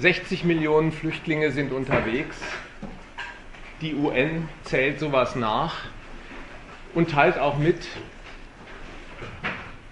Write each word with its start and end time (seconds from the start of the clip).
60 0.00 0.44
Millionen 0.44 0.92
Flüchtlinge 0.92 1.50
sind 1.50 1.72
unterwegs. 1.72 2.34
Die 3.82 3.94
UN 3.94 4.48
zählt 4.64 4.98
sowas 4.98 5.36
nach 5.36 5.76
und 6.94 7.10
teilt 7.10 7.38
auch 7.38 7.58
mit, 7.58 7.86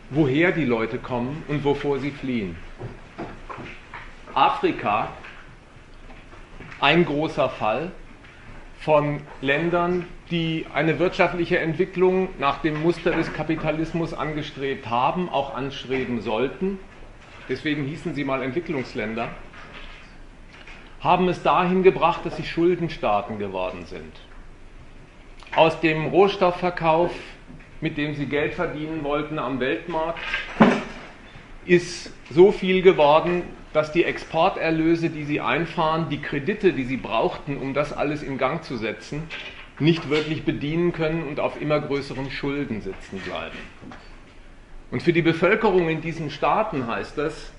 woher 0.08 0.52
die 0.52 0.64
Leute 0.64 0.96
kommen 0.96 1.42
und 1.48 1.62
wovor 1.62 1.98
sie 1.98 2.10
fliehen. 2.10 2.56
Afrika, 4.32 5.08
ein 6.80 7.04
großer 7.04 7.50
Fall 7.50 7.92
von 8.80 9.20
Ländern, 9.42 10.06
die 10.30 10.64
eine 10.72 10.98
wirtschaftliche 10.98 11.58
Entwicklung 11.58 12.30
nach 12.38 12.62
dem 12.62 12.80
Muster 12.80 13.10
des 13.10 13.30
Kapitalismus 13.34 14.14
angestrebt 14.14 14.88
haben, 14.88 15.28
auch 15.28 15.54
anstreben 15.54 16.22
sollten. 16.22 16.78
Deswegen 17.50 17.84
hießen 17.84 18.14
sie 18.14 18.24
mal 18.24 18.42
Entwicklungsländer 18.42 19.28
haben 21.00 21.28
es 21.28 21.42
dahin 21.42 21.82
gebracht, 21.82 22.24
dass 22.24 22.36
sie 22.36 22.44
Schuldenstaaten 22.44 23.38
geworden 23.38 23.84
sind. 23.86 24.20
Aus 25.54 25.80
dem 25.80 26.06
Rohstoffverkauf, 26.06 27.12
mit 27.80 27.96
dem 27.96 28.14
sie 28.14 28.26
Geld 28.26 28.54
verdienen 28.54 29.04
wollten 29.04 29.38
am 29.38 29.60
Weltmarkt, 29.60 30.18
ist 31.64 32.12
so 32.30 32.50
viel 32.50 32.82
geworden, 32.82 33.42
dass 33.72 33.92
die 33.92 34.04
Exporterlöse, 34.04 35.10
die 35.10 35.24
sie 35.24 35.40
einfahren, 35.40 36.08
die 36.08 36.20
Kredite, 36.20 36.72
die 36.72 36.84
sie 36.84 36.96
brauchten, 36.96 37.58
um 37.58 37.74
das 37.74 37.92
alles 37.92 38.22
in 38.22 38.38
Gang 38.38 38.64
zu 38.64 38.76
setzen, 38.76 39.22
nicht 39.78 40.08
wirklich 40.08 40.44
bedienen 40.44 40.92
können 40.92 41.22
und 41.28 41.38
auf 41.38 41.60
immer 41.60 41.80
größeren 41.80 42.30
Schulden 42.30 42.80
sitzen 42.80 43.20
bleiben. 43.20 43.58
Und 44.90 45.02
für 45.02 45.12
die 45.12 45.22
Bevölkerung 45.22 45.88
in 45.88 46.00
diesen 46.00 46.30
Staaten 46.30 46.86
heißt 46.86 47.18
das, 47.18 47.52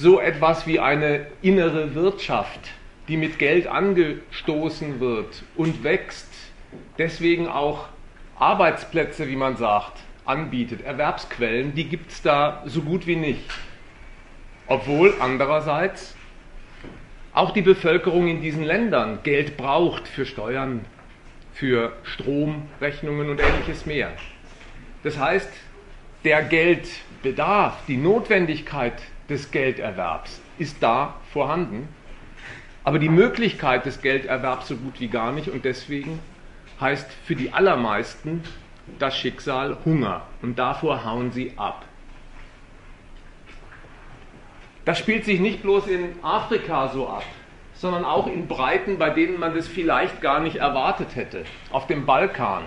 so 0.00 0.18
etwas 0.18 0.66
wie 0.66 0.80
eine 0.80 1.26
innere 1.42 1.94
Wirtschaft, 1.94 2.60
die 3.08 3.18
mit 3.18 3.38
Geld 3.38 3.66
angestoßen 3.66 4.98
wird 4.98 5.42
und 5.56 5.84
wächst, 5.84 6.32
deswegen 6.96 7.48
auch 7.48 7.88
Arbeitsplätze, 8.38 9.28
wie 9.28 9.36
man 9.36 9.56
sagt, 9.58 9.98
anbietet, 10.24 10.80
Erwerbsquellen, 10.82 11.74
die 11.74 11.84
gibt 11.84 12.12
es 12.12 12.22
da 12.22 12.62
so 12.64 12.80
gut 12.80 13.06
wie 13.06 13.16
nicht. 13.16 13.44
Obwohl 14.66 15.12
andererseits 15.20 16.16
auch 17.34 17.50
die 17.50 17.62
Bevölkerung 17.62 18.26
in 18.28 18.40
diesen 18.40 18.64
Ländern 18.64 19.18
Geld 19.22 19.58
braucht 19.58 20.08
für 20.08 20.24
Steuern, 20.24 20.86
für 21.52 21.92
Stromrechnungen 22.04 23.28
und 23.28 23.38
ähnliches 23.38 23.84
mehr. 23.84 24.12
Das 25.02 25.18
heißt, 25.18 25.50
der 26.24 26.42
Geldbedarf, 26.42 27.76
die 27.86 27.98
Notwendigkeit 27.98 28.94
des 29.30 29.50
Gelderwerbs 29.50 30.40
ist 30.58 30.82
da 30.82 31.14
vorhanden, 31.32 31.88
aber 32.84 32.98
die 32.98 33.08
Möglichkeit 33.08 33.86
des 33.86 34.02
Gelderwerbs 34.02 34.68
so 34.68 34.76
gut 34.76 35.00
wie 35.00 35.08
gar 35.08 35.32
nicht 35.32 35.48
und 35.48 35.64
deswegen 35.64 36.18
heißt 36.80 37.10
für 37.24 37.36
die 37.36 37.52
allermeisten 37.52 38.42
das 38.98 39.16
Schicksal 39.16 39.76
Hunger 39.84 40.22
und 40.42 40.58
davor 40.58 41.04
hauen 41.04 41.30
sie 41.30 41.52
ab. 41.56 41.84
Das 44.84 44.98
spielt 44.98 45.24
sich 45.24 45.40
nicht 45.40 45.62
bloß 45.62 45.86
in 45.86 46.14
Afrika 46.22 46.88
so 46.88 47.08
ab, 47.08 47.24
sondern 47.74 48.04
auch 48.04 48.26
in 48.26 48.48
Breiten, 48.48 48.98
bei 48.98 49.10
denen 49.10 49.38
man 49.38 49.54
das 49.54 49.68
vielleicht 49.68 50.20
gar 50.20 50.40
nicht 50.40 50.56
erwartet 50.56 51.14
hätte. 51.14 51.44
Auf 51.70 51.86
dem 51.86 52.06
Balkan. 52.06 52.64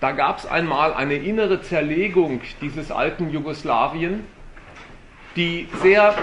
Da 0.00 0.12
gab 0.12 0.38
es 0.38 0.46
einmal 0.46 0.92
eine 0.92 1.14
innere 1.14 1.62
Zerlegung 1.62 2.40
dieses 2.60 2.90
alten 2.90 3.30
Jugoslawien 3.30 4.24
die 5.38 5.68
sehr 5.82 6.16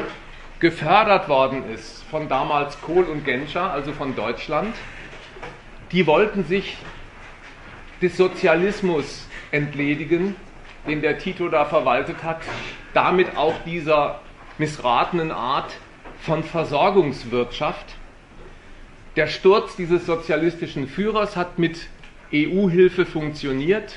gefördert 0.59 1.29
worden 1.29 1.63
ist 1.73 2.03
von 2.11 2.27
damals 2.27 2.79
Kohl 2.81 3.05
und 3.05 3.23
Genscher, 3.23 3.71
also 3.71 3.93
von 3.93 4.13
Deutschland, 4.13 4.75
die 5.93 6.05
wollten 6.05 6.43
sich 6.43 6.75
des 8.01 8.17
Sozialismus 8.17 9.25
entledigen, 9.51 10.35
den 10.85 11.01
der 11.01 11.17
Tito 11.17 11.47
da 11.47 11.63
verwaltet 11.63 12.23
hat, 12.23 12.41
damit 12.93 13.37
auch 13.37 13.55
dieser 13.65 14.19
missratenen 14.57 15.31
Art 15.31 15.71
von 16.19 16.43
Versorgungswirtschaft. 16.43 17.95
Der 19.15 19.27
Sturz 19.27 19.77
dieses 19.77 20.05
sozialistischen 20.05 20.89
Führers 20.89 21.37
hat 21.37 21.57
mit 21.57 21.87
EU-Hilfe 22.33 23.05
funktioniert 23.05 23.95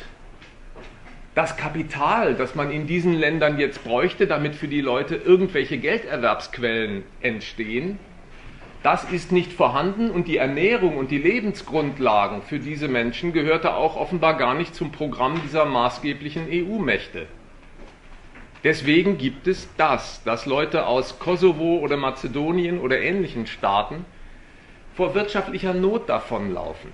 das 1.39 1.57
Kapital, 1.57 2.35
das 2.35 2.57
man 2.57 2.73
in 2.73 2.89
diesen 2.89 3.13
Ländern 3.13 3.61
jetzt 3.61 3.85
bräuchte, 3.85 4.27
damit 4.27 4.57
für 4.57 4.67
die 4.67 4.81
Leute 4.81 5.15
irgendwelche 5.15 5.79
Gelderwerbsquellen 5.79 7.05
entstehen, 7.21 8.01
das 8.83 9.05
ist 9.05 9.31
nicht 9.31 9.53
vorhanden 9.53 10.11
und 10.11 10.27
die 10.27 10.37
Ernährung 10.37 10.97
und 10.97 11.13
die 11.13 11.19
Lebensgrundlagen 11.19 12.43
für 12.43 12.59
diese 12.59 12.89
Menschen 12.89 13.33
gehörte 13.33 13.77
auch 13.77 13.95
offenbar 13.95 14.37
gar 14.37 14.55
nicht 14.55 14.75
zum 14.75 14.91
Programm 14.91 15.41
dieser 15.45 15.65
maßgeblichen 15.65 16.49
EU-Mächte. 16.51 17.29
Deswegen 18.65 19.17
gibt 19.17 19.47
es 19.47 19.69
das, 19.77 20.21
dass 20.25 20.45
Leute 20.45 20.89
aus 20.89 21.21
Kosovo 21.21 21.79
oder 21.79 21.97
Mazedonien 21.97 22.81
oder 22.81 22.99
ähnlichen 23.01 23.47
Staaten 23.47 24.05
vor 24.97 25.15
wirtschaftlicher 25.15 25.73
Not 25.73 26.09
davonlaufen. 26.09 26.91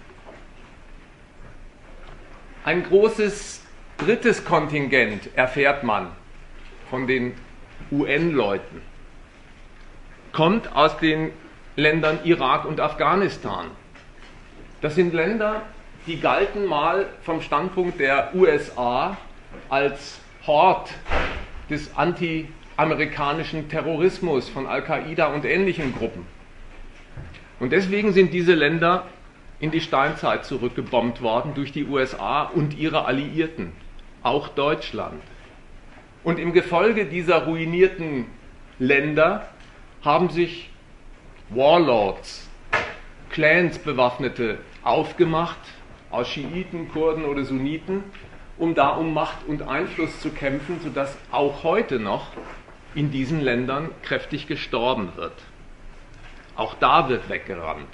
Ein 2.66 2.82
großes 2.82 3.63
drittes 3.98 4.44
Kontingent 4.44 5.30
erfährt 5.36 5.84
man 5.84 6.08
von 6.90 7.06
den 7.06 7.34
UN-Leuten, 7.90 8.82
kommt 10.32 10.74
aus 10.74 10.98
den 10.98 11.30
Ländern 11.76 12.20
Irak 12.24 12.64
und 12.64 12.80
Afghanistan. 12.80 13.66
Das 14.80 14.94
sind 14.94 15.14
Länder, 15.14 15.62
die 16.06 16.20
galten 16.20 16.66
mal 16.66 17.06
vom 17.22 17.40
Standpunkt 17.40 17.98
der 18.00 18.34
USA 18.34 19.16
als 19.68 20.20
Hort 20.46 20.90
des 21.70 21.96
anti-amerikanischen 21.96 23.68
Terrorismus 23.68 24.48
von 24.48 24.66
Al-Qaida 24.66 25.26
und 25.26 25.44
ähnlichen 25.44 25.94
Gruppen. 25.94 26.26
Und 27.60 27.70
deswegen 27.72 28.12
sind 28.12 28.32
diese 28.34 28.54
Länder 28.54 29.06
in 29.60 29.70
die 29.70 29.80
Steinzeit 29.80 30.44
zurückgebombt 30.44 31.22
worden 31.22 31.54
durch 31.54 31.72
die 31.72 31.86
USA 31.86 32.42
und 32.42 32.76
ihre 32.76 33.06
Alliierten 33.06 33.72
auch 34.24 34.48
Deutschland. 34.48 35.22
Und 36.24 36.40
im 36.40 36.52
Gefolge 36.52 37.04
dieser 37.04 37.44
ruinierten 37.44 38.26
Länder 38.78 39.48
haben 40.02 40.30
sich 40.30 40.70
Warlords, 41.50 42.48
Clans 43.30 43.78
bewaffnete 43.78 44.58
aufgemacht, 44.82 45.58
aus 46.10 46.28
Schiiten, 46.28 46.88
Kurden 46.88 47.24
oder 47.24 47.44
Sunniten, 47.44 48.04
um 48.58 48.74
da 48.74 48.90
um 48.90 49.12
Macht 49.12 49.46
und 49.46 49.62
Einfluss 49.62 50.20
zu 50.20 50.30
kämpfen, 50.30 50.80
sodass 50.82 51.16
auch 51.30 51.62
heute 51.62 51.98
noch 51.98 52.28
in 52.94 53.10
diesen 53.10 53.40
Ländern 53.40 53.90
kräftig 54.02 54.46
gestorben 54.46 55.12
wird. 55.16 55.34
Auch 56.56 56.74
da 56.74 57.08
wird 57.08 57.28
weggerannt. 57.28 57.88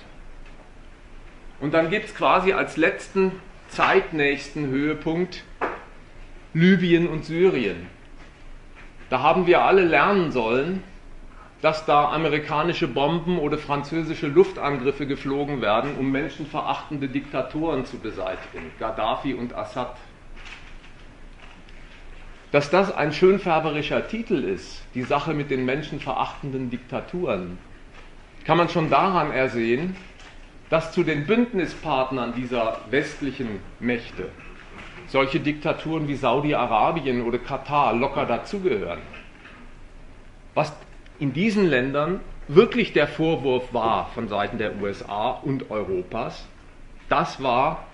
Und 1.60 1.74
dann 1.74 1.90
gibt 1.90 2.06
es 2.06 2.14
quasi 2.14 2.52
als 2.52 2.76
letzten 2.76 3.32
zeitnächsten 3.68 4.66
Höhepunkt 4.66 5.44
Libyen 6.52 7.08
und 7.08 7.24
Syrien. 7.24 7.86
Da 9.08 9.22
haben 9.22 9.46
wir 9.46 9.62
alle 9.62 9.84
lernen 9.84 10.32
sollen, 10.32 10.82
dass 11.62 11.84
da 11.84 12.10
amerikanische 12.10 12.88
Bomben 12.88 13.38
oder 13.38 13.58
französische 13.58 14.26
Luftangriffe 14.26 15.06
geflogen 15.06 15.60
werden, 15.60 15.96
um 15.98 16.10
menschenverachtende 16.10 17.08
Diktatoren 17.08 17.84
zu 17.84 17.98
beseitigen, 17.98 18.70
Gaddafi 18.78 19.34
und 19.34 19.54
Assad. 19.54 19.96
Dass 22.50 22.70
das 22.70 22.92
ein 22.92 23.12
schönfärberischer 23.12 24.08
Titel 24.08 24.42
ist, 24.42 24.82
die 24.94 25.02
Sache 25.02 25.34
mit 25.34 25.50
den 25.50 25.64
menschenverachtenden 25.64 26.70
Diktaturen, 26.70 27.58
kann 28.44 28.56
man 28.56 28.68
schon 28.68 28.90
daran 28.90 29.30
ersehen, 29.30 29.94
dass 30.68 30.92
zu 30.92 31.04
den 31.04 31.26
Bündnispartnern 31.26 32.34
dieser 32.34 32.78
westlichen 32.90 33.60
Mächte 33.78 34.30
solche 35.10 35.40
Diktaturen 35.40 36.06
wie 36.06 36.14
Saudi-Arabien 36.14 37.22
oder 37.22 37.38
Katar 37.38 37.94
locker 37.94 38.26
dazugehören. 38.26 39.00
Was 40.54 40.72
in 41.18 41.32
diesen 41.32 41.66
Ländern 41.66 42.20
wirklich 42.46 42.92
der 42.92 43.08
Vorwurf 43.08 43.74
war 43.74 44.06
von 44.14 44.28
Seiten 44.28 44.58
der 44.58 44.80
USA 44.80 45.30
und 45.30 45.70
Europas, 45.70 46.46
das 47.08 47.42
war, 47.42 47.86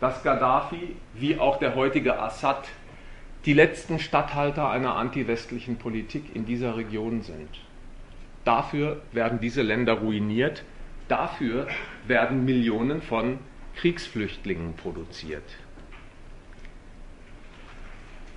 dass 0.00 0.22
Gaddafi 0.22 0.96
wie 1.14 1.38
auch 1.38 1.58
der 1.58 1.74
heutige 1.74 2.20
Assad 2.20 2.68
die 3.46 3.54
letzten 3.54 3.98
Statthalter 3.98 4.68
einer 4.70 4.96
antiwestlichen 4.96 5.78
Politik 5.78 6.36
in 6.36 6.44
dieser 6.44 6.76
Region 6.76 7.22
sind. 7.22 7.48
Dafür 8.44 9.00
werden 9.12 9.40
diese 9.40 9.62
Länder 9.62 9.94
ruiniert, 9.94 10.64
dafür 11.08 11.66
werden 12.06 12.44
Millionen 12.44 13.00
von 13.00 13.38
Kriegsflüchtlingen 13.76 14.74
produziert. 14.74 15.44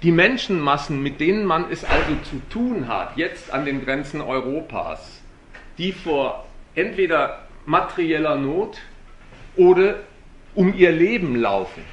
Die 0.03 0.11
Menschenmassen, 0.11 1.03
mit 1.03 1.19
denen 1.19 1.45
man 1.45 1.71
es 1.71 1.83
also 1.83 2.15
zu 2.23 2.41
tun 2.49 2.87
hat, 2.87 3.17
jetzt 3.17 3.53
an 3.53 3.65
den 3.65 3.85
Grenzen 3.85 4.19
Europas, 4.19 5.21
die 5.77 5.91
vor 5.91 6.47
entweder 6.73 7.43
materieller 7.67 8.35
Not 8.35 8.79
oder 9.55 9.99
um 10.55 10.73
ihr 10.73 10.91
Leben 10.91 11.35
laufen. 11.35 11.83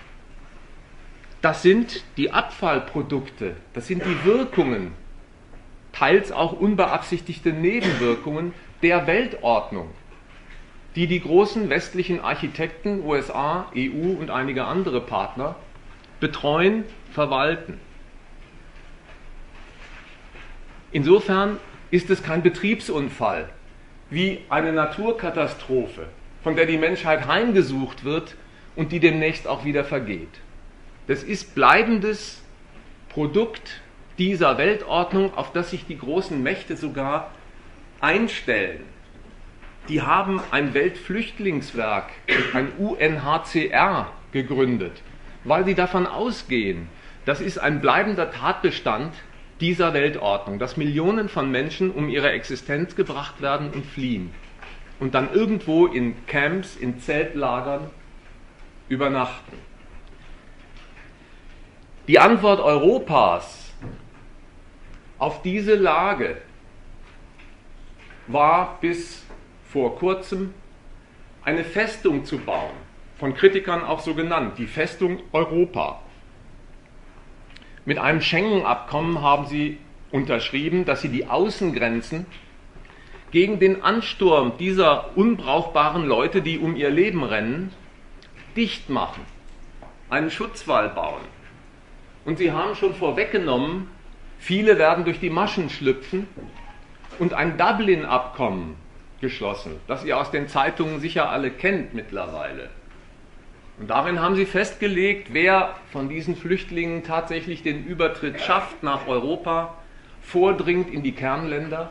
Das 1.43 1.63
sind 1.63 2.03
die 2.17 2.33
Abfallprodukte, 2.33 3.57
das 3.75 3.87
sind 3.87 4.03
die 4.05 4.25
Wirkungen, 4.25 4.93
teils 5.93 6.33
auch 6.33 6.53
unbeabsichtigte 6.53 7.53
Nebenwirkungen 7.53 8.55
der 8.83 9.07
Weltordnung, 9.07 9.91
die 10.97 11.07
die 11.07 11.21
großen 11.21 11.69
westlichen 11.69 12.21
Architekten, 12.21 13.05
USA, 13.05 13.71
EU 13.77 14.19
und 14.19 14.31
einige 14.31 14.65
andere 14.65 15.03
Partner 15.03 15.57
betreuen, 16.21 16.85
verwalten. 17.13 17.79
Insofern 20.91 21.59
ist 21.91 22.11
es 22.11 22.23
kein 22.23 22.43
Betriebsunfall 22.43 23.49
wie 24.11 24.41
eine 24.49 24.73
Naturkatastrophe, 24.73 26.07
von 26.43 26.57
der 26.57 26.67
die 26.67 26.79
Menschheit 26.79 27.27
heimgesucht 27.27 28.05
wird 28.05 28.37
und 28.75 28.93
die 28.93 29.01
demnächst 29.01 29.47
auch 29.47 29.65
wieder 29.65 29.85
vergeht. 29.85 30.41
Das 31.07 31.23
ist 31.23 31.55
bleibendes 31.55 32.43
Produkt 33.09 33.81
dieser 34.19 34.59
Weltordnung, 34.59 35.35
auf 35.35 35.53
das 35.53 35.71
sich 35.71 35.87
die 35.87 35.99
großen 35.99 36.43
Mächte 36.43 36.77
sogar 36.77 37.33
einstellen. 38.01 38.81
Die 39.89 40.03
haben 40.03 40.41
ein 40.51 40.75
Weltflüchtlingswerk, 40.75 42.11
ein 42.53 42.73
UNHCR 42.79 44.11
gegründet, 44.33 45.03
weil 45.45 45.65
sie 45.65 45.75
davon 45.75 46.07
ausgehen, 46.07 46.89
das 47.25 47.41
ist 47.41 47.59
ein 47.59 47.81
bleibender 47.81 48.31
Tatbestand 48.31 49.15
dieser 49.61 49.95
Weltordnung, 49.95 50.59
dass 50.59 50.77
Millionen 50.77 51.29
von 51.29 51.51
Menschen 51.51 51.91
um 51.91 52.09
ihre 52.09 52.31
Existenz 52.31 52.97
gebracht 52.97 53.41
werden 53.41 53.71
und 53.71 53.85
fliehen 53.85 54.33
und 55.01 55.15
dann 55.15 55.33
irgendwo 55.33 55.87
in 55.87 56.27
Camps, 56.27 56.77
in 56.77 57.01
Zeltlagern 57.01 57.91
übernachten. 58.89 59.57
Die 62.07 62.19
Antwort 62.19 62.61
Europas 62.61 63.73
auf 65.19 65.43
diese 65.43 65.75
Lage 65.75 66.39
war 68.29 68.79
bis 68.81 69.25
vor 69.71 69.97
kurzem 69.97 70.55
eine 71.43 71.65
Festung 71.65 72.25
zu 72.25 72.39
bauen, 72.39 72.75
von 73.19 73.35
Kritikern 73.35 73.85
auch 73.85 74.01
so 74.01 74.15
genannt, 74.15 74.59
die 74.59 74.67
Festung 74.67 75.21
Europa. 75.33 76.01
Mit 77.89 77.97
einem 77.97 78.21
Schengen-Abkommen 78.21 79.23
haben 79.23 79.47
sie 79.47 79.79
unterschrieben, 80.11 80.85
dass 80.85 81.01
sie 81.01 81.09
die 81.09 81.27
Außengrenzen 81.27 82.27
gegen 83.31 83.61
den 83.61 83.83
Ansturm 83.83 84.59
dieser 84.59 85.17
unbrauchbaren 85.17 86.05
Leute, 86.05 86.43
die 86.43 86.59
um 86.59 86.77
ihr 86.77 86.91
Leben 86.91 87.25
rennen, 87.25 87.73
dicht 88.57 88.91
machen, 88.91 89.23
einen 90.11 90.31
Schutzwall 90.31 90.91
bauen. 90.91 91.23
Und 92.27 92.37
sie 92.37 92.53
haben 92.53 92.75
schon 92.75 92.93
vorweggenommen, 92.93 93.89
viele 94.39 94.77
werden 94.77 95.07
durch 95.07 95.19
die 95.19 95.31
Maschen 95.31 95.71
schlüpfen 95.71 96.27
und 97.19 97.33
ein 97.33 97.57
Dublin-Abkommen 97.57 98.77
geschlossen, 99.23 99.81
das 99.87 100.05
ihr 100.05 100.19
aus 100.19 100.31
den 100.31 100.47
Zeitungen 100.47 101.01
sicher 101.01 101.31
alle 101.31 101.51
kennt 101.51 101.95
mittlerweile. 101.95 102.69
Und 103.79 103.91
darin 103.91 104.21
haben 104.21 104.35
sie 104.35 104.47
festgelegt, 104.47 105.29
wer 105.33 105.75
von 105.93 106.09
diesen 106.09 106.37
Flüchtlingen 106.37 107.05
tatsächlich 107.05 107.63
den 107.63 107.85
Übertritt 107.85 108.41
schafft 108.41 108.83
nach 108.83 109.07
Europa, 109.07 109.75
vordringt 110.21 110.91
in 110.91 111.03
die 111.03 111.13
Kernländer, 111.13 111.91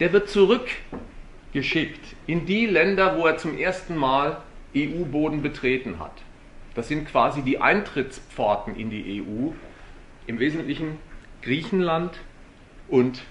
der 0.00 0.12
wird 0.12 0.28
zurückgeschickt 0.28 2.16
in 2.26 2.44
die 2.44 2.66
Länder, 2.66 3.16
wo 3.16 3.26
er 3.26 3.38
zum 3.38 3.56
ersten 3.56 3.96
Mal 3.96 4.42
EU-Boden 4.76 5.40
betreten 5.42 6.00
hat. 6.00 6.12
Das 6.74 6.88
sind 6.88 7.08
quasi 7.08 7.42
die 7.42 7.60
Eintrittspforten 7.60 8.76
in 8.76 8.90
die 8.90 9.22
EU, 9.22 9.52
im 10.26 10.38
Wesentlichen 10.38 10.98
Griechenland 11.42 12.12
und 12.88 13.22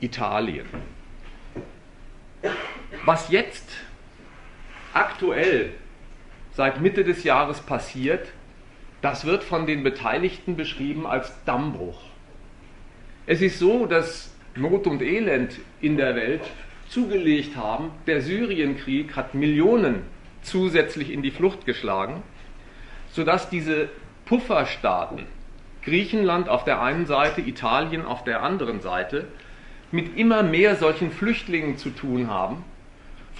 Italien. 0.00 0.66
Was 3.04 3.30
jetzt 3.30 3.70
aktuell 4.92 5.72
seit 6.52 6.80
Mitte 6.80 7.04
des 7.04 7.24
Jahres 7.24 7.60
passiert, 7.60 8.28
das 9.02 9.24
wird 9.24 9.44
von 9.44 9.66
den 9.66 9.82
Beteiligten 9.82 10.56
beschrieben 10.56 11.06
als 11.06 11.32
Dammbruch. 11.44 12.00
Es 13.26 13.40
ist 13.40 13.58
so, 13.58 13.86
dass 13.86 14.34
Not 14.56 14.86
und 14.86 15.02
Elend 15.02 15.58
in 15.80 15.96
der 15.96 16.16
Welt 16.16 16.42
zugelegt 16.88 17.56
haben. 17.56 17.92
Der 18.06 18.20
Syrienkrieg 18.20 19.16
hat 19.16 19.34
Millionen 19.34 20.02
zusätzlich 20.42 21.10
in 21.10 21.22
die 21.22 21.30
Flucht 21.30 21.64
geschlagen, 21.64 22.22
sodass 23.10 23.48
diese 23.48 23.88
Pufferstaaten, 24.24 25.26
Griechenland 25.82 26.48
auf 26.48 26.64
der 26.64 26.82
einen 26.82 27.06
Seite, 27.06 27.40
Italien 27.40 28.04
auf 28.04 28.24
der 28.24 28.42
anderen 28.42 28.80
Seite, 28.80 29.28
mit 29.92 30.16
immer 30.16 30.42
mehr 30.42 30.76
solchen 30.76 31.10
Flüchtlingen 31.10 31.76
zu 31.78 31.90
tun 31.90 32.28
haben, 32.28 32.64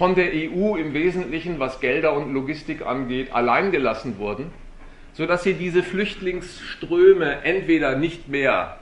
von 0.01 0.15
der 0.15 0.31
EU 0.33 0.77
im 0.77 0.95
Wesentlichen, 0.95 1.59
was 1.59 1.79
Gelder 1.79 2.13
und 2.13 2.33
Logistik 2.33 2.83
angeht, 2.83 3.33
alleingelassen 3.33 4.17
wurden, 4.17 4.49
sodass 5.13 5.43
sie 5.43 5.53
diese 5.53 5.83
Flüchtlingsströme 5.83 7.43
entweder 7.43 7.95
nicht 7.95 8.27
mehr 8.27 8.79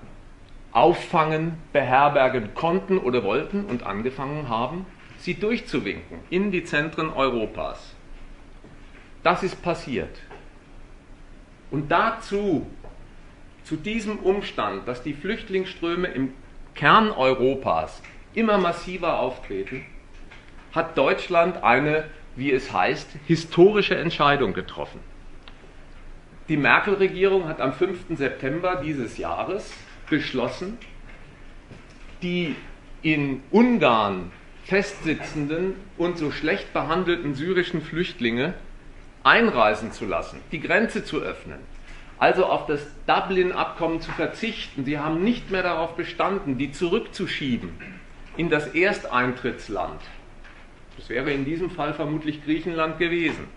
auffangen, 0.71 1.57
beherbergen 1.73 2.53
konnten 2.53 2.97
oder 2.97 3.25
wollten 3.25 3.65
und 3.65 3.83
angefangen 3.83 4.47
haben, 4.47 4.85
sie 5.17 5.33
durchzuwinken 5.33 6.19
in 6.29 6.53
die 6.53 6.63
Zentren 6.63 7.09
Europas. 7.09 7.93
Das 9.21 9.43
ist 9.43 9.61
passiert. 9.61 10.21
Und 11.69 11.91
dazu, 11.91 12.65
zu 13.65 13.75
diesem 13.75 14.19
Umstand, 14.19 14.87
dass 14.87 15.03
die 15.03 15.15
Flüchtlingsströme 15.15 16.07
im 16.07 16.31
Kern 16.75 17.11
Europas 17.11 18.01
immer 18.33 18.57
massiver 18.57 19.19
auftreten, 19.19 19.83
hat 20.71 20.97
Deutschland 20.97 21.63
eine, 21.63 22.05
wie 22.35 22.51
es 22.51 22.71
heißt, 22.71 23.09
historische 23.27 23.95
Entscheidung 23.95 24.53
getroffen. 24.53 24.99
Die 26.47 26.57
Merkel-Regierung 26.57 27.47
hat 27.47 27.61
am 27.61 27.73
5. 27.73 28.17
September 28.17 28.81
dieses 28.83 29.17
Jahres 29.17 29.71
beschlossen, 30.09 30.77
die 32.21 32.55
in 33.01 33.41
Ungarn 33.51 34.31
festsitzenden 34.63 35.75
und 35.97 36.17
so 36.17 36.31
schlecht 36.31 36.73
behandelten 36.73 37.33
syrischen 37.33 37.81
Flüchtlinge 37.81 38.53
einreisen 39.23 39.91
zu 39.91 40.05
lassen, 40.05 40.39
die 40.51 40.59
Grenze 40.59 41.03
zu 41.03 41.19
öffnen, 41.21 41.59
also 42.17 42.45
auf 42.45 42.65
das 42.65 42.85
Dublin-Abkommen 43.05 44.01
zu 44.01 44.11
verzichten. 44.11 44.85
Sie 44.85 44.99
haben 44.99 45.23
nicht 45.23 45.51
mehr 45.51 45.63
darauf 45.63 45.95
bestanden, 45.95 46.57
die 46.57 46.71
zurückzuschieben 46.71 47.69
in 48.37 48.49
das 48.49 48.67
Ersteintrittsland. 48.73 50.01
Das 50.99 51.07
wäre 51.07 51.31
in 51.31 51.45
diesem 51.45 51.69
Fall 51.69 51.93
vermutlich 51.93 52.43
Griechenland 52.43 52.99
gewesen. 52.99 53.47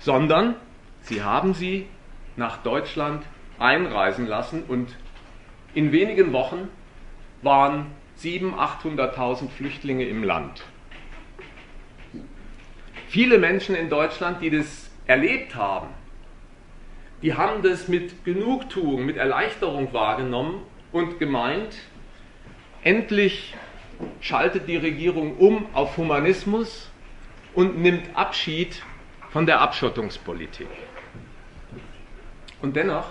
Sondern 0.00 0.56
sie 1.00 1.22
haben 1.22 1.54
sie 1.54 1.86
nach 2.34 2.56
Deutschland 2.56 3.24
einreisen 3.56 4.26
lassen 4.26 4.64
und 4.66 4.96
in 5.74 5.92
wenigen 5.92 6.32
Wochen 6.32 6.68
waren 7.42 7.86
700.000, 8.18 9.14
800.000 9.14 9.48
Flüchtlinge 9.50 10.06
im 10.06 10.24
Land. 10.24 10.64
Viele 13.08 13.38
Menschen 13.38 13.76
in 13.76 13.88
Deutschland, 13.88 14.42
die 14.42 14.50
das 14.50 14.90
erlebt 15.06 15.54
haben, 15.54 15.90
die 17.22 17.34
haben 17.34 17.62
das 17.62 17.86
mit 17.86 18.24
Genugtuung, 18.24 19.06
mit 19.06 19.16
Erleichterung 19.16 19.92
wahrgenommen 19.92 20.62
und 20.90 21.20
gemeint, 21.20 21.76
endlich 22.82 23.54
schaltet 24.20 24.68
die 24.68 24.76
Regierung 24.76 25.36
um 25.36 25.66
auf 25.72 25.96
Humanismus 25.96 26.90
und 27.54 27.78
nimmt 27.78 28.04
Abschied 28.14 28.82
von 29.30 29.46
der 29.46 29.60
Abschottungspolitik. 29.60 30.68
Und 32.62 32.76
dennoch, 32.76 33.06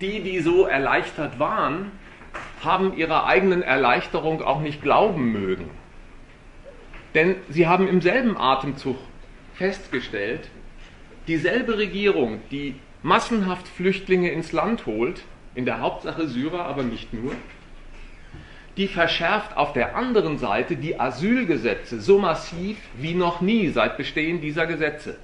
die, 0.00 0.20
die 0.22 0.40
so 0.40 0.66
erleichtert 0.66 1.38
waren, 1.38 1.92
haben 2.62 2.96
ihrer 2.96 3.26
eigenen 3.26 3.62
Erleichterung 3.62 4.42
auch 4.42 4.60
nicht 4.60 4.82
glauben 4.82 5.32
mögen. 5.32 5.70
Denn 7.14 7.36
sie 7.48 7.66
haben 7.66 7.88
im 7.88 8.00
selben 8.00 8.36
Atemzug 8.36 8.96
festgestellt, 9.54 10.48
dieselbe 11.26 11.76
Regierung, 11.78 12.40
die 12.50 12.76
massenhaft 13.02 13.66
Flüchtlinge 13.68 14.30
ins 14.30 14.52
Land 14.52 14.86
holt, 14.86 15.22
in 15.54 15.64
der 15.64 15.80
Hauptsache 15.80 16.28
Syrer, 16.28 16.64
aber 16.66 16.82
nicht 16.82 17.12
nur, 17.12 17.32
die 18.80 18.88
verschärft 18.88 19.58
auf 19.58 19.74
der 19.74 19.94
anderen 19.94 20.38
Seite 20.38 20.74
die 20.74 20.98
Asylgesetze 20.98 22.00
so 22.00 22.18
massiv 22.18 22.78
wie 22.94 23.12
noch 23.12 23.42
nie 23.42 23.68
seit 23.68 23.98
Bestehen 23.98 24.40
dieser 24.40 24.66
Gesetze. 24.66 25.18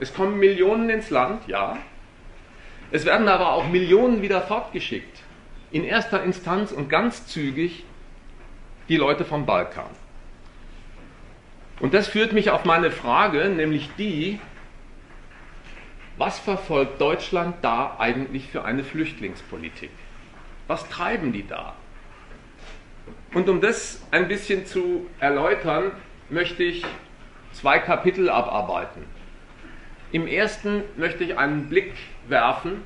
Es 0.00 0.12
kommen 0.12 0.38
Millionen 0.38 0.90
ins 0.90 1.08
Land, 1.08 1.48
ja. 1.48 1.78
Es 2.90 3.06
werden 3.06 3.26
aber 3.26 3.54
auch 3.54 3.66
Millionen 3.66 4.20
wieder 4.20 4.42
fortgeschickt. 4.42 5.22
In 5.70 5.84
erster 5.84 6.22
Instanz 6.22 6.72
und 6.72 6.90
ganz 6.90 7.26
zügig 7.26 7.86
die 8.90 8.98
Leute 8.98 9.24
vom 9.24 9.46
Balkan. 9.46 9.88
Und 11.80 11.94
das 11.94 12.06
führt 12.06 12.34
mich 12.34 12.50
auf 12.50 12.66
meine 12.66 12.90
Frage, 12.90 13.48
nämlich 13.48 13.88
die, 13.96 14.38
was 16.18 16.38
verfolgt 16.38 17.00
Deutschland 17.00 17.56
da 17.62 17.96
eigentlich 17.98 18.48
für 18.48 18.62
eine 18.66 18.84
Flüchtlingspolitik? 18.84 19.88
Was 20.66 20.86
treiben 20.90 21.32
die 21.32 21.46
da? 21.46 21.72
Und 23.32 23.48
um 23.48 23.60
das 23.60 24.02
ein 24.10 24.26
bisschen 24.26 24.66
zu 24.66 25.06
erläutern, 25.20 25.92
möchte 26.28 26.64
ich 26.64 26.84
zwei 27.52 27.78
Kapitel 27.78 28.28
abarbeiten. 28.28 29.04
Im 30.12 30.26
ersten 30.26 30.82
möchte 30.96 31.22
ich 31.22 31.38
einen 31.38 31.68
Blick 31.68 31.92
werfen 32.28 32.82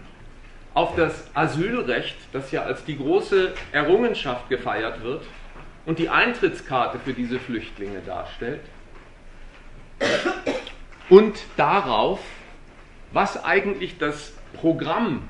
auf 0.75 0.97
das 0.97 1.31
Asylrecht, 1.35 2.17
das 2.33 2.51
ja 2.51 2.63
als 2.63 2.85
die 2.85 2.99
große 2.99 3.55
Errungenschaft 3.73 4.49
gefeiert 4.51 5.03
wird 5.03 5.25
und 5.87 5.99
die 5.99 6.11
Eintrittskarte 6.11 6.99
für 6.99 7.15
diese 7.15 7.39
Flüchtlinge 7.39 8.01
darstellt. 8.01 8.61
Und 11.09 11.39
darauf, 11.57 12.21
was 13.13 13.43
eigentlich 13.45 13.97
das 13.99 14.35
Programm 14.55 15.29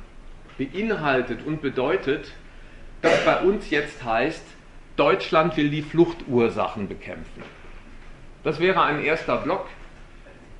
beinhaltet 0.58 1.44
und 1.46 1.62
bedeutet, 1.62 2.32
das 3.02 3.24
bei 3.24 3.40
uns 3.40 3.70
jetzt 3.70 4.02
heißt, 4.02 4.44
Deutschland 4.96 5.56
will 5.56 5.70
die 5.70 5.82
Fluchtursachen 5.82 6.88
bekämpfen. 6.88 7.42
Das 8.44 8.60
wäre 8.60 8.82
ein 8.82 9.02
erster 9.02 9.38
Block. 9.38 9.66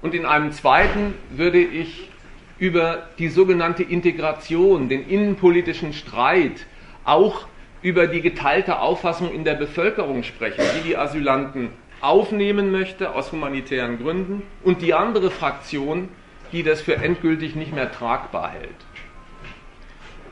Und 0.03 0.15
in 0.15 0.27
einem 0.27 0.53
zweiten 0.53 1.15
würde 1.31 1.59
ich 1.59 2.11
über 2.59 3.09
die 3.19 3.29
sogenannte 3.29 3.83
Integration, 3.83 4.89
den 4.89 5.09
innenpolitischen 5.09 5.93
Streit, 5.93 6.67
auch 7.05 7.47
über 7.83 8.07
die 8.07 8.23
geteilte 8.23 8.81
Auffassung 8.81 9.33
in 9.33 9.45
der 9.45 9.55
Bevölkerung 9.55 10.23
sprechen, 10.23 10.65
die 10.77 10.89
die 10.89 10.97
Asylanten 10.97 11.71
aufnehmen 12.01 12.71
möchte 12.71 13.15
aus 13.15 13.33
humanitären 13.33 13.99
Gründen 13.99 14.43
und 14.63 14.83
die 14.83 14.95
andere 14.95 15.31
Fraktion, 15.31 16.09
die 16.53 16.63
das 16.63 16.81
für 16.81 16.97
endgültig 16.97 17.55
nicht 17.55 17.75
mehr 17.75 17.91
tragbar 17.91 18.51
hält. 18.51 18.71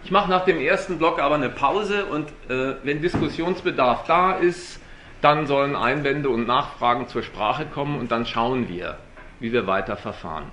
Ich 0.05 0.11
mache 0.11 0.29
nach 0.29 0.45
dem 0.45 0.61
ersten 0.61 0.99
Block 0.99 1.21
aber 1.21 1.37
eine 1.37 1.49
Pause 1.49 2.07
und 2.07 2.29
äh, 2.49 2.75
wenn 2.83 3.01
Diskussionsbedarf 3.01 4.05
da 4.05 4.33
ist, 4.33 4.81
dann 5.21 5.47
sollen 5.47 5.77
Einwände 5.77 6.29
und 6.29 6.47
Nachfragen 6.47 7.07
zur 7.07 7.23
Sprache 7.23 7.67
kommen 7.67 7.99
und 7.99 8.11
dann 8.11 8.27
schauen 8.27 8.69
wir, 8.69 8.99
wie 9.39 9.53
wir 9.53 9.67
weiter 9.67 9.97
verfahren. 9.97 10.51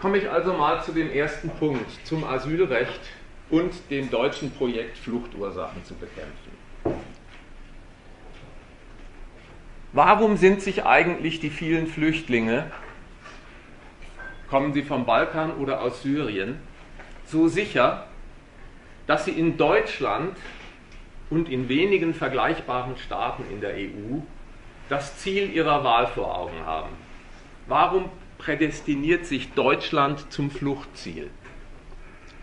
Komme 0.00 0.18
ich 0.18 0.30
also 0.30 0.52
mal 0.52 0.80
zu 0.84 0.92
dem 0.92 1.10
ersten 1.10 1.50
Punkt, 1.50 2.06
zum 2.06 2.22
Asylrecht 2.22 3.00
und 3.50 3.72
dem 3.90 4.08
deutschen 4.10 4.52
Projekt 4.52 4.96
Fluchtursachen 4.98 5.84
zu 5.84 5.94
bekämpfen. 5.94 6.52
Warum 9.92 10.36
sind 10.36 10.62
sich 10.62 10.84
eigentlich 10.84 11.40
die 11.40 11.50
vielen 11.50 11.88
Flüchtlinge, 11.88 12.70
kommen 14.50 14.72
sie 14.72 14.82
vom 14.82 15.04
Balkan 15.04 15.52
oder 15.56 15.80
aus 15.80 16.02
Syrien, 16.02 16.58
so 17.24 17.48
sicher, 17.48 18.06
dass 19.06 19.24
sie 19.24 19.32
in 19.32 19.56
Deutschland 19.56 20.36
und 21.30 21.48
in 21.48 21.68
wenigen 21.68 22.14
vergleichbaren 22.14 22.96
Staaten 22.96 23.44
in 23.50 23.60
der 23.60 23.74
EU 23.74 24.20
das 24.88 25.18
Ziel 25.18 25.52
ihrer 25.52 25.84
Wahl 25.84 26.06
vor 26.06 26.36
Augen 26.36 26.64
haben. 26.64 26.90
Warum 27.66 28.06
prädestiniert 28.38 29.26
sich 29.26 29.52
Deutschland 29.52 30.32
zum 30.32 30.50
Fluchtziel? 30.50 31.28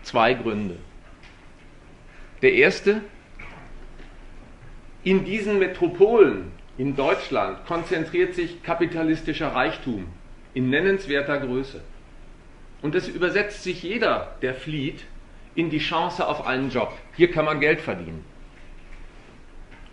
Zwei 0.02 0.34
Gründe. 0.34 0.76
Der 2.42 2.52
erste, 2.52 3.00
in 5.02 5.24
diesen 5.24 5.58
Metropolen 5.58 6.52
in 6.78 6.94
Deutschland 6.94 7.64
konzentriert 7.66 8.34
sich 8.34 8.62
kapitalistischer 8.62 9.48
Reichtum 9.48 10.06
in 10.54 10.70
nennenswerter 10.70 11.38
Größe. 11.38 11.80
Und 12.86 12.94
es 12.94 13.08
übersetzt 13.08 13.64
sich 13.64 13.82
jeder, 13.82 14.36
der 14.42 14.54
flieht, 14.54 15.02
in 15.56 15.70
die 15.70 15.80
Chance 15.80 16.24
auf 16.24 16.46
einen 16.46 16.70
Job. 16.70 16.96
Hier 17.16 17.32
kann 17.32 17.44
man 17.44 17.58
Geld 17.58 17.80
verdienen. 17.80 18.24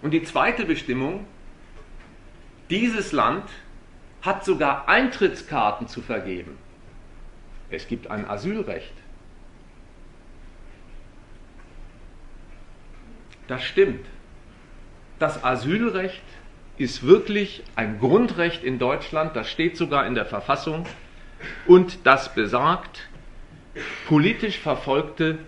Und 0.03 0.11
die 0.11 0.21
zweite 0.21 0.63
Bestimmung, 0.63 1.25
dieses 2.69 3.11
Land 3.11 3.49
hat 4.21 4.45
sogar 4.45 4.87
Eintrittskarten 4.87 5.87
zu 5.87 6.03
vergeben. 6.03 6.55
Es 7.71 7.87
gibt 7.87 8.11
ein 8.11 8.29
Asylrecht. 8.29 8.93
Das 13.47 13.63
stimmt. 13.63 14.05
Das 15.17 15.43
Asylrecht 15.43 16.21
ist 16.77 17.01
wirklich 17.01 17.63
ein 17.75 17.97
Grundrecht 17.97 18.63
in 18.63 18.77
Deutschland, 18.77 19.35
das 19.35 19.49
steht 19.49 19.77
sogar 19.77 20.05
in 20.05 20.13
der 20.13 20.27
Verfassung 20.27 20.85
und 21.65 22.05
das 22.05 22.33
besagt, 22.33 23.07
politisch 24.07 24.59
Verfolgte 24.59 25.39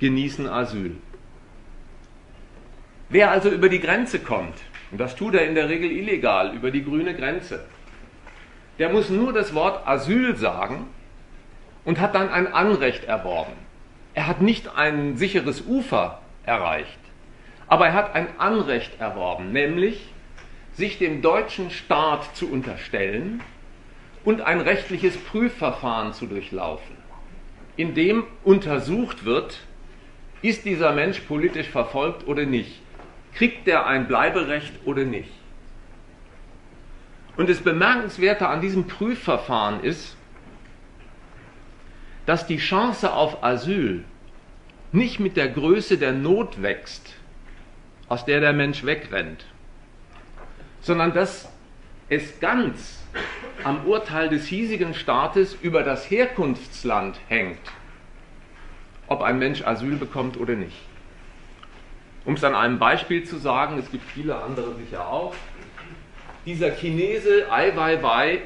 genießen 0.00 0.48
Asyl. 0.48 0.96
Wer 3.08 3.30
also 3.30 3.48
über 3.48 3.68
die 3.68 3.80
Grenze 3.80 4.18
kommt, 4.18 4.54
und 4.90 4.98
das 4.98 5.16
tut 5.16 5.34
er 5.34 5.46
in 5.46 5.54
der 5.54 5.68
Regel 5.68 5.90
illegal, 5.90 6.54
über 6.54 6.70
die 6.70 6.84
grüne 6.84 7.14
Grenze, 7.14 7.64
der 8.78 8.90
muss 8.90 9.10
nur 9.10 9.32
das 9.32 9.54
Wort 9.54 9.86
Asyl 9.86 10.36
sagen 10.36 10.86
und 11.84 12.00
hat 12.00 12.14
dann 12.14 12.28
ein 12.28 12.52
Anrecht 12.52 13.04
erworben. 13.04 13.52
Er 14.14 14.26
hat 14.26 14.40
nicht 14.40 14.76
ein 14.76 15.16
sicheres 15.16 15.62
Ufer 15.66 16.20
erreicht, 16.44 16.98
aber 17.66 17.88
er 17.88 17.94
hat 17.94 18.14
ein 18.14 18.28
Anrecht 18.38 19.00
erworben, 19.00 19.52
nämlich 19.52 20.12
sich 20.74 20.98
dem 20.98 21.22
deutschen 21.22 21.70
Staat 21.70 22.36
zu 22.36 22.50
unterstellen 22.50 23.42
und 24.28 24.42
ein 24.42 24.60
rechtliches 24.60 25.16
Prüfverfahren 25.16 26.12
zu 26.12 26.26
durchlaufen, 26.26 26.96
in 27.76 27.94
dem 27.94 28.24
untersucht 28.44 29.24
wird, 29.24 29.60
ist 30.42 30.66
dieser 30.66 30.92
Mensch 30.92 31.20
politisch 31.20 31.68
verfolgt 31.68 32.26
oder 32.26 32.44
nicht 32.44 32.82
kriegt 33.38 33.68
der 33.68 33.86
ein 33.86 34.08
Bleiberecht 34.08 34.72
oder 34.84 35.04
nicht. 35.04 35.30
Und 37.36 37.48
das 37.48 37.60
Bemerkenswerte 37.60 38.48
an 38.48 38.60
diesem 38.60 38.88
Prüfverfahren 38.88 39.84
ist, 39.84 40.16
dass 42.26 42.48
die 42.48 42.56
Chance 42.56 43.12
auf 43.12 43.44
Asyl 43.44 44.04
nicht 44.90 45.20
mit 45.20 45.36
der 45.36 45.48
Größe 45.48 45.98
der 45.98 46.12
Not 46.12 46.60
wächst, 46.60 47.14
aus 48.08 48.24
der 48.24 48.40
der 48.40 48.52
Mensch 48.52 48.84
wegrennt, 48.84 49.44
sondern 50.80 51.12
dass 51.12 51.48
es 52.08 52.40
ganz 52.40 52.97
am 53.64 53.86
Urteil 53.86 54.28
des 54.28 54.46
hiesigen 54.46 54.94
Staates 54.94 55.56
über 55.60 55.82
das 55.82 56.10
Herkunftsland 56.10 57.18
hängt, 57.28 57.58
ob 59.08 59.22
ein 59.22 59.38
Mensch 59.38 59.62
Asyl 59.62 59.96
bekommt 59.96 60.38
oder 60.38 60.54
nicht. 60.54 60.80
Um 62.24 62.34
es 62.34 62.44
an 62.44 62.54
einem 62.54 62.78
Beispiel 62.78 63.24
zu 63.24 63.38
sagen, 63.38 63.78
es 63.78 63.90
gibt 63.90 64.04
viele 64.04 64.36
andere 64.36 64.74
sicher 64.74 65.08
auch. 65.08 65.34
Dieser 66.46 66.70
Chinese 66.70 67.50
Ai 67.50 67.74
Weiwei, 67.74 68.42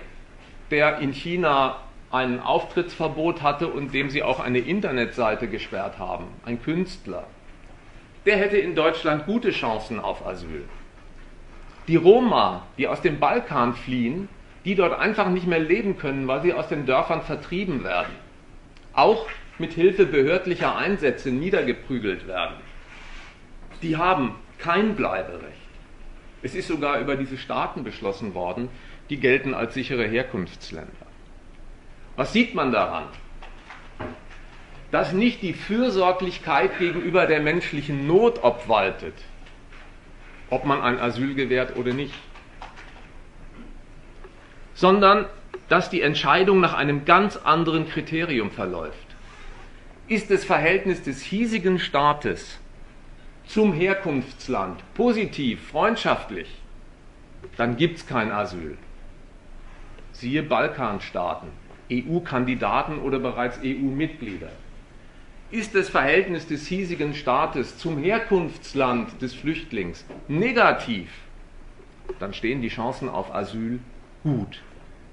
der 0.70 0.98
in 0.98 1.12
China 1.12 1.78
ein 2.10 2.40
Auftrittsverbot 2.40 3.42
hatte 3.42 3.68
und 3.68 3.92
dem 3.94 4.10
sie 4.10 4.22
auch 4.22 4.38
eine 4.38 4.58
Internetseite 4.58 5.48
gesperrt 5.48 5.98
haben, 5.98 6.26
ein 6.44 6.62
Künstler, 6.62 7.24
der 8.26 8.36
hätte 8.36 8.56
in 8.56 8.74
Deutschland 8.74 9.26
gute 9.26 9.50
Chancen 9.50 9.98
auf 9.98 10.24
Asyl. 10.26 10.64
Die 11.88 11.96
Roma, 11.96 12.66
die 12.78 12.86
aus 12.86 13.00
dem 13.00 13.18
Balkan 13.18 13.74
fliehen, 13.74 14.28
die 14.64 14.74
dort 14.74 14.98
einfach 14.98 15.28
nicht 15.28 15.46
mehr 15.46 15.58
leben 15.58 15.98
können, 15.98 16.28
weil 16.28 16.42
sie 16.42 16.52
aus 16.52 16.68
den 16.68 16.86
Dörfern 16.86 17.22
vertrieben 17.22 17.84
werden, 17.84 18.12
auch 18.92 19.26
mit 19.58 19.72
Hilfe 19.72 20.06
behördlicher 20.06 20.76
Einsätze 20.76 21.30
niedergeprügelt 21.30 22.26
werden 22.26 22.56
die 23.82 23.96
haben 23.96 24.36
kein 24.58 24.94
Bleiberecht. 24.94 25.58
Es 26.42 26.54
ist 26.54 26.68
sogar 26.68 27.00
über 27.00 27.16
diese 27.16 27.36
Staaten 27.36 27.84
beschlossen 27.84 28.34
worden, 28.34 28.68
die 29.10 29.18
gelten 29.18 29.54
als 29.54 29.74
sichere 29.74 30.06
Herkunftsländer. 30.06 31.06
Was 32.16 32.32
sieht 32.32 32.54
man 32.54 32.72
daran? 32.72 33.04
Dass 34.90 35.12
nicht 35.12 35.42
die 35.42 35.54
Fürsorglichkeit 35.54 36.78
gegenüber 36.78 37.26
der 37.26 37.40
menschlichen 37.40 38.06
Not 38.06 38.42
obwaltet, 38.42 39.14
ob 40.50 40.64
man 40.64 40.82
ein 40.82 41.00
Asyl 41.00 41.34
gewährt 41.34 41.76
oder 41.76 41.92
nicht, 41.92 42.14
sondern 44.82 45.26
dass 45.68 45.90
die 45.90 46.00
Entscheidung 46.02 46.58
nach 46.58 46.74
einem 46.74 47.04
ganz 47.04 47.36
anderen 47.36 47.88
Kriterium 47.88 48.50
verläuft. 48.50 49.06
Ist 50.08 50.28
das 50.28 50.44
Verhältnis 50.44 51.04
des 51.04 51.22
hiesigen 51.22 51.78
Staates 51.78 52.58
zum 53.46 53.72
Herkunftsland, 53.72 54.82
positiv, 54.94 55.68
freundschaftlich, 55.68 56.48
dann 57.56 57.76
gibt 57.76 57.98
es 57.98 58.06
kein 58.08 58.32
Asyl. 58.32 58.76
Siehe 60.10 60.42
Balkanstaaten, 60.42 61.50
EU-Kandidaten 61.88 62.98
oder 62.98 63.20
bereits 63.20 63.60
EU-Mitglieder. 63.62 64.50
Ist 65.52 65.76
das 65.76 65.90
Verhältnis 65.90 66.48
des 66.48 66.66
hiesigen 66.66 67.14
Staates 67.14 67.78
zum 67.78 68.02
Herkunftsland 68.02 69.22
des 69.22 69.32
Flüchtlings 69.32 70.04
negativ, 70.26 71.08
dann 72.18 72.34
stehen 72.34 72.62
die 72.62 72.68
Chancen 72.68 73.08
auf 73.08 73.32
Asyl 73.32 73.78
gut. 74.24 74.60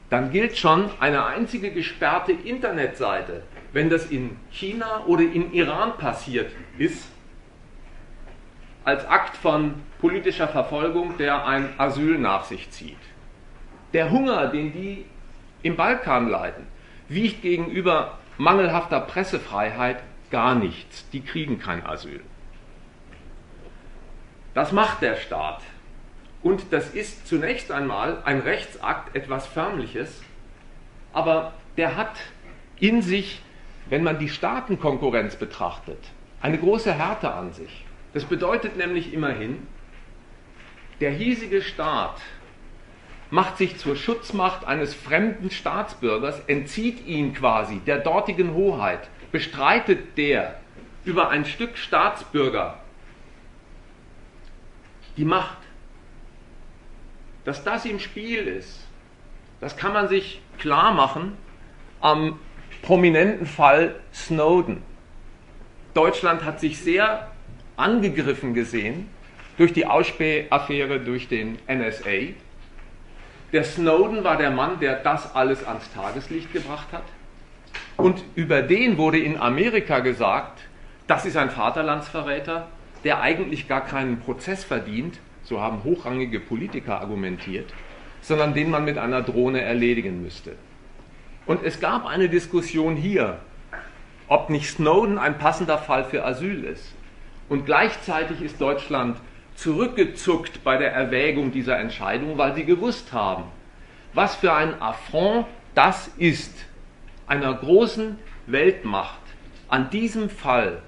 Dann 0.10 0.32
gilt 0.32 0.58
schon 0.58 0.90
eine 1.00 1.26
einzige 1.26 1.72
gesperrte 1.72 2.32
Internetseite, 2.32 3.44
wenn 3.74 3.90
das 3.90 4.08
in 4.08 4.38
China 4.50 5.04
oder 5.06 5.22
in 5.22 5.54
Iran 5.54 5.98
passiert 5.98 6.52
ist, 6.78 7.10
als 8.84 9.06
Akt 9.06 9.38
von 9.38 9.76
politischer 10.00 10.48
Verfolgung, 10.48 11.18
der 11.18 11.46
ein 11.46 11.70
Asyl 11.78 12.18
nach 12.18 12.46
sich 12.46 12.72
zieht. 12.72 12.98
Der 13.94 14.10
Hunger, 14.10 14.48
den 14.48 14.72
die 14.72 15.06
im 15.62 15.76
Balkan 15.76 16.28
leiden, 16.28 16.66
wiegt 17.08 17.42
gegenüber 17.42 18.18
mangelhafter 18.38 19.02
Pressefreiheit 19.02 20.02
gar 20.32 20.56
nichts. 20.56 21.08
Die 21.10 21.22
kriegen 21.22 21.60
kein 21.60 21.86
Asyl. 21.86 22.22
Das 24.54 24.72
macht 24.72 25.02
der 25.02 25.18
Staat. 25.18 25.62
Und 26.42 26.72
das 26.72 26.90
ist 26.92 27.28
zunächst 27.28 27.72
einmal 27.72 28.22
ein 28.24 28.40
Rechtsakt, 28.40 29.16
etwas 29.16 29.46
Förmliches, 29.48 30.22
aber 31.12 31.54
der 31.76 31.96
hat 31.98 32.16
in 32.80 33.02
sich, 33.02 33.42
wenn 33.90 34.04
man 34.04 34.20
die 34.20 34.30
Staatenkonkurrenz 34.30 35.36
betrachtet, 35.36 36.00
eine 36.42 36.58
große 36.58 36.94
Härte 36.94 37.34
an 37.34 37.52
sich. 37.52 37.86
Das 38.14 38.24
bedeutet 38.24 38.78
nämlich 38.78 39.14
immerhin, 39.14 39.68
der 41.02 41.12
hiesige 41.12 41.62
Staat 41.62 42.22
macht 43.30 43.58
sich 43.58 43.78
zur 43.78 43.96
Schutzmacht 43.96 44.66
eines 44.66 44.94
fremden 44.94 45.52
Staatsbürgers, 45.52 46.42
entzieht 46.48 47.06
ihn 47.06 47.34
quasi 47.34 47.80
der 47.80 48.00
dortigen 48.00 48.54
Hoheit, 48.54 49.08
bestreitet 49.32 50.18
der 50.18 50.60
über 51.06 51.30
ein 51.30 51.46
Stück 51.46 51.78
Staatsbürger 51.78 52.80
die 55.18 55.26
Macht. 55.26 55.59
Dass 57.50 57.64
das 57.64 57.84
im 57.86 57.98
Spiel 57.98 58.48
ist, 58.48 58.86
das 59.60 59.76
kann 59.76 59.92
man 59.92 60.08
sich 60.08 60.40
klar 60.60 60.94
machen 60.94 61.36
am 62.00 62.38
prominenten 62.84 63.48
Fall 63.48 63.96
Snowden. 64.14 64.84
Deutschland 65.96 66.46
hat 66.46 66.60
sich 66.60 66.78
sehr 66.78 67.32
angegriffen 67.76 68.54
gesehen 68.54 69.10
durch 69.58 69.74
die 69.74 69.88
Ausspähaffäre 69.88 71.00
durch 71.00 71.28
den 71.28 71.58
NSA. 71.68 72.36
Der 73.52 73.64
Snowden 73.64 74.24
war 74.24 74.38
der 74.38 74.52
Mann, 74.52 74.80
der 74.80 74.98
das 74.98 75.34
alles 75.34 75.66
ans 75.66 75.92
Tageslicht 75.92 76.54
gebracht 76.54 76.90
hat. 76.92 77.06
Und 77.98 78.24
über 78.36 78.62
den 78.62 79.00
wurde 79.00 79.18
in 79.18 79.42
Amerika 79.42 80.02
gesagt, 80.02 80.60
das 81.08 81.26
ist 81.26 81.36
ein 81.36 81.50
Vaterlandsverräter, 81.50 82.68
der 83.04 83.22
eigentlich 83.22 83.68
gar 83.68 83.84
keinen 83.84 84.20
Prozess 84.20 84.64
verdient, 84.64 85.20
so 85.50 85.60
haben 85.60 85.84
hochrangige 85.84 86.40
Politiker 86.40 87.02
argumentiert, 87.02 87.74
sondern 88.22 88.54
den 88.54 88.70
man 88.70 88.86
mit 88.86 88.98
einer 88.98 89.24
Drohne 89.24 89.62
erledigen 89.62 90.22
müsste. 90.22 90.56
Und 91.48 91.64
es 91.64 91.80
gab 91.80 92.06
eine 92.06 92.30
Diskussion 92.30 92.96
hier, 92.96 93.40
ob 94.28 94.52
nicht 94.52 94.70
Snowden 94.70 95.18
ein 95.18 95.40
passender 95.40 95.80
Fall 95.80 96.04
für 96.04 96.24
Asyl 96.24 96.64
ist. 96.64 96.94
Und 97.50 97.66
gleichzeitig 97.66 98.42
ist 98.42 98.62
Deutschland 98.62 99.18
zurückgezuckt 99.56 100.64
bei 100.64 100.78
der 100.78 100.94
Erwägung 100.94 101.52
dieser 101.52 101.80
Entscheidung, 101.80 102.38
weil 102.38 102.54
sie 102.54 102.66
gewusst 102.66 103.12
haben, 103.12 103.46
was 104.14 104.36
für 104.36 104.54
ein 104.54 104.80
Affront 104.80 105.48
das 105.74 106.12
ist, 106.18 106.54
einer 107.26 107.54
großen 107.56 108.20
Weltmacht 108.46 109.20
an 109.68 109.90
diesem 109.90 110.30
Fall 110.30 110.84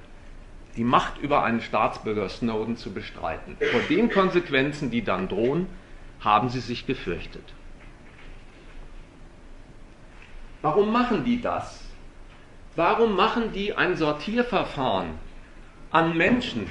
die 0.77 0.83
Macht 0.83 1.17
über 1.19 1.43
einen 1.43 1.61
Staatsbürger 1.61 2.29
Snowden 2.29 2.77
zu 2.77 2.93
bestreiten. 2.93 3.57
Vor 3.71 3.81
den 3.89 4.09
Konsequenzen, 4.09 4.91
die 4.91 5.03
dann 5.03 5.27
drohen, 5.27 5.67
haben 6.19 6.49
sie 6.49 6.59
sich 6.59 6.85
gefürchtet. 6.85 7.43
Warum 10.61 10.91
machen 10.91 11.23
die 11.23 11.41
das? 11.41 11.83
Warum 12.75 13.15
machen 13.15 13.51
die 13.53 13.73
ein 13.73 13.97
Sortierverfahren 13.97 15.09
an 15.89 16.15
Menschen 16.15 16.67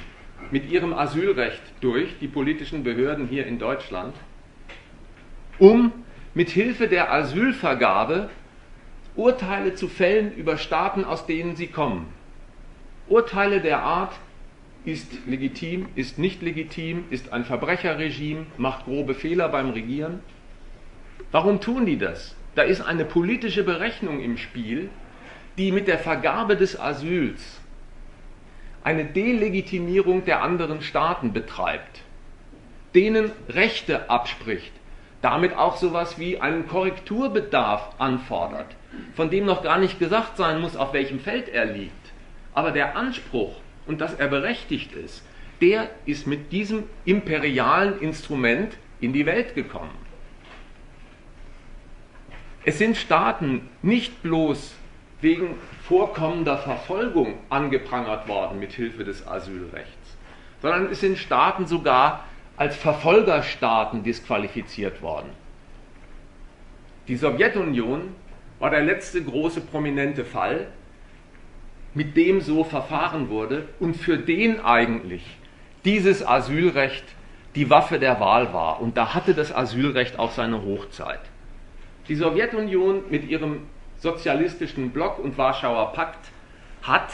mit 0.51 0.71
ihrem 0.71 0.95
Asylrecht 0.95 1.63
durch, 1.81 2.19
die 2.21 2.29
politischen 2.29 2.85
Behörden 2.85 3.29
hier 3.29 3.47
in 3.47 3.59
Deutschland, 3.59 4.15
um 5.59 5.93
mit 6.33 6.49
Hilfe 6.49 6.89
der 6.89 7.13
Asylvergabe 7.13 8.31
Urteile 9.17 9.75
zu 9.75 9.89
fällen 9.89 10.33
über 10.33 10.57
Staaten, 10.57 11.05
aus 11.05 11.27
denen 11.27 11.57
sie 11.57 11.67
kommen? 11.67 12.07
Urteile 13.11 13.61
der 13.61 13.83
Art 13.83 14.13
ist 14.85 15.27
legitim, 15.27 15.89
ist 15.97 16.17
nicht 16.21 16.43
legitim, 16.43 17.07
ist 17.11 17.33
ein 17.33 17.45
Verbrecherregime, 17.45 18.47
macht 18.57 18.85
grobe 18.85 19.15
Fehler 19.15 19.49
beim 19.49 19.71
Regieren. 19.71 20.21
Warum 21.33 21.61
tun 21.61 21.87
die 21.87 21.99
das? 21.99 22.37
Da 22.55 22.63
ist 22.63 22.81
eine 22.81 23.05
politische 23.05 23.65
Berechnung 23.65 24.21
im 24.21 24.37
Spiel, 24.37 24.91
die 25.59 25.73
mit 25.73 25.89
der 25.89 25.99
Vergabe 25.99 26.57
des 26.57 26.79
Asyls 26.79 27.61
eine 28.85 29.05
Delegitimierung 29.05 30.25
der 30.25 30.45
anderen 30.45 30.81
Staaten 30.81 31.33
betreibt, 31.33 32.03
denen 32.95 33.33
Rechte 33.49 34.09
abspricht, 34.09 34.73
damit 35.21 35.57
auch 35.57 35.79
sowas 35.79 36.17
wie 36.21 36.41
einen 36.41 36.69
Korrekturbedarf 36.69 37.91
anfordert, 37.99 38.77
von 39.17 39.31
dem 39.31 39.47
noch 39.47 39.65
gar 39.65 39.79
nicht 39.79 39.99
gesagt 39.99 40.37
sein 40.37 40.61
muss, 40.61 40.77
auf 40.77 40.93
welchem 40.93 41.19
Feld 41.19 41.49
er 41.49 41.65
liegt. 41.65 42.00
Aber 42.55 42.73
der 42.73 42.97
Anspruch 42.97 43.57
und 43.87 44.01
dass 44.01 44.15
er 44.15 44.29
berechtigt 44.29 44.93
ist, 44.93 45.25
der 45.61 45.91
ist 46.07 46.27
mit 46.27 46.53
diesem 46.53 46.85
imperialen 47.05 48.01
Instrument 48.01 48.77
in 49.01 49.13
die 49.13 49.27
Welt 49.27 49.55
gekommen. 49.55 49.91
Es 52.65 52.79
sind 52.79 52.97
Staaten 52.97 53.69
nicht 53.83 54.23
bloß 54.23 54.75
wegen 55.21 55.55
vorkommender 55.83 56.59
Verfolgung 56.59 57.39
angeprangert 57.49 58.29
worden 58.29 58.59
mit 58.59 58.73
Hilfe 58.73 59.05
des 59.05 59.27
Asylrechts, 59.27 60.17
sondern 60.63 60.91
es 60.91 61.01
sind 61.01 61.19
Staaten 61.19 61.67
sogar 61.67 62.25
als 62.57 62.77
Verfolgerstaaten 62.77 64.03
disqualifiziert 64.03 65.01
worden. 65.03 65.31
Die 67.09 67.17
Sowjetunion 67.17 68.15
war 68.59 68.71
der 68.71 68.83
letzte 68.83 69.23
große 69.23 69.63
prominente 69.63 70.25
Fall, 70.25 70.69
mit 71.95 72.17
dem 72.17 72.41
so 72.41 72.65
verfahren 72.65 73.29
wurde 73.29 73.69
und 73.81 73.95
für 73.95 74.17
den 74.17 74.61
eigentlich 74.61 75.25
dieses 75.85 76.27
Asylrecht 76.27 77.05
die 77.55 77.69
Waffe 77.69 77.99
der 77.99 78.21
Wahl 78.21 78.53
war. 78.53 78.81
Und 78.81 78.97
da 78.97 79.15
hatte 79.15 79.35
das 79.35 79.55
Asylrecht 79.55 80.19
auch 80.19 80.33
seine 80.33 80.63
Hochzeit. 80.63 81.21
Die 82.09 82.15
Sowjetunion 82.15 83.03
mit 83.11 83.29
ihrem 83.29 83.63
sozialistischen 83.99 84.91
Block 84.91 85.19
und 85.19 85.37
Warschauer 85.37 85.93
Pakt 85.93 86.31
hat 86.83 87.11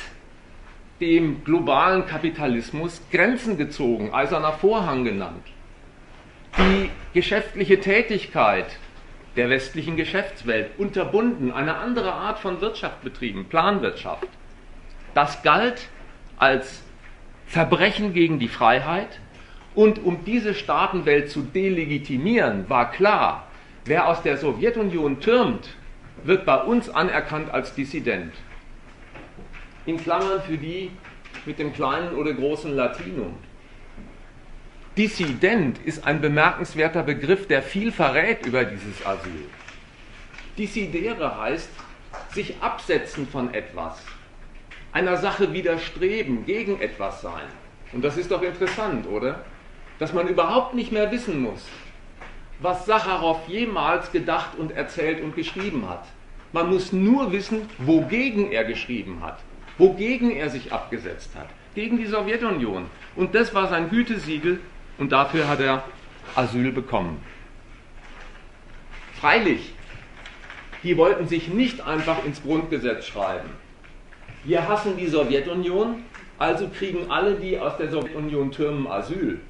dem 1.00 1.44
globalen 1.44 2.06
Kapitalismus 2.06 3.02
Grenzen 3.10 3.58
gezogen, 3.58 4.14
eiserner 4.14 4.52
Vorhang 4.52 5.04
genannt. 5.04 5.44
Die 6.58 6.90
geschäftliche 7.12 7.80
Tätigkeit 7.80 8.66
der 9.36 9.50
westlichen 9.50 9.96
Geschäftswelt 9.96 10.70
unterbunden, 10.78 11.52
eine 11.52 11.76
andere 11.76 12.12
Art 12.12 12.38
von 12.38 12.62
Wirtschaft 12.62 13.02
betrieben, 13.02 13.46
Planwirtschaft. 13.46 14.26
Das 15.16 15.42
galt 15.42 15.88
als 16.36 16.82
Verbrechen 17.46 18.12
gegen 18.12 18.38
die 18.38 18.48
Freiheit 18.48 19.18
und 19.74 20.04
um 20.04 20.26
diese 20.26 20.54
Staatenwelt 20.54 21.30
zu 21.30 21.40
delegitimieren, 21.40 22.68
war 22.68 22.90
klar, 22.90 23.46
wer 23.86 24.08
aus 24.08 24.20
der 24.20 24.36
Sowjetunion 24.36 25.20
türmt, 25.20 25.70
wird 26.22 26.44
bei 26.44 26.56
uns 26.56 26.90
anerkannt 26.90 27.50
als 27.50 27.74
Dissident. 27.74 28.34
In 29.86 29.96
Klammern 29.96 30.42
für 30.42 30.58
die 30.58 30.90
mit 31.46 31.58
dem 31.58 31.72
kleinen 31.72 32.14
oder 32.14 32.34
großen 32.34 32.76
Latinum. 32.76 33.36
Dissident 34.98 35.78
ist 35.86 36.06
ein 36.06 36.20
bemerkenswerter 36.20 37.02
Begriff, 37.02 37.48
der 37.48 37.62
viel 37.62 37.90
verrät 37.90 38.44
über 38.44 38.66
dieses 38.66 39.06
Asyl. 39.06 39.46
Dissidere 40.58 41.40
heißt 41.40 41.70
sich 42.34 42.56
absetzen 42.60 43.26
von 43.26 43.54
etwas, 43.54 44.04
einer 44.96 45.18
Sache 45.18 45.52
widerstreben, 45.52 46.46
gegen 46.46 46.80
etwas 46.80 47.20
sein. 47.20 47.44
Und 47.92 48.02
das 48.02 48.16
ist 48.16 48.30
doch 48.30 48.40
interessant, 48.40 49.06
oder? 49.06 49.44
Dass 49.98 50.14
man 50.14 50.26
überhaupt 50.26 50.72
nicht 50.74 50.90
mehr 50.90 51.12
wissen 51.12 51.42
muss, 51.42 51.66
was 52.60 52.86
Sacharow 52.86 53.46
jemals 53.46 54.10
gedacht 54.10 54.56
und 54.56 54.72
erzählt 54.72 55.22
und 55.22 55.36
geschrieben 55.36 55.86
hat. 55.86 56.06
Man 56.54 56.70
muss 56.70 56.94
nur 56.94 57.30
wissen, 57.30 57.68
wogegen 57.76 58.50
er 58.50 58.64
geschrieben 58.64 59.18
hat, 59.22 59.38
wogegen 59.76 60.30
er 60.30 60.48
sich 60.48 60.72
abgesetzt 60.72 61.28
hat. 61.36 61.48
Gegen 61.74 61.98
die 61.98 62.06
Sowjetunion. 62.06 62.86
Und 63.16 63.34
das 63.34 63.54
war 63.54 63.68
sein 63.68 63.90
Gütesiegel 63.90 64.60
und 64.96 65.12
dafür 65.12 65.46
hat 65.46 65.60
er 65.60 65.84
Asyl 66.34 66.72
bekommen. 66.72 67.22
Freilich, 69.20 69.74
die 70.82 70.96
wollten 70.96 71.28
sich 71.28 71.48
nicht 71.48 71.82
einfach 71.86 72.24
ins 72.24 72.42
Grundgesetz 72.42 73.04
schreiben 73.04 73.65
wir 74.46 74.68
hassen 74.68 74.96
die 74.96 75.08
Sowjetunion, 75.08 76.04
also 76.38 76.68
kriegen 76.68 77.10
alle, 77.10 77.34
die 77.34 77.58
aus 77.58 77.76
der 77.76 77.90
Sowjetunion 77.90 78.52
türmen, 78.52 78.86
Asyl. 78.86 79.40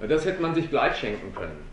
Das 0.00 0.24
hätte 0.24 0.42
man 0.42 0.54
sich 0.54 0.70
gleich 0.70 0.96
schenken 0.96 1.34
können. 1.34 1.66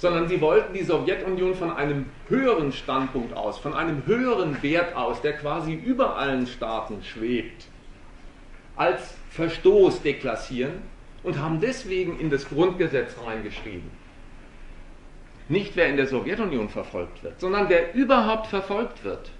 sondern 0.00 0.28
sie 0.28 0.40
wollten 0.40 0.72
die 0.72 0.82
Sowjetunion 0.82 1.54
von 1.54 1.70
einem 1.70 2.06
höheren 2.30 2.72
Standpunkt 2.72 3.36
aus, 3.36 3.58
von 3.58 3.74
einem 3.74 4.06
höheren 4.06 4.62
Wert 4.62 4.96
aus, 4.96 5.20
der 5.20 5.34
quasi 5.34 5.74
über 5.74 6.16
allen 6.16 6.46
Staaten 6.46 7.02
schwebt, 7.02 7.66
als 8.76 9.14
Verstoß 9.28 10.00
deklassieren 10.00 10.80
und 11.22 11.38
haben 11.38 11.60
deswegen 11.60 12.18
in 12.18 12.30
das 12.30 12.48
Grundgesetz 12.48 13.14
reingeschrieben. 13.26 13.90
Nicht 15.50 15.76
wer 15.76 15.88
in 15.88 15.98
der 15.98 16.06
Sowjetunion 16.06 16.70
verfolgt 16.70 17.22
wird, 17.22 17.38
sondern 17.38 17.68
wer 17.68 17.94
überhaupt 17.94 18.46
verfolgt 18.46 19.04
wird, 19.04 19.30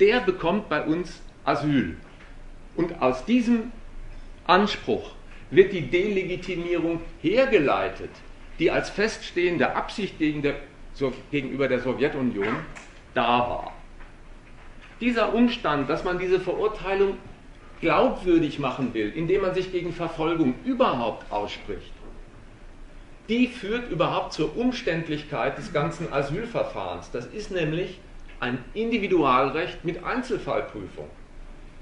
der 0.00 0.18
bekommt 0.18 0.68
bei 0.68 0.82
uns 0.82 1.22
Asyl. 1.44 1.96
Und 2.76 3.00
aus 3.02 3.24
diesem 3.24 3.72
Anspruch 4.46 5.12
wird 5.50 5.72
die 5.72 5.82
Delegitimierung 5.82 7.00
hergeleitet, 7.20 8.10
die 8.58 8.70
als 8.70 8.90
feststehende 8.90 9.76
Absicht 9.76 10.18
gegenüber 10.18 11.68
der 11.68 11.80
Sowjetunion 11.80 12.56
da 13.14 13.38
war. 13.38 13.72
Dieser 15.00 15.34
Umstand, 15.34 15.90
dass 15.90 16.04
man 16.04 16.18
diese 16.18 16.40
Verurteilung 16.40 17.18
glaubwürdig 17.80 18.58
machen 18.58 18.94
will, 18.94 19.12
indem 19.14 19.42
man 19.42 19.54
sich 19.54 19.72
gegen 19.72 19.92
Verfolgung 19.92 20.54
überhaupt 20.64 21.30
ausspricht, 21.32 21.92
die 23.28 23.48
führt 23.48 23.90
überhaupt 23.90 24.32
zur 24.32 24.56
Umständlichkeit 24.56 25.58
des 25.58 25.72
ganzen 25.72 26.12
Asylverfahrens. 26.12 27.10
Das 27.10 27.26
ist 27.26 27.50
nämlich 27.50 27.98
ein 28.40 28.58
Individualrecht 28.74 29.84
mit 29.84 30.04
Einzelfallprüfung. 30.04 31.08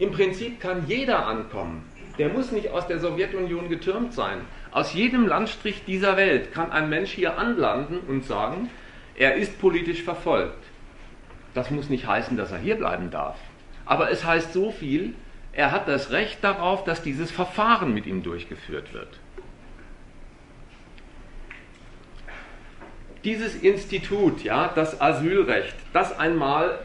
Im 0.01 0.13
Prinzip 0.13 0.61
kann 0.61 0.87
jeder 0.89 1.27
ankommen. 1.27 1.85
Der 2.17 2.31
muss 2.31 2.53
nicht 2.53 2.71
aus 2.71 2.87
der 2.87 2.99
Sowjetunion 2.99 3.69
getürmt 3.69 4.15
sein. 4.15 4.41
Aus 4.73 4.95
jedem 4.95 5.27
Landstrich 5.27 5.85
dieser 5.85 6.17
Welt 6.17 6.53
kann 6.53 6.73
ein 6.73 6.89
Mensch 6.89 7.11
hier 7.11 7.39
anlanden 7.39 7.99
und 8.09 8.25
sagen, 8.25 8.71
er 9.15 9.35
ist 9.35 9.61
politisch 9.61 10.03
verfolgt. 10.03 10.65
Das 11.53 11.71
muss 11.71 11.91
nicht 11.91 12.07
heißen, 12.07 12.39
dass 12.39 12.51
er 12.51 12.59
hier 12.59 12.77
bleiben 12.77 13.11
darf. 13.11 13.37
Aber 13.85 14.11
es 14.11 14.25
heißt 14.25 14.55
so 14.55 14.71
viel, 14.71 15.15
er 15.53 15.71
hat 15.71 15.87
das 15.87 16.11
Recht 16.13 16.43
darauf, 16.43 16.85
dass 16.85 17.03
dieses 17.03 17.31
Verfahren 17.31 17.93
mit 17.93 18.07
ihm 18.07 18.23
durchgeführt 18.23 18.95
wird. 18.95 19.21
Dieses 23.25 23.55
Institut, 23.55 24.43
ja, 24.45 24.71
das 24.75 24.99
Asylrecht, 24.99 25.75
das 25.93 26.19
einmal 26.19 26.79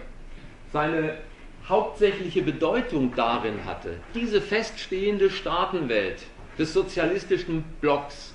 seine 0.74 1.14
hauptsächliche 1.68 2.42
Bedeutung 2.42 3.14
darin 3.16 3.66
hatte, 3.66 4.00
diese 4.14 4.42
feststehende 4.42 5.30
Staatenwelt, 5.30 6.24
des 6.58 6.74
sozialistischen 6.74 7.64
Blocks 7.82 8.34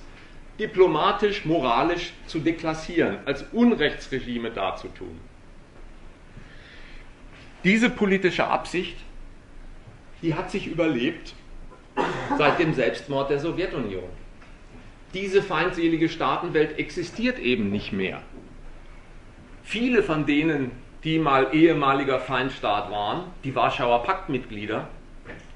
diplomatisch, 0.59 1.45
moralisch 1.45 2.13
zu 2.27 2.39
deklassieren, 2.39 3.17
als 3.25 3.43
Unrechtsregime 3.51 4.51
darzutun. 4.51 5.19
Diese 7.63 7.89
politische 7.89 8.45
Absicht, 8.45 8.97
die 10.21 10.35
hat 10.35 10.51
sich 10.51 10.67
überlebt 10.67 11.33
seit 12.37 12.59
dem 12.59 12.73
Selbstmord 12.73 13.29
der 13.29 13.39
Sowjetunion. 13.39 14.09
Diese 15.13 15.41
feindselige 15.41 16.09
Staatenwelt 16.09 16.77
existiert 16.79 17.39
eben 17.39 17.69
nicht 17.69 17.91
mehr. 17.91 18.21
Viele 19.63 20.03
von 20.03 20.25
denen, 20.25 20.71
die 21.03 21.17
mal 21.17 21.47
ehemaliger 21.53 22.19
Feindstaat 22.19 22.91
waren, 22.91 23.23
die 23.43 23.55
Warschauer 23.55 24.03
Paktmitglieder, 24.03 24.87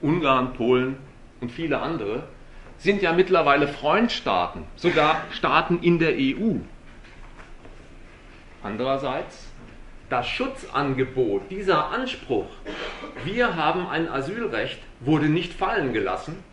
Ungarn, 0.02 0.54
Polen 0.54 0.98
und 1.42 1.52
viele 1.52 1.80
andere, 1.80 2.24
sind 2.78 3.02
ja 3.02 3.14
mittlerweile 3.14 3.68
Freundstaaten, 3.68 4.64
sogar 4.76 5.22
Staaten 5.32 5.80
in 5.82 6.00
der 6.00 6.14
EU. 6.14 6.56
Andererseits, 8.64 9.52
das 10.10 10.28
Schutzangebot, 10.28 11.44
dieser 11.50 11.90
Anspruch, 11.92 12.48
wir 13.24 13.56
haben 13.56 13.88
ein 13.88 14.10
Asylrecht, 14.10 14.80
wurde 15.00 15.28
nicht 15.28 15.54
fallen 15.54 15.94
gelassen 15.94 16.44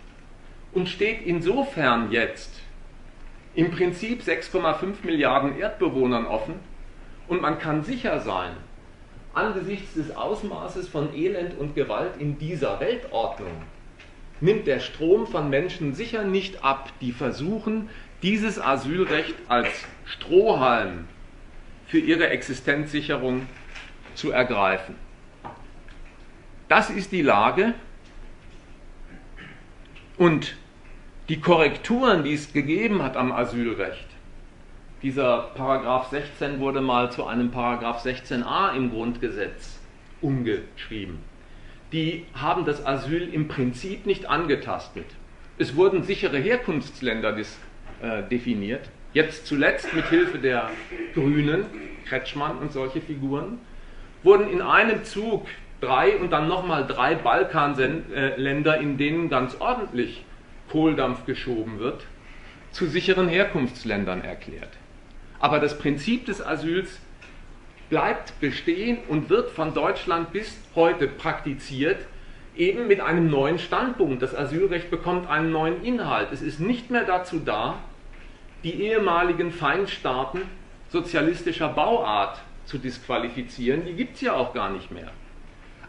und 0.72 0.88
steht 0.88 1.22
insofern 1.24 2.12
jetzt 2.12 2.61
im 3.55 3.70
Prinzip 3.70 4.22
6,5 4.22 5.05
Milliarden 5.05 5.59
Erdbewohnern 5.59 6.26
offen 6.26 6.55
und 7.28 7.42
man 7.42 7.59
kann 7.59 7.83
sicher 7.83 8.20
sein, 8.20 8.52
angesichts 9.35 9.95
des 9.95 10.14
Ausmaßes 10.14 10.88
von 10.88 11.14
Elend 11.14 11.59
und 11.59 11.75
Gewalt 11.75 12.12
in 12.18 12.38
dieser 12.38 12.81
Weltordnung, 12.81 13.62
nimmt 14.40 14.66
der 14.66 14.81
Strom 14.81 15.27
von 15.27 15.51
Menschen 15.51 15.95
sicher 15.95 16.25
nicht 16.25 16.64
ab, 16.64 16.90
die 17.01 17.12
versuchen, 17.12 17.88
dieses 18.23 18.61
Asylrecht 18.61 19.35
als 19.49 19.68
Strohhalm 20.05 21.07
für 21.87 21.99
ihre 21.99 22.29
Existenzsicherung 22.29 23.47
zu 24.14 24.31
ergreifen. 24.31 24.95
Das 26.68 26.90
ist 26.90 27.12
die 27.12 27.23
Lage 27.23 27.75
und 30.16 30.57
die 31.29 31.40
Korrekturen, 31.40 32.25
die 32.25 32.35
es 32.35 32.53
gegeben 32.53 33.03
hat 33.03 33.16
am 33.16 33.33
Asylrecht. 33.33 34.07
Dieser 35.02 35.50
Paragraph 35.54 36.08
16 36.10 36.60
wurde 36.60 36.80
mal 36.80 37.10
zu 37.10 37.26
einem 37.26 37.50
Paragraph 37.50 38.04
16a 38.04 38.74
im 38.76 38.90
Grundgesetz 38.90 39.80
umgeschrieben 40.20 41.18
die 41.92 42.24
haben 42.34 42.64
das 42.64 42.84
Asyl 42.84 43.28
im 43.32 43.48
Prinzip 43.48 44.06
nicht 44.06 44.26
angetastet. 44.26 45.04
Es 45.58 45.76
wurden 45.76 46.02
sichere 46.02 46.38
Herkunftsländer 46.38 47.32
dis, 47.32 47.58
äh, 48.00 48.22
definiert, 48.22 48.88
jetzt 49.12 49.46
zuletzt 49.46 49.92
mit 49.94 50.08
Hilfe 50.08 50.38
der 50.38 50.70
Grünen, 51.14 51.66
Kretschmann 52.06 52.58
und 52.58 52.72
solche 52.72 53.00
Figuren, 53.00 53.58
wurden 54.22 54.48
in 54.48 54.62
einem 54.62 55.04
Zug 55.04 55.46
drei 55.80 56.16
und 56.16 56.30
dann 56.30 56.48
nochmal 56.48 56.86
drei 56.86 57.14
Balkanländer, 57.14 58.78
in 58.78 58.96
denen 58.96 59.28
ganz 59.28 59.56
ordentlich 59.60 60.24
Kohldampf 60.70 61.26
geschoben 61.26 61.78
wird, 61.78 62.06
zu 62.70 62.86
sicheren 62.86 63.28
Herkunftsländern 63.28 64.22
erklärt. 64.22 64.70
Aber 65.42 65.59
das 65.59 65.76
Prinzip 65.76 66.24
des 66.26 66.40
Asyls 66.40 67.00
bleibt 67.90 68.40
bestehen 68.40 68.98
und 69.09 69.28
wird 69.28 69.50
von 69.50 69.74
Deutschland 69.74 70.33
bis 70.33 70.57
heute 70.76 71.09
praktiziert, 71.09 71.98
eben 72.57 72.87
mit 72.87 73.00
einem 73.00 73.28
neuen 73.28 73.59
Standpunkt. 73.59 74.22
Das 74.22 74.37
Asylrecht 74.37 74.88
bekommt 74.88 75.28
einen 75.28 75.50
neuen 75.50 75.85
Inhalt. 75.85 76.28
Es 76.33 76.42
ist 76.42 76.61
nicht 76.61 76.92
mehr 76.92 77.05
dazu 77.05 77.40
da, 77.44 77.81
die 78.62 78.83
ehemaligen 78.83 79.50
Feindstaaten 79.50 80.42
sozialistischer 80.90 81.70
Bauart 81.70 82.40
zu 82.64 82.78
disqualifizieren. 82.78 83.85
Die 83.85 83.94
gibt 83.94 84.14
es 84.14 84.20
ja 84.20 84.35
auch 84.35 84.55
gar 84.55 84.70
nicht 84.70 84.92
mehr. 84.92 85.11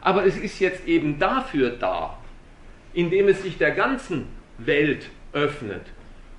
Aber 0.01 0.25
es 0.25 0.35
ist 0.35 0.59
jetzt 0.59 0.87
eben 0.87 1.19
dafür 1.19 1.69
da, 1.69 2.17
indem 2.93 3.27
es 3.27 3.43
sich 3.43 3.59
der 3.59 3.71
ganzen 3.71 4.27
Welt 4.57 5.09
öffnet, 5.31 5.83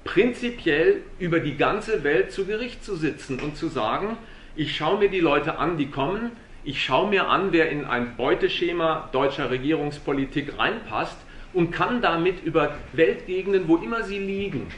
prinzipiell 0.04 1.02
über 1.18 1.40
die 1.40 1.56
ganze 1.56 2.04
Welt 2.04 2.30
zu 2.30 2.46
Gericht 2.46 2.84
zu 2.84 2.94
sitzen 2.94 3.40
und 3.40 3.56
zu 3.56 3.68
sagen, 3.68 4.16
ich 4.54 4.76
schaue 4.76 4.98
mir 4.98 5.08
die 5.08 5.20
Leute 5.20 5.58
an, 5.58 5.78
die 5.78 5.90
kommen, 5.90 6.32
ich 6.62 6.82
schaue 6.82 7.10
mir 7.10 7.28
an, 7.28 7.52
wer 7.52 7.70
in 7.70 7.84
ein 7.84 8.16
Beuteschema 8.16 9.08
deutscher 9.12 9.50
Regierungspolitik 9.50 10.58
reinpasst 10.58 11.16
und 11.52 11.72
kann 11.72 12.00
damit 12.00 12.42
über 12.42 12.74
Weltgegenden, 12.92 13.68
wo 13.68 13.76
immer 13.76 14.02
sie 14.02 14.18
liegen, 14.18 14.68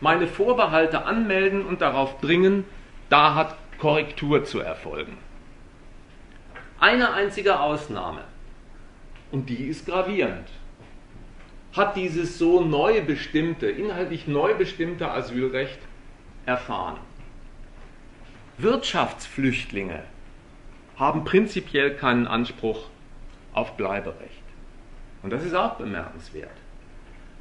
meine 0.00 0.26
Vorbehalte 0.26 1.04
anmelden 1.04 1.64
und 1.64 1.80
darauf 1.80 2.20
dringen, 2.20 2.64
da 3.08 3.34
hat 3.34 3.56
Korrektur 3.78 4.44
zu 4.44 4.60
erfolgen. 4.60 5.16
Eine 6.78 7.12
einzige 7.12 7.60
Ausnahme, 7.60 8.22
und 9.30 9.48
die 9.48 9.64
ist 9.64 9.86
gravierend, 9.86 10.48
hat 11.74 11.96
dieses 11.96 12.38
so 12.38 12.60
neu 12.60 13.02
bestimmte, 13.02 13.66
inhaltlich 13.66 14.26
neu 14.28 14.54
bestimmte 14.54 15.10
Asylrecht 15.10 15.78
erfahren. 16.46 16.98
Wirtschaftsflüchtlinge 18.58 20.04
haben 20.96 21.24
prinzipiell 21.24 21.96
keinen 21.96 22.28
Anspruch 22.28 22.86
auf 23.52 23.76
Bleiberecht. 23.76 24.42
Und 25.22 25.32
das 25.32 25.44
ist 25.44 25.54
auch 25.54 25.74
bemerkenswert. 25.74 26.50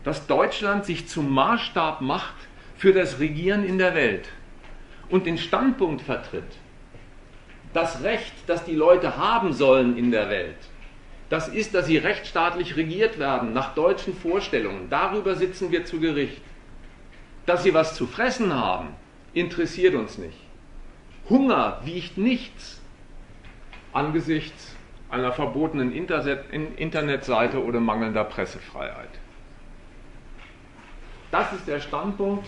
Dass 0.03 0.25
Deutschland 0.25 0.85
sich 0.85 1.07
zum 1.07 1.29
Maßstab 1.31 2.01
macht 2.01 2.35
für 2.75 2.93
das 2.93 3.19
Regieren 3.19 3.63
in 3.63 3.77
der 3.77 3.93
Welt 3.93 4.27
und 5.09 5.27
den 5.27 5.37
Standpunkt 5.37 6.01
vertritt, 6.01 6.57
das 7.73 8.03
Recht, 8.03 8.33
das 8.47 8.65
die 8.65 8.75
Leute 8.75 9.17
haben 9.17 9.53
sollen 9.53 9.97
in 9.97 10.11
der 10.11 10.29
Welt, 10.29 10.57
das 11.29 11.47
ist, 11.47 11.73
dass 11.73 11.87
sie 11.87 11.97
rechtsstaatlich 11.97 12.75
regiert 12.75 13.17
werden, 13.17 13.53
nach 13.53 13.73
deutschen 13.73 14.15
Vorstellungen. 14.15 14.89
Darüber 14.89 15.35
sitzen 15.35 15.71
wir 15.71 15.85
zu 15.85 15.99
Gericht. 15.99 16.41
Dass 17.45 17.63
sie 17.63 17.73
was 17.73 17.95
zu 17.95 18.07
fressen 18.07 18.53
haben, 18.53 18.89
interessiert 19.33 19.95
uns 19.95 20.17
nicht. 20.17 20.37
Hunger 21.29 21.81
wiegt 21.83 22.17
nichts 22.17 22.81
angesichts 23.93 24.75
einer 25.09 25.31
verbotenen 25.31 25.93
Internetseite 25.93 27.63
oder 27.63 27.79
mangelnder 27.79 28.23
Pressefreiheit. 28.23 29.09
Das 31.31 31.53
ist 31.53 31.67
der 31.67 31.79
Standpunkt 31.79 32.47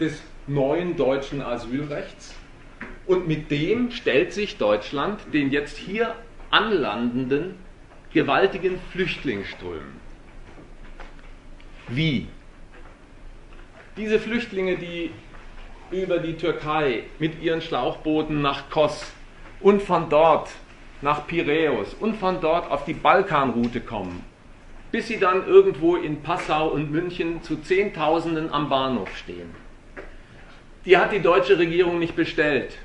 des 0.00 0.22
neuen 0.46 0.96
deutschen 0.96 1.40
Asylrechts 1.40 2.34
und 3.06 3.28
mit 3.28 3.50
dem 3.50 3.90
stellt 3.90 4.32
sich 4.32 4.58
Deutschland 4.58 5.20
den 5.32 5.50
jetzt 5.50 5.76
hier 5.76 6.14
anlandenden 6.50 7.56
gewaltigen 8.12 8.78
Flüchtlingsströmen. 8.90 10.00
Wie? 11.88 12.28
Diese 13.96 14.18
Flüchtlinge, 14.18 14.76
die 14.76 15.10
über 15.90 16.18
die 16.18 16.36
Türkei 16.36 17.04
mit 17.18 17.42
ihren 17.42 17.60
Schlauchbooten 17.60 18.40
nach 18.40 18.70
Kos 18.70 19.12
und 19.60 19.82
von 19.82 20.08
dort 20.08 20.50
nach 21.02 21.26
Piräus 21.26 21.94
und 21.94 22.16
von 22.16 22.40
dort 22.40 22.70
auf 22.70 22.84
die 22.84 22.94
Balkanroute 22.94 23.80
kommen, 23.80 24.24
bis 24.90 25.08
sie 25.08 25.18
dann 25.18 25.46
irgendwo 25.46 25.96
in 25.96 26.22
Passau 26.22 26.68
und 26.68 26.90
München 26.90 27.42
zu 27.42 27.56
Zehntausenden 27.56 28.52
am 28.52 28.68
Bahnhof 28.68 29.14
stehen. 29.16 29.50
Die 30.84 30.96
hat 30.96 31.12
die 31.12 31.20
deutsche 31.20 31.58
Regierung 31.58 31.98
nicht 31.98 32.16
bestellt. 32.16 32.78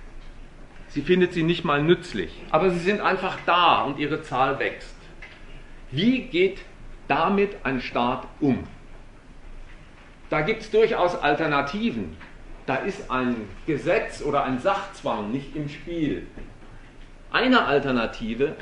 Sie 0.90 1.02
findet 1.02 1.34
sie 1.34 1.44
nicht 1.44 1.64
mal 1.64 1.82
nützlich. 1.82 2.32
Aber 2.50 2.70
sie 2.70 2.80
sind 2.80 3.02
einfach 3.02 3.38
da 3.46 3.84
und 3.84 4.00
ihre 4.00 4.22
Zahl 4.22 4.60
wächst. 4.60 4.97
Wie 5.92 6.24
geht 6.24 6.60
damit 7.08 7.56
ein 7.64 7.80
Staat 7.80 8.28
um? 8.42 8.68
Da 10.30 10.42
gibt 10.42 10.64
es 10.64 10.72
durchaus 10.72 11.16
Alternativen. 11.16 12.18
Da 12.66 12.76
ist 12.76 13.10
ein 13.10 13.48
Gesetz 13.66 14.22
oder 14.22 14.44
ein 14.44 14.60
Sachzwang 14.60 15.32
nicht 15.32 15.56
im 15.56 15.70
Spiel. 15.70 16.28
Eine 17.32 17.66
Alternative 17.66 18.58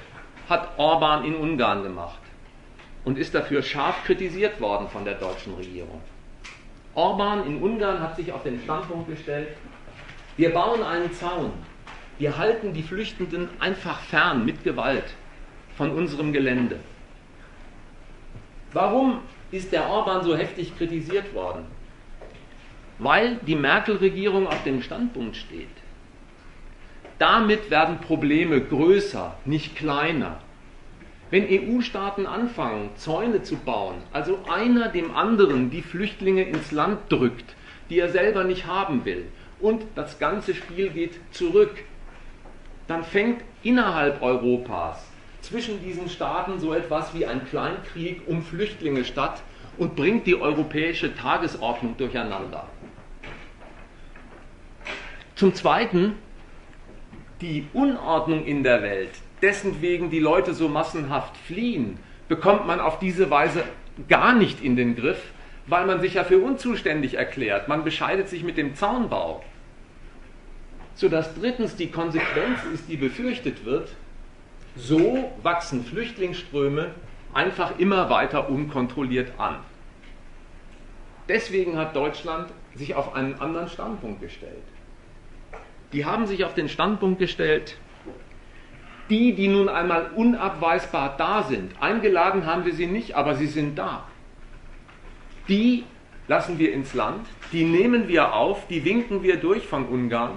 hat 0.48 0.78
Orban 0.78 1.26
in 1.26 1.36
Ungarn 1.36 1.82
gemacht 1.82 2.20
und 3.04 3.18
ist 3.18 3.34
dafür 3.34 3.64
scharf 3.64 4.04
kritisiert 4.04 4.62
worden 4.62 4.88
von 4.90 5.06
der 5.06 5.16
deutschen 5.16 5.56
Regierung. 5.56 6.02
Orban 6.94 7.48
in 7.48 7.62
Ungarn 7.62 8.00
hat 8.00 8.16
sich 8.16 8.32
auf 8.32 8.44
den 8.44 8.62
Standpunkt 8.62 9.10
gestellt, 9.10 9.50
wir 10.38 10.54
bauen 10.54 10.84
einen 10.84 11.12
Zaun, 11.14 11.52
wir 12.20 12.38
halten 12.38 12.74
die 12.74 12.84
Flüchtenden 12.84 13.50
einfach 13.60 14.00
fern 14.02 14.46
mit 14.46 14.64
Gewalt 14.64 15.16
von 15.76 15.92
unserem 15.92 16.32
Gelände. 16.32 16.80
Warum 18.76 19.22
ist 19.52 19.72
der 19.72 19.88
Orban 19.88 20.26
so 20.26 20.36
heftig 20.36 20.78
kritisiert 20.78 21.34
worden? 21.34 21.66
Weil 23.00 23.40
die 23.48 23.56
Merkel-Regierung 23.56 24.48
auf 24.48 24.62
dem 24.66 24.82
Standpunkt 24.82 25.38
steht. 25.38 25.70
Damit 27.18 27.70
werden 27.72 28.00
Probleme 28.00 28.60
größer, 28.60 29.38
nicht 29.46 29.78
kleiner. 29.78 30.40
Wenn 31.32 31.48
EU-Staaten 31.50 32.26
anfangen, 32.26 32.90
Zäune 32.98 33.44
zu 33.44 33.56
bauen, 33.56 33.96
also 34.12 34.40
einer 34.54 34.90
dem 34.90 35.16
anderen 35.16 35.70
die 35.70 35.82
Flüchtlinge 35.82 36.44
ins 36.44 36.74
Land 36.74 37.10
drückt, 37.10 37.56
die 37.90 38.00
er 38.00 38.10
selber 38.10 38.44
nicht 38.44 38.66
haben 38.66 39.06
will, 39.06 39.26
und 39.62 39.86
das 39.96 40.20
ganze 40.20 40.54
Spiel 40.54 40.90
geht 40.90 41.18
zurück, 41.32 41.72
dann 42.88 43.06
fängt 43.06 43.42
innerhalb 43.64 44.22
Europas 44.22 45.15
zwischen 45.46 45.82
diesen 45.84 46.10
Staaten 46.10 46.60
so 46.60 46.74
etwas 46.74 47.14
wie 47.14 47.26
ein 47.26 47.46
Kleinkrieg 47.48 48.22
um 48.28 48.42
Flüchtlinge 48.42 49.06
statt 49.06 49.42
und 49.78 49.96
bringt 49.96 50.26
die 50.26 50.36
europäische 50.36 51.16
Tagesordnung 51.16 51.98
durcheinander. 51.98 52.68
Zum 55.36 55.54
Zweiten, 55.54 56.16
die 57.42 57.68
Unordnung 57.74 58.46
in 58.46 58.64
der 58.64 58.82
Welt, 58.82 59.12
dessen 59.42 59.82
wegen 59.82 60.10
die 60.10 60.20
Leute 60.20 60.54
so 60.54 60.70
massenhaft 60.70 61.36
fliehen, 61.38 62.00
bekommt 62.28 62.66
man 62.66 62.80
auf 62.80 63.00
diese 63.00 63.30
Weise 63.30 63.64
gar 64.08 64.34
nicht 64.34 64.64
in 64.64 64.76
den 64.76 64.96
Griff, 64.96 65.22
weil 65.68 65.86
man 65.86 66.00
sich 66.00 66.16
ja 66.16 66.24
für 66.24 66.40
unzuständig 66.40 67.16
erklärt. 67.16 67.68
Man 67.68 67.84
bescheidet 67.84 68.30
sich 68.30 68.44
mit 68.44 68.58
dem 68.58 68.76
Zaunbau. 68.76 69.44
Sodass 70.96 71.36
drittens 71.36 71.76
die 71.76 71.92
Konsequenz 71.92 72.60
ist, 72.74 72.88
die 72.88 72.98
befürchtet 72.98 73.66
wird, 73.66 73.90
so 74.76 75.32
wachsen 75.42 75.86
Flüchtlingsströme 75.86 76.92
einfach 77.34 77.80
immer 77.80 78.10
weiter 78.10 78.50
unkontrolliert 78.50 79.40
an. 79.40 79.58
Deswegen 81.28 81.78
hat 81.78 81.96
Deutschland 81.96 82.50
sich 82.76 82.96
auf 82.96 83.16
einen 83.16 83.40
anderen 83.40 83.68
Standpunkt 83.70 84.22
gestellt. 84.22 84.64
Die 85.92 86.06
haben 86.06 86.28
sich 86.28 86.46
auf 86.46 86.54
den 86.54 86.70
Standpunkt 86.70 87.20
gestellt, 87.20 87.78
die, 89.10 89.34
die 89.34 89.48
nun 89.48 89.70
einmal 89.70 90.12
unabweisbar 90.16 91.16
da 91.18 91.44
sind, 91.44 91.72
eingeladen 91.82 92.46
haben 92.46 92.66
wir 92.66 92.74
sie 92.74 92.88
nicht, 92.88 93.16
aber 93.16 93.36
sie 93.36 93.48
sind 93.48 93.78
da. 93.78 94.08
Die 95.48 95.84
lassen 96.28 96.58
wir 96.58 96.74
ins 96.74 96.94
Land, 96.94 97.28
die 97.52 97.64
nehmen 97.64 98.08
wir 98.08 98.34
auf, 98.34 98.68
die 98.68 98.84
winken 98.84 99.22
wir 99.22 99.38
durch 99.38 99.68
von 99.68 99.86
Ungarn 99.86 100.32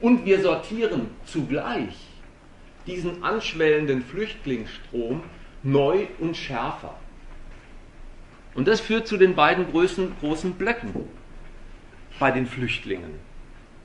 und 0.00 0.24
wir 0.24 0.40
sortieren 0.40 1.10
zugleich 1.24 1.96
diesen 2.86 3.22
anschwellenden 3.22 4.02
Flüchtlingsstrom 4.02 5.22
neu 5.62 6.06
und 6.18 6.36
schärfer. 6.36 6.94
Und 8.54 8.66
das 8.66 8.80
führt 8.80 9.06
zu 9.06 9.16
den 9.16 9.34
beiden 9.34 9.70
großen, 9.70 10.12
großen 10.20 10.52
Blöcken 10.54 10.94
bei 12.18 12.30
den 12.30 12.46
Flüchtlingen. 12.46 13.14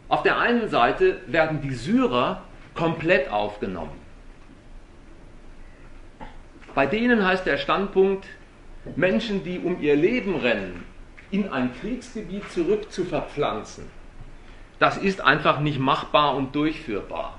Auf 0.10 0.24
der 0.24 0.38
einen 0.38 0.70
Seite 0.70 1.22
werden 1.28 1.62
die 1.62 1.74
Syrer 1.74 2.44
komplett 2.74 3.30
aufgenommen. 3.30 4.00
Bei 6.76 6.86
denen 6.88 7.26
heißt 7.26 7.46
der 7.46 7.58
Standpunkt, 7.58 8.26
Menschen, 8.96 9.44
die 9.44 9.60
um 9.60 9.82
ihr 9.82 9.96
Leben 9.96 10.36
rennen, 10.36 10.84
in 11.30 11.50
ein 11.50 11.72
Kriegsgebiet 11.80 12.52
zurück 12.52 12.92
zu 12.92 13.06
verpflanzen, 13.06 13.86
das 14.80 14.98
ist 14.98 15.22
einfach 15.22 15.60
nicht 15.60 15.80
machbar 15.80 16.36
und 16.36 16.56
durchführbar. 16.56 17.38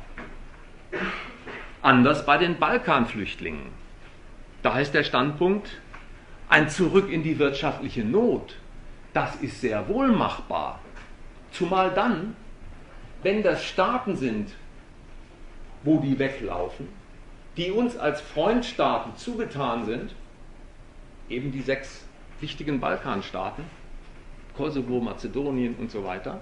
Anders 1.82 2.24
bei 2.24 2.38
den 2.38 2.58
Balkanflüchtlingen. 2.58 3.66
Da 4.62 4.74
heißt 4.74 4.94
der 4.94 5.04
Standpunkt, 5.04 5.70
ein 6.48 6.68
Zurück 6.70 7.10
in 7.10 7.22
die 7.22 7.38
wirtschaftliche 7.38 8.04
Not, 8.04 8.56
das 9.12 9.36
ist 9.36 9.60
sehr 9.60 9.88
wohl 9.88 10.08
machbar. 10.08 10.80
Zumal 11.52 11.90
dann, 11.92 12.36
wenn 13.22 13.42
das 13.42 13.64
Staaten 13.64 14.16
sind, 14.16 14.50
wo 15.82 16.00
die 16.00 16.18
weglaufen, 16.18 16.88
die 17.56 17.70
uns 17.70 17.96
als 17.96 18.20
Freundstaaten 18.20 19.16
zugetan 19.16 19.84
sind, 19.84 20.14
eben 21.28 21.52
die 21.52 21.62
sechs 21.62 22.04
wichtigen 22.40 22.80
Balkanstaaten, 22.80 23.64
Kosovo, 24.56 25.00
Mazedonien 25.00 25.74
und 25.76 25.90
so 25.90 26.04
weiter, 26.04 26.40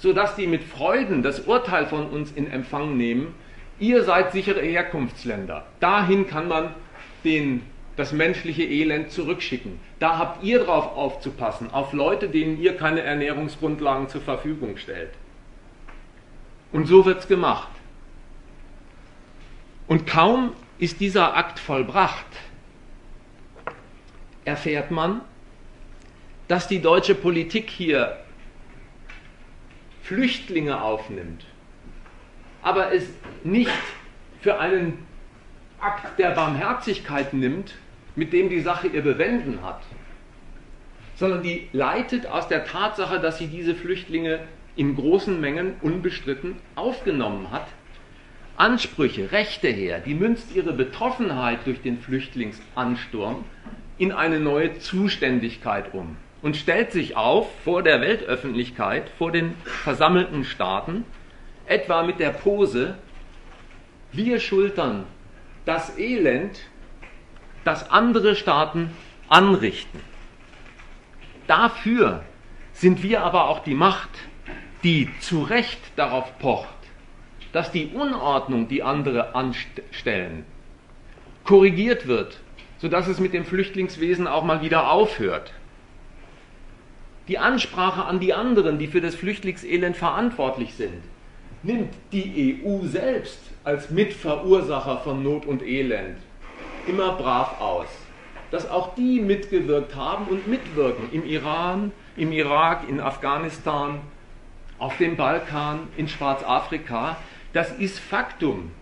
sodass 0.00 0.34
die 0.34 0.46
mit 0.46 0.64
Freuden 0.64 1.22
das 1.22 1.40
Urteil 1.40 1.86
von 1.86 2.08
uns 2.08 2.32
in 2.32 2.50
Empfang 2.50 2.96
nehmen, 2.96 3.34
ihr 3.78 4.02
seid 4.02 4.32
sichere 4.32 4.62
Herkunftsländer. 4.62 5.66
Dahin 5.78 6.26
kann 6.26 6.48
man 6.48 6.74
den, 7.22 7.62
das 7.96 8.12
menschliche 8.12 8.62
Elend 8.62 9.10
zurückschicken. 9.10 9.78
Da 9.98 10.16
habt 10.16 10.42
ihr 10.42 10.64
drauf 10.64 10.96
aufzupassen, 10.96 11.70
auf 11.70 11.92
Leute, 11.92 12.30
denen 12.30 12.58
ihr 12.58 12.76
keine 12.78 13.02
Ernährungsgrundlagen 13.02 14.08
zur 14.08 14.22
Verfügung 14.22 14.78
stellt. 14.78 15.10
Und 16.72 16.86
so 16.86 17.04
wird 17.04 17.20
es 17.20 17.28
gemacht. 17.28 17.68
Und 19.86 20.06
kaum 20.06 20.54
ist 20.78 21.00
dieser 21.00 21.36
Akt 21.36 21.58
vollbracht, 21.58 22.24
erfährt 24.46 24.90
man, 24.90 25.20
dass 26.48 26.68
die 26.68 26.80
deutsche 26.80 27.14
Politik 27.14 27.68
hier 27.68 28.16
Flüchtlinge 30.10 30.82
aufnimmt, 30.82 31.44
aber 32.62 32.92
es 32.92 33.08
nicht 33.44 33.70
für 34.40 34.58
einen 34.58 35.06
Akt 35.78 36.18
der 36.18 36.30
Barmherzigkeit 36.30 37.32
nimmt, 37.32 37.76
mit 38.16 38.32
dem 38.32 38.48
die 38.48 38.58
Sache 38.58 38.88
ihr 38.88 39.02
Bewenden 39.02 39.62
hat, 39.62 39.82
sondern 41.14 41.44
die 41.44 41.68
leitet 41.72 42.26
aus 42.26 42.48
der 42.48 42.64
Tatsache, 42.64 43.20
dass 43.20 43.38
sie 43.38 43.46
diese 43.46 43.76
Flüchtlinge 43.76 44.40
in 44.74 44.96
großen 44.96 45.40
Mengen 45.40 45.74
unbestritten 45.80 46.56
aufgenommen 46.74 47.52
hat, 47.52 47.68
Ansprüche, 48.56 49.30
Rechte 49.30 49.68
her, 49.68 50.00
die 50.00 50.14
münzt 50.14 50.56
ihre 50.56 50.72
Betroffenheit 50.72 51.60
durch 51.66 51.82
den 51.82 52.00
Flüchtlingsansturm 52.00 53.44
in 53.96 54.10
eine 54.10 54.40
neue 54.40 54.76
Zuständigkeit 54.80 55.94
um 55.94 56.16
und 56.42 56.56
stellt 56.56 56.92
sich 56.92 57.16
auf 57.16 57.48
vor 57.64 57.82
der 57.82 58.00
Weltöffentlichkeit, 58.00 59.10
vor 59.18 59.32
den 59.32 59.54
versammelten 59.64 60.44
Staaten, 60.44 61.04
etwa 61.66 62.02
mit 62.02 62.18
der 62.18 62.30
Pose, 62.30 62.96
wir 64.12 64.40
schultern 64.40 65.04
das 65.64 65.98
Elend, 65.98 66.60
das 67.64 67.90
andere 67.90 68.34
Staaten 68.34 68.90
anrichten. 69.28 70.00
Dafür 71.46 72.22
sind 72.72 73.02
wir 73.02 73.22
aber 73.22 73.48
auch 73.48 73.60
die 73.60 73.74
Macht, 73.74 74.10
die 74.82 75.10
zu 75.20 75.42
Recht 75.42 75.80
darauf 75.96 76.38
pocht, 76.38 76.68
dass 77.52 77.70
die 77.70 77.88
Unordnung, 77.88 78.68
die 78.68 78.82
andere 78.82 79.34
anstellen, 79.34 80.44
korrigiert 81.44 82.06
wird, 82.06 82.40
sodass 82.78 83.08
es 83.08 83.20
mit 83.20 83.34
dem 83.34 83.44
Flüchtlingswesen 83.44 84.26
auch 84.26 84.42
mal 84.42 84.62
wieder 84.62 84.90
aufhört. 84.90 85.52
Die 87.30 87.38
Ansprache 87.38 88.06
an 88.06 88.18
die 88.18 88.34
anderen, 88.34 88.80
die 88.80 88.88
für 88.88 89.00
das 89.00 89.14
Flüchtlingselend 89.14 89.96
verantwortlich 89.96 90.74
sind, 90.74 91.00
nimmt 91.62 91.94
die 92.10 92.60
EU 92.64 92.84
selbst 92.84 93.38
als 93.62 93.88
Mitverursacher 93.90 94.98
von 94.98 95.22
Not 95.22 95.46
und 95.46 95.62
Elend 95.62 96.18
immer 96.88 97.12
brav 97.12 97.60
aus. 97.60 97.86
Dass 98.50 98.68
auch 98.68 98.96
die 98.96 99.20
mitgewirkt 99.20 99.94
haben 99.94 100.24
und 100.24 100.48
mitwirken 100.48 101.12
im 101.12 101.24
Iran, 101.24 101.92
im 102.16 102.32
Irak, 102.32 102.88
in 102.88 102.98
Afghanistan, 102.98 104.00
auf 104.80 104.96
dem 104.96 105.16
Balkan, 105.16 105.86
in 105.96 106.08
Schwarzafrika, 106.08 107.16
das 107.52 107.70
ist 107.70 108.00
Faktum, 108.00 108.72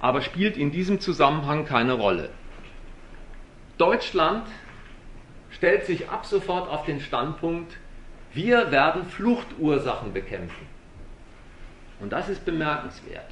aber 0.00 0.20
spielt 0.20 0.56
in 0.56 0.70
diesem 0.70 1.00
Zusammenhang 1.00 1.64
keine 1.64 1.94
Rolle. 1.94 2.30
Deutschland 3.76 4.46
stellt 5.58 5.86
sich 5.86 6.08
ab 6.08 6.24
sofort 6.24 6.70
auf 6.70 6.84
den 6.84 7.00
Standpunkt, 7.00 7.76
wir 8.32 8.70
werden 8.70 9.04
Fluchtursachen 9.04 10.12
bekämpfen. 10.12 10.66
Und 12.00 12.12
das 12.12 12.28
ist 12.28 12.44
bemerkenswert. 12.44 13.26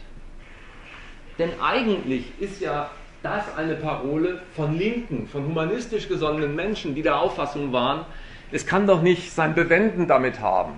Denn 1.39 1.51
eigentlich 1.61 2.33
ist 2.41 2.61
ja 2.61 2.91
das 3.23 3.45
eine 3.57 3.75
Parole 3.75 4.43
von 4.55 4.77
Linken, 4.77 5.29
von 5.29 5.45
humanistisch 5.45 6.09
gesonnenen 6.09 6.55
Menschen, 6.55 6.95
die 6.95 7.03
der 7.03 7.21
Auffassung 7.21 7.73
waren, 7.73 8.05
es 8.53 8.67
kann 8.67 8.87
doch 8.87 9.03
nicht 9.03 9.33
sein 9.33 9.55
Bewenden 9.55 10.07
damit 10.09 10.41
haben, 10.41 10.75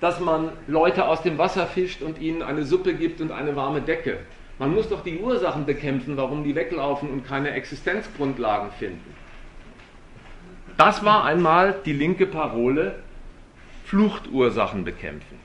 dass 0.00 0.20
man 0.20 0.52
Leute 0.66 1.06
aus 1.06 1.22
dem 1.22 1.38
Wasser 1.38 1.66
fischt 1.66 2.02
und 2.02 2.20
ihnen 2.20 2.42
eine 2.42 2.64
Suppe 2.64 2.94
gibt 2.94 3.20
und 3.20 3.32
eine 3.32 3.56
warme 3.56 3.80
Decke. 3.80 4.18
Man 4.58 4.74
muss 4.74 4.88
doch 4.88 5.02
die 5.02 5.18
Ursachen 5.18 5.66
bekämpfen, 5.66 6.16
warum 6.16 6.44
die 6.44 6.54
weglaufen 6.54 7.10
und 7.10 7.26
keine 7.26 7.50
Existenzgrundlagen 7.50 8.70
finden. 8.72 9.13
Das 10.76 11.04
war 11.04 11.24
einmal 11.24 11.76
die 11.84 11.92
linke 11.92 12.26
Parole, 12.26 12.96
Fluchtursachen 13.84 14.84
bekämpfen. 14.84 15.38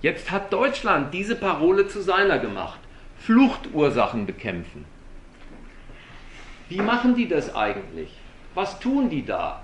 Jetzt 0.00 0.30
hat 0.30 0.52
Deutschland 0.52 1.12
diese 1.12 1.34
Parole 1.34 1.88
zu 1.88 2.00
seiner 2.00 2.38
gemacht. 2.38 2.78
Fluchtursachen 3.18 4.26
bekämpfen. 4.26 4.84
Wie 6.68 6.80
machen 6.80 7.16
die 7.16 7.26
das 7.26 7.54
eigentlich? 7.56 8.10
Was 8.54 8.78
tun 8.78 9.10
die 9.10 9.24
da? 9.24 9.60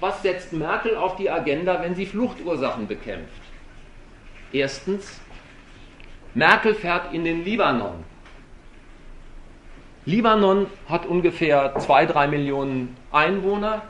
Was 0.00 0.22
setzt 0.22 0.52
Merkel 0.52 0.96
auf 0.96 1.14
die 1.14 1.30
Agenda, 1.30 1.80
wenn 1.80 1.94
sie 1.94 2.06
Fluchtursachen 2.06 2.88
bekämpft? 2.88 3.42
Erstens, 4.52 5.20
Merkel 6.34 6.74
fährt 6.74 7.14
in 7.14 7.22
den 7.22 7.44
Libanon. 7.44 8.04
Libanon 10.10 10.66
hat 10.88 11.06
ungefähr 11.06 11.74
2, 11.78 12.06
3 12.06 12.26
Millionen 12.26 12.96
Einwohner 13.12 13.82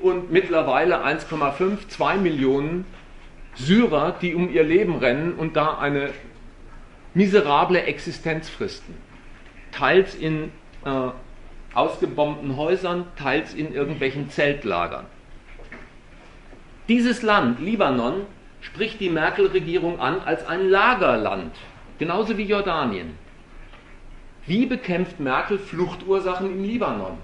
und 0.00 0.30
mittlerweile 0.30 1.04
1,5, 1.04 1.88
2 1.88 2.16
Millionen 2.18 2.86
Syrer, 3.56 4.14
die 4.20 4.34
um 4.34 4.52
ihr 4.52 4.62
Leben 4.62 4.96
rennen 4.98 5.34
und 5.34 5.56
da 5.56 5.78
eine 5.78 6.10
miserable 7.12 7.82
Existenz 7.82 8.48
fristen. 8.48 8.94
Teils 9.72 10.14
in 10.14 10.52
äh, 10.84 11.10
ausgebombten 11.74 12.56
Häusern, 12.56 13.06
teils 13.16 13.52
in 13.52 13.74
irgendwelchen 13.74 14.30
Zeltlagern. 14.30 15.06
Dieses 16.88 17.22
Land, 17.22 17.60
Libanon, 17.60 18.26
spricht 18.60 19.00
die 19.00 19.10
Merkel-Regierung 19.10 19.98
an 19.98 20.20
als 20.20 20.46
ein 20.46 20.68
Lagerland, 20.68 21.54
genauso 21.98 22.38
wie 22.38 22.44
Jordanien. 22.44 23.23
Wie 24.46 24.66
bekämpft 24.66 25.20
Merkel 25.20 25.58
Fluchtursachen 25.58 26.50
im 26.50 26.64
Libanon? 26.64 27.16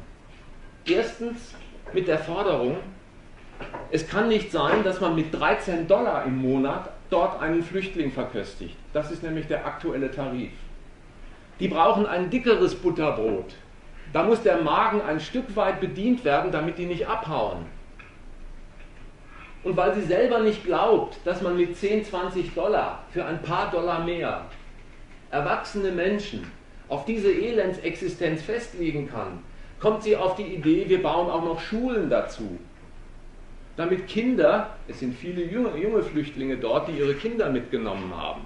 Erstens 0.86 1.54
mit 1.92 2.08
der 2.08 2.18
Forderung, 2.18 2.78
es 3.90 4.08
kann 4.08 4.28
nicht 4.28 4.50
sein, 4.50 4.82
dass 4.84 5.02
man 5.02 5.14
mit 5.14 5.34
13 5.34 5.86
Dollar 5.86 6.24
im 6.24 6.38
Monat 6.40 6.90
dort 7.10 7.42
einen 7.42 7.62
Flüchtling 7.62 8.10
verköstigt. 8.10 8.74
Das 8.94 9.10
ist 9.10 9.22
nämlich 9.22 9.46
der 9.48 9.66
aktuelle 9.66 10.10
Tarif. 10.10 10.52
Die 11.58 11.68
brauchen 11.68 12.06
ein 12.06 12.30
dickeres 12.30 12.74
Butterbrot. 12.74 13.54
Da 14.14 14.22
muss 14.22 14.42
der 14.42 14.62
Magen 14.62 15.02
ein 15.02 15.20
Stück 15.20 15.54
weit 15.54 15.78
bedient 15.78 16.24
werden, 16.24 16.50
damit 16.50 16.78
die 16.78 16.86
nicht 16.86 17.06
abhauen. 17.06 17.66
Und 19.62 19.76
weil 19.76 19.94
sie 19.94 20.06
selber 20.06 20.40
nicht 20.40 20.64
glaubt, 20.64 21.18
dass 21.26 21.42
man 21.42 21.58
mit 21.58 21.76
10, 21.76 22.02
20 22.02 22.54
Dollar 22.54 23.04
für 23.10 23.26
ein 23.26 23.42
paar 23.42 23.70
Dollar 23.70 24.02
mehr 24.06 24.46
erwachsene 25.30 25.92
Menschen 25.92 26.50
auf 26.90 27.06
diese 27.06 27.32
Elendsexistenz 27.32 28.42
festlegen 28.42 29.08
kann, 29.08 29.38
kommt 29.80 30.02
sie 30.02 30.16
auf 30.16 30.36
die 30.36 30.54
Idee, 30.54 30.84
wir 30.88 31.02
bauen 31.02 31.30
auch 31.30 31.42
noch 31.42 31.60
Schulen 31.60 32.10
dazu 32.10 32.58
damit 33.80 34.08
Kinder, 34.08 34.76
es 34.88 35.00
sind 35.00 35.16
viele 35.16 35.42
junge, 35.42 35.74
junge 35.78 36.02
Flüchtlinge 36.02 36.58
dort, 36.58 36.88
die 36.88 36.98
ihre 36.98 37.14
Kinder 37.14 37.50
mitgenommen 37.50 38.14
haben, 38.14 38.42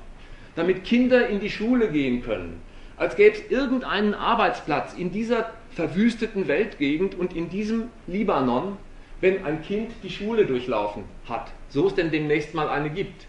damit 0.54 0.84
Kinder 0.84 1.28
in 1.28 1.40
die 1.40 1.50
Schule 1.50 1.88
gehen 1.90 2.22
können, 2.22 2.62
als 2.96 3.16
gäbe 3.16 3.34
es 3.34 3.50
irgendeinen 3.50 4.14
Arbeitsplatz 4.14 4.94
in 4.94 5.10
dieser 5.10 5.50
verwüsteten 5.72 6.46
Weltgegend 6.46 7.16
und 7.16 7.34
in 7.34 7.48
diesem 7.48 7.88
Libanon, 8.06 8.76
wenn 9.20 9.44
ein 9.44 9.60
Kind 9.62 9.90
die 10.04 10.10
Schule 10.10 10.46
durchlaufen 10.46 11.02
hat, 11.28 11.50
so 11.68 11.88
es 11.88 11.96
denn 11.96 12.12
demnächst 12.12 12.54
mal 12.54 12.68
eine 12.68 12.90
gibt. 12.90 13.26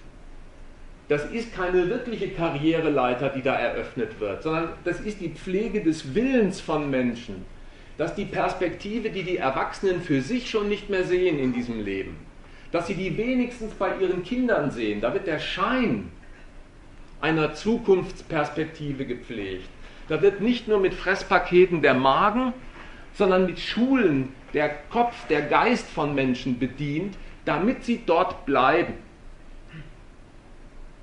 Das 1.08 1.26
ist 1.32 1.54
keine 1.54 1.90
wirkliche 1.90 2.30
Karriereleiter, 2.30 3.30
die 3.30 3.42
da 3.42 3.56
eröffnet 3.56 4.20
wird, 4.20 4.42
sondern 4.44 4.70
das 4.84 5.00
ist 5.00 5.22
die 5.22 5.30
Pflege 5.30 5.84
des 5.84 6.16
Willens 6.16 6.60
von 6.60 6.90
Menschen 6.90 7.46
dass 7.98 8.16
die 8.16 8.26
Perspektive, 8.26 9.10
die 9.10 9.24
die 9.24 9.38
Erwachsenen 9.38 10.02
für 10.02 10.22
sich 10.22 10.50
schon 10.50 10.68
nicht 10.68 10.90
mehr 10.90 11.04
sehen 11.04 11.40
in 11.40 11.54
diesem 11.54 11.84
Leben, 11.84 12.18
dass 12.72 12.88
sie 12.88 12.96
die 12.96 13.18
wenigstens 13.18 13.74
bei 13.74 13.98
ihren 13.98 14.24
Kindern 14.24 14.72
sehen, 14.72 15.02
da 15.02 15.14
wird 15.14 15.28
der 15.28 15.40
Schein 15.40 16.12
einer 17.22 17.54
Zukunftsperspektive 17.54 19.06
gepflegt. 19.06 19.70
Da 20.10 20.22
wird 20.22 20.42
nicht 20.42 20.68
nur 20.68 20.80
mit 20.80 20.94
Fresspaketen 20.94 21.82
der 21.82 21.94
Magen, 21.94 22.54
sondern 23.14 23.46
mit 23.46 23.60
Schulen 23.60 24.34
der 24.54 24.70
Kopf, 24.90 25.16
der 25.28 25.44
Geist 25.44 25.90
von 25.90 26.14
Menschen 26.14 26.60
bedient, 26.60 27.16
damit 27.46 27.86
sie 27.86 28.02
dort 28.06 28.46
bleiben. 28.46 28.94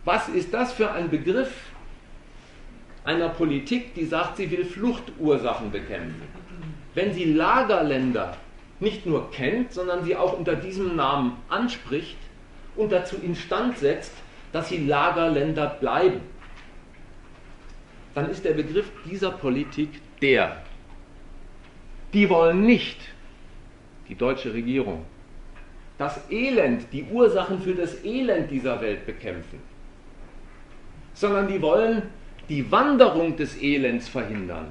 Was 0.05 0.29
ist 0.29 0.53
das 0.53 0.73
für 0.73 0.91
ein 0.91 1.11
Begriff 1.11 1.53
einer 3.05 3.29
Politik, 3.29 3.95
die 3.95 4.05
sagt, 4.05 4.37
sie 4.37 4.51
will 4.51 4.65
Fluchtursachen 4.65 5.71
bekämpfen? 5.71 6.23
wenn 6.95 7.12
sie 7.12 7.25
Lagerländer 7.25 8.37
nicht 8.81 9.07
nur 9.07 9.31
kennt, 9.31 9.73
sondern 9.73 10.05
sie 10.05 10.17
auch 10.17 10.37
unter 10.37 10.57
diesem 10.57 10.97
Namen 10.97 11.37
anspricht 11.49 12.17
und 12.77 12.93
dazu 12.93 13.17
instand 13.17 13.79
setzt, 13.79 14.12
dass 14.53 14.69
sie 14.69 14.87
Lagerländer 14.87 15.67
bleiben, 15.81 16.21
dann 18.15 18.29
ist 18.29 18.45
der 18.45 18.53
Begriff 18.53 18.91
dieser 19.09 19.31
Politik 19.31 19.88
der. 20.21 20.62
Die 22.12 22.29
wollen 22.29 22.67
nicht, 22.67 22.99
die 24.09 24.15
deutsche 24.15 24.53
Regierung, 24.53 25.07
das 25.97 26.21
Elend, 26.31 26.93
die 26.93 27.05
Ursachen 27.05 27.62
für 27.62 27.75
das 27.75 28.05
Elend 28.05 28.51
dieser 28.51 28.81
Welt 28.83 29.07
bekämpfen, 29.07 29.61
sondern 31.14 31.48
die 31.48 31.61
wollen 31.61 32.03
die 32.48 32.70
Wanderung 32.70 33.37
des 33.37 33.61
Elends 33.61 34.09
verhindern. 34.09 34.66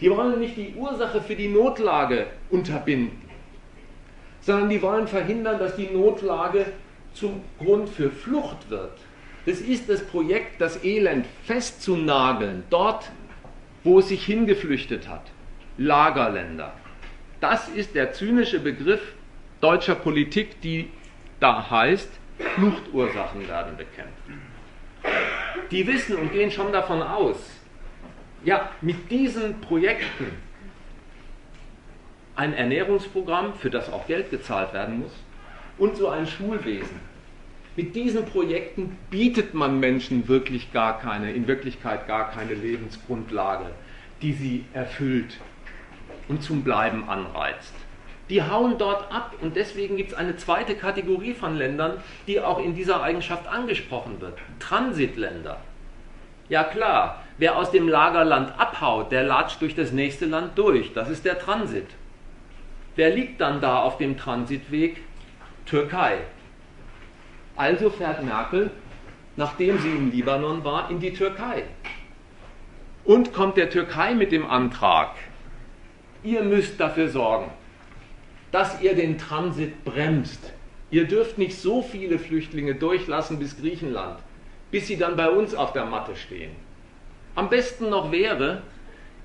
Die 0.00 0.10
wollen 0.10 0.40
nicht 0.40 0.56
die 0.56 0.74
Ursache 0.76 1.20
für 1.20 1.36
die 1.36 1.48
Notlage 1.48 2.26
unterbinden, 2.50 3.20
sondern 4.40 4.68
die 4.70 4.80
wollen 4.80 5.06
verhindern, 5.06 5.58
dass 5.58 5.76
die 5.76 5.88
Notlage 5.88 6.66
zum 7.12 7.42
Grund 7.58 7.88
für 7.88 8.10
Flucht 8.10 8.70
wird. 8.70 8.92
Das 9.46 9.60
ist 9.60 9.88
das 9.88 10.04
Projekt, 10.04 10.60
das 10.60 10.84
Elend 10.84 11.26
festzunageln, 11.44 12.64
dort, 12.70 13.10
wo 13.84 13.98
es 13.98 14.08
sich 14.08 14.24
hingeflüchtet 14.24 15.08
hat. 15.08 15.22
Lagerländer. 15.76 16.72
Das 17.40 17.68
ist 17.68 17.94
der 17.94 18.12
zynische 18.12 18.60
Begriff 18.60 19.00
deutscher 19.60 19.94
Politik, 19.94 20.60
die 20.60 20.90
da 21.40 21.70
heißt, 21.70 22.10
Fluchtursachen 22.54 23.48
werden 23.48 23.76
bekämpft. 23.76 24.19
Die 25.70 25.86
wissen 25.86 26.16
und 26.16 26.32
gehen 26.32 26.50
schon 26.50 26.72
davon 26.72 27.02
aus, 27.02 27.36
ja, 28.44 28.70
mit 28.80 29.10
diesen 29.10 29.60
Projekten 29.60 30.26
ein 32.34 32.54
Ernährungsprogramm, 32.54 33.54
für 33.54 33.70
das 33.70 33.92
auch 33.92 34.06
Geld 34.06 34.30
gezahlt 34.30 34.72
werden 34.72 35.00
muss, 35.00 35.12
und 35.78 35.96
so 35.96 36.08
ein 36.08 36.26
Schulwesen. 36.26 37.00
Mit 37.76 37.94
diesen 37.94 38.24
Projekten 38.24 38.96
bietet 39.10 39.54
man 39.54 39.78
Menschen 39.78 40.26
wirklich 40.26 40.72
gar 40.72 40.98
keine, 40.98 41.32
in 41.32 41.46
Wirklichkeit 41.46 42.06
gar 42.06 42.30
keine 42.30 42.54
Lebensgrundlage, 42.54 43.66
die 44.22 44.32
sie 44.32 44.64
erfüllt 44.72 45.38
und 46.28 46.42
zum 46.42 46.62
Bleiben 46.62 47.08
anreizt. 47.08 47.74
Die 48.30 48.44
hauen 48.44 48.78
dort 48.78 49.12
ab 49.12 49.34
und 49.40 49.56
deswegen 49.56 49.96
gibt 49.96 50.12
es 50.12 50.16
eine 50.16 50.36
zweite 50.36 50.76
Kategorie 50.76 51.34
von 51.34 51.56
Ländern, 51.56 52.00
die 52.28 52.40
auch 52.40 52.60
in 52.60 52.76
dieser 52.76 53.02
Eigenschaft 53.02 53.48
angesprochen 53.48 54.20
wird. 54.20 54.38
Transitländer. 54.60 55.58
Ja 56.48 56.62
klar, 56.62 57.24
wer 57.38 57.56
aus 57.56 57.72
dem 57.72 57.88
Lagerland 57.88 58.58
abhaut, 58.58 59.10
der 59.10 59.24
latscht 59.24 59.60
durch 59.60 59.74
das 59.74 59.90
nächste 59.90 60.26
Land 60.26 60.56
durch. 60.56 60.92
Das 60.92 61.10
ist 61.10 61.24
der 61.24 61.40
Transit. 61.40 61.88
wer 62.94 63.10
liegt 63.10 63.40
dann 63.40 63.60
da 63.60 63.80
auf 63.82 63.98
dem 63.98 64.16
Transitweg? 64.16 65.02
Türkei. 65.66 66.18
Also 67.56 67.90
fährt 67.90 68.22
Merkel, 68.22 68.70
nachdem 69.36 69.78
sie 69.78 69.90
im 69.90 70.10
Libanon 70.10 70.64
war, 70.64 70.90
in 70.90 71.00
die 71.00 71.12
Türkei. 71.12 71.64
Und 73.04 73.32
kommt 73.32 73.56
der 73.56 73.70
Türkei 73.70 74.14
mit 74.14 74.32
dem 74.32 74.48
Antrag, 74.48 75.10
ihr 76.22 76.42
müsst 76.42 76.78
dafür 76.78 77.08
sorgen, 77.08 77.50
dass 78.52 78.80
ihr 78.80 78.94
den 78.94 79.18
Transit 79.18 79.84
bremst. 79.84 80.52
Ihr 80.90 81.06
dürft 81.06 81.38
nicht 81.38 81.56
so 81.56 81.82
viele 81.82 82.18
Flüchtlinge 82.18 82.74
durchlassen 82.74 83.38
bis 83.38 83.56
Griechenland, 83.56 84.18
bis 84.70 84.88
sie 84.88 84.96
dann 84.96 85.16
bei 85.16 85.30
uns 85.30 85.54
auf 85.54 85.72
der 85.72 85.86
Matte 85.86 86.16
stehen. 86.16 86.50
Am 87.36 87.48
besten 87.48 87.90
noch 87.90 88.10
wäre, 88.10 88.62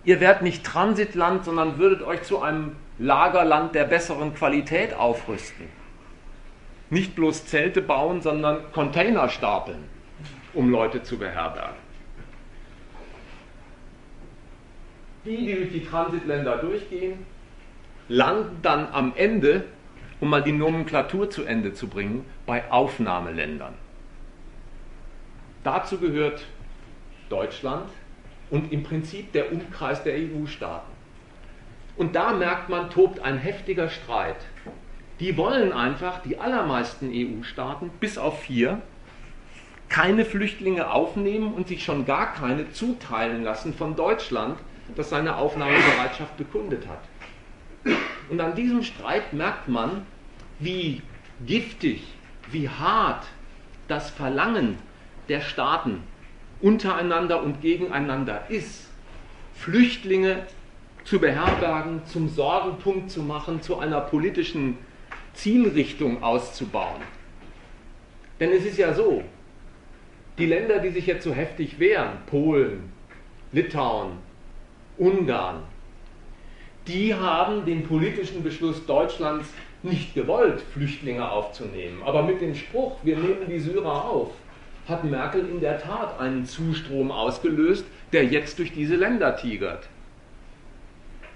ihr 0.03 0.19
werdet 0.19 0.43
nicht 0.43 0.63
Transitland, 0.63 1.43
sondern 1.43 1.79
würdet 1.79 2.03
euch 2.03 2.21
zu 2.21 2.41
einem 2.41 2.75
Lagerland 2.99 3.73
der 3.73 3.85
besseren 3.85 4.35
Qualität 4.35 4.93
aufrüsten. 4.93 5.67
Nicht 6.91 7.15
bloß 7.15 7.47
Zelte 7.47 7.81
bauen, 7.81 8.21
sondern 8.21 8.71
Container 8.71 9.27
stapeln, 9.27 9.83
um 10.53 10.69
Leute 10.69 11.01
zu 11.01 11.17
beherbergen. 11.17 11.83
Die, 15.25 15.37
die 15.37 15.55
durch 15.55 15.71
die 15.71 15.83
Transitländer 15.83 16.57
durchgehen, 16.57 17.25
landen 18.07 18.59
dann 18.61 18.87
am 18.91 19.13
Ende, 19.15 19.65
um 20.19 20.29
mal 20.29 20.43
die 20.43 20.51
Nomenklatur 20.51 21.29
zu 21.29 21.43
Ende 21.43 21.73
zu 21.73 21.87
bringen, 21.87 22.25
bei 22.45 22.71
Aufnahmeländern. 22.71 23.73
Dazu 25.63 25.97
gehört 25.97 26.45
Deutschland 27.29 27.89
und 28.49 28.71
im 28.71 28.83
Prinzip 28.83 29.31
der 29.31 29.51
Umkreis 29.51 30.03
der 30.03 30.13
EU-Staaten. 30.15 30.91
Und 31.97 32.15
da 32.15 32.33
merkt 32.33 32.69
man, 32.69 32.89
tobt 32.89 33.19
ein 33.19 33.37
heftiger 33.37 33.89
Streit. 33.89 34.37
Die 35.19 35.37
wollen 35.37 35.71
einfach, 35.71 36.21
die 36.21 36.37
allermeisten 36.37 37.09
EU-Staaten, 37.11 37.89
bis 37.99 38.17
auf 38.17 38.41
vier, 38.41 38.81
keine 39.87 40.25
Flüchtlinge 40.25 40.91
aufnehmen 40.91 41.53
und 41.53 41.67
sich 41.67 41.83
schon 41.83 42.05
gar 42.05 42.33
keine 42.33 42.71
zuteilen 42.71 43.43
lassen 43.43 43.73
von 43.73 43.95
Deutschland, 43.95 44.59
das 44.95 45.09
seine 45.09 45.37
Aufnahmebereitschaft 45.37 46.37
bekundet 46.37 46.87
hat. 46.87 46.99
Und 48.29 48.41
an 48.41 48.55
diesem 48.55 48.83
Streit 48.83 49.33
merkt 49.33 49.67
man, 49.67 50.05
wie 50.59 51.01
giftig, 51.45 52.03
wie 52.51 52.69
hart 52.69 53.25
das 53.87 54.09
Verlangen 54.09 54.77
der 55.29 55.41
Staaten 55.41 56.03
untereinander 56.61 57.43
und 57.43 57.61
gegeneinander 57.61 58.45
ist, 58.49 58.89
Flüchtlinge 59.53 60.43
zu 61.03 61.19
beherbergen, 61.19 62.01
zum 62.05 62.29
Sorgenpunkt 62.29 63.11
zu 63.11 63.21
machen, 63.21 63.61
zu 63.61 63.77
einer 63.77 64.01
politischen 64.01 64.77
Zielrichtung 65.33 66.23
auszubauen. 66.23 67.01
Denn 68.39 68.51
es 68.51 68.65
ist 68.65 68.77
ja 68.77 68.93
so, 68.93 69.23
die 70.37 70.47
Länder, 70.47 70.79
die 70.79 70.89
sich 70.89 71.05
jetzt 71.05 71.23
so 71.23 71.33
heftig 71.33 71.79
wehren, 71.79 72.17
Polen, 72.25 72.91
Litauen, 73.51 74.17
Ungarn, 74.97 75.63
die 76.87 77.13
haben 77.13 77.65
den 77.65 77.83
politischen 77.83 78.43
Beschluss 78.43 78.85
Deutschlands 78.85 79.49
nicht 79.83 80.13
gewollt, 80.13 80.61
Flüchtlinge 80.73 81.29
aufzunehmen. 81.29 82.01
Aber 82.03 82.23
mit 82.23 82.41
dem 82.41 82.55
Spruch, 82.55 82.97
wir 83.03 83.17
nehmen 83.17 83.47
die 83.49 83.59
Syrer 83.59 84.05
auf, 84.05 84.31
hat 84.87 85.03
Merkel 85.03 85.47
in 85.47 85.59
der 85.59 85.81
Tat 85.81 86.19
einen 86.19 86.45
Zustrom 86.45 87.11
ausgelöst, 87.11 87.85
der 88.11 88.25
jetzt 88.25 88.59
durch 88.59 88.71
diese 88.73 88.95
Länder 88.95 89.35
tigert. 89.35 89.87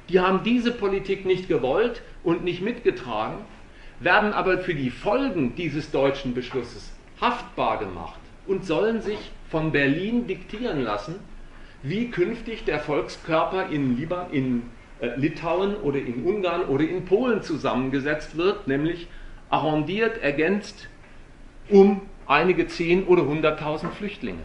Die 0.10 0.20
haben 0.20 0.44
diese 0.44 0.72
Politik 0.72 1.26
nicht 1.26 1.48
gewollt 1.48 2.02
und 2.24 2.44
nicht 2.44 2.62
mitgetragen, 2.62 3.38
werden 4.00 4.34
aber 4.34 4.60
für 4.60 4.74
die 4.74 4.90
Folgen 4.90 5.56
dieses 5.56 5.92
deutschen 5.92 6.34
Beschlusses 6.34 6.92
haftbar 7.22 7.80
gemacht 7.80 8.20
und 8.48 8.66
sollen 8.66 9.02
sich 9.02 9.32
von 9.50 9.72
Berlin 9.72 10.26
diktieren 10.26 10.82
lassen, 10.84 11.16
wie 11.84 12.10
künftig 12.10 12.66
der 12.66 12.80
Volkskörper 12.80 13.70
in, 13.70 13.98
Liban, 13.98 14.32
in 14.32 14.64
Litauen 15.16 15.76
oder 15.76 16.00
in 16.00 16.24
Ungarn 16.26 16.64
oder 16.64 16.84
in 16.84 17.06
Polen 17.06 17.42
zusammengesetzt 17.42 18.36
wird, 18.38 18.68
nämlich 18.68 19.08
arrondiert, 19.50 20.22
ergänzt 20.22 20.90
um 21.70 22.02
einige 22.28 22.68
zehn 22.68 23.06
oder 23.06 23.26
hunderttausend 23.26 23.94
Flüchtlinge. 23.94 24.44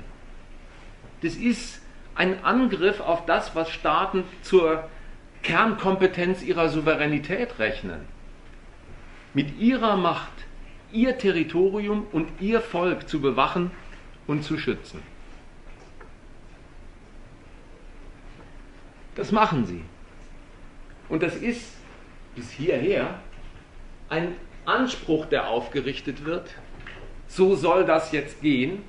Das 1.22 1.34
ist 1.34 1.80
ein 2.14 2.44
Angriff 2.44 3.00
auf 3.00 3.26
das, 3.26 3.56
was 3.56 3.70
Staaten 3.70 4.24
zur 4.42 4.88
Kernkompetenz 5.42 6.42
ihrer 6.42 6.68
Souveränität 6.68 7.58
rechnen. 7.58 8.00
Mit 9.34 9.58
ihrer 9.58 9.96
Macht 9.96 10.32
ihr 10.92 11.18
Territorium 11.18 12.06
und 12.12 12.28
ihr 12.40 12.60
Volk 12.60 13.08
zu 13.08 13.20
bewachen 13.20 13.72
und 14.26 14.44
zu 14.44 14.58
schützen. 14.58 15.02
Das 19.16 19.32
machen 19.32 19.66
sie. 19.66 19.82
Und 21.08 21.22
das 21.22 21.36
ist 21.36 21.72
bis 22.34 22.50
hierher 22.50 23.18
ein 24.08 24.34
Anspruch, 24.64 25.26
der 25.26 25.48
aufgerichtet 25.48 26.24
wird. 26.24 26.48
So 27.26 27.54
soll 27.54 27.84
das 27.84 28.12
jetzt 28.12 28.40
gehen. 28.40 28.82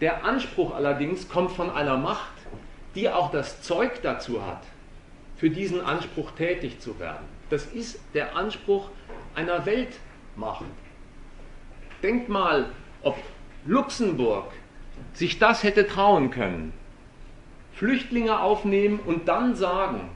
Der 0.00 0.24
Anspruch 0.24 0.74
allerdings 0.74 1.28
kommt 1.28 1.52
von 1.52 1.70
einer 1.70 1.96
Macht, 1.96 2.32
die 2.94 3.08
auch 3.08 3.30
das 3.30 3.62
Zeug 3.62 4.02
dazu 4.02 4.44
hat, 4.44 4.62
für 5.36 5.50
diesen 5.50 5.80
Anspruch 5.80 6.32
tätig 6.32 6.80
zu 6.80 6.98
werden. 6.98 7.26
Das 7.50 7.66
ist 7.66 8.00
der 8.14 8.36
Anspruch 8.36 8.90
einer 9.34 9.66
Weltmacht. 9.66 10.64
Denkt 12.02 12.28
mal, 12.28 12.66
ob 13.02 13.16
Luxemburg 13.64 14.52
sich 15.12 15.38
das 15.38 15.62
hätte 15.62 15.86
trauen 15.86 16.30
können. 16.30 16.72
Flüchtlinge 17.72 18.40
aufnehmen 18.40 19.00
und 19.00 19.28
dann 19.28 19.56
sagen, 19.56 20.10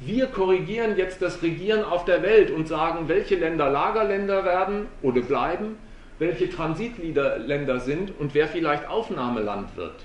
wir 0.00 0.26
korrigieren 0.26 0.96
jetzt 0.96 1.22
das 1.22 1.42
Regieren 1.42 1.84
auf 1.84 2.04
der 2.04 2.22
Welt 2.22 2.50
und 2.50 2.68
sagen, 2.68 3.08
welche 3.08 3.36
Länder 3.36 3.68
Lagerländer 3.68 4.44
werden 4.44 4.86
oder 5.02 5.22
bleiben, 5.22 5.76
welche 6.18 6.48
Transitländer 6.50 7.80
sind 7.80 8.12
und 8.18 8.34
wer 8.34 8.48
vielleicht 8.48 8.86
Aufnahmeland 8.88 9.76
wird. 9.76 10.04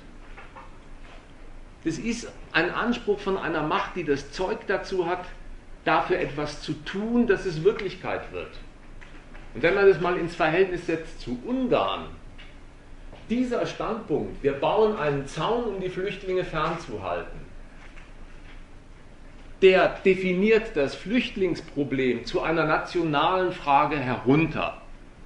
Das 1.84 1.98
ist 1.98 2.32
ein 2.54 2.72
Anspruch 2.72 3.20
von 3.20 3.38
einer 3.38 3.64
Macht, 3.64 3.96
die 3.96 4.04
das 4.04 4.32
Zeug 4.32 4.60
dazu 4.68 5.06
hat, 5.06 5.26
dafür 5.86 6.20
etwas 6.20 6.62
zu 6.62 6.74
tun, 6.86 7.28
dass 7.28 7.46
es 7.46 7.64
Wirklichkeit 7.64 8.32
wird. 8.32 8.52
Und 9.54 9.62
wenn 9.62 9.76
man 9.76 9.88
das 9.88 10.00
mal 10.00 10.18
ins 10.18 10.36
Verhältnis 10.36 10.88
setzt 10.88 11.22
zu 11.22 11.38
Ungarn, 11.46 12.06
dieser 13.30 13.66
Standpunkt, 13.66 14.42
wir 14.44 14.54
bauen 14.54 14.96
einen 14.96 15.28
Zaun, 15.28 15.66
um 15.66 15.82
die 15.82 15.90
Flüchtlinge 15.90 16.44
fernzuhalten, 16.44 17.43
der 19.64 19.88
definiert 20.04 20.76
das 20.76 20.94
Flüchtlingsproblem 20.94 22.26
zu 22.26 22.42
einer 22.42 22.66
nationalen 22.66 23.54
Frage 23.54 23.98
herunter 23.98 24.82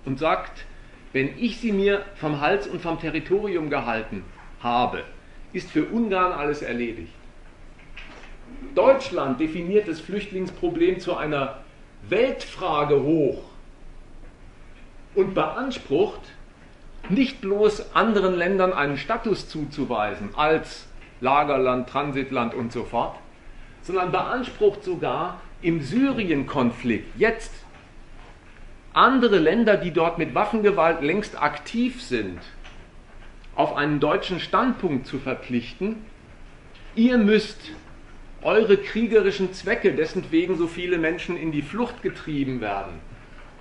und 0.06 0.20
sagt, 0.20 0.66
wenn 1.12 1.40
ich 1.40 1.58
sie 1.58 1.72
mir 1.72 2.06
vom 2.16 2.40
Hals 2.40 2.68
und 2.68 2.80
vom 2.80 3.00
Territorium 3.00 3.72
gehalten 3.72 4.24
habe, 4.62 5.04
ist 5.54 5.72
für 5.72 5.86
Ungarn 5.86 6.34
alles 6.34 6.62
erledigt. 6.62 7.12
Deutschland 8.76 9.40
definiert 9.40 9.88
das 9.88 10.00
Flüchtlingsproblem 10.02 11.00
zu 11.00 11.18
einer 11.18 11.64
Weltfrage 12.08 13.02
hoch 13.02 13.42
und 15.16 15.34
beansprucht, 15.34 16.22
nicht 17.10 17.42
bloß 17.42 17.96
anderen 17.96 18.36
Ländern 18.36 18.72
einen 18.72 18.98
Status 18.98 19.50
zuzuweisen 19.50 20.30
als 20.36 20.88
Lagerland, 21.22 21.90
Transitland 21.90 22.54
und 22.54 22.72
so 22.72 22.84
fort, 22.84 23.16
sondern 23.88 24.12
beansprucht 24.12 24.84
sogar 24.84 25.40
im 25.62 25.82
Syrien-Konflikt 25.82 27.18
jetzt 27.18 27.54
andere 28.94 29.40
Länder, 29.40 29.78
die 29.78 29.92
dort 29.92 30.18
mit 30.18 30.36
Waffengewalt 30.36 31.02
längst 31.02 31.42
aktiv 31.42 32.02
sind, 32.02 32.40
auf 33.56 33.76
einen 33.76 34.02
deutschen 34.02 34.42
Standpunkt 34.42 35.08
zu 35.08 35.20
verpflichten, 35.20 35.96
ihr 36.96 37.18
müsst 37.18 37.72
eure 38.42 38.76
kriegerischen 38.76 39.54
Zwecke, 39.54 39.94
dessen 39.94 40.26
wegen 40.32 40.58
so 40.58 40.68
viele 40.68 40.98
Menschen 40.98 41.38
in 41.38 41.54
die 41.54 41.62
Flucht 41.62 42.02
getrieben 42.02 42.60
werden, 42.60 43.00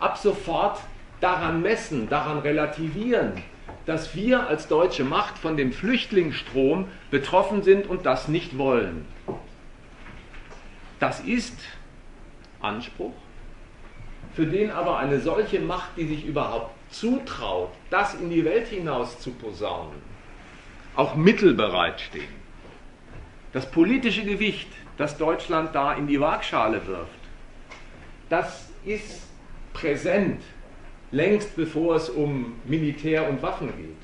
ab 0.00 0.18
sofort 0.18 0.80
daran 1.20 1.62
messen, 1.62 2.08
daran 2.08 2.38
relativieren, 2.40 3.32
dass 3.86 4.16
wir 4.16 4.48
als 4.48 4.66
deutsche 4.66 5.04
Macht 5.04 5.38
von 5.38 5.56
dem 5.56 5.72
Flüchtlingsstrom 5.72 6.88
betroffen 7.12 7.62
sind 7.62 7.86
und 7.86 8.06
das 8.06 8.26
nicht 8.26 8.58
wollen. 8.58 9.06
Das 10.98 11.20
ist 11.20 11.58
Anspruch, 12.60 13.14
für 14.34 14.46
den 14.46 14.70
aber 14.70 14.98
eine 14.98 15.20
solche 15.20 15.60
Macht, 15.60 15.90
die 15.96 16.06
sich 16.06 16.24
überhaupt 16.24 16.70
zutraut, 16.90 17.70
das 17.90 18.14
in 18.14 18.30
die 18.30 18.44
Welt 18.44 18.68
hinaus 18.68 19.20
zu 19.20 19.30
posaunen, 19.32 20.00
auch 20.94 21.14
Mittel 21.14 21.54
bereitstehen. 21.54 22.46
Das 23.52 23.70
politische 23.70 24.24
Gewicht, 24.24 24.68
das 24.96 25.18
Deutschland 25.18 25.74
da 25.74 25.92
in 25.94 26.06
die 26.06 26.20
Waagschale 26.20 26.86
wirft, 26.86 27.10
das 28.28 28.70
ist 28.84 29.22
präsent, 29.72 30.42
längst 31.10 31.56
bevor 31.56 31.96
es 31.96 32.08
um 32.08 32.54
Militär 32.64 33.28
und 33.28 33.42
Waffen 33.42 33.68
geht. 33.76 33.96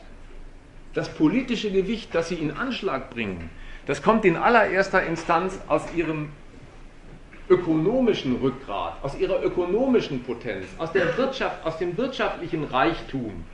Das 0.95 1.09
politische 1.09 1.71
Gewicht, 1.71 2.15
das 2.15 2.29
sie 2.29 2.35
in 2.35 2.51
Anschlag 2.51 3.11
bringen, 3.11 3.51
das 3.87 4.03
kommt 4.03 4.25
in 4.25 4.37
allererster 4.37 5.03
Instanz 5.03 5.59
aus 5.67 5.83
ihrem 5.95 6.29
ökonomischen 7.49 8.37
Rückgrat, 8.37 9.03
aus 9.03 9.19
ihrer 9.19 9.43
ökonomischen 9.43 10.23
Potenz, 10.23 10.67
aus, 10.79 10.93
der 10.93 11.17
Wirtschaft, 11.17 11.65
aus 11.67 11.79
dem 11.79 11.97
wirtschaftlichen 11.97 12.65
Reichtum, 12.65 13.45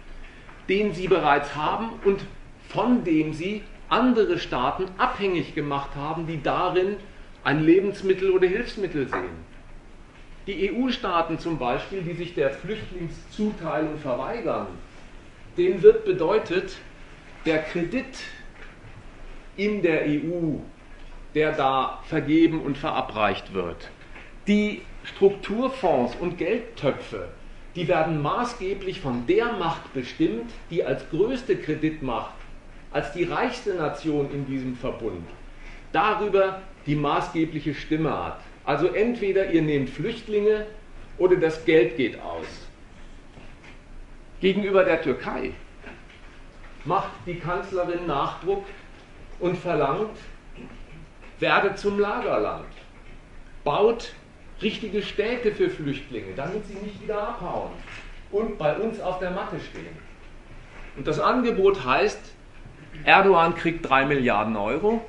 den 0.69 0.93
sie 0.93 1.09
bereits 1.09 1.55
haben 1.57 1.91
und 2.05 2.21
von 2.69 3.05
dem 3.05 3.33
sie 3.33 3.63
andere 3.89 4.39
Staaten 4.39 4.85
abhängig 4.99 5.55
gemacht 5.55 5.91
haben, 5.97 6.27
die 6.27 6.43
darin 6.43 6.97
ein 7.43 7.65
Lebensmittel 7.65 8.31
oder 8.31 8.47
Hilfsmittel 8.47 9.09
sehen. 9.09 9.49
Die 10.47 10.71
EU-Staaten 10.71 11.39
zum 11.39 11.59
Beispiel, 11.59 12.03
die 12.03 12.15
sich 12.15 12.35
der 12.35 12.51
Flüchtlingszuteilung 12.51 13.99
verweigern, 13.99 14.67
denen 15.57 15.83
wird 15.83 16.05
bedeutet, 16.05 16.77
der 17.47 17.63
Kredit 17.63 18.19
in 19.57 19.83
der 19.83 20.03
EU, 20.07 20.59
der 21.35 21.53
da 21.53 22.01
vergeben 22.05 22.61
und 22.61 22.79
verabreicht 22.79 23.53
wird, 23.55 23.91
die 24.47 24.83
Strukturfonds 25.05 26.17
und 26.17 26.39
Geldtöpfe, 26.39 27.29
die 27.75 27.87
werden 27.87 28.21
maßgeblich 28.23 29.01
von 29.01 29.27
der 29.27 29.53
Macht 29.53 29.93
bestimmt, 29.95 30.51
die 30.71 30.85
als 30.85 31.09
größte 31.11 31.57
Kreditmacht, 31.57 32.35
als 32.91 33.13
die 33.13 33.25
reichste 33.25 33.75
Nation 33.75 34.31
in 34.33 34.47
diesem 34.47 34.75
Verbund, 34.75 35.27
darüber 35.93 36.63
die 36.87 36.97
maßgebliche 36.97 37.75
Stimme 37.75 38.11
hat. 38.11 38.41
Also 38.65 38.89
entweder 38.89 39.51
ihr 39.51 39.63
nehmt 39.63 39.91
Flüchtlinge 39.91 40.67
oder 41.19 41.37
das 41.37 41.65
Geld 41.65 41.97
geht 41.97 42.21
aus. 42.21 42.47
Gegenüber 44.41 44.85
der 44.85 45.03
Türkei 45.03 45.53
macht 46.85 47.11
die 47.27 47.37
Kanzlerin 47.37 48.07
Nachdruck 48.07 48.65
und 49.41 49.57
verlangt, 49.57 50.17
werde 51.41 51.75
zum 51.75 51.99
Lagerland, 51.99 52.67
baut 53.65 54.13
richtige 54.61 55.03
Städte 55.03 55.53
für 55.53 55.71
Flüchtlinge, 55.71 56.35
damit 56.35 56.67
sie 56.67 56.75
nicht 56.75 57.03
wieder 57.03 57.29
abhauen 57.29 57.71
und 58.31 58.59
bei 58.59 58.75
uns 58.77 59.01
auf 59.01 59.19
der 59.19 59.31
Matte 59.31 59.61
stehen. 59.61 59.97
Und 60.97 61.07
das 61.07 61.21
Angebot 61.21 61.85
heißt, 61.85 62.35
Erdogan 63.05 63.55
kriegt 63.55 63.89
3 63.89 64.07
Milliarden 64.07 64.57
Euro 64.57 65.05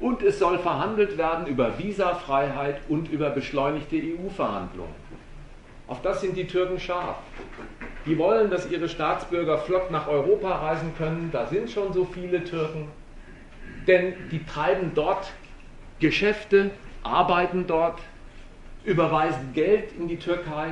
und 0.00 0.22
es 0.22 0.38
soll 0.38 0.58
verhandelt 0.58 1.16
werden 1.16 1.46
über 1.46 1.78
Visafreiheit 1.78 2.80
und 2.88 3.10
über 3.10 3.30
beschleunigte 3.30 3.96
EU-Verhandlungen. 3.96 4.94
Auf 5.88 6.02
das 6.02 6.20
sind 6.20 6.36
die 6.36 6.46
Türken 6.46 6.78
scharf. 6.78 7.16
Die 8.06 8.18
wollen, 8.18 8.50
dass 8.50 8.70
ihre 8.70 8.88
Staatsbürger 8.88 9.58
flott 9.58 9.90
nach 9.90 10.08
Europa 10.08 10.50
reisen 10.50 10.92
können. 10.96 11.30
Da 11.32 11.46
sind 11.46 11.70
schon 11.70 11.92
so 11.92 12.04
viele 12.04 12.42
Türken. 12.44 12.88
Denn 13.86 14.14
die 14.30 14.44
treiben 14.44 14.92
dort 14.94 15.32
Geschäfte, 15.98 16.70
arbeiten 17.02 17.66
dort, 17.66 18.00
überweisen 18.84 19.52
Geld 19.54 19.92
in 19.98 20.08
die 20.08 20.18
Türkei, 20.18 20.70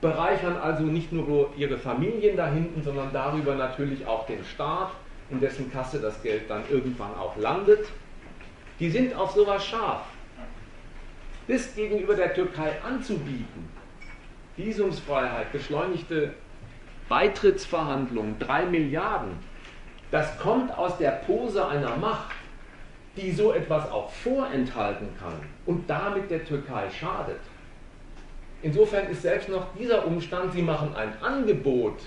bereichern 0.00 0.56
also 0.56 0.84
nicht 0.84 1.12
nur 1.12 1.50
ihre 1.56 1.78
Familien 1.78 2.36
da 2.36 2.48
hinten, 2.48 2.82
sondern 2.82 3.12
darüber 3.12 3.54
natürlich 3.54 4.06
auch 4.06 4.26
den 4.26 4.44
Staat, 4.44 4.90
in 5.30 5.40
dessen 5.40 5.70
Kasse 5.72 6.00
das 6.00 6.22
Geld 6.22 6.48
dann 6.48 6.62
irgendwann 6.70 7.14
auch 7.14 7.36
landet. 7.36 7.88
Die 8.78 8.90
sind 8.90 9.14
auf 9.14 9.32
sowas 9.32 9.66
scharf. 9.66 10.02
Das 11.48 11.74
gegenüber 11.74 12.14
der 12.14 12.34
Türkei 12.34 12.72
anzubieten, 12.86 13.68
Visumsfreiheit, 14.56 15.50
beschleunigte 15.50 16.34
Beitrittsverhandlungen, 17.08 18.38
drei 18.38 18.66
Milliarden, 18.66 19.30
das 20.10 20.38
kommt 20.38 20.76
aus 20.76 20.96
der 20.98 21.10
Pose 21.10 21.66
einer 21.66 21.96
Macht, 21.96 22.34
die 23.18 23.32
so 23.32 23.52
etwas 23.52 23.90
auch 23.90 24.10
vorenthalten 24.10 25.08
kann 25.18 25.34
und 25.66 25.90
damit 25.90 26.30
der 26.30 26.44
Türkei 26.44 26.88
schadet. 26.90 27.40
Insofern 28.62 29.08
ist 29.08 29.22
selbst 29.22 29.48
noch 29.48 29.66
dieser 29.74 30.06
Umstand, 30.06 30.52
Sie 30.52 30.62
machen 30.62 30.94
ein 30.94 31.12
Angebot, 31.22 31.98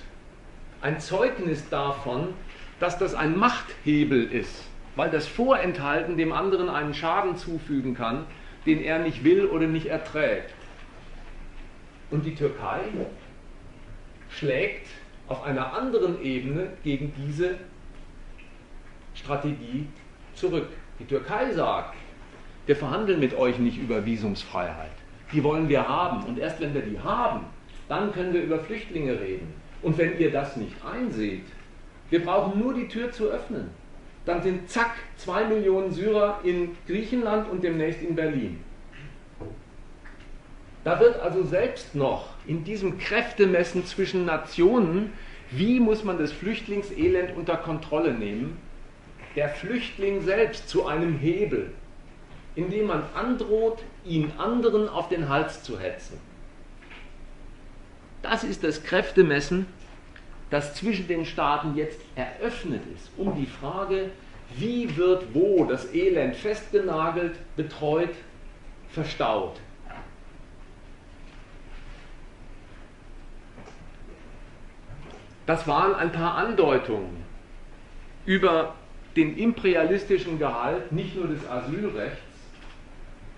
ein 0.81 0.99
Zeugnis 0.99 1.69
davon, 1.69 2.33
dass 2.79 2.97
das 2.97 3.13
ein 3.13 3.37
Machthebel 3.37 4.31
ist, 4.31 4.63
weil 4.95 5.09
das 5.09 5.27
Vorenthalten 5.27 6.17
dem 6.17 6.33
anderen 6.33 6.67
einen 6.69 6.93
Schaden 6.93 7.37
zufügen 7.37 7.93
kann, 7.93 8.25
den 8.65 8.81
er 8.81 8.99
nicht 8.99 9.23
will 9.23 9.45
oder 9.45 9.67
nicht 9.67 9.85
erträgt. 9.85 10.53
Und 12.09 12.25
die 12.25 12.35
Türkei 12.35 12.79
schlägt 14.29 14.87
auf 15.27 15.43
einer 15.43 15.73
anderen 15.73 16.21
Ebene 16.21 16.67
gegen 16.83 17.13
diese 17.15 17.55
Strategie 19.13 19.87
zurück. 20.35 20.67
Die 21.01 21.07
Türkei 21.07 21.51
sagt, 21.51 21.95
wir 22.67 22.75
verhandeln 22.75 23.19
mit 23.19 23.33
euch 23.33 23.57
nicht 23.57 23.79
über 23.79 24.05
Visumsfreiheit. 24.05 24.91
Die 25.33 25.43
wollen 25.43 25.67
wir 25.67 25.87
haben. 25.87 26.23
Und 26.25 26.37
erst 26.37 26.61
wenn 26.61 26.75
wir 26.75 26.83
die 26.83 26.99
haben, 26.99 27.47
dann 27.89 28.11
können 28.11 28.33
wir 28.33 28.43
über 28.43 28.59
Flüchtlinge 28.59 29.19
reden. 29.19 29.51
Und 29.81 29.97
wenn 29.97 30.19
ihr 30.19 30.31
das 30.31 30.57
nicht 30.57 30.75
einseht, 30.85 31.45
wir 32.11 32.23
brauchen 32.23 32.59
nur 32.59 32.75
die 32.75 32.87
Tür 32.87 33.11
zu 33.11 33.31
öffnen. 33.31 33.71
Dann 34.25 34.43
sind 34.43 34.69
zack 34.69 34.91
zwei 35.17 35.43
Millionen 35.45 35.91
Syrer 35.91 36.39
in 36.43 36.77
Griechenland 36.85 37.49
und 37.49 37.63
demnächst 37.63 38.03
in 38.03 38.15
Berlin. 38.15 38.59
Da 40.83 40.99
wird 40.99 41.19
also 41.19 41.43
selbst 41.43 41.95
noch 41.95 42.27
in 42.45 42.63
diesem 42.63 42.99
Kräftemessen 42.99 43.87
zwischen 43.87 44.25
Nationen, 44.25 45.13
wie 45.49 45.79
muss 45.79 46.03
man 46.03 46.19
das 46.19 46.31
Flüchtlingselend 46.31 47.35
unter 47.35 47.57
Kontrolle 47.57 48.13
nehmen, 48.13 48.59
der 49.35 49.49
Flüchtling 49.49 50.21
selbst 50.21 50.69
zu 50.69 50.85
einem 50.85 51.17
Hebel, 51.17 51.73
indem 52.55 52.87
man 52.87 53.03
androht, 53.15 53.83
ihn 54.05 54.31
anderen 54.37 54.89
auf 54.89 55.09
den 55.09 55.29
Hals 55.29 55.63
zu 55.63 55.79
hetzen. 55.79 56.19
Das 58.21 58.43
ist 58.43 58.63
das 58.63 58.83
Kräftemessen, 58.83 59.65
das 60.49 60.75
zwischen 60.75 61.07
den 61.07 61.25
Staaten 61.25 61.75
jetzt 61.75 62.01
eröffnet 62.15 62.81
ist, 62.93 63.09
um 63.17 63.35
die 63.35 63.45
Frage, 63.45 64.11
wie 64.55 64.95
wird 64.97 65.33
wo 65.33 65.63
das 65.65 65.93
Elend 65.93 66.35
festgenagelt, 66.35 67.37
betreut, 67.55 68.13
verstaut. 68.89 69.59
Das 75.45 75.67
waren 75.67 75.95
ein 75.95 76.11
paar 76.11 76.35
Andeutungen 76.35 77.23
über 78.25 78.75
den 79.15 79.37
imperialistischen 79.37 80.39
Gehalt 80.39 80.91
nicht 80.91 81.15
nur 81.15 81.27
des 81.27 81.47
Asylrechts, 81.47 82.17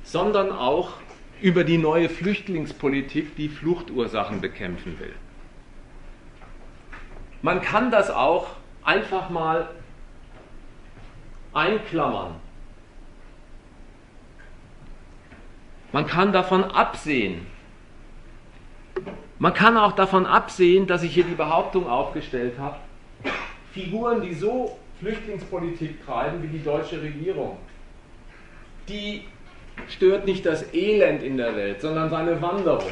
sondern 0.03 0.51
auch 0.51 0.93
über 1.41 1.63
die 1.63 1.77
neue 1.77 2.09
Flüchtlingspolitik, 2.09 3.35
die 3.35 3.49
Fluchtursachen 3.49 4.41
bekämpfen 4.41 4.99
will. 4.99 5.13
Man 7.41 7.61
kann 7.61 7.91
das 7.91 8.09
auch 8.09 8.47
einfach 8.83 9.29
mal 9.29 9.69
einklammern. 11.53 12.35
Man 15.91 16.07
kann 16.07 16.31
davon 16.31 16.63
absehen, 16.63 17.45
man 19.43 19.53
kann 19.53 19.75
auch 19.75 19.91
davon 19.91 20.25
absehen, 20.25 20.87
dass 20.87 21.03
ich 21.03 21.13
hier 21.13 21.25
die 21.25 21.35
Behauptung 21.35 21.87
aufgestellt 21.87 22.57
habe, 22.57 22.77
Figuren, 23.73 24.21
die 24.21 24.33
so 24.33 24.79
Flüchtlingspolitik 25.03 26.05
treiben 26.05 26.41
wie 26.41 26.47
die 26.47 26.63
deutsche 26.63 27.01
Regierung, 27.01 27.57
die 28.87 29.25
stört 29.89 30.25
nicht 30.25 30.45
das 30.45 30.73
Elend 30.73 31.21
in 31.23 31.35
der 31.35 31.55
Welt, 31.57 31.81
sondern 31.81 32.09
seine 32.09 32.41
Wanderung. 32.41 32.91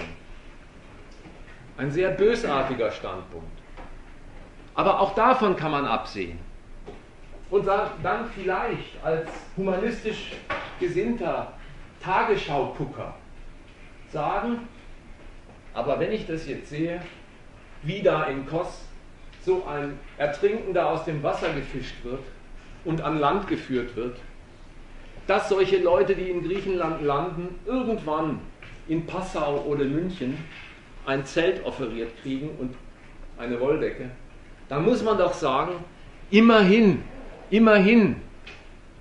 Ein 1.77 1.89
sehr 1.89 2.09
bösartiger 2.09 2.91
Standpunkt. 2.91 3.47
Aber 4.75 4.99
auch 4.99 5.15
davon 5.15 5.55
kann 5.55 5.71
man 5.71 5.85
absehen. 5.85 6.37
Und 7.49 7.65
dann 7.65 8.29
vielleicht 8.35 9.03
als 9.03 9.29
humanistisch 9.55 10.33
gesinnter 10.79 11.53
Tagesschaugucker 12.03 13.13
sagen, 14.11 14.67
aber 15.73 15.99
wenn 15.99 16.11
ich 16.11 16.27
das 16.27 16.45
jetzt 16.47 16.69
sehe, 16.69 17.01
wie 17.83 18.01
da 18.01 18.25
in 18.25 18.45
Kos 18.45 18.85
so 19.43 19.65
ein 19.65 19.97
Ertrinkender 20.17 20.89
aus 20.89 21.05
dem 21.05 21.23
Wasser 21.23 21.53
gefischt 21.53 21.95
wird 22.03 22.21
und 22.85 23.01
an 23.01 23.19
Land 23.19 23.47
geführt 23.47 23.95
wird, 23.95 24.17
dass 25.27 25.49
solche 25.49 25.77
Leute, 25.77 26.15
die 26.15 26.29
in 26.29 26.43
Griechenland 26.43 27.01
landen, 27.01 27.59
irgendwann 27.65 28.39
in 28.87 29.05
Passau 29.05 29.63
oder 29.67 29.85
München 29.85 30.37
ein 31.05 31.25
Zelt 31.25 31.63
offeriert 31.65 32.11
kriegen 32.21 32.49
und 32.59 32.75
eine 33.37 33.59
Wolldecke, 33.59 34.11
dann 34.69 34.85
muss 34.85 35.03
man 35.03 35.17
doch 35.17 35.33
sagen, 35.33 35.71
immerhin, 36.29 37.03
immerhin, 37.49 38.17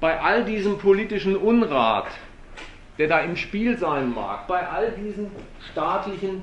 bei 0.00 0.18
all 0.20 0.44
diesem 0.44 0.78
politischen 0.78 1.36
Unrat, 1.36 2.06
der 2.96 3.08
da 3.08 3.20
im 3.20 3.36
Spiel 3.36 3.76
sein 3.76 4.14
mag, 4.14 4.46
bei 4.46 4.66
all 4.66 4.92
diesen 4.92 5.30
staatlichen, 5.70 6.42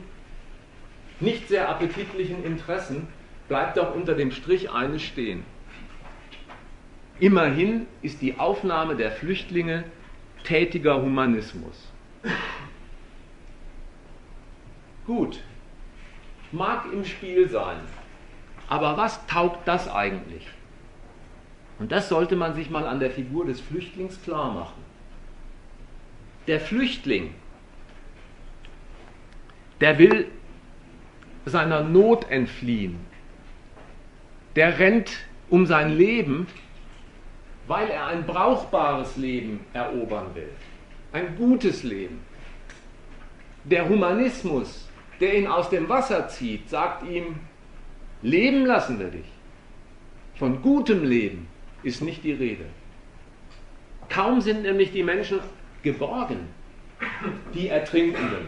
nicht 1.19 1.47
sehr 1.47 1.67
appetitlichen 1.67 2.43
Interessen, 2.43 3.07
bleibt 3.47 3.77
doch 3.77 3.95
unter 3.95 4.15
dem 4.15 4.31
Strich 4.31 4.69
eines 4.71 5.01
stehen. 5.01 5.43
Immerhin 7.19 7.87
ist 8.01 8.21
die 8.21 8.37
Aufnahme 8.37 8.95
der 8.95 9.11
Flüchtlinge 9.11 9.85
tätiger 10.43 11.01
Humanismus. 11.01 11.91
Gut, 15.05 15.39
mag 16.51 16.85
im 16.91 17.05
Spiel 17.05 17.49
sein, 17.49 17.79
aber 18.67 18.97
was 18.97 19.25
taugt 19.27 19.67
das 19.67 19.89
eigentlich? 19.89 20.45
Und 21.79 21.91
das 21.91 22.09
sollte 22.09 22.35
man 22.35 22.55
sich 22.55 22.69
mal 22.69 22.85
an 22.85 22.99
der 22.99 23.11
Figur 23.11 23.45
des 23.45 23.61
Flüchtlings 23.61 24.21
klar 24.23 24.51
machen. 24.53 24.83
Der 26.47 26.59
Flüchtling, 26.59 27.33
der 29.79 29.97
will 29.97 30.27
seiner 31.45 31.83
Not 31.83 32.29
entfliehen. 32.29 32.99
Der 34.57 34.79
rennt 34.79 35.11
um 35.51 35.67
sein 35.67 35.95
Leben, 35.95 36.47
weil 37.67 37.89
er 37.89 38.07
ein 38.07 38.25
brauchbares 38.25 39.15
Leben 39.15 39.59
erobern 39.71 40.33
will. 40.33 40.49
Ein 41.11 41.35
gutes 41.37 41.83
Leben. 41.83 42.21
Der 43.65 43.87
Humanismus, 43.87 44.89
der 45.19 45.37
ihn 45.37 45.45
aus 45.45 45.69
dem 45.69 45.87
Wasser 45.87 46.27
zieht, 46.27 46.67
sagt 46.71 47.07
ihm, 47.07 47.35
leben 48.23 48.65
lassen 48.65 48.97
wir 48.97 49.09
dich. 49.09 49.27
Von 50.33 50.59
gutem 50.63 51.03
Leben 51.03 51.47
ist 51.83 52.01
nicht 52.01 52.23
die 52.23 52.33
Rede. 52.33 52.65
Kaum 54.09 54.41
sind 54.41 54.63
nämlich 54.63 54.91
die 54.91 55.03
Menschen 55.03 55.39
geborgen, 55.83 56.47
die 57.53 57.67
Ertrinkenden, 57.67 58.47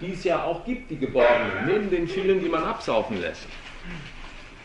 die 0.00 0.12
es 0.12 0.24
ja 0.24 0.42
auch 0.42 0.64
gibt, 0.64 0.90
die 0.90 0.96
Geborgenen, 0.96 1.66
neben 1.66 1.90
den 1.90 2.08
vielen, 2.08 2.40
die 2.40 2.48
man 2.48 2.64
absaufen 2.64 3.20
lässt. 3.20 3.46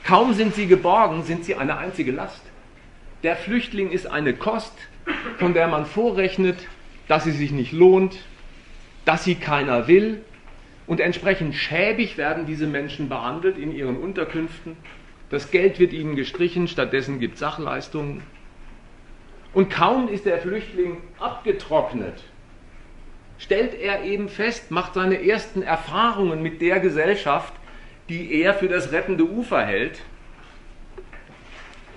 Kaum 0.04 0.34
sind 0.34 0.54
sie 0.54 0.68
geborgen, 0.68 1.24
sind 1.24 1.46
sie 1.46 1.56
eine 1.56 1.78
einzige 1.78 2.12
Last. 2.12 2.42
Der 3.24 3.38
Flüchtling 3.38 3.92
ist 3.92 4.06
eine 4.06 4.34
Kost, 4.34 4.74
von 5.38 5.54
der 5.54 5.68
man 5.68 5.86
vorrechnet, 5.86 6.58
dass 7.08 7.24
sie 7.24 7.32
sich 7.32 7.52
nicht 7.52 7.72
lohnt, 7.72 8.18
dass 9.06 9.24
sie 9.24 9.36
keiner 9.36 9.88
will. 9.88 10.22
Und 10.88 11.00
entsprechend 11.00 11.56
schäbig 11.56 12.18
werden 12.18 12.46
diese 12.46 12.68
Menschen 12.68 13.08
behandelt 13.08 13.58
in 13.58 13.74
ihren 13.74 13.98
Unterkünften. 13.98 14.76
Das 15.30 15.52
Geld 15.52 15.80
wird 15.80 15.94
ihnen 15.94 16.18
gestrichen, 16.18 16.68
stattdessen 16.68 17.20
gibt 17.20 17.36
es 17.36 17.40
Sachleistungen. 17.40 18.24
Und 19.54 19.70
kaum 19.70 20.10
ist 20.10 20.26
der 20.26 20.40
Flüchtling 20.40 20.98
abgetrocknet, 21.20 22.24
stellt 23.38 23.74
er 23.76 24.04
eben 24.04 24.28
fest, 24.28 24.72
macht 24.72 24.96
seine 24.96 25.26
ersten 25.26 25.62
Erfahrungen 25.62 26.42
mit 26.42 26.60
der 26.62 26.80
Gesellschaft, 26.80 27.54
die 28.10 28.42
er 28.42 28.54
für 28.54 28.68
das 28.68 28.92
rettende 28.92 29.24
Ufer 29.24 29.66
hält. 29.66 30.02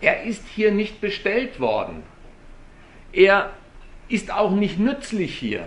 Er 0.01 0.25
ist 0.25 0.47
hier 0.47 0.73
nicht 0.73 1.01
bestellt 1.01 1.59
worden. 1.59 2.03
Er 3.13 3.51
ist 4.09 4.33
auch 4.33 4.53
nicht 4.53 4.79
nützlich 4.79 5.37
hier. 5.37 5.67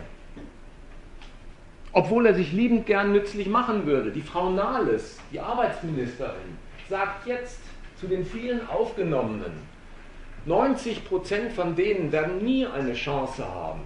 Obwohl 1.91 2.27
er 2.27 2.35
sich 2.35 2.53
liebend 2.53 2.85
gern 2.85 3.11
nützlich 3.11 3.47
machen 3.47 3.85
würde. 3.85 4.11
Die 4.11 4.21
Frau 4.21 4.51
Nahles, 4.51 5.19
die 5.31 5.39
Arbeitsministerin, 5.39 6.57
sagt 6.87 7.25
jetzt 7.27 7.59
zu 7.99 8.07
den 8.07 8.25
vielen 8.25 8.67
Aufgenommenen, 8.69 9.51
90 10.45 11.05
Prozent 11.05 11.51
von 11.51 11.75
denen 11.75 12.11
werden 12.11 12.43
nie 12.43 12.65
eine 12.65 12.93
Chance 12.93 13.43
haben, 13.45 13.81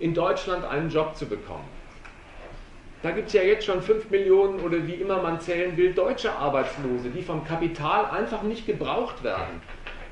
in 0.00 0.12
Deutschland 0.12 0.64
einen 0.64 0.90
Job 0.90 1.16
zu 1.16 1.26
bekommen. 1.26 1.73
Da 3.04 3.10
gibt 3.10 3.26
es 3.26 3.34
ja 3.34 3.42
jetzt 3.42 3.66
schon 3.66 3.82
5 3.82 4.08
Millionen 4.08 4.60
oder 4.60 4.86
wie 4.86 4.94
immer 4.94 5.20
man 5.20 5.38
zählen 5.38 5.76
will, 5.76 5.92
deutsche 5.92 6.32
Arbeitslose, 6.32 7.10
die 7.10 7.20
vom 7.20 7.44
Kapital 7.44 8.06
einfach 8.06 8.40
nicht 8.40 8.64
gebraucht 8.64 9.22
werden, 9.22 9.60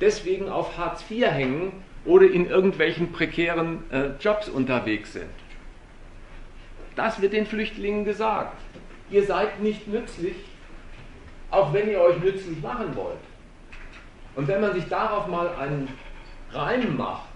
deswegen 0.03 0.51
auf 0.51 0.77
Hartz 0.77 1.03
IV 1.11 1.27
hängen 1.27 1.83
oder 2.05 2.31
in 2.31 2.51
irgendwelchen 2.51 3.11
prekären 3.11 3.91
äh, 3.91 4.11
Jobs 4.21 4.51
unterwegs 4.51 5.15
sind. 5.15 5.31
Das 6.95 7.23
wird 7.23 7.33
den 7.33 7.47
Flüchtlingen 7.47 8.05
gesagt. 8.05 8.61
Ihr 9.11 9.25
seid 9.25 9.61
nicht 9.61 9.89
nützlich, 9.89 10.37
auch 11.51 11.73
wenn 11.73 11.89
ihr 11.89 11.99
euch 11.99 12.19
nützlich 12.19 12.61
machen 12.61 12.95
wollt. 12.95 13.17
Und 14.37 14.49
wenn 14.49 14.61
man 14.61 14.75
sich 14.75 14.85
darauf 14.91 15.29
mal 15.29 15.49
einen 15.59 15.89
Reim 16.53 16.95
macht, 16.99 17.32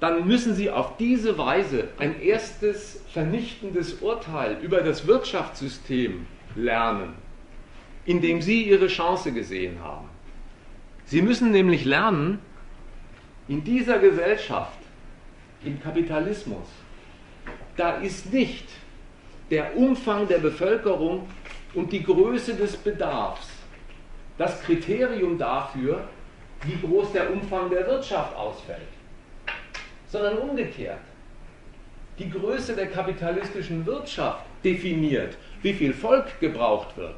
dann 0.00 0.26
müssen 0.26 0.54
Sie 0.54 0.70
auf 0.70 0.96
diese 0.96 1.36
Weise 1.38 1.88
ein 1.98 2.20
erstes 2.20 3.02
vernichtendes 3.12 3.94
Urteil 3.94 4.58
über 4.62 4.80
das 4.80 5.06
Wirtschaftssystem 5.06 6.26
lernen, 6.54 7.14
in 8.04 8.20
dem 8.20 8.40
Sie 8.40 8.62
Ihre 8.62 8.86
Chance 8.86 9.32
gesehen 9.32 9.82
haben. 9.82 10.08
Sie 11.04 11.22
müssen 11.22 11.50
nämlich 11.50 11.84
lernen, 11.84 12.38
in 13.48 13.64
dieser 13.64 13.98
Gesellschaft, 13.98 14.78
im 15.64 15.80
Kapitalismus, 15.82 16.66
da 17.76 17.92
ist 17.96 18.32
nicht 18.32 18.68
der 19.50 19.76
Umfang 19.76 20.28
der 20.28 20.38
Bevölkerung 20.38 21.26
und 21.74 21.90
die 21.92 22.02
Größe 22.02 22.54
des 22.54 22.76
Bedarfs 22.76 23.48
das 24.36 24.62
Kriterium 24.62 25.36
dafür, 25.36 26.06
wie 26.62 26.86
groß 26.86 27.12
der 27.12 27.32
Umfang 27.32 27.70
der 27.70 27.86
Wirtschaft 27.86 28.36
ausfällt 28.36 28.97
sondern 30.08 30.38
umgekehrt. 30.38 31.00
Die 32.18 32.30
Größe 32.30 32.74
der 32.74 32.86
kapitalistischen 32.86 33.86
Wirtschaft 33.86 34.44
definiert, 34.64 35.36
wie 35.62 35.72
viel 35.72 35.92
Volk 35.92 36.40
gebraucht 36.40 36.96
wird. 36.96 37.16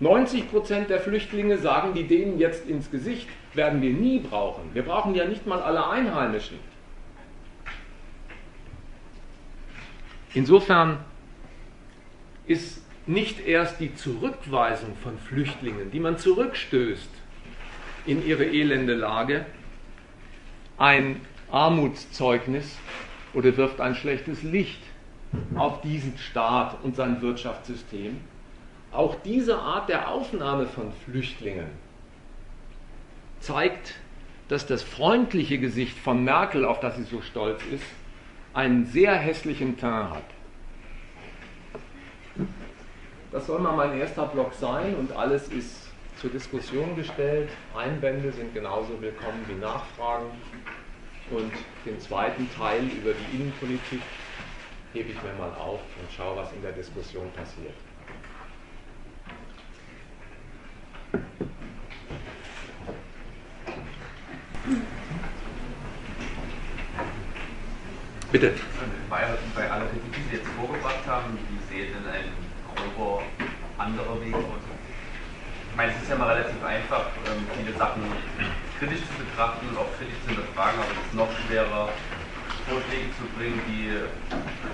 90% 0.00 0.86
der 0.86 1.00
Flüchtlinge 1.00 1.58
sagen 1.58 1.92
die 1.92 2.06
denen 2.06 2.38
jetzt 2.38 2.66
ins 2.66 2.90
Gesicht, 2.90 3.28
werden 3.52 3.82
wir 3.82 3.92
nie 3.92 4.20
brauchen. 4.20 4.70
Wir 4.72 4.82
brauchen 4.82 5.14
ja 5.14 5.26
nicht 5.26 5.46
mal 5.46 5.60
alle 5.60 5.86
Einheimischen. 5.86 6.58
Insofern 10.32 10.98
ist 12.46 12.82
nicht 13.06 13.46
erst 13.46 13.80
die 13.80 13.94
Zurückweisung 13.94 14.96
von 15.02 15.18
Flüchtlingen, 15.18 15.90
die 15.90 16.00
man 16.00 16.16
zurückstößt 16.16 17.10
in 18.06 18.26
ihre 18.26 18.44
elende 18.44 18.94
Lage, 18.94 19.44
ein 20.78 21.20
Armutszeugnis 21.52 22.78
oder 23.34 23.56
wirft 23.56 23.80
ein 23.80 23.94
schlechtes 23.94 24.42
Licht 24.42 24.82
auf 25.54 25.80
diesen 25.80 26.16
Staat 26.18 26.76
und 26.82 26.96
sein 26.96 27.20
Wirtschaftssystem. 27.22 28.20
Auch 28.92 29.14
diese 29.24 29.58
Art 29.58 29.88
der 29.88 30.08
Aufnahme 30.08 30.66
von 30.66 30.92
Flüchtlingen 31.04 31.68
zeigt, 33.40 33.94
dass 34.48 34.66
das 34.66 34.82
freundliche 34.82 35.58
Gesicht 35.58 35.96
von 35.96 36.24
Merkel, 36.24 36.64
auf 36.64 36.80
das 36.80 36.96
sie 36.96 37.04
so 37.04 37.22
stolz 37.22 37.62
ist, 37.72 37.84
einen 38.52 38.84
sehr 38.86 39.14
hässlichen 39.14 39.78
Teint 39.78 40.10
hat. 40.10 40.24
Das 43.30 43.46
soll 43.46 43.60
mal 43.60 43.76
mein 43.76 43.96
erster 43.96 44.26
Block 44.26 44.52
sein 44.54 44.96
und 44.96 45.12
alles 45.12 45.46
ist 45.48 45.90
zur 46.16 46.30
Diskussion 46.30 46.96
gestellt. 46.96 47.48
Einwände 47.76 48.32
sind 48.32 48.52
genauso 48.52 49.00
willkommen 49.00 49.44
wie 49.46 49.54
Nachfragen. 49.54 50.26
Und 51.30 51.52
den 51.86 52.00
zweiten 52.00 52.48
Teil 52.56 52.82
über 52.82 53.12
die 53.12 53.36
Innenpolitik 53.36 54.02
hebe 54.92 55.10
ich 55.10 55.22
mir 55.22 55.32
mal 55.34 55.54
auf 55.54 55.80
und 56.00 56.12
schaue, 56.16 56.36
was 56.36 56.52
in 56.52 56.62
der 56.62 56.72
Diskussion 56.72 57.30
passiert. 57.32 57.74
Bitte. 68.32 68.54
Bei, 69.08 69.70
aller 69.70 69.86
Kritik, 69.86 70.12
die 70.14 70.30
Sie 70.30 70.36
jetzt 70.36 70.48
vorgebracht 70.56 71.04
haben, 71.06 71.36
wie 71.48 71.74
sehen 71.74 71.92
denn 71.92 72.12
ein 72.12 72.32
grober 72.94 73.22
anderer 73.76 74.20
Weg 74.20 74.34
aus? 74.34 74.62
Ich 75.70 75.76
meine, 75.76 75.92
es 75.92 76.02
ist 76.02 76.10
ja 76.10 76.16
mal 76.16 76.32
relativ 76.32 76.64
einfach, 76.64 77.06
ähm, 77.26 77.44
viele 77.56 77.76
Sachen 77.76 78.02
kritisch 78.80 79.04
zu 79.04 79.12
betrachten 79.20 79.68
und 79.68 79.76
auch 79.76 79.92
kritisch 80.00 80.16
zu 80.24 80.32
hinterfragen, 80.32 80.80
aber 80.80 80.88
es 80.96 81.04
ist 81.04 81.12
noch 81.12 81.28
schwerer, 81.44 81.92
Vorschläge 82.64 83.12
zu 83.20 83.28
bringen, 83.36 83.60
die 83.68 83.92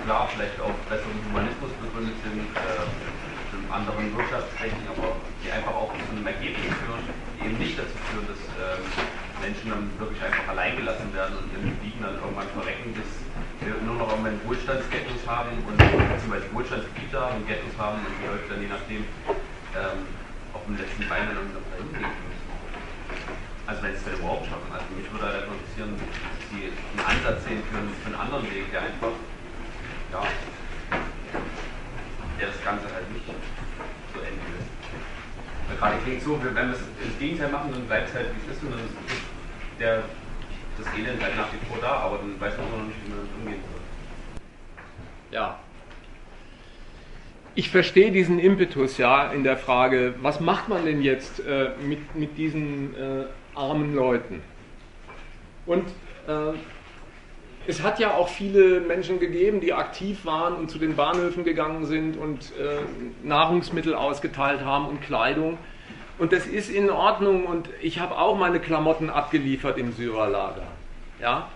klar 0.06 0.30
vielleicht 0.30 0.62
auf 0.62 0.74
besseren 0.86 1.18
Humanismus 1.26 1.74
begründet 1.82 2.14
sind, 2.22 2.46
äh, 2.54 2.86
anderen 3.66 4.14
Wirtschaftszwecken, 4.14 4.86
aber 4.94 5.18
die 5.42 5.50
einfach 5.50 5.74
auch 5.74 5.90
zu 5.90 6.06
einem 6.14 6.22
Ergebnis 6.22 6.70
führen, 6.86 7.02
die 7.34 7.50
eben 7.50 7.58
nicht 7.58 7.74
dazu 7.74 7.98
führen, 8.06 8.30
dass 8.30 8.38
äh, 8.62 8.78
Menschen 9.42 9.74
dann 9.74 9.90
wirklich 9.98 10.22
einfach 10.22 10.54
allein 10.54 10.78
gelassen 10.78 11.10
werden 11.10 11.34
und 11.42 11.50
im 11.50 11.74
Liegen 11.82 11.98
dann 11.98 12.14
irgendwann 12.14 12.50
verrecken, 12.54 12.94
bis 12.94 13.10
wir 13.58 13.74
nur 13.82 13.98
noch 13.98 14.12
einen 14.14 14.38
Wohlstandsghettos 14.46 15.26
haben 15.26 15.50
und 15.66 15.74
beziehungsweise 15.74 16.46
Wohlstandsgebiete 16.54 17.16
haben 17.18 17.42
und 17.42 17.46
Ghettos 17.50 17.74
haben 17.74 17.98
und 18.06 18.14
die 18.22 18.26
Leute 18.30 18.46
dann 18.54 18.60
je 18.62 18.70
nachdem 18.70 19.02
ähm, 19.74 19.98
auf 20.54 20.62
dem 20.62 20.78
letzten 20.78 21.02
Bein 21.10 21.26
dann 21.26 21.42
hingehen 21.42 22.06
müssen. 22.06 22.35
Also 23.66 23.82
wenn 23.82 23.94
es 23.94 24.04
denn 24.04 24.14
überhaupt 24.14 24.46
schaffen. 24.46 24.70
Also 24.70 24.86
mich 24.94 25.10
würde 25.10 25.26
halt 25.26 25.44
interessieren, 25.50 25.98
dass 25.98 26.38
Sie 26.54 26.70
einen 26.70 27.02
Ansatz 27.02 27.44
sehen 27.44 27.62
für 27.66 27.78
einen, 27.78 27.90
für 27.98 28.06
einen 28.06 28.20
anderen 28.22 28.44
Weg, 28.46 28.70
der 28.70 28.82
einfach, 28.82 29.10
ja, 30.12 30.22
der 32.38 32.46
das 32.46 32.62
Ganze 32.62 32.86
halt 32.94 33.10
nicht 33.10 33.26
so 33.26 34.20
enden 34.22 34.46
lässt. 34.54 34.70
Weil 35.66 35.76
gerade 35.78 35.98
klingt 36.04 36.22
so, 36.22 36.38
wenn 36.38 36.54
wir 36.54 36.78
es 36.78 36.86
ins 37.02 37.18
Gegenteil 37.18 37.50
machen, 37.50 37.72
dann 37.72 37.86
bleibt 37.86 38.08
es 38.10 38.14
halt 38.14 38.30
wie 38.30 38.38
es 38.46 38.56
ist 38.56 38.62
und 38.62 38.70
dann 38.70 38.80
ist 38.86 38.94
der, 39.80 40.04
das 40.78 40.86
Elend 40.94 41.20
halt 41.20 41.36
nach 41.36 41.50
wie 41.52 41.66
vor 41.66 41.78
da, 41.80 42.06
aber 42.06 42.18
dann 42.18 42.38
weiß 42.38 42.54
man 42.58 42.70
noch 42.70 42.86
nicht, 42.86 42.98
wie 43.02 43.10
man 43.10 43.18
damit 43.18 43.34
umgehen 43.34 43.62
soll. 43.66 43.82
Ja. 45.32 45.58
Ich 47.56 47.70
verstehe 47.70 48.12
diesen 48.12 48.38
Impetus 48.38 48.98
ja 48.98 49.32
in 49.32 49.42
der 49.42 49.56
Frage, 49.56 50.14
was 50.20 50.38
macht 50.38 50.68
man 50.68 50.84
denn 50.84 51.02
jetzt 51.02 51.40
äh, 51.40 51.70
mit, 51.82 52.14
mit 52.14 52.38
diesen 52.38 52.94
äh, 52.94 53.24
armen 53.56 53.94
Leuten? 53.94 54.42
Und 55.66 55.84
äh, 56.28 56.52
es 57.66 57.82
hat 57.82 57.98
ja 57.98 58.14
auch 58.14 58.28
viele 58.28 58.80
Menschen 58.80 59.18
gegeben, 59.18 59.60
die 59.60 59.72
aktiv 59.72 60.24
waren 60.24 60.54
und 60.54 60.70
zu 60.70 60.78
den 60.78 60.94
Bahnhöfen 60.94 61.44
gegangen 61.44 61.84
sind 61.86 62.16
und 62.16 62.52
äh, 62.58 62.78
Nahrungsmittel 63.26 63.94
ausgeteilt 63.94 64.64
haben 64.64 64.86
und 64.86 65.02
Kleidung. 65.02 65.58
Und 66.18 66.32
das 66.32 66.46
ist 66.46 66.70
in 66.70 66.90
Ordnung 66.90 67.44
und 67.44 67.68
ich 67.82 67.98
habe 67.98 68.16
auch 68.16 68.38
meine 68.38 68.60
Klamotten 68.60 69.10
abgeliefert 69.10 69.76
im 69.78 69.92
Syrerlager. 69.92 70.62
Ja? 71.20 71.48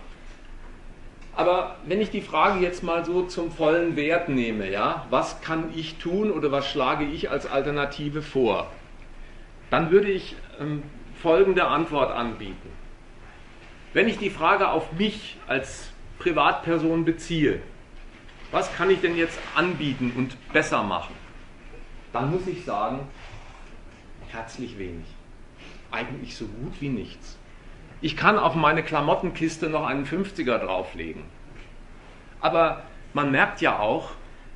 Aber 1.35 1.77
wenn 1.85 2.01
ich 2.01 2.11
die 2.11 2.21
Frage 2.21 2.59
jetzt 2.59 2.83
mal 2.83 3.05
so 3.05 3.23
zum 3.23 3.51
vollen 3.51 3.95
Wert 3.95 4.27
nehme, 4.27 4.69
ja, 4.69 5.05
was 5.09 5.41
kann 5.41 5.71
ich 5.75 5.95
tun 5.95 6.29
oder 6.29 6.51
was 6.51 6.69
schlage 6.69 7.05
ich 7.05 7.31
als 7.31 7.49
Alternative 7.49 8.21
vor, 8.21 8.67
dann 9.69 9.91
würde 9.91 10.11
ich 10.11 10.35
ähm, 10.59 10.83
folgende 11.21 11.67
Antwort 11.67 12.11
anbieten. 12.11 12.69
Wenn 13.93 14.07
ich 14.07 14.17
die 14.17 14.29
Frage 14.29 14.69
auf 14.69 14.93
mich 14.93 15.37
als 15.47 15.91
Privatperson 16.19 17.05
beziehe, 17.05 17.61
was 18.51 18.73
kann 18.75 18.89
ich 18.89 19.01
denn 19.01 19.15
jetzt 19.15 19.39
anbieten 19.55 20.13
und 20.15 20.35
besser 20.51 20.83
machen? 20.83 21.13
Dann 22.13 22.31
muss 22.31 22.47
ich 22.47 22.65
sagen, 22.65 23.07
herzlich 24.29 24.77
wenig. 24.77 25.05
Eigentlich 25.91 26.35
so 26.35 26.45
gut 26.45 26.73
wie 26.79 26.89
nichts. 26.89 27.37
Ich 28.01 28.17
kann 28.17 28.39
auf 28.39 28.55
meine 28.55 28.83
Klamottenkiste 28.83 29.69
noch 29.69 29.85
einen 29.85 30.05
50er 30.05 30.57
drauflegen. 30.57 31.23
Aber 32.39 32.83
man 33.13 33.31
merkt 33.31 33.61
ja 33.61 33.79
auch, 33.79 34.11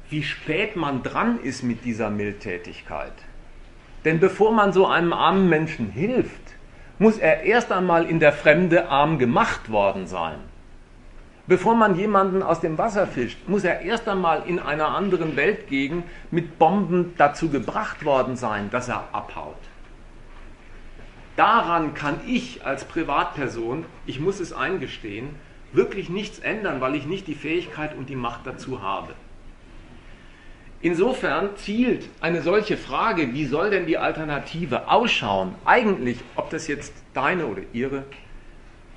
wie 0.09 0.24
spät 0.24 0.76
man 0.76 1.03
dran 1.03 1.39
ist 1.39 1.63
mit 1.63 1.86
dieser 1.86 2.09
Mildtätigkeit. 2.09 3.13
Denn 4.03 4.20
bevor 4.20 4.51
man 4.51 4.74
so 4.74 4.88
einem 4.88 5.13
armen 5.13 5.49
Menschen 5.49 5.89
hilft, 5.89 6.45
muss 7.00 7.18
er 7.18 7.43
erst 7.43 7.72
einmal 7.72 8.06
in 8.06 8.20
der 8.20 8.34
Fremde 8.34 8.89
arm 8.89 9.20
gemacht 9.20 9.72
worden 9.72 10.08
sein. 10.08 10.39
Bevor 11.48 11.76
man 11.76 11.96
jemanden 11.96 12.41
aus 12.41 12.60
dem 12.60 12.78
Wasser 12.78 13.06
fischt, 13.06 13.38
muss 13.48 13.64
er 13.64 13.82
erst 13.82 14.08
einmal 14.08 14.43
in 14.48 14.60
einer 14.60 14.88
anderen 14.89 15.36
Weltgegend 15.36 16.04
mit 16.32 16.58
Bomben 16.58 17.14
dazu 17.18 17.50
gebracht 17.50 18.04
worden 18.04 18.36
sein, 18.36 18.70
dass 18.72 18.89
er 18.89 19.10
abhaut. 19.12 19.56
Daran 21.36 21.93
kann 21.93 22.20
ich 22.26 22.66
als 22.66 22.86
Privatperson, 22.86 23.86
ich 24.06 24.20
muss 24.20 24.39
es 24.39 24.54
eingestehen, 24.54 25.36
wirklich 25.74 26.10
nichts 26.10 26.39
ändern, 26.39 26.82
weil 26.82 26.96
ich 26.96 27.06
nicht 27.06 27.28
die 27.28 27.36
Fähigkeit 27.36 27.96
und 27.96 28.10
die 28.10 28.16
Macht 28.16 28.48
dazu 28.48 28.82
habe. 28.82 29.14
Insofern 30.82 31.55
zielt 31.55 32.09
eine 32.21 32.41
solche 32.41 32.78
Frage, 32.78 33.34
wie 33.34 33.45
soll 33.45 33.69
denn 33.69 33.86
die 33.86 33.97
Alternative 33.97 34.89
ausschauen, 34.89 35.55
eigentlich, 35.65 36.19
ob 36.36 36.49
das 36.49 36.67
jetzt 36.67 36.93
deine 37.13 37.47
oder 37.47 37.61
ihre 37.73 38.03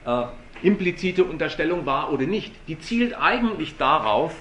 äh, 0.04 0.24
implizite 0.62 1.24
Unterstellung 1.24 1.86
war 1.86 2.12
oder 2.12 2.26
nicht, 2.26 2.54
die 2.68 2.78
zielt 2.78 3.18
eigentlich 3.18 3.76
darauf, 3.76 4.34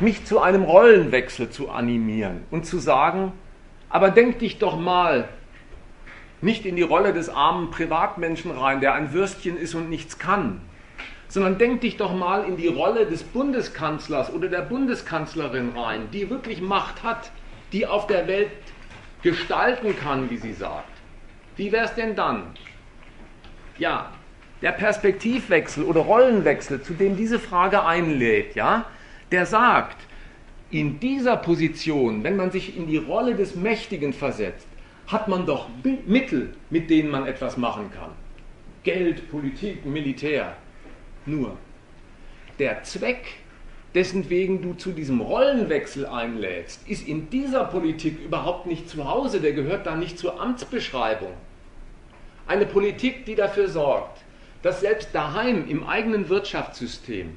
mich 0.00 0.24
zu 0.24 0.40
einem 0.40 0.62
Rollenwechsel 0.62 1.50
zu 1.50 1.68
animieren 1.68 2.42
und 2.50 2.64
zu 2.64 2.78
sagen, 2.78 3.32
aber 3.90 4.10
denk 4.10 4.38
dich 4.38 4.58
doch 4.58 4.78
mal 4.78 5.28
nicht 6.40 6.64
in 6.64 6.76
die 6.76 6.82
Rolle 6.82 7.12
des 7.12 7.28
armen 7.28 7.70
Privatmenschen 7.70 8.50
rein, 8.50 8.80
der 8.80 8.94
ein 8.94 9.12
Würstchen 9.12 9.56
ist 9.56 9.74
und 9.74 9.90
nichts 9.90 10.18
kann, 10.18 10.60
sondern 11.28 11.58
denk 11.58 11.82
dich 11.82 11.96
doch 11.96 12.14
mal 12.14 12.44
in 12.44 12.56
die 12.56 12.68
Rolle 12.68 13.06
des 13.06 13.22
Bundeskanzlers 13.22 14.32
oder 14.32 14.48
der 14.48 14.62
Bundeskanzlerin 14.62 15.70
rein, 15.76 16.08
die 16.12 16.30
wirklich 16.30 16.60
Macht 16.60 17.02
hat, 17.02 17.30
die 17.72 17.86
auf 17.86 18.06
der 18.06 18.26
Welt 18.26 18.50
gestalten 19.22 19.94
kann, 19.98 20.30
wie 20.30 20.38
sie 20.38 20.54
sagt. 20.54 20.88
Wie 21.56 21.70
wäre 21.72 21.84
es 21.84 21.94
denn 21.94 22.16
dann? 22.16 22.44
Ja, 23.78 24.12
der 24.62 24.72
Perspektivwechsel 24.72 25.84
oder 25.84 26.00
Rollenwechsel, 26.00 26.82
zu 26.82 26.94
dem 26.94 27.16
diese 27.16 27.38
Frage 27.38 27.84
einlädt, 27.84 28.54
ja, 28.54 28.86
der 29.30 29.46
sagt, 29.46 29.96
in 30.70 31.00
dieser 31.00 31.36
Position, 31.36 32.24
wenn 32.24 32.36
man 32.36 32.50
sich 32.50 32.76
in 32.76 32.86
die 32.86 32.96
Rolle 32.96 33.34
des 33.34 33.54
Mächtigen 33.54 34.12
versetzt, 34.12 34.66
hat 35.06 35.28
man 35.28 35.46
doch 35.46 35.68
Mittel, 36.06 36.54
mit 36.70 36.90
denen 36.90 37.10
man 37.10 37.26
etwas 37.26 37.56
machen 37.56 37.90
kann. 37.90 38.10
Geld, 38.82 39.30
Politik, 39.30 39.86
Militär. 39.86 40.56
Nur, 41.28 41.58
der 42.58 42.84
Zweck, 42.84 43.36
dessen 43.94 44.30
wegen 44.30 44.62
du 44.62 44.72
zu 44.72 44.92
diesem 44.92 45.20
Rollenwechsel 45.20 46.06
einlädst, 46.06 46.88
ist 46.88 47.06
in 47.06 47.28
dieser 47.28 47.64
Politik 47.64 48.18
überhaupt 48.24 48.64
nicht 48.66 48.88
zu 48.88 49.08
Hause, 49.08 49.40
der 49.40 49.52
gehört 49.52 49.86
da 49.86 49.94
nicht 49.94 50.18
zur 50.18 50.40
Amtsbeschreibung. 50.40 51.32
Eine 52.46 52.64
Politik, 52.64 53.26
die 53.26 53.34
dafür 53.34 53.68
sorgt, 53.68 54.22
dass 54.62 54.80
selbst 54.80 55.10
daheim 55.12 55.68
im 55.68 55.86
eigenen 55.86 56.30
Wirtschaftssystem 56.30 57.36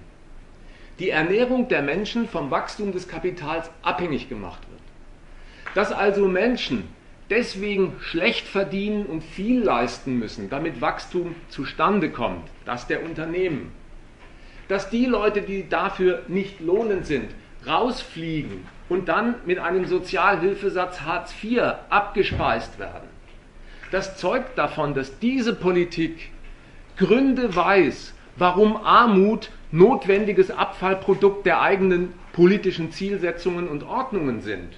die 1.00 1.10
Ernährung 1.10 1.68
der 1.68 1.82
Menschen 1.82 2.30
vom 2.30 2.50
Wachstum 2.50 2.94
des 2.94 3.10
Kapitals 3.10 3.70
abhängig 3.82 4.30
gemacht 4.30 4.62
wird. 4.70 5.76
Dass 5.76 5.92
also 5.92 6.28
Menschen 6.28 6.88
deswegen 7.30 7.96
schlecht 8.00 8.48
verdienen 8.48 9.06
und 9.06 9.22
viel 9.24 9.62
leisten 9.62 10.18
müssen, 10.18 10.50
damit 10.50 10.80
Wachstum 10.80 11.36
zustande 11.50 12.10
kommt, 12.10 12.48
das 12.66 12.88
der 12.88 13.04
Unternehmen. 13.04 13.72
Dass 14.72 14.90
die 14.90 15.06
Leute, 15.06 15.42
die 15.42 15.68
dafür 15.68 16.22
nicht 16.30 16.62
lohnend 16.62 17.06
sind, 17.06 17.30
rausfliegen 17.68 18.66
und 18.88 19.10
dann 19.10 19.36
mit 19.46 19.60
einem 19.60 19.84
Sozialhilfesatz 19.84 21.02
Hartz 21.02 21.36
IV 21.44 21.62
abgespeist 21.90 22.80
werden. 22.80 23.10
Das 23.92 24.16
zeugt 24.16 24.58
davon, 24.58 24.94
dass 24.94 25.20
diese 25.20 25.54
Politik 25.54 26.32
Gründe 26.96 27.54
weiß, 27.54 28.14
warum 28.38 28.78
Armut 28.78 29.52
notwendiges 29.74 30.52
Abfallprodukt 30.52 31.46
der 31.46 31.62
eigenen 31.62 32.14
politischen 32.32 32.94
Zielsetzungen 32.94 33.68
und 33.68 33.84
Ordnungen 33.84 34.40
sind. 34.40 34.70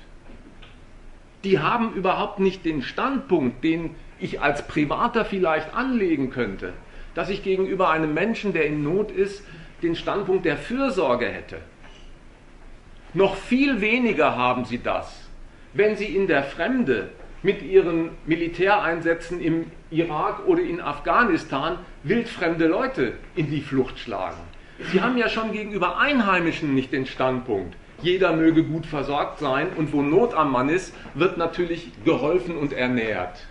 Die 1.43 1.59
haben 1.59 1.93
überhaupt 1.93 2.39
nicht 2.39 2.65
den 2.65 2.81
Standpunkt, 2.81 3.63
den 3.63 3.91
ich 4.19 4.41
als 4.41 4.65
Privater 4.65 5.23
vielleicht 5.23 5.75
anlegen 5.75 6.31
könnte, 6.31 6.73
dass 7.13 7.29
ich 7.29 7.43
gegenüber 7.43 7.91
einem 7.91 8.15
Menschen, 8.15 8.53
der 8.53 8.65
in 8.65 8.81
Not 8.81 9.11
ist, 9.11 9.43
den 9.83 9.95
Standpunkt 9.95 10.45
der 10.45 10.57
Fürsorge 10.57 11.27
hätte. 11.27 11.57
Noch 13.13 13.35
viel 13.35 13.81
weniger 13.81 14.35
haben 14.35 14.65
sie 14.65 14.79
das, 14.79 15.29
wenn 15.73 15.95
sie 15.95 16.15
in 16.15 16.27
der 16.27 16.43
Fremde 16.43 17.09
mit 17.43 17.61
ihren 17.61 18.11
Militäreinsätzen 18.25 19.39
im 19.39 19.65
Irak 19.91 20.47
oder 20.47 20.61
in 20.63 20.81
Afghanistan 20.81 21.77
wildfremde 22.03 22.67
Leute 22.67 23.13
in 23.35 23.51
die 23.51 23.61
Flucht 23.61 23.99
schlagen. 23.99 24.39
Sie 24.91 25.01
haben 25.01 25.17
ja 25.17 25.29
schon 25.29 25.51
gegenüber 25.51 25.99
Einheimischen 25.99 26.73
nicht 26.73 26.91
den 26.91 27.05
Standpunkt, 27.05 27.75
jeder 28.01 28.33
möge 28.33 28.63
gut 28.63 28.85
versorgt 28.85 29.39
sein 29.39 29.67
und 29.77 29.93
wo 29.93 30.01
Not 30.01 30.33
am 30.33 30.51
Mann 30.51 30.69
ist, 30.69 30.93
wird 31.13 31.37
natürlich 31.37 31.91
geholfen 32.03 32.57
und 32.57 32.73
ernährt. 32.73 33.45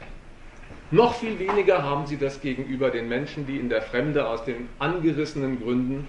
Noch 0.91 1.14
viel 1.14 1.39
weniger 1.39 1.83
haben 1.83 2.07
sie 2.07 2.18
das 2.18 2.43
gegenüber 2.43 2.91
den 2.91 3.09
Menschen, 3.09 3.47
die 3.47 3.57
in 3.57 3.70
der 3.70 3.80
Fremde 3.80 4.26
aus 4.26 4.45
den 4.45 4.68
angerissenen 4.78 5.59
Gründen 5.62 6.07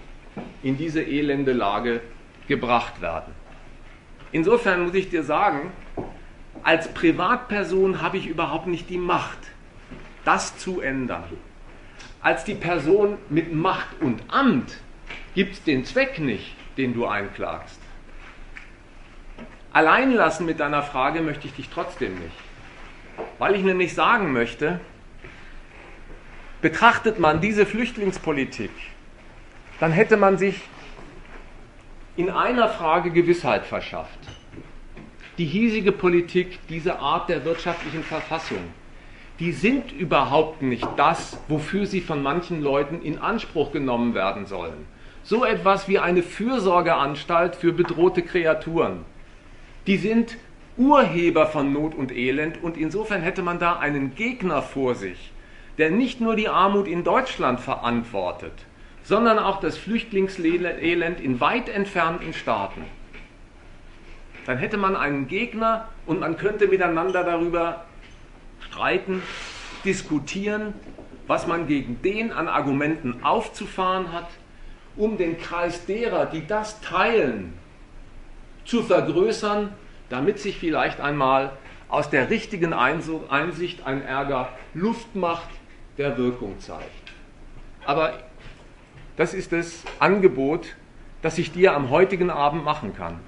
in 0.62 0.76
diese 0.76 1.02
elende 1.02 1.52
Lage 1.52 2.00
gebracht 2.48 3.00
werden. 3.00 3.32
Insofern 4.32 4.84
muss 4.84 4.94
ich 4.94 5.10
dir 5.10 5.22
sagen, 5.22 5.70
als 6.62 6.92
Privatperson 6.92 8.00
habe 8.02 8.16
ich 8.16 8.26
überhaupt 8.26 8.66
nicht 8.66 8.88
die 8.88 8.98
Macht, 8.98 9.38
das 10.24 10.56
zu 10.58 10.80
ändern. 10.80 11.24
Als 12.20 12.44
die 12.44 12.54
Person 12.54 13.18
mit 13.28 13.52
Macht 13.52 14.00
und 14.00 14.22
Amt 14.28 14.80
gibt 15.34 15.54
es 15.54 15.62
den 15.62 15.84
Zweck 15.84 16.18
nicht, 16.18 16.56
den 16.76 16.94
du 16.94 17.06
einklagst. 17.06 17.78
Allein 19.72 20.12
lassen 20.12 20.46
mit 20.46 20.60
deiner 20.60 20.82
Frage 20.82 21.20
möchte 21.20 21.46
ich 21.46 21.54
dich 21.54 21.68
trotzdem 21.68 22.14
nicht. 22.14 22.36
Weil 23.38 23.56
ich 23.56 23.62
nämlich 23.62 23.94
sagen 23.94 24.32
möchte, 24.32 24.80
betrachtet 26.62 27.18
man 27.18 27.40
diese 27.40 27.66
Flüchtlingspolitik, 27.66 28.70
dann 29.80 29.92
hätte 29.92 30.16
man 30.16 30.38
sich 30.38 30.60
in 32.16 32.30
einer 32.30 32.68
Frage 32.68 33.10
Gewissheit 33.10 33.66
verschafft. 33.66 34.18
Die 35.38 35.46
hiesige 35.46 35.90
Politik, 35.90 36.60
diese 36.68 37.00
Art 37.00 37.28
der 37.28 37.44
wirtschaftlichen 37.44 38.04
Verfassung, 38.04 38.58
die 39.40 39.50
sind 39.50 39.90
überhaupt 39.90 40.62
nicht 40.62 40.86
das, 40.96 41.38
wofür 41.48 41.86
sie 41.86 42.00
von 42.00 42.22
manchen 42.22 42.62
Leuten 42.62 43.02
in 43.02 43.18
Anspruch 43.18 43.72
genommen 43.72 44.14
werden 44.14 44.46
sollen. 44.46 44.86
So 45.24 45.44
etwas 45.44 45.88
wie 45.88 45.98
eine 45.98 46.22
Fürsorgeanstalt 46.22 47.56
für 47.56 47.72
bedrohte 47.72 48.22
Kreaturen. 48.22 49.04
Die 49.88 49.96
sind 49.96 50.36
Urheber 50.76 51.46
von 51.46 51.72
Not 51.72 51.94
und 51.94 52.12
Elend 52.12 52.62
und 52.62 52.76
insofern 52.76 53.22
hätte 53.22 53.42
man 53.42 53.58
da 53.58 53.78
einen 53.78 54.14
Gegner 54.14 54.62
vor 54.62 54.94
sich, 54.94 55.32
der 55.78 55.90
nicht 55.90 56.20
nur 56.20 56.36
die 56.36 56.48
Armut 56.48 56.86
in 56.86 57.02
Deutschland 57.02 57.58
verantwortet, 57.58 58.52
sondern 59.04 59.38
auch 59.38 59.60
das 59.60 59.76
Flüchtlingselend 59.76 61.20
in 61.20 61.40
weit 61.40 61.68
entfernten 61.68 62.32
Staaten. 62.32 62.84
Dann 64.46 64.58
hätte 64.58 64.76
man 64.76 64.96
einen 64.96 65.28
Gegner 65.28 65.88
und 66.06 66.20
man 66.20 66.36
könnte 66.36 66.66
miteinander 66.66 67.22
darüber 67.22 67.84
streiten, 68.60 69.22
diskutieren, 69.84 70.74
was 71.26 71.46
man 71.46 71.66
gegen 71.66 72.02
den 72.02 72.32
an 72.32 72.48
Argumenten 72.48 73.22
aufzufahren 73.22 74.12
hat, 74.12 74.28
um 74.96 75.16
den 75.16 75.38
Kreis 75.38 75.86
derer, 75.86 76.26
die 76.26 76.46
das 76.46 76.80
teilen, 76.80 77.54
zu 78.64 78.82
vergrößern, 78.82 79.72
damit 80.08 80.38
sich 80.38 80.58
vielleicht 80.58 81.00
einmal 81.00 81.52
aus 81.88 82.08
der 82.10 82.30
richtigen 82.30 82.72
Einsicht 82.72 83.86
ein 83.86 84.02
Ärger 84.02 84.50
Luft 84.72 85.14
macht, 85.14 85.48
der 85.98 86.16
Wirkung 86.16 86.58
zeigt. 86.60 87.12
Aber 87.84 88.14
das 89.16 89.34
ist 89.34 89.52
das 89.52 89.84
Angebot, 89.98 90.74
das 91.22 91.38
ich 91.38 91.52
dir 91.52 91.74
am 91.74 91.90
heutigen 91.90 92.30
Abend 92.30 92.64
machen 92.64 92.94
kann. 92.96 93.20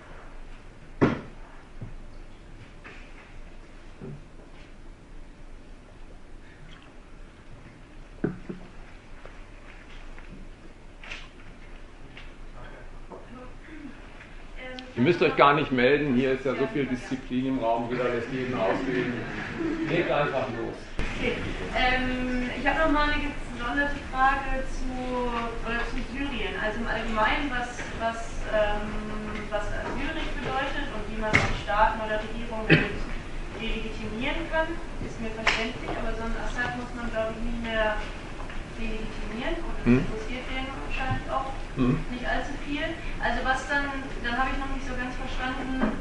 Ihr 14.96 15.02
müsst 15.02 15.20
euch 15.20 15.36
gar 15.36 15.52
nicht 15.54 15.70
melden, 15.70 16.14
hier 16.14 16.32
ist 16.32 16.46
ja 16.46 16.54
so 16.54 16.66
viel 16.72 16.86
Disziplin 16.86 17.46
im 17.46 17.58
Raum, 17.58 17.86
jeder 17.90 18.04
lässt 18.04 18.32
jeden 18.32 18.54
ausreden. 18.54 19.12
Legt 19.90 20.10
einfach 20.10 20.48
los. 20.56 20.74
Okay. 21.18 21.32
Ähm, 21.76 22.50
ich 22.58 22.66
habe 22.66 22.90
noch 22.90 23.06
mal 23.66 23.74
eine 23.74 23.90
Frage 24.14 24.62
zu, 24.70 24.86
oder 25.66 25.82
zu 25.90 25.98
Syrien. 26.14 26.54
Also 26.62 26.78
im 26.78 26.86
Allgemeinen, 26.86 27.50
was, 27.50 27.82
was, 27.98 28.38
ähm, 28.54 29.42
was 29.50 29.66
Asylrecht 29.66 30.30
bedeutet 30.38 30.86
und 30.94 31.02
wie 31.10 31.18
man 31.18 31.34
Staaten 31.66 31.98
oder 31.98 32.22
Regierungen 32.22 32.70
delegitimieren 33.58 34.46
kann, 34.54 34.70
ist 35.02 35.18
mir 35.18 35.34
verständlich, 35.34 35.90
aber 35.98 36.14
so 36.14 36.22
ein 36.22 36.36
Assad 36.38 36.78
muss 36.78 36.92
man, 36.94 37.10
glaube 37.10 37.34
ich, 37.34 37.40
nie 37.42 37.58
mehr 37.66 37.98
delegitimieren 38.78 39.56
und 39.64 39.74
das 39.80 39.86
hm. 39.88 39.98
interessiert 40.04 40.44
den 40.52 40.66
wahrscheinlich 40.68 41.26
auch 41.32 41.48
hm. 41.74 41.96
nicht 42.12 42.22
allzu 42.22 42.52
viel. 42.62 42.86
Also 43.18 43.38
was 43.42 43.66
dann, 43.66 43.88
dann 44.22 44.36
habe 44.36 44.52
ich 44.54 44.58
noch 44.60 44.70
nicht 44.76 44.86
so 44.86 44.94
ganz 44.94 45.16
verstanden, 45.16 45.96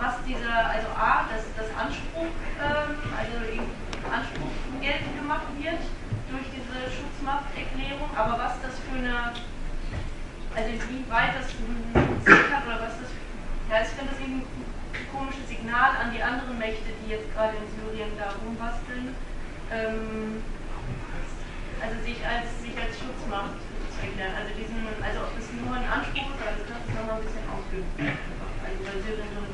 was 0.00 0.18
dieser, 0.26 0.72
also 0.72 0.88
A, 0.96 1.28
dass 1.30 1.46
das 1.54 1.70
Anspruch, 1.76 2.32
ähm, 2.58 2.90
also 3.14 3.32
Anspruch 4.08 4.50
geltend 4.80 5.14
gemacht 5.14 5.46
wird 5.60 5.84
Schutzmachterklärung, 7.24 8.10
aber 8.14 8.36
was 8.36 8.60
das 8.60 8.76
für 8.84 9.00
eine, 9.00 9.32
also 10.52 10.70
wie 10.92 11.02
weit 11.08 11.32
das 11.40 11.48
Ziel 11.48 12.52
hat 12.52 12.68
oder 12.68 12.84
was 12.84 13.00
das, 13.00 13.08
ja, 13.72 13.80
ich 13.80 13.96
finde 13.96 14.12
das 14.12 14.20
irgendwie 14.20 14.44
ein 14.44 15.08
komisches 15.08 15.48
Signal 15.48 15.96
an 16.04 16.12
die 16.12 16.20
anderen 16.20 16.58
Mächte, 16.60 16.92
die 17.00 17.16
jetzt 17.16 17.32
gerade 17.32 17.56
in 17.56 17.64
Syrien 17.72 18.12
da 18.20 18.36
rumbasteln. 18.44 19.16
Ähm, 19.72 20.44
also 21.80 21.96
sich 22.04 22.20
als, 22.20 22.48
sich 22.60 22.76
als 22.76 22.92
Schutzmacht 22.92 23.56
zu 23.56 23.98
erklären. 24.04 24.36
Also, 24.36 24.52
diesen, 24.56 24.84
also 25.00 25.24
ob 25.24 25.32
das 25.32 25.48
nur 25.48 25.72
ein 25.72 25.88
Anspruch 25.88 26.28
ist, 26.28 26.44
also 26.44 26.60
das 26.68 26.76
ist 26.76 26.92
nochmal 26.92 27.16
ein 27.20 27.24
bisschen 27.24 27.44
ausführen. 27.48 27.88
Also 28.64 28.78
bei 28.84 28.94
Syrien 29.00 29.32
Rolle. 29.32 29.53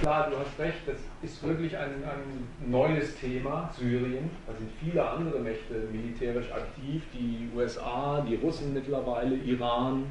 Klar, 0.00 0.30
du 0.30 0.38
hast 0.38 0.58
recht, 0.58 0.78
das 0.86 0.96
ist 1.20 1.42
wirklich 1.46 1.76
ein, 1.76 1.90
ein 2.02 2.70
neues 2.70 3.14
Thema, 3.16 3.70
Syrien. 3.78 4.30
Da 4.46 4.54
sind 4.54 4.70
viele 4.82 5.06
andere 5.06 5.40
Mächte 5.40 5.74
militärisch 5.92 6.50
aktiv, 6.50 7.02
die 7.12 7.50
USA, 7.54 8.24
die 8.26 8.36
Russen 8.36 8.72
mittlerweile, 8.72 9.34
Iran, 9.36 10.06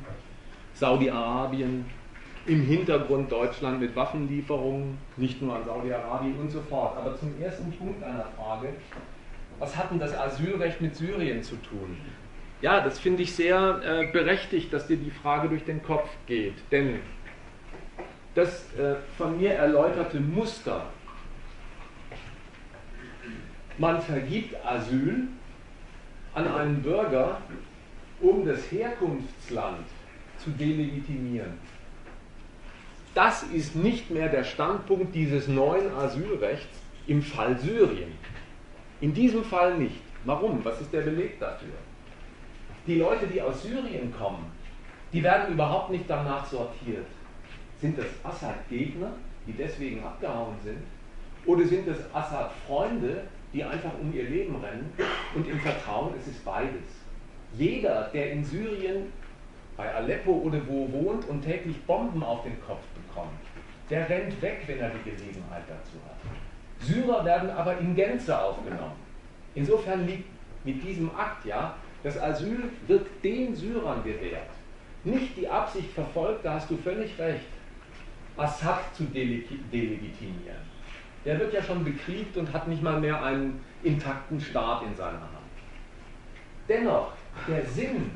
Saudi-Arabien, 0.75 1.85
im 2.45 2.61
Hintergrund 2.61 3.31
Deutschland 3.31 3.79
mit 3.79 3.95
Waffenlieferungen, 3.95 4.99
nicht 5.17 5.41
nur 5.41 5.55
an 5.55 5.65
Saudi-Arabien 5.65 6.35
und 6.39 6.51
so 6.51 6.61
fort. 6.61 6.95
Aber 6.95 7.17
zum 7.17 7.41
ersten 7.41 7.71
Punkt 7.71 8.03
einer 8.03 8.27
Frage, 8.37 8.73
was 9.57 9.75
hat 9.75 9.89
denn 9.89 9.99
das 9.99 10.15
Asylrecht 10.15 10.81
mit 10.81 10.95
Syrien 10.95 11.41
zu 11.41 11.55
tun? 11.55 11.97
Ja, 12.61 12.81
das 12.81 12.99
finde 12.99 13.23
ich 13.23 13.33
sehr 13.33 13.79
äh, 13.83 14.11
berechtigt, 14.11 14.71
dass 14.71 14.85
dir 14.85 14.97
die 14.97 15.11
Frage 15.11 15.49
durch 15.49 15.63
den 15.63 15.81
Kopf 15.81 16.09
geht. 16.27 16.55
Denn 16.71 16.99
das 18.39 18.73
äh, 18.77 18.95
von 19.17 19.37
mir 19.37 19.53
erläuterte 19.53 20.19
Muster, 20.19 20.85
man 23.77 24.01
vergibt 24.01 24.55
Asyl 24.65 25.27
an 26.33 26.47
einen 26.47 26.81
Bürger, 26.81 27.41
um 28.21 28.45
das 28.45 28.71
Herkunftsland 28.71 29.85
zu 30.37 30.51
delegitimieren. 30.51 31.53
Das 33.13 33.43
ist 33.43 33.75
nicht 33.75 34.09
mehr 34.09 34.29
der 34.29 34.43
Standpunkt 34.43 35.13
dieses 35.13 35.47
neuen 35.47 35.91
Asylrechts 35.93 36.79
im 37.07 37.21
Fall 37.21 37.57
Syrien. 37.57 38.11
In 39.01 39.13
diesem 39.13 39.43
Fall 39.43 39.77
nicht. 39.77 40.01
Warum? 40.25 40.63
Was 40.63 40.79
ist 40.79 40.93
der 40.93 41.01
Beleg 41.01 41.39
dafür? 41.39 41.73
Die 42.85 42.99
Leute, 42.99 43.27
die 43.27 43.41
aus 43.41 43.63
Syrien 43.63 44.13
kommen, 44.17 44.45
die 45.11 45.23
werden 45.23 45.53
überhaupt 45.53 45.89
nicht 45.89 46.05
danach 46.07 46.45
sortiert. 46.45 47.07
Sind 47.82 47.97
das 47.97 48.07
Assad-Gegner, 48.23 49.11
die 49.47 49.53
deswegen 49.53 50.03
abgehauen 50.03 50.55
sind? 50.63 50.80
Oder 51.45 51.65
sind 51.65 51.88
das 51.88 51.97
Assad-Freunde, 52.13 53.23
die 53.53 53.63
einfach 53.63 53.91
um 53.99 54.13
ihr 54.13 54.23
Leben 54.23 54.55
rennen 54.57 54.91
und 55.36 55.47
im 55.47 55.59
Vertrauen, 55.59 56.13
es 56.19 56.27
ist 56.27 56.43
beides. 56.45 56.84
Jeder, 57.53 58.09
der 58.13 58.32
in 58.32 58.43
Syrien 58.43 59.11
bei 59.75 59.93
Aleppo 59.93 60.32
oder 60.32 60.59
wo 60.67 60.91
wohnt 60.91 61.27
und 61.30 61.41
täglich 61.41 61.82
Bomben 61.86 62.21
auf 62.21 62.43
den 62.43 62.61
Kopf 62.61 62.84
bekommt, 62.93 63.32
der 63.89 64.07
rennt 64.09 64.39
weg, 64.41 64.63
wenn 64.67 64.80
er 64.80 64.89
die 64.89 65.09
Gelegenheit 65.09 65.63
dazu 65.67 65.97
hat. 66.05 66.86
Syrer 66.86 67.25
werden 67.25 67.49
aber 67.49 67.77
in 67.80 67.95
Gänze 67.95 68.39
aufgenommen. 68.39 68.95
Insofern 69.55 70.05
liegt 70.05 70.30
mit 70.63 70.84
diesem 70.84 71.09
Akt 71.15 71.45
ja, 71.45 71.75
das 72.03 72.21
Asyl 72.21 72.63
wird 72.88 73.07
den 73.23 73.55
Syrern 73.55 74.03
gewährt. 74.03 74.49
Nicht 75.03 75.36
die 75.38 75.47
Absicht 75.47 75.91
verfolgt, 75.91 76.45
da 76.45 76.55
hast 76.55 76.69
du 76.69 76.77
völlig 76.77 77.17
recht, 77.17 77.45
Assad 78.39 78.95
zu 78.95 79.03
delegitimieren. 79.03 80.69
Der 81.25 81.39
wird 81.39 81.53
ja 81.53 81.61
schon 81.61 81.83
bekriegt 81.83 82.37
und 82.37 82.51
hat 82.53 82.67
nicht 82.67 82.81
mal 82.81 82.99
mehr 82.99 83.21
einen 83.21 83.63
intakten 83.83 84.39
Staat 84.39 84.83
in 84.83 84.95
seiner 84.95 85.19
Hand. 85.19 85.29
Dennoch, 86.67 87.11
der 87.47 87.65
Sinn, 87.65 88.11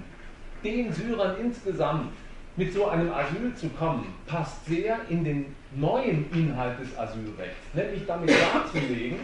den 0.63 0.91
Syrern 0.93 1.35
insgesamt 1.39 2.11
mit 2.55 2.71
so 2.71 2.87
einem 2.87 3.11
Asyl 3.11 3.53
zu 3.55 3.67
kommen, 3.69 4.13
passt 4.27 4.65
sehr 4.65 4.99
in 5.09 5.23
den 5.23 5.55
neuen 5.75 6.31
Inhalt 6.31 6.79
des 6.79 6.97
Asylrechts, 6.97 7.57
nämlich 7.73 8.05
damit 8.05 8.29
darzulegen, 8.29 9.19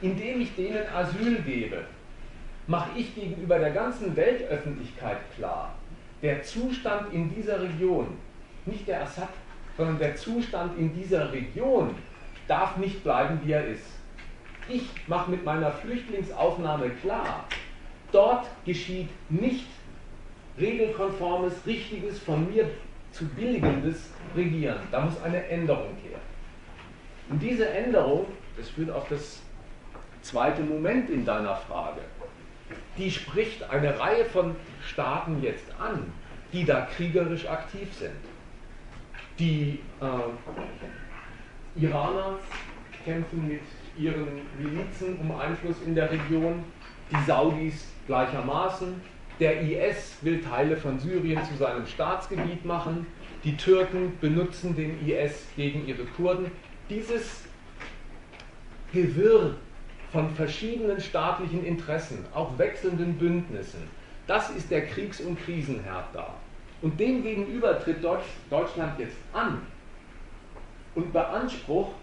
indem 0.00 0.40
ich 0.40 0.54
denen 0.54 0.86
Asyl 0.94 1.42
gebe, 1.42 1.84
mache 2.66 2.90
ich 2.96 3.14
gegenüber 3.14 3.58
der 3.58 3.70
ganzen 3.70 4.14
Weltöffentlichkeit 4.14 5.18
klar, 5.36 5.74
der 6.22 6.42
Zustand 6.42 7.12
in 7.12 7.34
dieser 7.34 7.60
Region, 7.60 8.16
nicht 8.66 8.86
der 8.86 9.02
Assad, 9.02 9.28
sondern 9.76 9.98
der 9.98 10.16
Zustand 10.16 10.78
in 10.78 10.94
dieser 10.94 11.32
Region 11.32 11.94
darf 12.48 12.76
nicht 12.76 13.02
bleiben, 13.02 13.40
wie 13.44 13.52
er 13.52 13.66
ist. 13.66 13.84
Ich 14.68 14.82
mache 15.06 15.30
mit 15.30 15.44
meiner 15.44 15.70
Flüchtlingsaufnahme 15.70 16.90
klar, 17.02 17.44
dort 18.10 18.46
geschieht 18.64 19.08
nicht 19.28 19.66
regelkonformes, 20.58 21.54
richtiges, 21.66 22.18
von 22.18 22.50
mir 22.52 22.68
zu 23.12 23.26
billigendes 23.26 24.10
Regieren. 24.34 24.80
Da 24.90 25.00
muss 25.00 25.20
eine 25.22 25.46
Änderung 25.46 25.94
her. 26.02 26.18
Und 27.28 27.42
diese 27.42 27.68
Änderung, 27.68 28.26
das 28.56 28.68
führt 28.68 28.90
auf 28.90 29.08
das 29.08 29.42
zweite 30.22 30.62
Moment 30.62 31.10
in 31.10 31.24
deiner 31.24 31.56
Frage, 31.56 32.00
die 32.98 33.10
spricht 33.10 33.62
eine 33.70 33.98
Reihe 33.98 34.24
von 34.24 34.56
Staaten 34.84 35.42
jetzt 35.42 35.66
an, 35.78 36.12
die 36.52 36.64
da 36.64 36.82
kriegerisch 36.82 37.46
aktiv 37.46 37.92
sind. 37.94 38.16
Die 39.38 39.80
äh, 40.00 41.84
Iraner 41.84 42.38
kämpfen 43.04 43.48
mit 43.48 43.60
ihren 43.98 44.40
Milizen 44.58 45.18
um 45.18 45.38
Einfluss 45.38 45.76
in 45.84 45.94
der 45.94 46.10
Region, 46.10 46.64
die 47.10 47.24
Saudis 47.26 47.88
gleichermaßen, 48.06 49.00
der 49.38 49.60
IS 49.60 50.16
will 50.22 50.40
Teile 50.40 50.76
von 50.76 50.98
Syrien 50.98 51.44
zu 51.44 51.56
seinem 51.56 51.86
Staatsgebiet 51.86 52.64
machen. 52.64 53.06
Die 53.44 53.56
Türken 53.56 54.16
benutzen 54.20 54.74
den 54.74 55.06
IS 55.06 55.46
gegen 55.56 55.86
ihre 55.86 56.04
Kurden. 56.04 56.50
Dieses 56.88 57.44
Gewirr 58.92 59.56
von 60.10 60.30
verschiedenen 60.30 61.00
staatlichen 61.00 61.64
Interessen, 61.66 62.24
auch 62.32 62.56
wechselnden 62.58 63.18
Bündnissen. 63.18 63.82
Das 64.26 64.48
ist 64.50 64.70
der 64.70 64.86
Kriegs- 64.86 65.20
und 65.20 65.38
Krisenherd 65.44 66.06
da. 66.14 66.34
Und 66.82 67.00
dem 67.00 67.22
gegenüber 67.22 67.80
tritt 67.80 68.04
Deutschland 68.04 68.98
jetzt 68.98 69.16
an 69.32 69.62
und 70.94 71.12
beansprucht, 71.12 71.94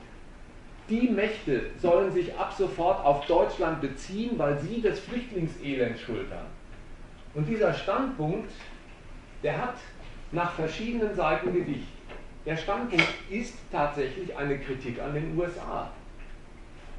die 0.90 1.08
Mächte 1.08 1.72
sollen 1.80 2.12
sich 2.12 2.36
ab 2.36 2.54
sofort 2.58 3.06
auf 3.06 3.26
Deutschland 3.26 3.82
beziehen, 3.82 4.38
weil 4.38 4.60
sie 4.60 4.82
das 4.82 5.00
Flüchtlingselend 5.00 5.98
schultern. 6.00 6.46
Und 7.34 7.48
dieser 7.48 7.74
Standpunkt, 7.74 8.52
der 9.42 9.58
hat 9.58 9.76
nach 10.32 10.52
verschiedenen 10.54 11.16
Seiten 11.16 11.54
Gewicht. 11.54 11.88
Der 12.46 12.58
Standpunkt 12.58 13.08
ist 13.30 13.56
tatsächlich 13.72 14.36
eine 14.36 14.60
Kritik 14.60 15.02
an 15.02 15.14
den 15.14 15.38
USA. 15.38 15.90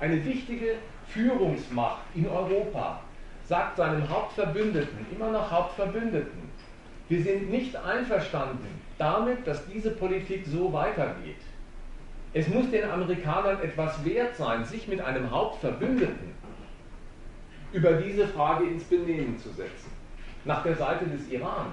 Eine 0.01 0.25
wichtige 0.25 0.77
Führungsmacht 1.09 2.03
in 2.15 2.27
Europa 2.27 3.01
sagt 3.47 3.77
seinem 3.77 4.09
Hauptverbündeten, 4.09 5.07
immer 5.15 5.31
noch 5.31 5.51
Hauptverbündeten, 5.51 6.51
wir 7.09 7.23
sind 7.23 7.51
nicht 7.51 7.77
einverstanden 7.77 8.81
damit, 8.99 9.47
dass 9.47 9.67
diese 9.67 9.91
Politik 9.91 10.47
so 10.47 10.73
weitergeht. 10.73 11.37
Es 12.33 12.49
muss 12.49 12.71
den 12.71 12.91
Amerikanern 12.91 13.61
etwas 13.63 14.05
wert 14.05 14.37
sein, 14.37 14.65
sich 14.65 14.89
mit 14.89 15.01
einem 15.01 15.31
Hauptverbündeten 15.31 16.35
über 17.73 17.93
diese 17.95 18.27
Frage 18.29 18.65
ins 18.65 18.85
Benehmen 18.85 19.39
zu 19.39 19.51
setzen. 19.51 19.91
Nach 20.45 20.63
der 20.63 20.77
Seite 20.77 21.07
des 21.07 21.29
Iran. 21.29 21.67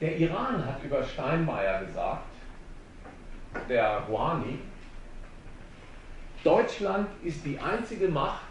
Der 0.00 0.18
Iran 0.18 0.64
hat 0.64 0.82
über 0.82 1.02
Steinmeier 1.02 1.84
gesagt, 1.84 2.26
der 3.68 4.02
Rouhani, 4.08 4.58
Deutschland 6.42 7.08
ist 7.22 7.44
die 7.46 7.58
einzige 7.58 8.08
Macht, 8.08 8.42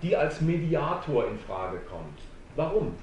die 0.00 0.16
als 0.16 0.40
Mediator 0.40 1.28
in 1.28 1.38
Frage 1.40 1.78
kommt. 1.90 2.18
Warum? 2.56 2.94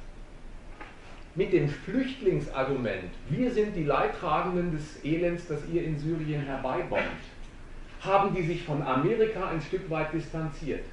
Mit 1.37 1.51
dem 1.51 1.67
Flüchtlingsargument, 1.67 3.11
wir 3.29 3.51
sind 3.51 3.75
die 3.75 3.83
Leidtragenden 3.83 4.71
des 4.71 5.03
Elends, 5.03 5.45
das 5.49 5.59
ihr 5.71 5.83
in 5.83 5.99
Syrien 5.99 6.41
herbeibombt, 6.45 7.03
haben 7.99 8.33
die 8.33 8.43
sich 8.43 8.63
von 8.63 8.81
Amerika 8.81 9.49
ein 9.49 9.59
Stück 9.59 9.89
weit 9.89 10.13
distanziert. 10.13 10.85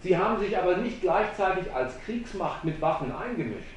Sie 0.00 0.16
haben 0.16 0.38
sich 0.38 0.56
aber 0.56 0.76
nicht 0.76 1.00
gleichzeitig 1.00 1.74
als 1.74 2.00
Kriegsmacht 2.04 2.62
mit 2.64 2.80
Waffen 2.80 3.10
eingemischt. 3.12 3.74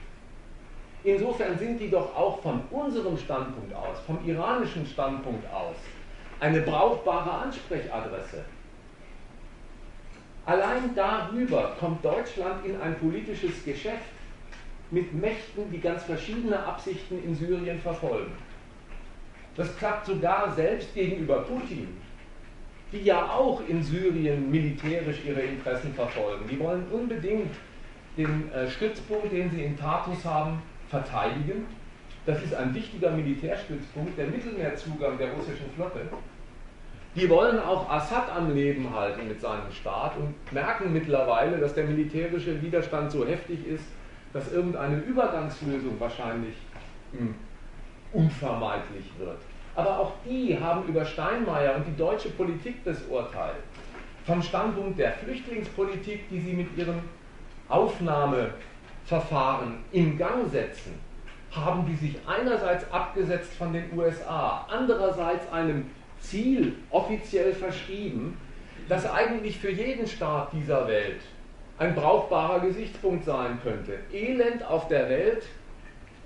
Insofern 1.04 1.58
sind 1.58 1.80
die 1.80 1.90
doch 1.90 2.16
auch 2.16 2.44
von 2.44 2.62
unserem 2.70 3.18
Standpunkt 3.18 3.74
aus, 3.74 3.98
vom 4.06 4.20
iranischen 4.24 4.86
Standpunkt 4.86 5.52
aus, 5.52 5.76
eine 6.40 6.62
brauchbare 6.62 7.32
Ansprechadresse. 7.32 8.46
Allein 10.46 10.94
darüber 10.94 11.76
kommt 11.80 12.06
Deutschland 12.06 12.64
in 12.68 12.80
ein 12.80 13.00
politisches 13.00 13.66
Geschäft 13.66 14.06
mit 14.92 15.14
Mächten, 15.14 15.72
die 15.72 15.80
ganz 15.80 16.04
verschiedene 16.04 16.60
Absichten 16.64 17.24
in 17.24 17.34
Syrien 17.34 17.80
verfolgen. 17.80 18.32
Das 19.56 19.76
klappt 19.78 20.06
sogar 20.06 20.54
selbst 20.54 20.94
gegenüber 20.94 21.40
Putin, 21.40 21.88
die 22.92 23.04
ja 23.04 23.30
auch 23.30 23.62
in 23.68 23.82
Syrien 23.82 24.52
militärisch 24.52 25.20
ihre 25.26 25.42
Interessen 25.42 25.94
verfolgen. 25.94 26.46
Die 26.50 26.60
wollen 26.60 26.86
unbedingt 26.92 27.56
den 28.18 28.52
äh, 28.52 28.70
Stützpunkt, 28.70 29.32
den 29.32 29.50
sie 29.50 29.64
in 29.64 29.78
Tartus 29.78 30.24
haben, 30.26 30.62
verteidigen. 30.90 31.66
Das 32.26 32.44
ist 32.44 32.54
ein 32.54 32.74
wichtiger 32.76 33.12
Militärstützpunkt, 33.12 34.18
der 34.18 34.28
Mittelmeerzugang 34.28 35.18
der 35.18 35.32
russischen 35.32 35.70
Flotte. 35.76 36.02
Die 37.16 37.30
wollen 37.30 37.60
auch 37.60 37.90
Assad 37.90 38.30
am 38.34 38.54
Leben 38.54 38.94
halten 38.94 39.28
mit 39.28 39.42
seinem 39.42 39.72
Staat 39.72 40.16
und 40.18 40.34
merken 40.54 40.94
mittlerweile, 40.94 41.58
dass 41.58 41.74
der 41.74 41.86
militärische 41.86 42.62
Widerstand 42.62 43.12
so 43.12 43.26
heftig 43.26 43.68
ist, 43.68 43.84
dass 44.34 44.52
irgendeine 44.52 44.98
Übergangslösung 44.98 45.98
wahrscheinlich 46.00 46.56
hm, 47.12 47.36
unvermeidlich 48.14 49.06
wird. 49.18 49.38
Aber 49.76 50.00
auch 50.00 50.14
die 50.26 50.58
haben 50.60 50.88
über 50.88 51.06
Steinmeier 51.06 51.76
und 51.76 51.86
die 51.88 51.96
deutsche 51.96 52.30
Politik 52.30 52.84
das 52.84 53.04
Urteil. 53.10 53.54
Vom 54.26 54.42
Standpunkt 54.42 54.98
der 55.00 55.14
Flüchtlingspolitik, 55.14 56.28
die 56.30 56.40
sie 56.40 56.54
mit 56.54 56.76
ihrem 56.78 57.00
Aufnahmeverfahren 57.70 59.78
in 59.92 60.18
Gang 60.18 60.50
setzen, 60.52 61.00
haben 61.52 61.86
die 61.86 61.96
sich 61.96 62.18
einerseits 62.28 62.92
abgesetzt 62.92 63.54
von 63.54 63.72
den 63.74 63.86
USA, 63.98 64.66
andererseits 64.70 65.52
einem 65.52 65.90
Ziel 66.20 66.76
offiziell 66.92 67.54
verschrieben, 67.54 68.38
das 68.88 69.10
eigentlich 69.10 69.58
für 69.58 69.72
jeden 69.72 70.08
Staat 70.08 70.54
dieser 70.54 70.88
Welt 70.88 71.22
ein 71.82 71.96
brauchbarer 71.96 72.60
Gesichtspunkt 72.60 73.26
sein 73.26 73.58
könnte. 73.64 73.98
Elend 74.14 74.64
auf 74.64 74.88
der 74.88 75.10
Welt 75.10 75.42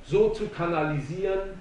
so 0.03 0.29
zu 0.29 0.49
kanalisieren, 0.49 1.51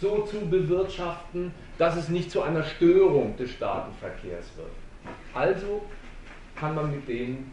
so 0.00 0.22
zu 0.22 0.40
bewirtschaften, 0.50 1.54
dass 1.78 1.96
es 1.96 2.08
nicht 2.08 2.28
zu 2.28 2.42
einer 2.42 2.64
Störung 2.64 3.36
des 3.36 3.52
Staatenverkehrs 3.52 4.46
wird. 4.56 5.14
Also 5.32 5.82
kann 6.56 6.74
man 6.74 6.90
mit 6.90 7.06
denen 7.06 7.52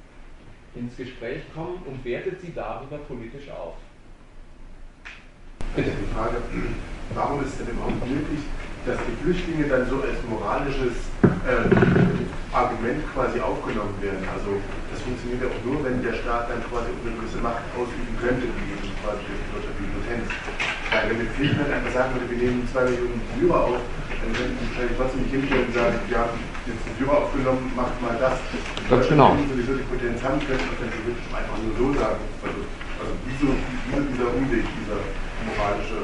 ins 0.74 0.98
Gespräch 0.98 1.44
kommen 1.54 1.80
und 1.86 2.04
wertet 2.04 2.42
sie 2.42 2.52
darüber 2.56 2.98
politisch 2.98 3.52
auf. 3.52 3.76
Bitte. 5.76 5.92
Die 5.92 6.14
Frage, 6.16 6.38
warum 7.14 7.44
ist 7.44 7.60
denn 7.60 7.68
überhaupt 7.68 8.10
möglich, 8.10 8.40
dass 8.86 9.00
die 9.08 9.16
Flüchtlinge 9.24 9.66
dann 9.72 9.88
so 9.88 10.04
als 10.04 10.20
moralisches 10.28 10.96
äh, 11.24 11.68
Argument 12.52 13.00
quasi 13.16 13.40
aufgenommen 13.40 13.96
werden. 14.04 14.22
Also 14.30 14.60
das 14.92 15.02
funktioniert 15.02 15.42
ja 15.42 15.50
auch 15.50 15.62
nur, 15.64 15.80
wenn 15.88 16.04
der 16.04 16.14
Staat 16.20 16.52
dann 16.52 16.62
quasi 16.68 16.92
eine 16.92 17.16
gewisse 17.16 17.40
Macht 17.40 17.64
ausüben 17.74 18.14
könnte, 18.20 18.46
wie 18.46 18.68
eben 18.76 18.92
quasi 19.02 19.24
die 19.26 19.50
wirtschaftliche 19.56 19.92
Potenz. 19.96 20.28
Weil 20.92 21.04
wenn 21.10 21.18
wir 21.24 21.30
Griechenland 21.34 21.72
einfach 21.74 21.94
sagen 21.96 22.12
würde, 22.14 22.28
wir 22.30 22.40
nehmen 22.44 22.62
zwei 22.70 22.84
Millionen 22.86 23.24
Syrer 23.40 23.62
auf, 23.74 23.82
dann 24.22 24.32
könnten 24.36 24.56
die 24.60 24.68
wahrscheinlich 24.70 24.98
trotzdem 25.00 25.20
nicht 25.24 25.34
hingehen 25.34 25.64
und 25.66 25.74
sagen, 25.74 25.96
wir 26.06 26.18
haben 26.20 26.38
jetzt 26.68 26.84
einen 26.84 26.96
Syrer 27.00 27.16
aufgenommen, 27.24 27.64
macht 27.74 27.96
mal 28.04 28.16
das. 28.20 28.38
Ganz 28.92 29.08
genau. 29.08 29.32
Wenn 29.34 29.48
wir 29.48 29.64
sowieso 29.64 29.74
die 29.80 29.88
Potenz 29.88 30.20
haben, 30.22 30.38
könnten 30.44 30.68
dann 30.68 30.92
theoretisch 30.92 31.30
einfach 31.32 31.58
nur 31.58 31.74
so 31.80 31.86
sagen. 31.98 32.22
Also, 32.44 32.60
also 33.00 33.12
wieso, 33.26 33.48
wieso 33.56 34.00
dieser 34.12 34.30
Umweg, 34.30 34.68
dieser 34.78 35.00
moralische 35.48 35.98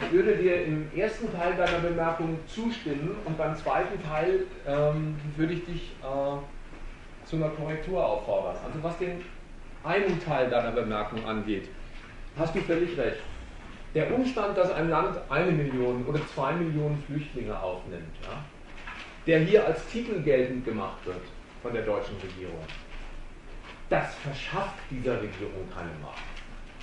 ich, 0.00 0.12
würde 0.12 0.36
dir 0.36 0.64
im 0.64 0.88
ersten 0.96 1.32
Teil 1.32 1.54
deiner 1.56 1.78
Bemerkung 1.78 2.38
zustimmen 2.46 3.16
und 3.24 3.36
beim 3.36 3.56
zweiten 3.56 4.02
Teil 4.02 4.44
ähm, 4.66 5.16
würde 5.36 5.54
ich 5.54 5.64
dich 5.64 5.92
äh, 6.02 7.26
zu 7.26 7.36
einer 7.36 7.50
Korrektur 7.50 8.04
auffordern. 8.04 8.56
Also 8.64 8.82
was 8.82 8.98
den 8.98 9.24
einen 9.84 10.20
Teil 10.22 10.50
deiner 10.50 10.72
Bemerkung 10.72 11.24
angeht, 11.26 11.68
hast 12.38 12.54
du 12.54 12.60
völlig 12.60 12.96
recht. 12.98 13.20
Der 13.94 14.12
Umstand, 14.14 14.56
dass 14.56 14.70
ein 14.72 14.90
Land 14.90 15.18
eine 15.30 15.50
Million 15.50 16.04
oder 16.06 16.20
zwei 16.34 16.52
Millionen 16.52 17.02
Flüchtlinge 17.06 17.58
aufnimmt, 17.58 18.14
ja, 18.22 18.44
der 19.26 19.40
hier 19.40 19.66
als 19.66 19.86
Titel 19.88 20.22
geltend 20.22 20.64
gemacht 20.64 20.98
wird 21.04 21.20
von 21.62 21.72
der 21.72 21.82
deutschen 21.82 22.16
Regierung, 22.16 22.60
das 23.88 24.14
verschafft 24.16 24.78
dieser 24.90 25.14
Regierung 25.14 25.68
keine 25.74 25.90
Macht. 26.02 26.22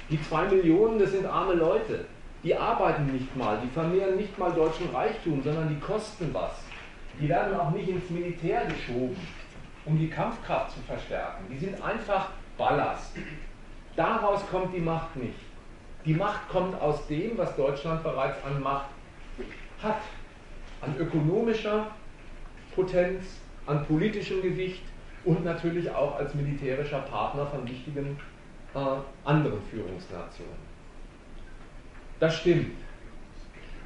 Die 0.09 0.21
zwei 0.21 0.45
Millionen, 0.45 0.99
das 0.99 1.11
sind 1.11 1.25
arme 1.25 1.53
Leute 1.53 2.05
die 2.45 2.55
arbeiten 2.55 3.07
nicht 3.07 3.35
mal, 3.35 3.59
die 3.63 3.69
vermehren 3.69 4.17
nicht 4.17 4.37
mal 4.37 4.53
deutschen 4.53 4.91
Reichtum, 4.91 5.41
sondern 5.41 5.67
die 5.67 5.79
kosten 5.79 6.31
was. 6.31 6.51
Die 7.19 7.27
werden 7.27 7.59
auch 7.59 7.71
nicht 7.71 7.89
ins 7.89 8.07
Militär 8.11 8.65
geschoben, 8.65 9.17
um 9.85 9.97
die 9.97 10.09
Kampfkraft 10.09 10.71
zu 10.71 10.79
verstärken. 10.81 11.45
Die 11.49 11.57
sind 11.57 11.81
einfach 11.81 12.29
Ballast. 12.55 13.17
Daraus 13.95 14.47
kommt 14.51 14.75
die 14.75 14.79
Macht 14.79 15.15
nicht. 15.15 15.39
Die 16.05 16.13
Macht 16.13 16.47
kommt 16.49 16.79
aus 16.79 17.07
dem, 17.07 17.35
was 17.35 17.55
Deutschland 17.55 18.03
bereits 18.03 18.37
an 18.45 18.61
Macht 18.61 18.89
hat. 19.81 20.01
An 20.81 20.95
ökonomischer 20.99 21.87
Potenz, 22.75 23.39
an 23.65 23.85
politischem 23.87 24.43
Gewicht 24.43 24.83
und 25.23 25.43
natürlich 25.43 25.89
auch 25.89 26.15
als 26.17 26.35
militärischer 26.35 26.99
Partner 26.99 27.47
von 27.47 27.67
wichtigen 27.67 28.19
äh, 28.75 28.79
anderen 29.23 29.61
Führungsnationen. 29.71 30.64
Das 32.19 32.37
stimmt. 32.37 32.71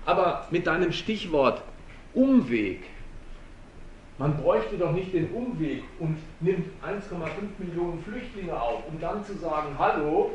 Aber 0.06 0.48
mit 0.52 0.68
deinem 0.68 0.92
Stichwort 0.92 1.62
Umweg, 2.14 2.82
man 4.18 4.36
bräuchte 4.38 4.78
doch 4.78 4.92
nicht 4.92 5.14
den 5.14 5.30
Umweg 5.32 5.84
und 6.00 6.18
nimmt 6.42 6.68
1,5 6.84 7.00
Millionen 7.58 8.04
Flüchtlinge 8.04 8.60
auf, 8.60 8.84
um 8.88 9.00
dann 9.00 9.24
zu 9.24 9.34
sagen, 9.38 9.76
hallo, 9.78 10.32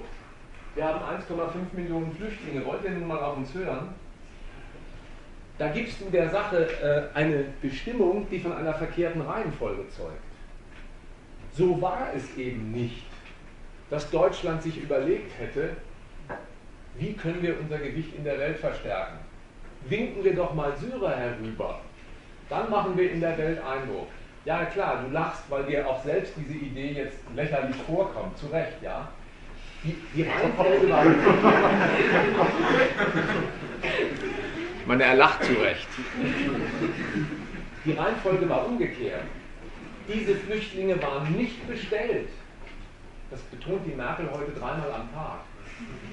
wir 0.74 0.84
haben 0.84 1.01
1,5 1.01 1.76
Millionen 1.76 2.12
Flüchtlinge, 2.12 2.64
wollt 2.64 2.84
ihr 2.84 2.90
nun 2.90 3.07
mal 3.07 3.18
auf 3.18 3.36
uns 3.36 3.53
hören? 3.55 3.88
Da 5.59 5.68
gibst 5.68 6.01
du 6.01 6.11
der 6.11 6.30
Sache 6.30 6.68
äh, 6.82 7.16
eine 7.16 7.45
Bestimmung, 7.62 8.26
die 8.30 8.40
von 8.40 8.53
einer 8.53 8.74
verkehrten 8.74 9.20
Reihenfolge 9.20 9.88
zeugt. 9.90 10.22
So 11.53 11.80
war 11.80 12.09
es 12.16 12.36
eben 12.36 12.72
nicht, 12.72 13.07
dass 13.88 14.11
Deutschland 14.11 14.62
sich 14.62 14.82
überlegt 14.82 15.38
hätte, 15.38 15.76
wie 16.97 17.12
können 17.14 17.42
wir 17.42 17.59
unser 17.59 17.78
Gewicht 17.78 18.14
in 18.16 18.24
der 18.24 18.38
Welt 18.38 18.59
verstärken? 18.59 19.18
Winken 19.88 20.24
wir 20.24 20.34
doch 20.34 20.55
mal 20.55 20.76
Syrer 20.76 21.16
herüber. 21.16 21.80
dann 22.49 22.70
machen 22.70 22.97
wir 22.97 23.11
in 23.11 23.20
der 23.20 23.36
Welt 23.36 23.59
Eindruck. 23.64 24.09
Ja 24.45 24.64
klar, 24.66 25.03
du 25.05 25.12
lachst, 25.12 25.42
weil 25.49 25.64
dir 25.64 25.88
auch 25.88 26.03
selbst 26.05 26.34
diese 26.36 26.55
Idee 26.55 26.92
jetzt 26.92 27.18
lächerlich 27.34 27.76
vorkommt, 27.76 28.36
zu 28.38 28.47
Recht, 28.47 28.82
ja. 28.82 29.09
Die, 29.82 29.97
die 30.14 30.22
Reihenfolge 30.22 30.90
war. 30.90 31.05
meine, 34.86 35.05
er 35.05 35.14
lacht 35.14 35.45
zu 35.45 35.53
Recht. 35.55 35.88
Die 37.84 37.92
Reihenfolge 37.92 38.49
war 38.49 38.66
umgekehrt. 38.66 39.24
Diese 40.09 40.34
Flüchtlinge 40.36 41.01
waren 41.03 41.32
nicht 41.36 41.66
bestellt. 41.66 42.28
Das 43.30 43.40
betont 43.40 43.86
die 43.86 43.95
Merkel 43.95 44.28
heute 44.30 44.53
dreimal 44.53 44.92
am 44.92 45.12
Tag. 45.12 45.40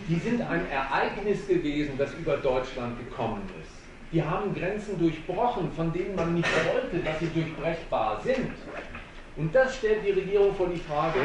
Die 0.07 0.15
sind 0.19 0.41
ein 0.41 0.69
Ereignis 0.69 1.47
gewesen, 1.47 1.93
das 1.97 2.13
über 2.13 2.38
Deutschland 2.38 2.97
gekommen 2.99 3.41
ist. 3.61 3.72
Die 4.11 4.22
haben 4.22 4.53
Grenzen 4.53 4.99
durchbrochen, 4.99 5.72
von 5.72 5.93
denen 5.93 6.15
man 6.15 6.34
nicht 6.34 6.49
wollte, 6.74 6.97
dass 6.99 7.19
sie 7.19 7.28
durchbrechbar 7.28 8.19
sind. 8.22 8.51
Und 9.38 9.55
das 9.55 9.78
stellt 9.78 10.05
die 10.05 10.11
Regierung 10.11 10.53
vor 10.55 10.67
die 10.67 10.80
Frage, 10.80 11.19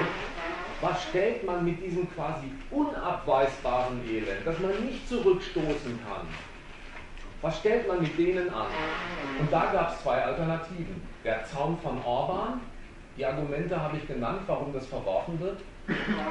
was 0.80 1.02
stellt 1.04 1.44
man 1.44 1.64
mit 1.64 1.82
diesem 1.82 2.08
quasi 2.14 2.46
unabweisbaren 2.70 4.00
Elend, 4.08 4.44
das 4.44 4.58
man 4.60 4.84
nicht 4.84 5.08
zurückstoßen 5.08 5.98
kann, 6.06 6.26
was 7.42 7.58
stellt 7.58 7.88
man 7.88 8.00
mit 8.00 8.16
denen 8.18 8.48
an? 8.50 8.66
Und 9.40 9.52
da 9.52 9.72
gab 9.72 9.92
es 9.92 10.02
zwei 10.02 10.22
Alternativen. 10.22 11.02
Der 11.24 11.44
Zaun 11.44 11.78
von 11.82 12.02
Orban, 12.04 12.60
die 13.16 13.24
Argumente 13.24 13.80
habe 13.80 13.96
ich 13.96 14.06
genannt, 14.06 14.42
warum 14.46 14.72
das 14.72 14.86
verworfen 14.86 15.38
wird, 15.40 15.58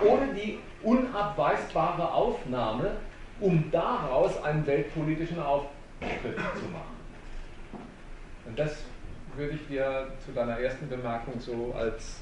ohne 0.04 0.34
die 0.34 0.60
unabweisbare 0.84 2.12
Aufnahme, 2.12 2.98
um 3.40 3.72
daraus 3.72 4.42
einen 4.44 4.66
weltpolitischen 4.66 5.40
Auftritt 5.42 6.36
zu 6.36 6.66
machen. 6.72 6.96
Und 8.46 8.60
das 8.60 8.84
würde 9.36 9.54
ich 9.56 9.68
dir 9.68 10.12
zu 10.24 10.32
deiner 10.32 10.60
ersten 10.60 10.88
Bemerkung 10.88 11.40
so 11.40 11.74
als 11.78 12.22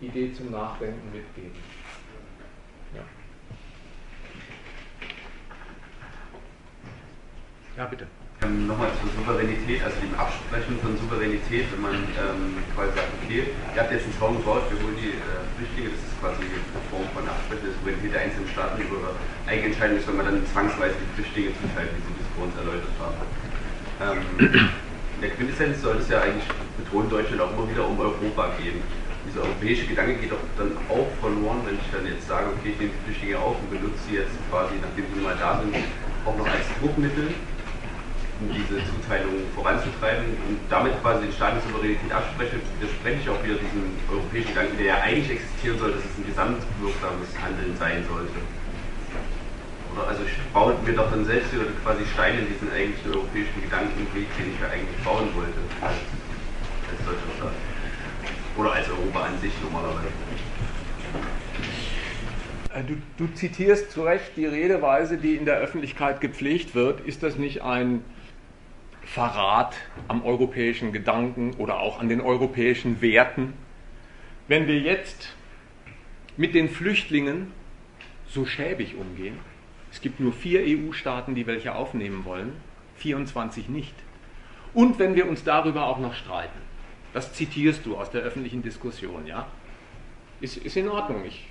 Idee 0.00 0.32
zum 0.32 0.50
Nachdenken 0.50 1.10
mitgeben. 1.12 1.58
Ja, 2.94 3.02
ja 7.76 7.86
bitte. 7.86 8.06
Ähm, 8.44 8.66
Nochmal 8.66 8.90
zur 9.00 9.08
Souveränität, 9.16 9.82
also 9.82 9.96
dem 10.00 10.12
Absprechen 10.14 10.76
von 10.80 10.96
Souveränität, 10.98 11.64
wenn 11.72 11.80
man 11.80 11.96
ähm, 12.12 12.60
quasi 12.76 12.92
sagt, 12.92 13.08
okay, 13.22 13.48
ihr 13.48 13.80
habt 13.80 13.92
jetzt 13.92 14.04
einen 14.04 14.16
Zaun 14.20 14.36
gebaut, 14.36 14.68
wir 14.68 14.78
holen 14.84 14.96
die 15.00 15.16
äh, 15.16 15.40
Flüchtlinge, 15.56 15.96
das 15.96 16.00
ist 16.04 16.16
quasi 16.20 16.44
eine 16.44 16.84
Form 16.92 17.08
von 17.16 17.24
Absprechen 17.24 17.64
der 17.64 17.74
Souveränität 17.80 18.12
der 18.12 18.20
einzelnen 18.28 18.48
Staaten 18.52 18.76
über 18.84 19.16
eigene 19.48 19.72
Entscheidungen, 19.72 20.00
ist, 20.00 20.08
wenn 20.08 20.18
man 20.20 20.26
dann 20.28 20.44
zwangsweise 20.52 20.96
die 21.00 21.10
Flüchtlinge 21.16 21.50
zuteilt, 21.56 21.90
wie 21.96 22.02
Sie 22.04 22.14
das 22.20 22.28
vor 22.36 22.44
uns 22.44 22.54
erläutert 22.60 22.96
haben. 23.00 23.18
Ähm, 24.04 24.20
in 25.16 25.20
der 25.24 25.32
Quintessenz 25.32 25.80
soll 25.80 25.96
es 26.04 26.08
ja 26.12 26.20
eigentlich, 26.20 26.48
betont 26.76 27.08
Deutschland 27.08 27.40
auch 27.40 27.52
immer 27.56 27.68
wieder 27.70 27.84
um 27.88 27.96
Europa 27.96 28.44
gehen. 28.60 28.84
Dieser 29.24 29.40
europäische 29.40 29.88
Gedanke 29.88 30.20
geht 30.20 30.32
doch 30.32 30.44
dann 30.60 30.76
auch 30.92 31.08
verloren, 31.24 31.64
wenn 31.64 31.80
ich 31.80 31.88
dann 31.88 32.04
jetzt 32.04 32.28
sage, 32.28 32.52
okay, 32.52 32.76
ich 32.76 32.78
nehme 32.80 32.92
die 32.92 33.02
Flüchtlinge 33.08 33.40
auf 33.40 33.56
und 33.56 33.72
benutze 33.72 34.04
sie 34.04 34.20
jetzt 34.20 34.36
quasi, 34.52 34.76
nachdem 34.84 35.08
sie 35.08 35.20
mal 35.24 35.36
da 35.40 35.64
sind, 35.64 35.72
auch 36.28 36.36
noch 36.36 36.44
als 36.44 36.68
Druckmittel 36.76 37.32
um 38.44 38.52
diese 38.52 38.84
Zuteilung 38.84 39.48
voranzutreiben 39.54 40.36
und 40.48 40.60
damit 40.68 40.92
quasi 41.00 41.24
den 41.24 41.32
Staat 41.32 41.62
Souveränität 41.64 42.12
abspreche, 42.12 42.60
widerspreche 42.76 43.18
ich 43.24 43.28
auch 43.28 43.40
wieder 43.40 43.56
diesem 43.56 43.96
europäischen 44.10 44.52
Gedanken, 44.52 44.76
der 44.76 44.86
ja 44.86 44.98
eigentlich 45.00 45.40
existieren 45.40 45.78
soll, 45.78 45.92
dass 45.92 46.04
es 46.04 46.12
ein 46.20 46.26
gesamtwirksames 46.28 47.30
Handeln 47.40 47.72
sein 47.80 48.04
sollte. 48.04 48.36
Oder 49.94 50.08
also 50.08 50.22
ich 50.26 50.36
baue 50.52 50.74
mir 50.84 50.92
doch 50.92 51.10
dann 51.10 51.24
selbst 51.24 51.54
wieder 51.54 51.64
quasi 51.82 52.04
Steine 52.12 52.40
in 52.40 52.48
diesen 52.52 52.68
eigentlichen 52.72 53.14
europäischen 53.14 53.62
Gedankenweg, 53.62 54.28
den 54.36 54.52
ich 54.52 54.60
ja 54.60 54.68
eigentlich 54.68 55.00
bauen 55.04 55.30
wollte, 55.32 55.60
als, 55.80 55.96
als 56.90 57.00
deutscher 57.06 57.32
Staat. 57.38 57.56
Oder 58.58 58.72
als 58.72 58.86
Europa 58.90 59.20
an 59.24 59.38
sich 59.40 59.52
normalerweise. 59.62 60.10
Äh, 62.74 62.82
du, 62.82 62.96
du, 63.16 63.32
zitierst 63.34 63.92
zu 63.92 64.02
Recht 64.02 64.36
die 64.36 64.46
Redeweise, 64.46 65.16
die 65.16 65.36
in 65.36 65.44
der 65.44 65.58
Öffentlichkeit 65.58 66.20
gepflegt 66.20 66.74
wird. 66.74 67.00
Ist 67.00 67.22
das 67.22 67.36
nicht 67.36 67.62
ein 67.62 68.04
Verrat 69.04 69.76
am 70.08 70.24
europäischen 70.24 70.92
Gedanken 70.92 71.54
oder 71.58 71.78
auch 71.78 72.00
an 72.00 72.08
den 72.08 72.20
europäischen 72.20 73.00
Werten. 73.00 73.54
Wenn 74.48 74.66
wir 74.66 74.78
jetzt 74.78 75.34
mit 76.36 76.54
den 76.54 76.68
Flüchtlingen 76.68 77.52
so 78.26 78.46
schäbig 78.46 78.96
umgehen, 78.96 79.38
es 79.90 80.00
gibt 80.00 80.18
nur 80.20 80.32
vier 80.32 80.62
EU-Staaten, 80.66 81.34
die 81.34 81.46
welche 81.46 81.74
aufnehmen 81.74 82.24
wollen, 82.24 82.52
24 82.96 83.68
nicht. 83.68 83.94
Und 84.72 84.98
wenn 84.98 85.14
wir 85.14 85.28
uns 85.28 85.44
darüber 85.44 85.86
auch 85.86 85.98
noch 85.98 86.14
streiten, 86.14 86.58
das 87.12 87.32
zitierst 87.32 87.86
du 87.86 87.96
aus 87.96 88.10
der 88.10 88.22
öffentlichen 88.22 88.62
Diskussion, 88.62 89.26
ja? 89.26 89.46
Ist, 90.40 90.56
ist 90.56 90.76
in 90.76 90.88
Ordnung. 90.88 91.24
Ich 91.24 91.46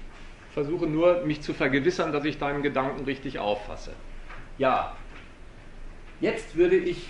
versuche 0.53 0.87
nur, 0.87 1.23
mich 1.23 1.41
zu 1.41 1.53
vergewissern, 1.53 2.11
dass 2.11 2.25
ich 2.25 2.37
deinen 2.37 2.61
Gedanken 2.61 3.05
richtig 3.05 3.39
auffasse. 3.39 3.93
Ja, 4.57 4.95
jetzt 6.19 6.57
würde 6.57 6.75
ich 6.75 7.07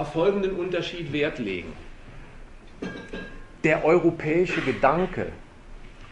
auf 0.00 0.14
folgenden 0.14 0.52
Unterschied 0.52 1.12
Wert 1.12 1.38
legen. 1.38 1.74
Der 3.62 3.84
europäische 3.84 4.62
Gedanke 4.62 5.30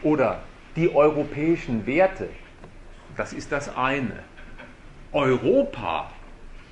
oder 0.03 0.43
die 0.75 0.93
europäischen 0.93 1.87
Werte, 1.87 2.29
das 3.17 3.33
ist 3.33 3.51
das 3.51 3.75
eine. 3.75 4.19
Europa 5.11 6.11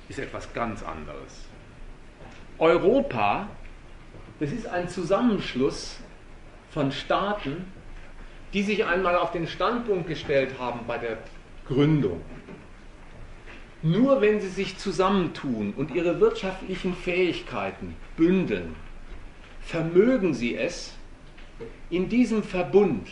ist 0.08 0.20
etwas 0.20 0.52
ganz 0.54 0.84
anderes. 0.84 1.44
Europa, 2.60 3.48
das 4.38 4.52
ist 4.52 4.68
ein 4.68 4.88
Zusammenschluss 4.88 5.98
von 6.70 6.92
Staaten, 6.92 7.72
die 8.52 8.62
sich 8.62 8.84
einmal 8.84 9.16
auf 9.16 9.32
den 9.32 9.48
Standpunkt 9.48 10.06
gestellt 10.06 10.54
haben 10.60 10.80
bei 10.86 10.98
der 10.98 11.18
Gründung 11.66 12.22
nur 13.82 14.20
wenn 14.20 14.40
sie 14.40 14.48
sich 14.48 14.76
zusammentun 14.78 15.72
und 15.76 15.94
ihre 15.94 16.20
wirtschaftlichen 16.20 16.94
Fähigkeiten 16.94 17.94
bündeln, 18.16 18.74
vermögen 19.60 20.34
sie 20.34 20.56
es, 20.56 20.94
in 21.90 22.08
diesem 22.08 22.42
Verbund 22.42 23.08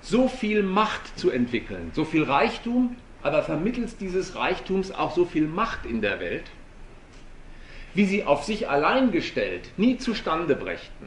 so 0.00 0.28
viel 0.28 0.62
Macht 0.62 1.18
zu 1.18 1.30
entwickeln, 1.30 1.90
so 1.94 2.04
viel 2.04 2.24
Reichtum, 2.24 2.96
aber 3.22 3.42
vermittels 3.42 3.96
dieses 3.96 4.34
Reichtums 4.34 4.90
auch 4.90 5.14
so 5.14 5.24
viel 5.24 5.46
Macht 5.46 5.86
in 5.86 6.00
der 6.00 6.20
Welt, 6.20 6.44
wie 7.94 8.06
sie 8.06 8.24
auf 8.24 8.44
sich 8.44 8.68
allein 8.68 9.12
gestellt 9.12 9.70
nie 9.76 9.98
zustande 9.98 10.56
brächten. 10.56 11.06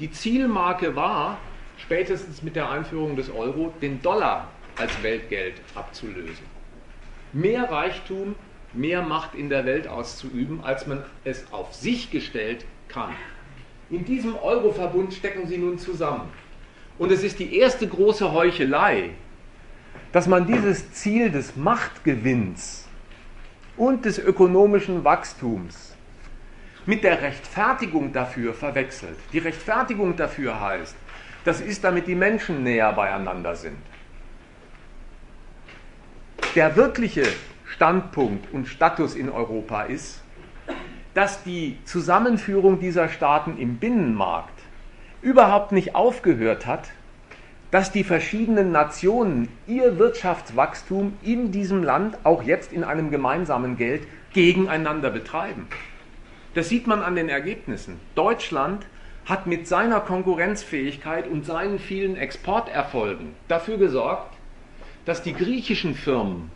Die 0.00 0.10
Zielmarke 0.10 0.96
war, 0.96 1.38
spätestens 1.78 2.42
mit 2.42 2.56
der 2.56 2.68
Einführung 2.68 3.16
des 3.16 3.30
Euro, 3.30 3.72
den 3.80 4.02
Dollar 4.02 4.50
als 4.76 5.02
Weltgeld 5.02 5.54
abzulösen 5.74 6.53
mehr 7.34 7.70
Reichtum, 7.70 8.34
mehr 8.72 9.02
Macht 9.02 9.34
in 9.34 9.48
der 9.48 9.66
Welt 9.66 9.88
auszuüben, 9.88 10.62
als 10.62 10.86
man 10.86 11.02
es 11.24 11.44
auf 11.52 11.74
sich 11.74 12.10
gestellt 12.10 12.64
kann. 12.88 13.12
In 13.90 14.04
diesem 14.04 14.36
Euroverbund 14.36 15.12
stecken 15.12 15.46
sie 15.46 15.58
nun 15.58 15.78
zusammen. 15.78 16.28
Und 16.98 17.12
es 17.12 17.22
ist 17.22 17.38
die 17.38 17.56
erste 17.56 17.86
große 17.86 18.32
Heuchelei, 18.32 19.10
dass 20.12 20.26
man 20.26 20.46
dieses 20.46 20.92
Ziel 20.92 21.30
des 21.30 21.56
Machtgewinns 21.56 22.88
und 23.76 24.04
des 24.04 24.18
ökonomischen 24.18 25.02
Wachstums 25.04 25.96
mit 26.86 27.02
der 27.02 27.20
Rechtfertigung 27.20 28.12
dafür 28.12 28.54
verwechselt. 28.54 29.16
Die 29.32 29.38
Rechtfertigung 29.38 30.16
dafür 30.16 30.60
heißt, 30.60 30.94
das 31.44 31.60
ist, 31.60 31.82
damit 31.82 32.06
die 32.06 32.14
Menschen 32.14 32.62
näher 32.62 32.92
beieinander 32.92 33.56
sind 33.56 33.76
der 36.54 36.76
wirkliche 36.76 37.24
Standpunkt 37.66 38.52
und 38.52 38.68
Status 38.68 39.14
in 39.14 39.28
Europa 39.28 39.82
ist, 39.82 40.22
dass 41.14 41.42
die 41.42 41.78
Zusammenführung 41.84 42.80
dieser 42.80 43.08
Staaten 43.08 43.56
im 43.58 43.76
Binnenmarkt 43.78 44.60
überhaupt 45.22 45.72
nicht 45.72 45.94
aufgehört 45.94 46.66
hat, 46.66 46.90
dass 47.70 47.90
die 47.90 48.04
verschiedenen 48.04 48.70
Nationen 48.70 49.48
ihr 49.66 49.98
Wirtschaftswachstum 49.98 51.14
in 51.22 51.50
diesem 51.50 51.82
Land 51.82 52.18
auch 52.22 52.42
jetzt 52.42 52.72
in 52.72 52.84
einem 52.84 53.10
gemeinsamen 53.10 53.76
Geld 53.76 54.06
gegeneinander 54.32 55.10
betreiben. 55.10 55.66
Das 56.54 56.68
sieht 56.68 56.86
man 56.86 57.02
an 57.02 57.16
den 57.16 57.28
Ergebnissen. 57.28 57.98
Deutschland 58.14 58.86
hat 59.24 59.46
mit 59.46 59.66
seiner 59.66 60.00
Konkurrenzfähigkeit 60.00 61.26
und 61.26 61.44
seinen 61.46 61.78
vielen 61.78 62.16
Exporterfolgen 62.16 63.34
dafür 63.48 63.78
gesorgt, 63.78 64.33
dass 65.04 65.22
die 65.22 65.34
griechischen 65.34 65.94
Firmen 65.94 66.50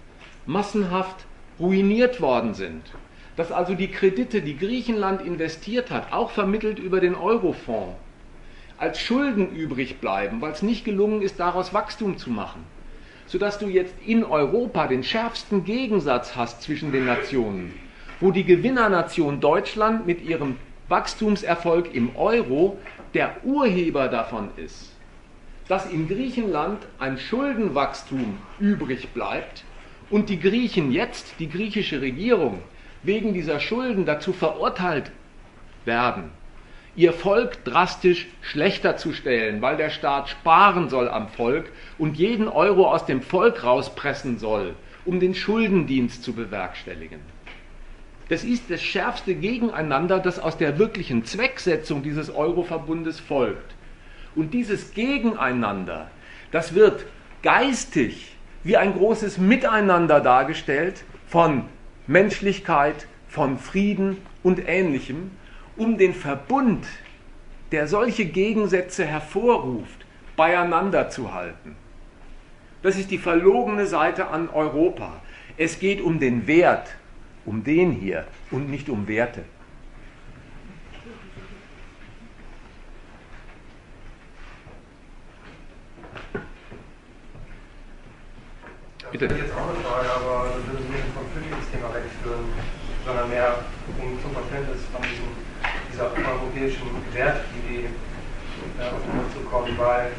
massenhaft 0.46 1.26
ruiniert 1.60 2.20
worden 2.20 2.54
sind, 2.54 2.82
dass 3.36 3.52
also 3.52 3.74
die 3.74 3.88
Kredite, 3.88 4.42
die 4.42 4.56
Griechenland 4.56 5.22
investiert 5.22 5.90
hat, 5.90 6.12
auch 6.12 6.30
vermittelt 6.30 6.78
über 6.78 7.00
den 7.00 7.14
Eurofonds, 7.14 7.96
als 8.78 9.00
Schulden 9.00 9.50
übrig 9.54 9.98
bleiben, 9.98 10.40
weil 10.40 10.52
es 10.52 10.62
nicht 10.62 10.84
gelungen 10.84 11.22
ist, 11.22 11.40
daraus 11.40 11.74
Wachstum 11.74 12.16
zu 12.16 12.30
machen, 12.30 12.64
sodass 13.26 13.58
du 13.58 13.68
jetzt 13.68 13.94
in 14.06 14.24
Europa 14.24 14.86
den 14.86 15.02
schärfsten 15.02 15.64
Gegensatz 15.64 16.36
hast 16.36 16.62
zwischen 16.62 16.92
den 16.92 17.04
Nationen, 17.04 17.74
wo 18.20 18.30
die 18.30 18.44
Gewinnernation 18.44 19.40
Deutschland 19.40 20.06
mit 20.06 20.22
ihrem 20.22 20.56
Wachstumserfolg 20.88 21.94
im 21.94 22.16
Euro 22.16 22.78
der 23.14 23.44
Urheber 23.44 24.08
davon 24.08 24.48
ist, 24.56 24.92
dass 25.68 25.90
in 25.90 26.08
Griechenland 26.08 26.86
ein 26.98 27.18
Schuldenwachstum 27.18 28.38
übrig 28.58 29.10
bleibt 29.10 29.64
und 30.10 30.30
die 30.30 30.40
Griechen 30.40 30.90
jetzt, 30.90 31.34
die 31.38 31.48
griechische 31.48 32.00
Regierung, 32.00 32.62
wegen 33.02 33.34
dieser 33.34 33.60
Schulden 33.60 34.06
dazu 34.06 34.32
verurteilt 34.32 35.12
werden, 35.84 36.30
ihr 36.96 37.12
Volk 37.12 37.64
drastisch 37.64 38.26
schlechter 38.40 38.96
zu 38.96 39.12
stellen, 39.12 39.62
weil 39.62 39.76
der 39.76 39.90
Staat 39.90 40.30
sparen 40.30 40.88
soll 40.88 41.08
am 41.08 41.28
Volk 41.28 41.70
und 41.98 42.16
jeden 42.16 42.48
Euro 42.48 42.90
aus 42.90 43.06
dem 43.06 43.22
Volk 43.22 43.62
rauspressen 43.62 44.38
soll, 44.38 44.74
um 45.04 45.20
den 45.20 45.34
Schuldendienst 45.34 46.24
zu 46.24 46.32
bewerkstelligen. 46.32 47.20
Das 48.28 48.44
ist 48.44 48.70
das 48.70 48.82
schärfste 48.82 49.34
Gegeneinander, 49.34 50.18
das 50.18 50.38
aus 50.38 50.58
der 50.58 50.78
wirklichen 50.78 51.24
Zwecksetzung 51.24 52.02
dieses 52.02 52.28
Euroverbundes 52.30 53.20
folgt. 53.20 53.74
Und 54.34 54.54
dieses 54.54 54.92
Gegeneinander, 54.94 56.10
das 56.52 56.74
wird 56.74 57.06
geistig 57.42 58.36
wie 58.64 58.76
ein 58.76 58.94
großes 58.94 59.38
Miteinander 59.38 60.20
dargestellt 60.20 61.04
von 61.26 61.64
Menschlichkeit, 62.06 63.06
von 63.28 63.58
Frieden 63.58 64.18
und 64.42 64.66
ähnlichem 64.66 65.30
um 65.76 65.96
den 65.96 66.12
Verbund, 66.12 66.86
der 67.70 67.86
solche 67.86 68.24
Gegensätze 68.24 69.04
hervorruft, 69.04 70.06
beieinander 70.36 71.08
zu 71.08 71.32
halten. 71.32 71.76
Das 72.82 72.96
ist 72.96 73.10
die 73.10 73.18
verlogene 73.18 73.86
Seite 73.86 74.28
an 74.28 74.48
Europa. 74.48 75.20
Es 75.56 75.78
geht 75.78 76.00
um 76.00 76.18
den 76.18 76.46
Wert, 76.46 76.88
um 77.44 77.64
den 77.64 77.92
hier 77.92 78.26
und 78.50 78.70
nicht 78.70 78.88
um 78.88 79.08
Werte. 79.08 79.44
Das 89.08 89.22
ist 89.22 89.40
jetzt 89.40 89.56
auch 89.56 89.72
eine 89.72 89.80
Frage, 89.80 90.08
aber 90.20 90.52
das 90.52 90.68
würde 90.68 90.84
mich 90.84 91.00
vom 91.16 91.24
Flüchtlingsthema 91.32 91.88
wegführen, 91.96 92.44
sondern 93.08 93.30
mehr 93.32 93.64
um 93.96 94.20
zum 94.20 94.36
Verständnis 94.36 94.84
von 94.92 95.00
diesem 95.00 95.32
dieser 95.88 96.12
europäischen 96.12 96.92
Wertidee 97.16 97.88
äh, 97.88 98.84
auf 98.84 99.00
den 99.00 99.10
Grund 99.16 99.32
zu 99.32 99.40
kommen, 99.48 99.72
weil 99.80 100.12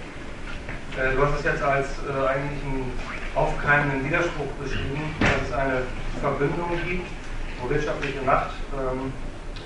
äh, 0.97 1.15
du 1.15 1.21
hast 1.21 1.37
es 1.37 1.45
jetzt 1.45 1.61
als 1.61 1.87
äh, 2.01 2.33
eigentlich 2.33 2.65
einen 2.65 2.91
aufkeimenden 3.35 4.03
Widerspruch 4.03 4.51
beschrieben, 4.57 5.15
dass 5.21 5.47
es 5.47 5.53
eine 5.53 5.83
Verbindung 6.19 6.73
gibt, 6.83 7.07
wo 7.61 7.69
wirtschaftliche 7.69 8.21
Macht 8.25 8.57
ähm, 8.73 9.13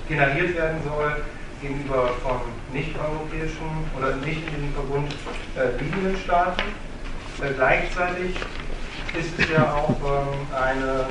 generiert 0.06 0.54
werden 0.54 0.78
soll 0.84 1.24
gegenüber 1.62 2.12
von 2.22 2.44
nicht-europäischen 2.72 3.88
oder 3.96 4.16
nicht 4.16 4.44
in 4.52 4.68
diesem 4.68 4.74
Verbund 4.74 5.16
äh, 5.56 5.82
liegenden 5.82 6.16
Staaten. 6.22 6.62
Äh, 7.40 7.54
gleichzeitig 7.56 8.36
ist 9.18 9.38
es 9.38 9.50
ja 9.50 9.72
auch 9.72 9.90
ähm, 9.90 10.46
eine 10.54 11.06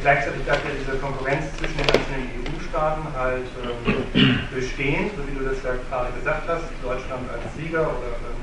Gleichzeitig 0.00 0.42
bleibt 0.42 0.64
ja 0.64 0.70
diese 0.78 0.98
Konkurrenz 0.98 1.44
zwischen 1.56 1.76
den 1.78 1.86
einzelnen 1.86 2.28
EU-Staaten 2.42 3.04
halt 3.16 3.46
ähm, 3.62 4.38
bestehen, 4.52 5.10
so 5.16 5.22
wie 5.26 5.38
du 5.38 5.44
das 5.44 5.62
ja 5.62 5.74
gerade 5.88 6.12
gesagt 6.18 6.48
hast, 6.48 6.64
Deutschland 6.82 7.30
als 7.30 7.42
Sieger 7.56 7.82
oder 7.82 8.12
ähm, 8.18 8.42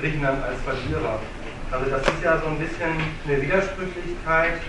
Griechenland 0.00 0.42
als 0.42 0.60
Verlierer. 0.62 1.20
Also 1.70 1.90
das 1.90 2.02
ist 2.02 2.22
ja 2.22 2.38
so 2.40 2.48
ein 2.48 2.58
bisschen 2.58 2.90
eine 3.26 3.42
Widersprüchlichkeit, 3.42 4.60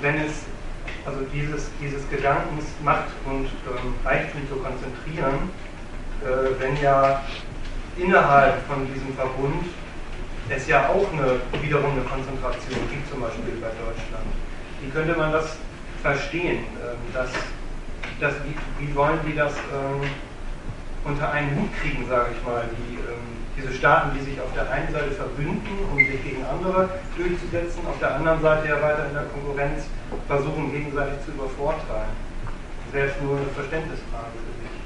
wenn 0.00 0.16
es, 0.16 0.44
also 1.04 1.20
dieses, 1.32 1.70
dieses 1.80 2.08
Gedankens 2.10 2.64
Macht 2.82 3.12
und 3.26 3.46
ähm, 3.46 3.94
Reichtum 4.04 4.42
zu 4.48 4.56
konzentrieren, 4.56 5.50
äh, 6.24 6.58
wenn 6.58 6.80
ja 6.82 7.22
innerhalb 7.96 8.66
von 8.66 8.86
diesem 8.92 9.14
Verbund 9.14 9.66
es 10.50 10.66
ja 10.66 10.88
auch 10.88 11.06
eine, 11.12 11.40
wiederum 11.62 11.92
eine 11.92 12.02
Konzentration 12.02 12.80
gibt, 12.90 13.08
zum 13.10 13.20
Beispiel 13.20 13.60
bei 13.60 13.68
Deutschland. 13.68 14.26
Wie 14.80 14.90
könnte 14.90 15.14
man 15.16 15.32
das 15.32 15.56
verstehen? 16.02 16.64
Ähm, 16.80 16.98
dass, 17.12 17.30
dass, 18.20 18.34
wie, 18.44 18.56
wie 18.78 18.94
wollen 18.94 19.18
die 19.26 19.36
das 19.36 19.52
ähm, 19.72 20.08
unter 21.04 21.30
einen 21.32 21.54
Hut 21.56 21.70
kriegen, 21.80 22.06
sage 22.08 22.30
ich 22.36 22.44
mal, 22.44 22.64
die, 22.72 22.94
ähm, 22.96 23.44
diese 23.56 23.74
Staaten, 23.74 24.16
die 24.16 24.24
sich 24.24 24.40
auf 24.40 24.52
der 24.54 24.70
einen 24.70 24.92
Seite 24.92 25.10
verbünden, 25.10 25.74
um 25.90 25.98
sich 25.98 26.22
gegen 26.22 26.44
andere 26.46 26.88
durchzusetzen, 27.16 27.86
auf 27.86 27.98
der 27.98 28.14
anderen 28.16 28.40
Seite 28.40 28.68
ja 28.68 28.80
weiter 28.80 29.06
in 29.06 29.14
der 29.14 29.24
Konkurrenz 29.24 29.84
versuchen, 30.26 30.72
gegenseitig 30.72 31.18
zu 31.24 31.32
übervorteilen. 31.32 32.14
Das 32.86 32.94
wäre 32.94 33.08
jetzt 33.08 33.20
nur 33.22 33.36
eine 33.36 33.52
Verständnisfrage 33.52 34.32
für 34.32 34.54
dich, 34.62 34.76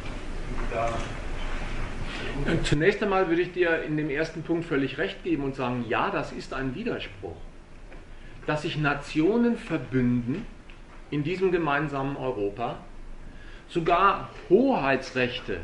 wie 0.58 0.74
da 0.74 0.88
Zunächst 2.64 3.02
einmal 3.02 3.28
würde 3.28 3.42
ich 3.42 3.52
dir 3.52 3.82
in 3.82 3.96
dem 3.96 4.10
ersten 4.10 4.42
Punkt 4.42 4.64
völlig 4.64 4.98
recht 4.98 5.22
geben 5.22 5.44
und 5.44 5.54
sagen, 5.54 5.84
ja, 5.88 6.10
das 6.10 6.32
ist 6.32 6.54
ein 6.54 6.74
Widerspruch 6.74 7.36
dass 8.46 8.62
sich 8.62 8.76
Nationen 8.76 9.56
verbünden 9.56 10.46
in 11.10 11.22
diesem 11.22 11.52
gemeinsamen 11.52 12.16
Europa, 12.16 12.78
sogar 13.68 14.30
Hoheitsrechte 14.48 15.60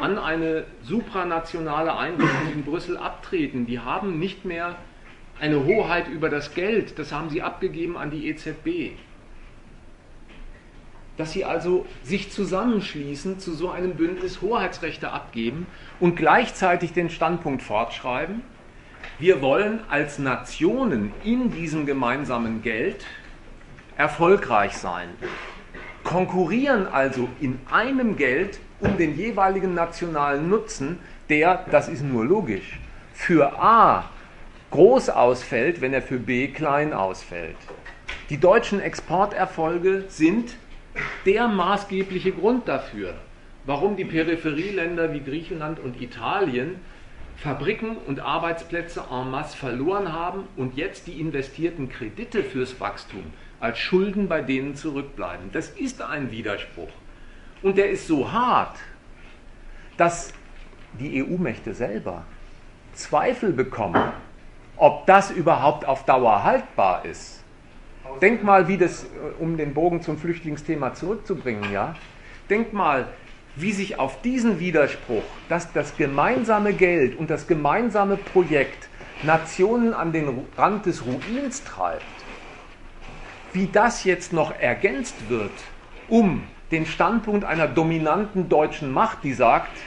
an 0.00 0.18
eine 0.18 0.64
supranationale 0.82 1.96
Einrichtung 1.96 2.52
in 2.52 2.64
Brüssel 2.64 2.96
abtreten. 2.96 3.66
Die 3.66 3.80
haben 3.80 4.18
nicht 4.18 4.44
mehr 4.44 4.76
eine 5.40 5.64
Hoheit 5.64 6.08
über 6.08 6.28
das 6.28 6.54
Geld, 6.54 6.98
das 6.98 7.12
haben 7.12 7.30
sie 7.30 7.42
abgegeben 7.42 7.96
an 7.96 8.10
die 8.10 8.28
EZB. 8.28 8.92
Dass 11.16 11.32
sie 11.32 11.44
also 11.44 11.86
sich 12.02 12.30
zusammenschließen, 12.30 13.38
zu 13.38 13.54
so 13.54 13.70
einem 13.70 13.94
Bündnis 13.94 14.42
Hoheitsrechte 14.42 15.12
abgeben 15.12 15.66
und 15.98 16.16
gleichzeitig 16.16 16.92
den 16.92 17.08
Standpunkt 17.08 17.62
fortschreiben, 17.62 18.42
wir 19.18 19.40
wollen 19.40 19.80
als 19.88 20.18
Nationen 20.18 21.12
in 21.24 21.50
diesem 21.50 21.86
gemeinsamen 21.86 22.62
Geld 22.62 23.06
erfolgreich 23.96 24.74
sein, 24.76 25.08
konkurrieren 26.04 26.86
also 26.86 27.28
in 27.40 27.58
einem 27.70 28.16
Geld 28.16 28.60
um 28.80 28.98
den 28.98 29.16
jeweiligen 29.16 29.74
nationalen 29.74 30.50
Nutzen, 30.50 30.98
der, 31.30 31.64
das 31.70 31.88
ist 31.88 32.02
nur 32.02 32.26
logisch, 32.26 32.78
für 33.14 33.58
A 33.58 34.04
groß 34.70 35.08
ausfällt, 35.08 35.80
wenn 35.80 35.94
er 35.94 36.02
für 36.02 36.18
B 36.18 36.48
klein 36.48 36.92
ausfällt. 36.92 37.56
Die 38.28 38.38
deutschen 38.38 38.80
Exporterfolge 38.80 40.04
sind 40.08 40.56
der 41.24 41.48
maßgebliche 41.48 42.32
Grund 42.32 42.68
dafür, 42.68 43.14
warum 43.64 43.96
die 43.96 44.04
Peripherieländer 44.04 45.12
wie 45.12 45.20
Griechenland 45.20 45.78
und 45.80 46.00
Italien 46.00 46.76
Fabriken 47.36 47.98
und 47.98 48.20
Arbeitsplätze 48.20 49.04
en 49.10 49.30
masse 49.30 49.56
verloren 49.56 50.12
haben 50.12 50.44
und 50.56 50.76
jetzt 50.76 51.06
die 51.06 51.20
investierten 51.20 51.88
Kredite 51.88 52.42
fürs 52.42 52.80
Wachstum 52.80 53.24
als 53.60 53.78
Schulden 53.78 54.28
bei 54.28 54.40
denen 54.40 54.74
zurückbleiben. 54.74 55.50
Das 55.52 55.68
ist 55.70 56.00
ein 56.00 56.30
Widerspruch. 56.30 56.88
Und 57.62 57.76
der 57.76 57.90
ist 57.90 58.06
so 58.06 58.32
hart, 58.32 58.76
dass 59.96 60.32
die 60.98 61.22
EU-Mächte 61.22 61.74
selber 61.74 62.24
Zweifel 62.94 63.52
bekommen, 63.52 64.12
ob 64.76 65.06
das 65.06 65.30
überhaupt 65.30 65.86
auf 65.86 66.04
Dauer 66.06 66.42
haltbar 66.42 67.04
ist. 67.04 67.35
Denk 68.20 68.42
mal, 68.42 68.68
wie 68.68 68.78
das, 68.78 69.06
um 69.38 69.56
den 69.56 69.74
Bogen 69.74 70.02
zum 70.02 70.18
Flüchtlingsthema 70.18 70.94
zurückzubringen, 70.94 71.70
ja. 71.70 71.94
Denk 72.50 72.72
mal, 72.72 73.08
wie 73.56 73.72
sich 73.72 73.98
auf 73.98 74.20
diesen 74.22 74.60
Widerspruch, 74.60 75.40
dass 75.48 75.72
das 75.72 75.96
gemeinsame 75.96 76.74
Geld 76.74 77.16
und 77.18 77.30
das 77.30 77.46
gemeinsame 77.46 78.16
Projekt 78.16 78.88
Nationen 79.22 79.94
an 79.94 80.12
den 80.12 80.46
Rand 80.56 80.86
des 80.86 81.04
Ruins 81.06 81.64
treibt, 81.64 82.26
wie 83.52 83.66
das 83.68 84.04
jetzt 84.04 84.32
noch 84.32 84.52
ergänzt 84.58 85.28
wird, 85.28 85.64
um 86.06 86.42
den 86.70 86.84
Standpunkt 86.84 87.44
einer 87.44 87.66
dominanten 87.66 88.48
deutschen 88.48 88.92
Macht, 88.92 89.24
die 89.24 89.32
sagt, 89.32 89.78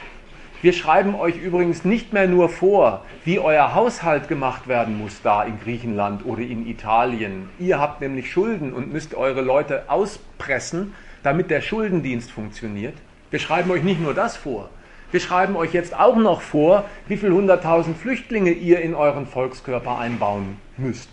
wir 0.62 0.72
schreiben 0.72 1.14
euch 1.14 1.36
übrigens 1.36 1.84
nicht 1.84 2.12
mehr 2.12 2.28
nur 2.28 2.48
vor, 2.48 3.04
wie 3.24 3.38
euer 3.38 3.74
Haushalt 3.74 4.28
gemacht 4.28 4.68
werden 4.68 4.98
muss 4.98 5.22
da 5.22 5.42
in 5.42 5.58
Griechenland 5.58 6.26
oder 6.26 6.42
in 6.42 6.66
Italien. 6.66 7.48
Ihr 7.58 7.78
habt 7.78 8.00
nämlich 8.00 8.30
Schulden 8.30 8.72
und 8.72 8.92
müsst 8.92 9.14
eure 9.14 9.40
Leute 9.40 9.84
auspressen, 9.88 10.94
damit 11.22 11.50
der 11.50 11.62
Schuldendienst 11.62 12.30
funktioniert. 12.30 12.94
Wir 13.30 13.38
schreiben 13.38 13.70
euch 13.70 13.82
nicht 13.82 14.00
nur 14.00 14.12
das 14.12 14.36
vor, 14.36 14.68
wir 15.12 15.18
schreiben 15.18 15.56
euch 15.56 15.72
jetzt 15.72 15.98
auch 15.98 16.16
noch 16.16 16.40
vor, 16.40 16.84
wie 17.08 17.16
viele 17.16 17.34
hunderttausend 17.34 17.96
Flüchtlinge 17.96 18.52
ihr 18.52 18.80
in 18.80 18.94
euren 18.94 19.26
Volkskörper 19.26 19.98
einbauen 19.98 20.56
müsst. 20.76 21.08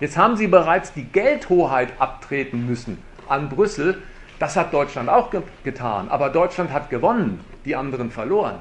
Jetzt 0.00 0.16
haben 0.16 0.36
sie 0.36 0.46
bereits 0.46 0.94
die 0.94 1.04
Geldhoheit 1.04 1.88
abtreten 1.98 2.66
müssen 2.66 3.02
an 3.28 3.50
Brüssel. 3.50 4.02
Das 4.38 4.56
hat 4.56 4.72
Deutschland 4.72 5.10
auch 5.10 5.30
ge 5.30 5.42
getan. 5.64 6.08
Aber 6.08 6.30
Deutschland 6.30 6.72
hat 6.72 6.88
gewonnen, 6.88 7.40
die 7.66 7.76
anderen 7.76 8.10
verloren. 8.10 8.56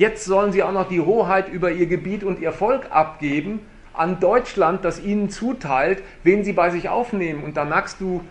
Jetzt 0.00 0.24
sollen 0.24 0.50
sie 0.50 0.62
auch 0.62 0.72
noch 0.72 0.88
die 0.88 1.02
Hoheit 1.02 1.50
über 1.50 1.72
ihr 1.72 1.84
Gebiet 1.84 2.24
und 2.24 2.40
ihr 2.40 2.52
Volk 2.52 2.86
abgeben 2.90 3.60
an 3.92 4.18
Deutschland, 4.18 4.82
das 4.82 4.98
ihnen 4.98 5.28
zuteilt, 5.28 6.02
wen 6.22 6.42
sie 6.42 6.54
bei 6.54 6.70
sich 6.70 6.88
aufnehmen. 6.88 7.44
Und 7.44 7.58
da 7.58 7.66
merkst 7.66 8.00
du, 8.00 8.22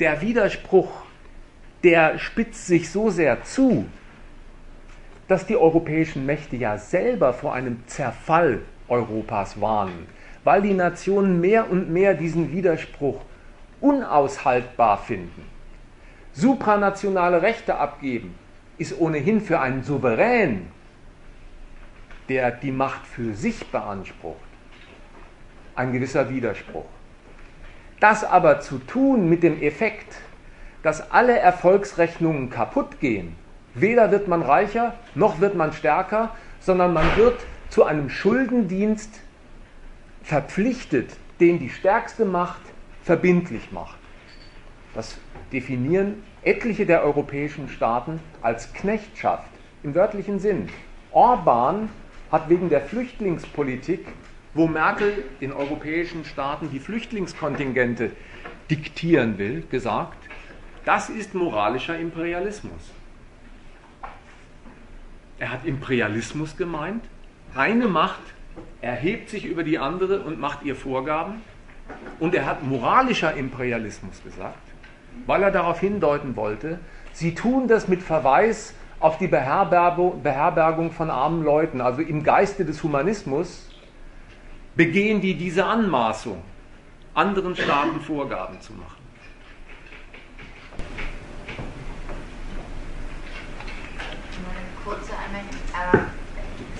der 0.00 0.20
Widerspruch 0.20 0.90
der 1.84 2.18
spitzt 2.18 2.66
sich 2.66 2.90
so 2.90 3.08
sehr 3.08 3.44
zu, 3.44 3.86
dass 5.28 5.46
die 5.46 5.56
europäischen 5.56 6.26
Mächte 6.26 6.56
ja 6.56 6.76
selber 6.76 7.34
vor 7.34 7.54
einem 7.54 7.84
Zerfall 7.86 8.62
Europas 8.88 9.60
warnen, 9.60 10.08
weil 10.42 10.60
die 10.60 10.74
Nationen 10.74 11.40
mehr 11.40 11.70
und 11.70 11.88
mehr 11.88 12.14
diesen 12.14 12.52
Widerspruch 12.52 13.20
unaushaltbar 13.80 14.98
finden. 14.98 15.46
Supranationale 16.32 17.42
Rechte 17.42 17.76
abgeben 17.76 18.34
ist 18.76 19.00
ohnehin 19.00 19.40
für 19.40 19.60
einen 19.60 19.84
Souverän, 19.84 20.66
der 22.30 22.52
die 22.52 22.70
Macht 22.70 23.06
für 23.06 23.34
sich 23.34 23.66
beansprucht, 23.72 24.38
ein 25.74 25.92
gewisser 25.92 26.30
Widerspruch. 26.30 26.86
Das 27.98 28.22
aber 28.22 28.60
zu 28.60 28.78
tun 28.78 29.28
mit 29.28 29.42
dem 29.42 29.60
Effekt, 29.60 30.16
dass 30.84 31.10
alle 31.10 31.36
Erfolgsrechnungen 31.36 32.48
kaputt 32.48 33.00
gehen, 33.00 33.34
weder 33.74 34.12
wird 34.12 34.28
man 34.28 34.42
reicher, 34.42 34.94
noch 35.16 35.40
wird 35.40 35.56
man 35.56 35.72
stärker, 35.72 36.30
sondern 36.60 36.92
man 36.92 37.16
wird 37.16 37.40
zu 37.68 37.84
einem 37.84 38.08
Schuldendienst 38.08 39.20
verpflichtet, 40.22 41.10
den 41.40 41.58
die 41.58 41.68
stärkste 41.68 42.24
Macht 42.24 42.62
verbindlich 43.02 43.72
macht. 43.72 43.98
Das 44.94 45.18
definieren 45.52 46.22
etliche 46.42 46.86
der 46.86 47.02
europäischen 47.02 47.68
Staaten 47.68 48.20
als 48.40 48.72
Knechtschaft 48.72 49.50
im 49.82 49.96
wörtlichen 49.96 50.38
Sinn. 50.38 50.68
Orban 51.10 51.88
hat 52.30 52.48
wegen 52.48 52.68
der 52.68 52.80
Flüchtlingspolitik, 52.82 54.06
wo 54.54 54.66
Merkel 54.66 55.24
den 55.40 55.52
europäischen 55.52 56.24
Staaten 56.24 56.70
die 56.70 56.80
Flüchtlingskontingente 56.80 58.10
diktieren 58.70 59.38
will, 59.38 59.64
gesagt, 59.70 60.18
das 60.84 61.08
ist 61.08 61.34
moralischer 61.34 61.98
Imperialismus. 61.98 62.92
Er 65.38 65.50
hat 65.50 65.64
Imperialismus 65.64 66.56
gemeint. 66.56 67.04
Eine 67.54 67.88
Macht 67.88 68.20
erhebt 68.80 69.30
sich 69.30 69.44
über 69.44 69.62
die 69.62 69.78
andere 69.78 70.20
und 70.20 70.38
macht 70.38 70.62
ihr 70.64 70.76
Vorgaben. 70.76 71.42
Und 72.18 72.34
er 72.34 72.46
hat 72.46 72.62
moralischer 72.62 73.34
Imperialismus 73.34 74.22
gesagt, 74.22 74.58
weil 75.26 75.42
er 75.42 75.50
darauf 75.50 75.80
hindeuten 75.80 76.36
wollte, 76.36 76.78
sie 77.12 77.34
tun 77.34 77.66
das 77.66 77.88
mit 77.88 78.02
Verweis 78.02 78.74
auf 79.00 79.18
die 79.18 79.26
Beherbergung 79.26 80.92
von 80.92 81.10
armen 81.10 81.42
Leuten. 81.42 81.80
Also 81.80 82.02
im 82.02 82.22
Geiste 82.22 82.64
des 82.64 82.82
Humanismus 82.82 83.68
begehen 84.76 85.20
die 85.20 85.34
diese 85.34 85.64
Anmaßung, 85.64 86.40
anderen 87.14 87.56
Staaten 87.56 88.00
Vorgaben 88.00 88.60
zu 88.60 88.74
machen. 88.74 89.00
Kurze 94.84 95.12
Anmerkung. 95.12 96.10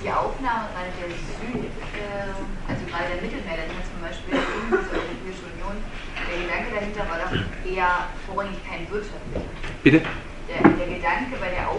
Die 0.02 0.09
Aufnahme 0.09 0.64
gerade 0.72 0.90
der 0.97 1.12
Süd, 1.12 1.68
äh, 1.92 2.32
also 2.66 2.82
gerade 2.88 3.05
der 3.12 3.20
Mittelmeer, 3.20 3.68
hat 3.68 3.84
zum 3.84 4.01
Beispiel 4.01 4.32
in 4.32 4.72
der 4.72 4.80
Europäische 4.97 5.44
Union, 5.52 5.76
der 6.24 6.40
Gedanke 6.40 6.72
dahinter 6.72 7.05
war 7.05 7.20
doch 7.20 7.36
eher 7.68 8.09
vorrangig 8.24 8.56
kein 8.64 8.88
wirtschaftlicher. 8.88 9.44
Bitte? 9.84 10.01
Der, 10.48 10.60
der, 10.64 10.88
Gedanke 10.88 11.36
bei 11.38 11.52
der 11.52 11.68
Aufnahme 11.68 11.68
der 11.68 11.69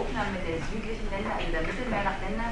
südlichen 0.70 1.06
Länder, 1.10 1.32
also 1.36 1.50
der 1.50 1.62
Mittelmeerländer, 1.62 2.48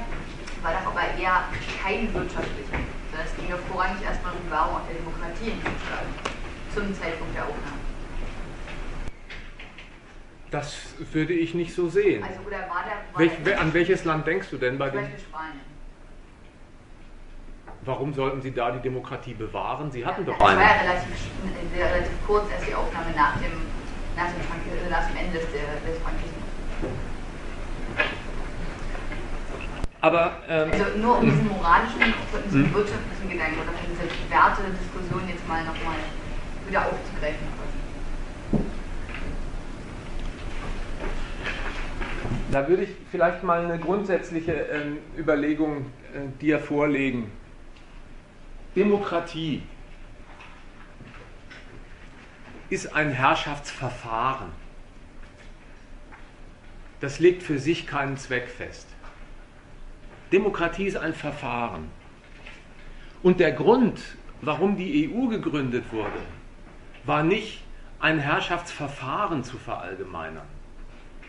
war 0.61 0.73
doch 0.73 0.91
aber 0.91 1.05
eher 1.17 1.45
kein 1.81 2.13
wirtschaftlicher, 2.13 2.79
sondern 3.09 3.27
es 3.27 3.35
ging 3.35 3.49
doch 3.49 3.63
vorrangig 3.71 4.03
erstmal 4.03 4.33
um 4.33 4.39
die 4.45 4.51
Wahrung 4.51 4.81
der 4.87 4.95
Demokratie 4.97 5.49
in 5.55 5.59
den 5.61 5.75
Staaten 5.81 6.13
zum 6.73 6.93
Zeitpunkt 6.95 7.35
der 7.35 7.43
Aufnahme. 7.43 7.81
Das 10.51 10.95
würde 11.13 11.33
ich 11.33 11.53
nicht 11.53 11.73
so 11.73 11.87
sehen. 11.87 12.23
Also, 12.23 12.41
oder 12.45 12.59
war 12.67 12.83
der, 12.83 12.99
war 13.13 13.19
Welch, 13.45 13.59
an 13.59 13.73
welches 13.73 14.03
Land 14.03 14.27
denkst 14.27 14.49
du 14.51 14.57
denn 14.57 14.77
bei 14.77 14.89
dem? 14.89 15.05
Spanien? 15.17 15.71
Warum 17.83 18.13
sollten 18.13 18.41
sie 18.41 18.51
da 18.53 18.69
die 18.71 18.79
Demokratie 18.79 19.33
bewahren? 19.33 19.89
Sie 19.89 20.05
hatten 20.05 20.25
doch 20.25 20.33
Das 20.37 20.41
war 20.41 20.49
eine. 20.49 20.61
ja 20.61 20.71
relativ, 20.81 21.09
relativ 21.75 22.11
kurz 22.27 22.51
erst 22.51 22.67
die 22.67 22.75
Aufnahme 22.75 23.09
nach 23.15 23.33
dem, 23.39 23.51
nach 24.15 24.27
dem, 24.27 24.85
äh, 24.85 24.89
nach 24.89 25.07
dem 25.07 25.17
Ende 25.17 25.39
des, 25.39 25.47
des 25.49 25.97
Frankismus. 26.03 26.40
Aber 30.01 30.37
ähm, 30.49 30.71
Also 30.71 30.97
nur 30.97 31.19
um 31.19 31.25
diesen 31.25 31.47
moralischen 31.47 32.01
und 32.01 32.45
diesen 32.45 32.65
Hm. 32.65 32.73
wirtschaftlichen 32.73 33.29
Gedanken 33.29 33.59
oder 33.61 33.71
diese 33.85 34.31
Wertediskussion 34.31 35.29
jetzt 35.29 35.47
mal 35.47 35.63
nochmal 35.63 35.95
wieder 36.67 36.81
aufzugreifen. 36.81 37.61
da 42.51 42.67
würde 42.67 42.83
ich 42.83 42.89
vielleicht 43.09 43.43
mal 43.43 43.63
eine 43.63 43.79
grundsätzliche 43.79 44.51
ähm, 44.51 44.97
Überlegung 45.17 45.85
äh, 46.13 46.27
dir 46.41 46.59
vorlegen. 46.59 47.31
Demokratie 48.75 49.63
ist 52.69 52.93
ein 52.93 53.11
Herrschaftsverfahren. 53.11 54.49
Das 56.99 57.19
legt 57.19 57.41
für 57.43 57.57
sich 57.57 57.87
keinen 57.87 58.17
Zweck 58.17 58.47
fest. 58.47 58.87
Demokratie 60.31 60.85
ist 60.85 60.97
ein 60.97 61.13
Verfahren. 61.13 61.89
Und 63.21 63.39
der 63.39 63.51
Grund, 63.51 63.99
warum 64.41 64.77
die 64.77 65.09
EU 65.09 65.27
gegründet 65.27 65.85
wurde, 65.91 66.21
war 67.03 67.23
nicht 67.23 67.61
ein 67.99 68.19
Herrschaftsverfahren 68.19 69.43
zu 69.43 69.57
verallgemeinern. 69.57 70.47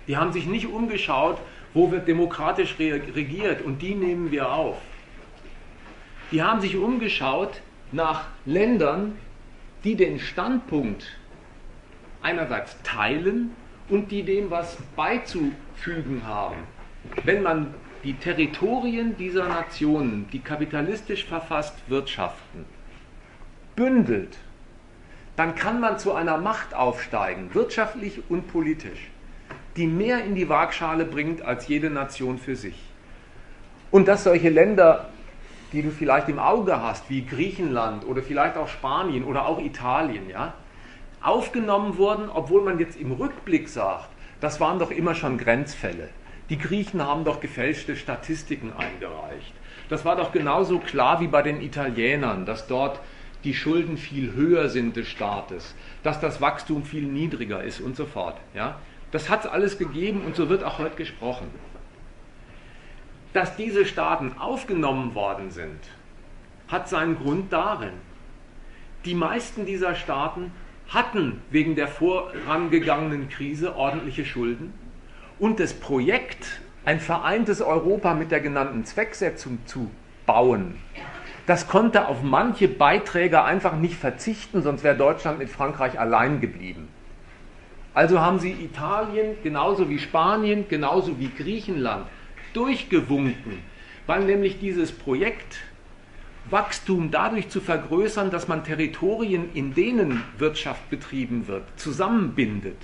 Die 0.07 0.17
haben 0.17 0.33
sich 0.33 0.47
nicht 0.47 0.67
umgeschaut, 0.67 1.39
wo 1.75 1.91
wird 1.91 2.09
demokratisch 2.09 2.77
re- 2.79 3.03
regiert 3.15 3.63
und 3.63 3.83
die 3.83 3.95
nehmen 3.95 4.31
wir 4.31 4.51
auf. 4.53 4.79
Die 6.31 6.43
haben 6.43 6.61
sich 6.61 6.77
umgeschaut 6.77 7.61
nach 7.93 8.27
Ländern, 8.47 9.19
die 9.85 9.97
den 9.97 10.19
Standpunkt 10.19 11.19
einerseits 12.23 12.81
teilen 12.83 13.51
und 13.89 14.11
die 14.11 14.23
dem 14.23 14.51
was 14.51 14.79
beizufügen 14.97 16.23
haben. 16.25 16.57
Wenn 17.25 17.43
man 17.43 17.75
die 18.05 18.15
Territorien 18.15 19.17
dieser 19.17 19.49
Nationen, 19.49 20.29
die 20.33 20.41
kapitalistisch 20.41 21.25
verfasst 21.25 21.75
wirtschaften, 21.89 22.65
bündelt, 23.77 24.39
dann 25.37 25.55
kann 25.55 25.81
man 25.81 25.99
zu 25.99 26.13
einer 26.13 26.39
Macht 26.39 26.75
aufsteigen, 26.75 27.55
wirtschaftlich 27.55 28.23
und 28.29 28.49
politisch, 28.49 29.11
die 29.77 29.87
mehr 29.87 30.25
in 30.25 30.35
die 30.35 30.49
Waagschale 30.49 31.05
bringt 31.05 31.43
als 31.43 31.69
jede 31.69 31.91
Nation 31.91 32.39
für 32.39 32.57
sich. 32.57 32.79
Und 33.91 34.09
dass 34.09 34.25
solche 34.25 34.51
Länder, 34.51 35.09
die 35.73 35.83
du 35.83 35.91
vielleicht 35.91 36.29
im 36.29 36.39
Auge 36.39 36.83
hast, 36.83 37.09
wie 37.09 37.25
Griechenland 37.25 38.05
oder 38.05 38.23
vielleicht 38.23 38.57
auch 38.57 38.69
Spanien 38.69 39.25
oder 39.25 39.47
auch 39.47 39.59
Italien, 39.59 40.29
ja, 40.29 40.55
aufgenommen 41.23 41.97
wurden, 41.97 42.29
obwohl 42.29 42.63
man 42.63 42.79
jetzt 42.79 42.99
im 42.99 43.13
Rückblick 43.13 43.69
sagt, 43.69 44.09
das 44.41 44.61
waren 44.61 44.79
doch 44.79 44.91
immer 44.91 45.15
schon 45.15 45.39
Grenzfälle. 45.39 46.09
Die 46.51 46.59
Griechen 46.59 47.03
haben 47.03 47.25
doch 47.25 47.41
gefälschte 47.41 47.97
Statistiken 47.97 48.73
eingereicht. 48.73 49.53
Das 49.89 50.05
war 50.05 50.17
doch 50.17 50.33
genauso 50.33 50.79
klar 50.79 51.21
wie 51.21 51.29
bei 51.29 51.43
den 51.43 51.61
Italienern, 51.61 52.47
dass 52.47 52.67
dort 52.67 53.01
die 53.45 53.55
Schulden 53.55 53.97
viel 53.97 54.33
höher 54.33 54.69
sind 54.69 54.97
des 54.97 55.09
Staates, 55.09 55.75
dass 56.03 56.21
das 56.21 56.41
Wachstum 56.41 56.85
viel 56.85 57.05
niedriger 57.05 57.63
ist 57.63 57.81
und 57.81 57.97
so 57.97 58.07
fort. 58.07 58.39
Ja? 58.55 58.79
Das 59.11 59.29
hat 59.29 59.45
es 59.45 59.51
alles 59.51 59.79
gegeben 59.79 60.23
und 60.25 60.37
so 60.37 60.49
wird 60.49 60.65
auch 60.65 60.79
heute 60.79 60.97
gesprochen. 60.97 61.49
Dass 63.33 63.57
diese 63.57 63.87
Staaten 63.87 64.33
aufgenommen 64.39 65.15
worden 65.15 65.51
sind, 65.51 65.81
hat 66.69 66.89
seinen 66.89 67.17
Grund 67.17 67.53
darin. 67.53 67.95
Die 69.05 69.15
meisten 69.15 69.67
dieser 69.67 69.95
Staaten 69.95 70.53
hatten 70.89 71.43
wegen 71.51 71.75
der 71.75 71.89
vorangegangenen 71.89 73.29
Krise 73.29 73.75
ordentliche 73.77 74.25
Schulden 74.25 74.73
und 75.43 75.59
das 75.59 75.75
Projekt, 75.75 76.61
ein 76.85 77.01
vereintes 77.01 77.61
Europa 77.61 78.15
mit 78.15 78.31
der 78.31 78.39
genannten 78.39 78.85
Zwecksetzung 78.85 79.59
zu 79.67 79.91
bauen, 80.25 80.77
das 81.47 81.67
konnte 81.67 82.07
auf 82.07 82.23
manche 82.23 82.69
Beiträge 82.69 83.43
einfach 83.43 83.75
nicht 83.75 83.97
verzichten, 83.97 84.63
sonst 84.63 84.85
wäre 84.85 84.97
Deutschland 84.97 85.41
mit 85.41 85.51
Frankreich 85.51 85.99
allein 85.99 86.41
geblieben. 86.41 86.87
Also 87.93 88.21
haben 88.21 88.39
sie 88.39 88.53
Italien 88.53 89.35
genauso 89.43 89.91
wie 89.91 89.99
Spanien, 89.99 90.67
genauso 90.69 91.19
wie 91.19 91.33
Griechenland 91.37 92.07
durchgewunken, 92.55 93.59
weil 94.07 94.25
nämlich 94.25 94.61
dieses 94.61 94.93
Projekt 94.93 95.57
Wachstum 96.51 97.11
dadurch 97.11 97.49
zu 97.49 97.61
vergrößern, 97.61 98.31
dass 98.31 98.47
man 98.47 98.63
Territorien, 98.63 99.51
in 99.55 99.75
denen 99.75 100.23
Wirtschaft 100.39 100.89
betrieben 100.89 101.49
wird, 101.49 101.65
zusammenbindet, 101.75 102.77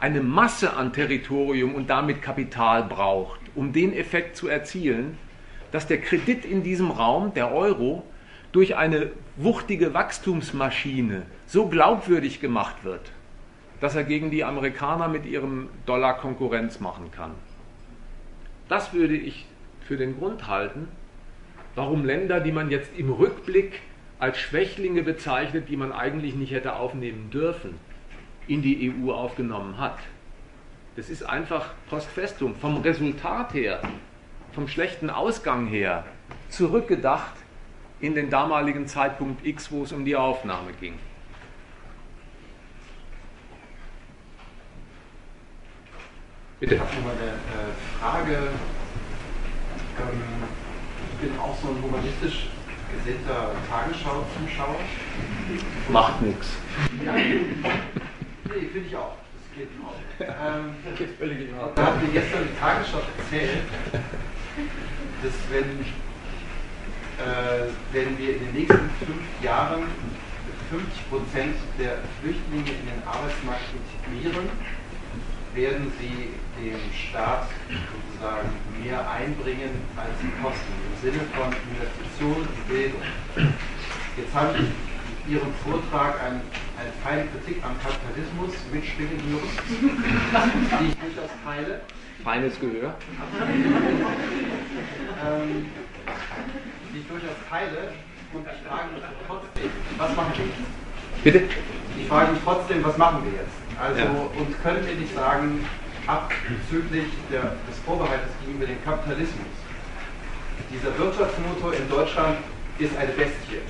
eine 0.00 0.20
Masse 0.20 0.76
an 0.76 0.92
Territorium 0.92 1.74
und 1.74 1.90
damit 1.90 2.22
Kapital 2.22 2.84
braucht, 2.84 3.40
um 3.54 3.72
den 3.72 3.92
Effekt 3.92 4.36
zu 4.36 4.48
erzielen, 4.48 5.18
dass 5.72 5.86
der 5.86 6.00
Kredit 6.00 6.44
in 6.44 6.62
diesem 6.62 6.90
Raum, 6.90 7.34
der 7.34 7.52
Euro, 7.52 8.04
durch 8.52 8.76
eine 8.76 9.10
wuchtige 9.36 9.92
Wachstumsmaschine 9.92 11.22
so 11.46 11.68
glaubwürdig 11.68 12.40
gemacht 12.40 12.84
wird, 12.84 13.12
dass 13.80 13.94
er 13.94 14.04
gegen 14.04 14.30
die 14.30 14.44
Amerikaner 14.44 15.08
mit 15.08 15.26
ihrem 15.26 15.68
Dollar 15.84 16.18
Konkurrenz 16.18 16.80
machen 16.80 17.10
kann. 17.10 17.32
Das 18.68 18.92
würde 18.92 19.16
ich 19.16 19.46
für 19.86 19.96
den 19.96 20.18
Grund 20.18 20.46
halten, 20.46 20.88
warum 21.74 22.04
Länder, 22.04 22.40
die 22.40 22.52
man 22.52 22.70
jetzt 22.70 22.90
im 22.96 23.10
Rückblick 23.10 23.80
als 24.18 24.38
Schwächlinge 24.38 25.02
bezeichnet, 25.02 25.68
die 25.68 25.76
man 25.76 25.92
eigentlich 25.92 26.34
nicht 26.34 26.52
hätte 26.52 26.76
aufnehmen 26.76 27.30
dürfen, 27.30 27.74
in 28.48 28.62
die 28.62 28.92
EU 28.92 29.12
aufgenommen 29.12 29.78
hat. 29.78 29.98
Das 30.96 31.10
ist 31.10 31.22
einfach 31.22 31.74
post 31.88 32.08
festum, 32.08 32.56
vom 32.56 32.78
Resultat 32.78 33.54
her, 33.54 33.80
vom 34.52 34.66
schlechten 34.66 35.10
Ausgang 35.10 35.68
her, 35.68 36.04
zurückgedacht 36.48 37.34
in 38.00 38.14
den 38.14 38.30
damaligen 38.30 38.86
Zeitpunkt 38.86 39.46
X, 39.46 39.70
wo 39.70 39.84
es 39.84 39.92
um 39.92 40.04
die 40.04 40.16
Aufnahme 40.16 40.72
ging. 40.80 40.94
Bitte. 46.60 46.74
Ich 46.74 46.80
habe 46.80 46.94
nochmal 46.96 47.14
eine 47.14 47.30
äh, 47.30 48.00
Frage. 48.00 48.48
Ähm, 50.00 50.22
ich 51.12 51.28
bin 51.28 51.38
auch 51.38 51.56
so 51.60 51.68
ein 51.68 51.80
humanistisch 51.80 52.48
gesinnter 52.96 53.52
Tagesschau-Zuschauer. 53.70 54.80
Macht 55.90 56.22
nichts. 56.22 56.56
Ja. 57.04 57.14
Nee, 58.48 58.66
finde 58.72 58.88
ich 58.88 58.96
auch. 58.96 59.16
Das 59.34 59.56
geht 59.56 59.68
in 59.74 59.84
Ordnung. 59.84 60.04
Ähm, 60.20 60.96
geht 60.96 61.16
völlig 61.18 61.48
in 61.48 61.54
Ordnung. 61.54 61.74
Da 61.76 61.86
hat 61.86 62.02
mir 62.02 62.08
gestern 62.12 62.48
die 62.48 62.58
Tagesschau 62.58 63.00
erzählt, 63.18 63.62
dass 65.22 65.32
wenn, 65.50 65.80
äh, 67.22 67.70
wenn 67.92 68.18
wir 68.18 68.36
in 68.36 68.46
den 68.46 68.54
nächsten 68.54 68.90
fünf 68.98 69.22
Jahren 69.42 69.84
50 70.70 71.08
Prozent 71.08 71.56
der 71.78 71.98
Flüchtlinge 72.20 72.70
in 72.70 72.86
den 72.86 73.02
Arbeitsmarkt 73.06 73.62
integrieren, 73.72 74.48
werden 75.54 75.92
sie 75.98 76.34
dem 76.60 76.78
Staat 76.92 77.48
sozusagen 77.68 78.48
mehr 78.82 79.08
einbringen, 79.10 79.70
als 79.96 80.12
sie 80.20 80.30
kosten, 80.42 80.72
im 80.82 80.96
Sinne 81.00 81.24
von 81.34 81.54
Investitionen 81.72 82.48
in 82.52 82.64
Bildung. 82.68 83.02
Jetzt 84.16 84.34
habe 84.34 84.54
ich 84.58 84.68
in 85.26 85.34
Ihrem 85.34 85.54
Vortrag 85.64 86.20
ein, 86.22 86.40
eine 86.78 86.92
feine 87.02 87.26
Kritik 87.26 87.62
am 87.64 87.74
Kapitalismus 87.82 88.54
mitschwingen 88.72 89.18
hören, 89.26 89.50
die 90.80 90.88
ich 90.88 90.96
durchaus 90.96 91.30
teile. 91.44 91.80
Feines 92.22 92.60
Gehör. 92.60 92.94
ähm, 95.26 95.66
die 96.92 96.98
ich 96.98 97.08
durchaus 97.08 97.38
teile 97.50 97.92
und 98.32 98.46
ich 98.46 98.68
frage 98.68 98.92
mich 98.94 99.02
trotzdem, 99.26 99.70
was 99.96 100.16
machen 100.16 100.32
wir 100.36 100.44
jetzt? 100.46 101.24
Bitte? 101.24 101.42
Ich 101.98 102.06
frage 102.06 102.32
mich 102.32 102.40
trotzdem, 102.44 102.84
was 102.84 102.96
machen 102.96 103.24
wir 103.24 103.32
jetzt? 103.32 103.58
Also, 103.80 103.98
ja. 103.98 104.10
und 104.38 104.62
können 104.62 104.86
wir 104.86 104.94
nicht 104.94 105.14
sagen, 105.14 105.64
abzüglich 106.06 107.06
der, 107.30 107.56
des 107.68 107.78
Vorbehaltes 107.84 108.30
gegenüber 108.40 108.66
dem 108.66 108.82
Kapitalismus, 108.84 109.54
dieser 110.70 110.96
Wirtschaftsmotor 110.98 111.72
in 111.74 111.88
Deutschland 111.88 112.38
ist 112.78 112.96
eine 112.96 113.12
Bestie. 113.12 113.62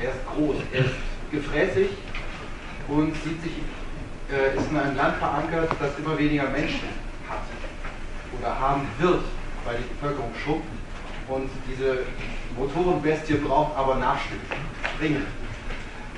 Er 0.00 0.10
ist 0.10 0.26
groß, 0.26 0.56
er 0.72 0.84
ist 0.84 0.94
gefräßig 1.30 1.88
und 2.88 3.14
sieht 3.24 3.42
sich, 3.42 3.52
äh, 4.30 4.56
ist 4.56 4.70
in 4.70 4.76
einem 4.76 4.96
Land 4.96 5.16
verankert, 5.16 5.70
das 5.80 5.98
immer 5.98 6.18
weniger 6.18 6.48
Menschen 6.50 6.88
hat 7.28 7.42
oder 8.38 8.58
haben 8.58 8.86
wird, 8.98 9.22
weil 9.64 9.76
die 9.78 9.94
Bevölkerung 9.94 10.32
schrumpft. 10.42 10.68
Und 11.28 11.50
diese 11.68 12.04
Motorenbestie 12.56 13.34
braucht 13.34 13.76
aber 13.76 13.96
Nachschub, 13.96 14.38
dringend. 15.00 15.26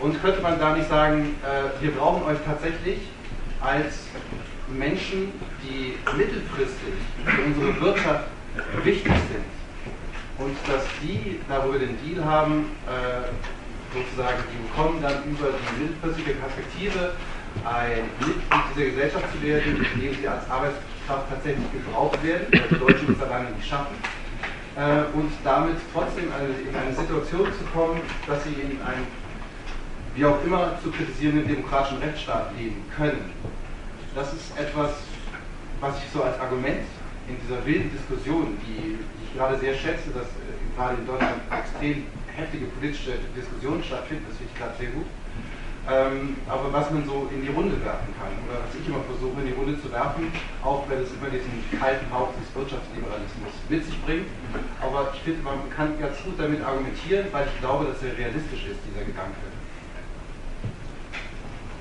Und 0.01 0.21
könnte 0.23 0.43
man 0.43 0.59
da 0.59 0.77
nicht 0.77 0.89
sagen, 0.89 1.35
äh, 1.43 1.83
wir 1.83 1.93
brauchen 1.93 2.23
euch 2.25 2.39
tatsächlich 2.45 2.99
als 3.61 4.07
Menschen, 4.69 5.33
die 5.63 5.97
mittelfristig 6.17 6.95
für 7.25 7.43
unsere 7.43 7.81
Wirtschaft 7.81 8.25
wichtig 8.85 9.13
sind 9.13 9.45
und 10.39 10.57
dass 10.67 10.85
die, 11.03 11.41
da 11.49 11.65
wo 11.65 11.73
wir 11.73 11.81
den 11.81 11.99
Deal 12.05 12.25
haben, 12.25 12.67
äh, 12.87 13.29
sozusagen, 13.93 14.43
die 14.53 14.69
bekommen 14.69 15.01
dann 15.03 15.25
über 15.25 15.53
die 15.53 15.83
mittelfristige 15.83 16.35
Perspektive 16.39 17.15
ein 17.65 18.05
Mitglied 18.21 18.65
dieser 18.75 18.87
Gesellschaft 18.91 19.27
zu 19.33 19.43
werden, 19.43 19.87
in 19.95 20.01
dem 20.01 20.15
sie 20.15 20.29
als 20.29 20.49
Arbeitskraft 20.51 21.29
tatsächlich 21.31 21.65
gebraucht 21.73 22.23
werden, 22.23 22.47
weil 22.53 22.69
die 22.69 22.79
Deutschen 22.79 23.17
es 23.17 23.23
alleine 23.23 23.51
nicht 23.51 23.69
schaffen. 23.69 23.97
Äh, 24.77 25.11
und 25.17 25.33
damit 25.43 25.77
trotzdem 25.93 26.29
in 26.29 26.75
eine 26.77 26.95
Situation 26.95 27.49
zu 27.53 27.65
kommen, 27.73 28.01
dass 28.27 28.45
sie 28.45 28.55
in 28.55 28.79
einem 28.83 29.07
wie 30.15 30.25
auch 30.25 30.43
immer 30.45 30.79
zu 30.83 30.91
kritisierenden 30.91 31.47
demokratischen 31.47 31.99
Rechtsstaat 31.99 32.51
leben 32.59 32.83
können. 32.97 33.33
Das 34.15 34.33
ist 34.33 34.59
etwas, 34.59 34.91
was 35.81 35.97
ich 35.99 36.11
so 36.13 36.25
als 36.25 36.39
Argument 36.41 36.83
in 37.29 37.37
dieser 37.43 37.65
wilden 37.65 37.91
Diskussion, 37.93 38.59
die 38.67 38.99
ich 39.23 39.37
gerade 39.37 39.59
sehr 39.59 39.75
schätze, 39.75 40.11
dass 40.11 40.27
äh, 40.27 40.77
gerade 40.77 40.97
in 40.97 41.07
Deutschland 41.07 41.41
extrem 41.51 42.07
heftige 42.39 42.67
politische 42.67 43.19
Diskussionen 43.35 43.83
stattfinden, 43.83 44.25
das 44.29 44.39
finde 44.39 44.53
ich 44.55 44.59
gerade 44.59 44.77
sehr 44.79 44.91
gut. 44.91 45.07
Ähm, 45.91 46.37
aber 46.47 46.71
was 46.73 46.91
man 46.91 47.05
so 47.07 47.31
in 47.33 47.41
die 47.43 47.49
Runde 47.49 47.83
werfen 47.83 48.13
kann, 48.21 48.29
oder 48.45 48.61
was 48.61 48.75
ich 48.77 48.87
immer 48.87 49.01
versuche 49.09 49.41
in 49.41 49.47
die 49.47 49.57
Runde 49.57 49.81
zu 49.81 49.91
werfen, 49.91 50.31
auch 50.63 50.85
wenn 50.89 51.01
es 51.01 51.11
immer 51.17 51.31
diesen 51.33 51.65
kalten 51.81 52.07
Hauch 52.13 52.29
des 52.37 52.45
Wirtschaftsliberalismus 52.55 53.53
mit 53.69 53.85
sich 53.85 53.99
bringt, 54.05 54.29
aber 54.83 55.11
ich 55.15 55.21
finde, 55.21 55.43
man 55.43 55.59
kann 55.75 55.99
ganz 55.99 56.23
gut 56.23 56.39
damit 56.39 56.63
argumentieren, 56.63 57.27
weil 57.33 57.47
ich 57.47 57.59
glaube, 57.61 57.87
dass 57.87 58.03
er 58.03 58.17
realistisch 58.19 58.69
ist, 58.69 58.81
dieser 58.85 59.05
Gedanke. 59.05 59.41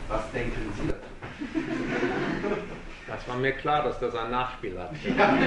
Was 0.08 0.32
denken 0.32 0.72
Sie 0.80 0.88
dazu? 0.88 1.12
Das 3.08 3.28
war 3.28 3.36
mir 3.36 3.52
klar, 3.52 3.84
dass 3.84 4.00
das 4.00 4.16
ein 4.16 4.32
Nachspiel 4.32 4.80
hat. 4.80 4.92
Ja. 5.18 5.38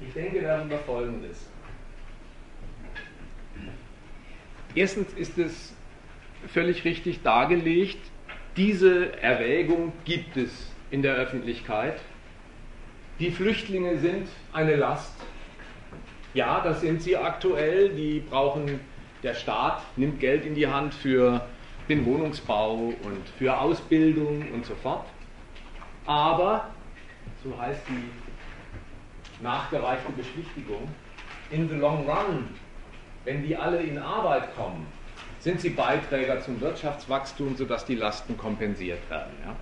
Ich 0.00 0.12
denke 0.12 0.42
darüber 0.42 0.78
Folgendes. 0.78 1.48
Erstens 4.74 5.12
ist 5.12 5.38
es 5.38 5.74
völlig 6.48 6.84
richtig 6.84 7.22
dargelegt, 7.22 7.98
diese 8.56 9.20
Erwägung 9.20 9.92
gibt 10.04 10.36
es 10.36 10.70
in 10.90 11.02
der 11.02 11.14
Öffentlichkeit. 11.14 12.00
Die 13.18 13.30
Flüchtlinge 13.30 13.98
sind 13.98 14.28
eine 14.52 14.76
Last. 14.76 15.14
Ja, 16.34 16.60
das 16.60 16.80
sind 16.80 17.02
sie 17.02 17.16
aktuell. 17.16 17.90
Die 17.90 18.20
brauchen, 18.20 18.80
der 19.22 19.34
Staat 19.34 19.82
nimmt 19.96 20.20
Geld 20.20 20.44
in 20.44 20.54
die 20.54 20.66
Hand 20.66 20.94
für 20.94 21.46
den 21.88 22.04
Wohnungsbau 22.04 22.92
und 23.02 23.28
für 23.38 23.58
Ausbildung 23.58 24.44
und 24.52 24.66
so 24.66 24.74
fort. 24.76 25.06
Aber, 26.06 26.68
so 27.42 27.56
heißt 27.58 27.82
die 27.88 29.42
nachgereichte 29.42 30.12
Beschwichtigung, 30.12 30.88
in 31.50 31.68
the 31.68 31.76
long 31.76 32.08
run 32.08 32.48
wenn 33.24 33.42
die 33.42 33.56
alle 33.56 33.82
in 33.82 33.98
Arbeit 33.98 34.54
kommen, 34.56 34.86
sind 35.40 35.60
sie 35.60 35.70
Beiträger 35.70 36.40
zum 36.40 36.60
Wirtschaftswachstum, 36.60 37.56
sodass 37.56 37.84
die 37.84 37.96
Lasten 37.96 38.36
kompensiert 38.36 38.98
werden. 39.10 39.32
Ja? 39.44 39.54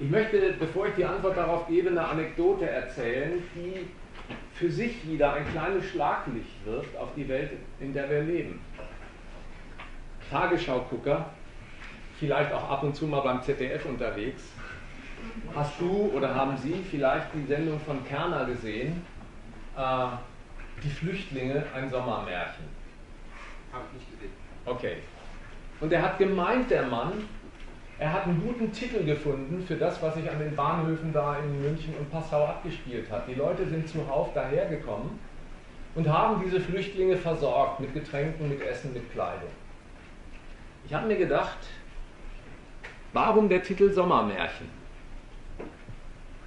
Ich 0.00 0.10
möchte, 0.10 0.54
bevor 0.58 0.88
ich 0.88 0.94
die 0.94 1.04
Antwort 1.04 1.36
darauf 1.36 1.68
gebe, 1.68 1.90
eine 1.90 2.04
Anekdote 2.04 2.68
erzählen, 2.68 3.42
die 3.54 3.86
für 4.54 4.70
sich 4.70 5.08
wieder 5.08 5.34
ein 5.34 5.48
kleines 5.50 5.84
Schlaglicht 5.86 6.64
wirft 6.64 6.96
auf 6.96 7.10
die 7.16 7.28
Welt, 7.28 7.52
in 7.80 7.92
der 7.92 8.10
wir 8.10 8.22
leben. 8.22 8.60
Tagesschau-Gucker, 10.30 11.26
vielleicht 12.18 12.52
auch 12.52 12.70
ab 12.70 12.82
und 12.82 12.96
zu 12.96 13.06
mal 13.06 13.20
beim 13.20 13.42
ZDF 13.42 13.84
unterwegs. 13.84 14.42
Hast 15.54 15.80
du 15.80 16.10
oder 16.14 16.34
haben 16.34 16.56
Sie 16.56 16.74
vielleicht 16.90 17.28
die 17.34 17.46
Sendung 17.46 17.80
von 17.80 18.04
Kerner 18.04 18.44
gesehen? 18.46 19.04
Äh, 19.76 20.06
die 20.82 20.90
Flüchtlinge 20.90 21.64
ein 21.74 21.90
Sommermärchen. 21.90 22.64
Habe 23.72 23.84
ich 23.92 24.00
nicht 24.00 24.10
gesehen. 24.12 24.32
Okay. 24.66 24.96
Und 25.80 25.92
er 25.92 26.02
hat 26.02 26.18
gemeint, 26.18 26.70
der 26.70 26.84
Mann, 26.86 27.12
er 27.98 28.12
hat 28.12 28.24
einen 28.24 28.40
guten 28.40 28.72
Titel 28.72 29.04
gefunden 29.04 29.64
für 29.66 29.76
das, 29.76 30.00
was 30.02 30.14
sich 30.14 30.28
an 30.28 30.38
den 30.38 30.54
Bahnhöfen 30.56 31.12
da 31.12 31.36
in 31.38 31.62
München 31.62 31.94
und 31.98 32.10
Passau 32.10 32.44
abgespielt 32.44 33.10
hat. 33.10 33.28
Die 33.28 33.34
Leute 33.34 33.66
sind 33.68 33.88
zuhauf 33.88 34.32
dahergekommen 34.34 35.18
und 35.94 36.08
haben 36.08 36.42
diese 36.44 36.60
Flüchtlinge 36.60 37.16
versorgt 37.16 37.80
mit 37.80 37.94
Getränken, 37.94 38.48
mit 38.48 38.60
Essen, 38.62 38.92
mit 38.92 39.12
Kleidung. 39.12 39.50
Ich 40.86 40.92
habe 40.92 41.06
mir 41.06 41.16
gedacht, 41.16 41.58
warum 43.12 43.48
der 43.48 43.62
Titel 43.62 43.92
Sommermärchen? 43.92 44.68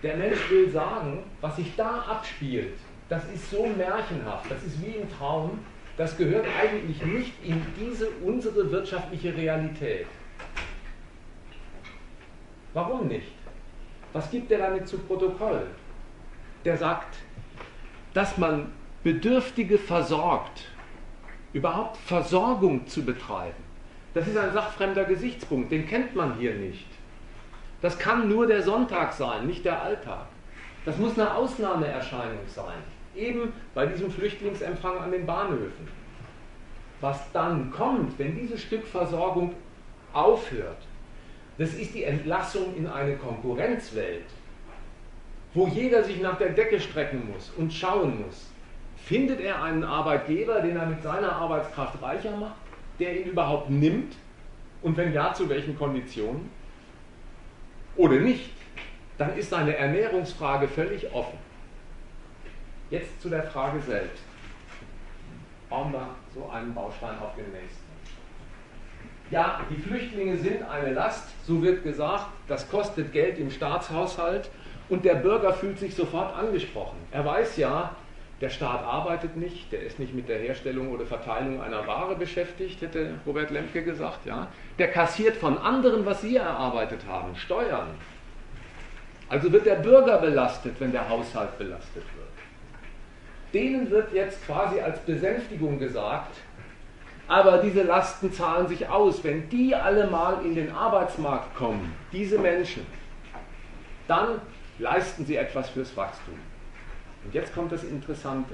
Der 0.04 0.18
Mensch 0.18 0.49
will 0.49 0.70
sagen, 0.70 1.24
was 1.41 1.56
sich 1.56 1.76
da 1.76 2.02
abspielt, 2.02 2.78
das 3.10 3.24
ist 3.34 3.50
so 3.50 3.66
märchenhaft, 3.66 4.52
das 4.52 4.64
ist 4.64 4.82
wie 4.82 4.98
im 4.98 5.10
Traum, 5.18 5.60
das 5.96 6.18
gehört 6.18 6.46
eigentlich 6.60 7.04
nicht 7.04 7.34
in 7.44 7.66
diese 7.80 8.10
unsere 8.24 8.72
wirtschaftliche 8.72 9.36
Realität. 9.36 10.08
Warum 12.74 13.08
nicht? 13.08 13.32
Was 14.14 14.30
gibt 14.30 14.52
er 14.52 14.60
damit 14.60 14.88
zu 14.88 15.00
Protokoll? 15.00 15.68
Der 16.66 16.78
sagt, 16.78 17.18
dass 18.14 18.38
man 18.38 18.72
Bedürftige 19.04 19.78
versorgt, 19.78 20.66
überhaupt 21.54 21.98
Versorgung 21.98 22.86
zu 22.88 23.04
betreiben, 23.04 23.68
Das 24.14 24.28
ist 24.28 24.38
ein 24.38 24.52
sachfremder 24.52 25.06
Gesichtspunkt, 25.06 25.72
den 25.72 25.88
kennt 25.88 26.16
man 26.16 26.40
hier 26.40 26.56
nicht. 26.56 26.88
Das 27.84 28.00
kann 28.00 28.28
nur 28.28 28.48
der 28.48 28.64
Sonntag 28.64 29.14
sein, 29.14 29.46
nicht 29.46 29.64
der 29.64 29.80
Alltag. 29.80 30.26
Das 30.86 30.98
muss 30.98 31.20
eine 31.20 31.36
Ausnahmeerscheinung 31.36 32.40
sein, 32.48 32.82
eben 33.18 33.53
bei 33.73 33.85
diesem 33.85 34.11
Flüchtlingsempfang 34.11 34.98
an 34.99 35.11
den 35.11 35.26
Bahnhöfen. 35.26 35.88
Was 37.02 37.31
dann 37.31 37.72
kommt, 37.72 38.18
wenn 38.18 38.35
diese 38.35 38.57
Stückversorgung 38.57 39.53
aufhört, 40.14 40.77
das 41.57 41.73
ist 41.73 41.94
die 41.95 42.03
Entlassung 42.03 42.76
in 42.76 42.88
eine 42.88 43.15
Konkurrenzwelt, 43.15 44.26
wo 45.53 45.68
jeder 45.68 46.03
sich 46.03 46.22
nach 46.22 46.38
der 46.38 46.49
Decke 46.49 46.80
strecken 46.80 47.31
muss 47.31 47.52
und 47.57 47.73
schauen 47.73 48.23
muss, 48.26 48.49
findet 48.95 49.39
er 49.41 49.64
einen 49.64 49.84
Arbeitgeber, 49.84 50.61
den 50.61 50.76
er 50.76 50.85
mit 50.85 51.02
seiner 51.02 51.34
Arbeitskraft 51.34 52.02
reicher 52.02 52.35
macht, 52.35 52.56
der 52.99 53.19
ihn 53.19 53.31
überhaupt 53.31 53.69
nimmt 53.69 54.15
und 54.81 54.98
wenn 54.98 55.14
ja, 55.14 55.34
zu 55.34 55.49
welchen 55.49 55.77
Konditionen? 55.77 56.49
Oder 57.95 58.19
nicht? 58.19 58.52
Dann 59.18 59.35
ist 59.35 59.49
seine 59.49 59.76
Ernährungsfrage 59.76 60.68
völlig 60.68 61.11
offen. 61.11 61.39
Jetzt 62.90 63.22
zu 63.22 63.30
der 63.30 63.44
Frage 63.44 63.82
selbst. 63.82 64.24
Bauen 65.70 65.92
wir 65.92 66.08
so 66.34 66.50
einen 66.50 66.74
Baustein 66.74 67.20
auf 67.20 67.36
den 67.36 67.52
nächsten. 67.52 67.88
Ja, 69.30 69.60
die 69.70 69.76
Flüchtlinge 69.76 70.38
sind 70.38 70.64
eine 70.64 70.94
Last, 70.94 71.28
so 71.46 71.62
wird 71.62 71.84
gesagt, 71.84 72.28
das 72.48 72.70
kostet 72.70 73.12
Geld 73.12 73.38
im 73.40 73.52
Staatshaushalt 73.52 74.50
und 74.88 75.04
der 75.04 75.16
Bürger 75.16 75.54
fühlt 75.54 75.78
sich 75.80 75.94
sofort 75.94 76.34
angesprochen. 76.34 76.98
Er 77.12 77.26
weiß 77.26 77.58
ja, 77.58 77.94
der 78.40 78.50
Staat 78.50 78.84
arbeitet 78.84 79.36
nicht, 79.36 79.70
der 79.74 79.82
ist 79.82 80.00
nicht 80.00 80.14
mit 80.14 80.30
der 80.30 80.38
Herstellung 80.40 80.92
oder 80.92 81.06
Verteilung 81.06 81.62
einer 81.62 81.86
Ware 81.88 82.16
beschäftigt, 82.16 82.82
hätte 82.82 83.16
Robert 83.26 83.50
Lemke 83.50 83.84
gesagt. 83.84 84.26
Ja. 84.26 84.48
Der 84.80 84.90
kassiert 84.90 85.36
von 85.36 85.58
anderen, 85.58 86.06
was 86.06 86.22
sie 86.22 86.38
erarbeitet 86.38 87.02
haben, 87.06 87.36
Steuern. 87.36 87.88
Also 89.28 89.52
wird 89.52 89.66
der 89.66 89.76
Bürger 89.76 90.20
belastet, 90.20 90.76
wenn 90.80 90.94
der 90.94 91.10
Haushalt 91.10 91.58
belastet 91.58 92.04
wird. 92.16 92.16
Denen 93.53 93.90
wird 93.90 94.14
jetzt 94.14 94.45
quasi 94.45 94.80
als 94.80 94.99
Besänftigung 94.99 95.80
gesagt, 95.80 96.36
aber 97.28 97.57
diese 97.60 97.84
Lasten 97.84 98.32
zahlen 98.32 98.68
sich 98.68 98.88
aus. 98.88 99.24
Wenn 99.24 99.49
die 99.49 99.76
alle 99.76 100.07
mal 100.07 100.45
in 100.45 100.56
den 100.56 100.72
Arbeitsmarkt 100.72 101.56
kommen, 101.56 101.94
diese 102.11 102.40
Menschen, 102.40 102.86
dann 104.07 104.41
leisten 104.80 105.26
sie 105.26 105.36
etwas 105.36 105.69
fürs 105.69 105.95
Wachstum. 105.98 106.36
Und 107.26 107.34
jetzt 107.34 107.53
kommt 107.53 107.72
das 107.72 107.84
Interessante. 107.84 108.53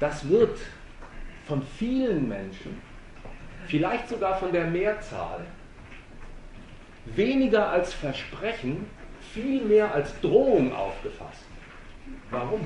Das 0.00 0.28
wird 0.28 0.58
von 1.46 1.62
vielen 1.78 2.28
Menschen, 2.28 2.80
vielleicht 3.66 4.08
sogar 4.08 4.38
von 4.38 4.52
der 4.52 4.66
Mehrzahl, 4.66 5.40
weniger 7.06 7.70
als 7.70 7.94
Versprechen, 7.94 8.86
viel 9.32 9.64
mehr 9.64 9.94
als 9.94 10.18
Drohung 10.20 10.74
aufgefasst. 10.74 11.44
Warum? 12.30 12.60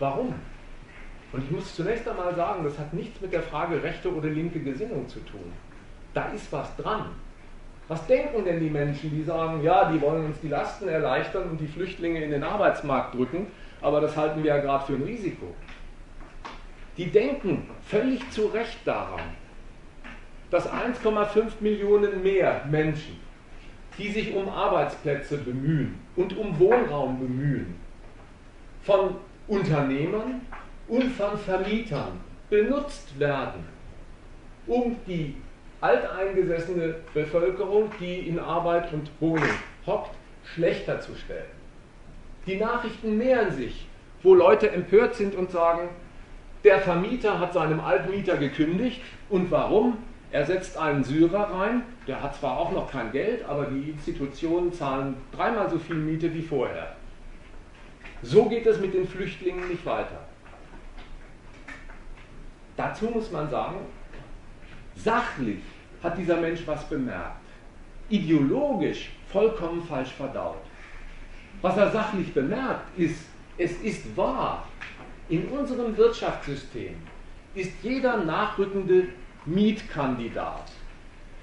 Warum? 0.00 0.34
Und 1.32 1.44
ich 1.44 1.50
muss 1.50 1.76
zunächst 1.76 2.08
einmal 2.08 2.34
sagen, 2.34 2.64
das 2.64 2.76
hat 2.78 2.92
nichts 2.92 3.20
mit 3.20 3.32
der 3.32 3.42
Frage 3.42 3.80
rechte 3.80 4.12
oder 4.12 4.28
linke 4.28 4.58
Gesinnung 4.58 5.06
zu 5.08 5.20
tun. 5.20 5.52
Da 6.12 6.24
ist 6.30 6.50
was 6.52 6.74
dran. 6.76 7.06
Was 7.86 8.04
denken 8.06 8.44
denn 8.44 8.60
die 8.60 8.70
Menschen, 8.70 9.10
die 9.10 9.22
sagen, 9.22 9.62
ja, 9.62 9.90
die 9.92 10.00
wollen 10.00 10.26
uns 10.26 10.40
die 10.40 10.48
Lasten 10.48 10.88
erleichtern 10.88 11.50
und 11.50 11.60
die 11.60 11.66
Flüchtlinge 11.66 12.22
in 12.22 12.30
den 12.30 12.42
Arbeitsmarkt 12.42 13.14
drücken, 13.14 13.48
aber 13.80 14.00
das 14.00 14.16
halten 14.16 14.42
wir 14.42 14.54
ja 14.54 14.60
gerade 14.60 14.86
für 14.86 14.94
ein 14.94 15.02
Risiko. 15.02 15.46
Die 16.96 17.10
denken 17.10 17.68
völlig 17.82 18.28
zu 18.30 18.46
Recht 18.46 18.78
daran, 18.84 19.20
dass 20.50 20.68
1,5 20.68 21.60
Millionen 21.60 22.22
mehr 22.22 22.64
Menschen, 22.68 23.18
die 23.98 24.08
sich 24.08 24.34
um 24.34 24.48
Arbeitsplätze 24.48 25.38
bemühen 25.38 25.98
und 26.16 26.36
um 26.36 26.58
Wohnraum 26.58 27.18
bemühen, 27.18 27.76
von 28.82 29.16
Unternehmern 29.50 30.40
und 30.86 31.10
von 31.12 31.36
Vermietern 31.36 32.20
benutzt 32.48 33.18
werden, 33.18 33.64
um 34.66 34.96
die 35.06 35.34
alteingesessene 35.80 36.94
Bevölkerung, 37.12 37.90
die 37.98 38.20
in 38.28 38.38
Arbeit 38.38 38.92
und 38.92 39.10
Wohnung 39.18 39.50
hockt, 39.86 40.14
schlechter 40.44 41.00
zu 41.00 41.16
stellen. 41.16 41.50
Die 42.46 42.56
Nachrichten 42.56 43.18
mehren 43.18 43.50
sich, 43.50 43.88
wo 44.22 44.34
Leute 44.34 44.70
empört 44.70 45.16
sind 45.16 45.34
und 45.34 45.50
sagen, 45.50 45.88
der 46.62 46.78
Vermieter 46.78 47.40
hat 47.40 47.52
seinem 47.52 47.80
Altmieter 47.80 48.36
gekündigt. 48.36 49.00
Und 49.30 49.50
warum? 49.50 49.98
Er 50.30 50.46
setzt 50.46 50.78
einen 50.78 51.02
Syrer 51.02 51.50
rein, 51.52 51.82
der 52.06 52.22
hat 52.22 52.36
zwar 52.36 52.56
auch 52.56 52.70
noch 52.70 52.90
kein 52.92 53.10
Geld, 53.10 53.44
aber 53.48 53.64
die 53.64 53.90
Institutionen 53.90 54.72
zahlen 54.72 55.16
dreimal 55.34 55.68
so 55.68 55.78
viel 55.78 55.96
Miete 55.96 56.32
wie 56.32 56.42
vorher. 56.42 56.94
So 58.22 58.46
geht 58.46 58.66
es 58.66 58.78
mit 58.80 58.94
den 58.94 59.08
Flüchtlingen 59.08 59.68
nicht 59.68 59.84
weiter. 59.86 60.26
Dazu 62.76 63.06
muss 63.06 63.30
man 63.30 63.48
sagen, 63.50 63.78
Sachlich 65.04 65.60
hat 66.02 66.18
dieser 66.18 66.36
Mensch 66.36 66.60
was 66.66 66.86
bemerkt. 66.88 67.40
Ideologisch 68.10 69.10
vollkommen 69.28 69.82
falsch 69.84 70.10
verdaut. 70.10 70.62
Was 71.62 71.76
er 71.76 71.90
sachlich 71.90 72.32
bemerkt, 72.34 72.98
ist, 72.98 73.24
es 73.56 73.72
ist 73.80 74.16
wahr, 74.16 74.66
in 75.28 75.46
unserem 75.48 75.96
Wirtschaftssystem 75.96 76.96
ist 77.54 77.72
jeder 77.82 78.24
nachrückende 78.24 79.08
Mietkandidat 79.46 80.70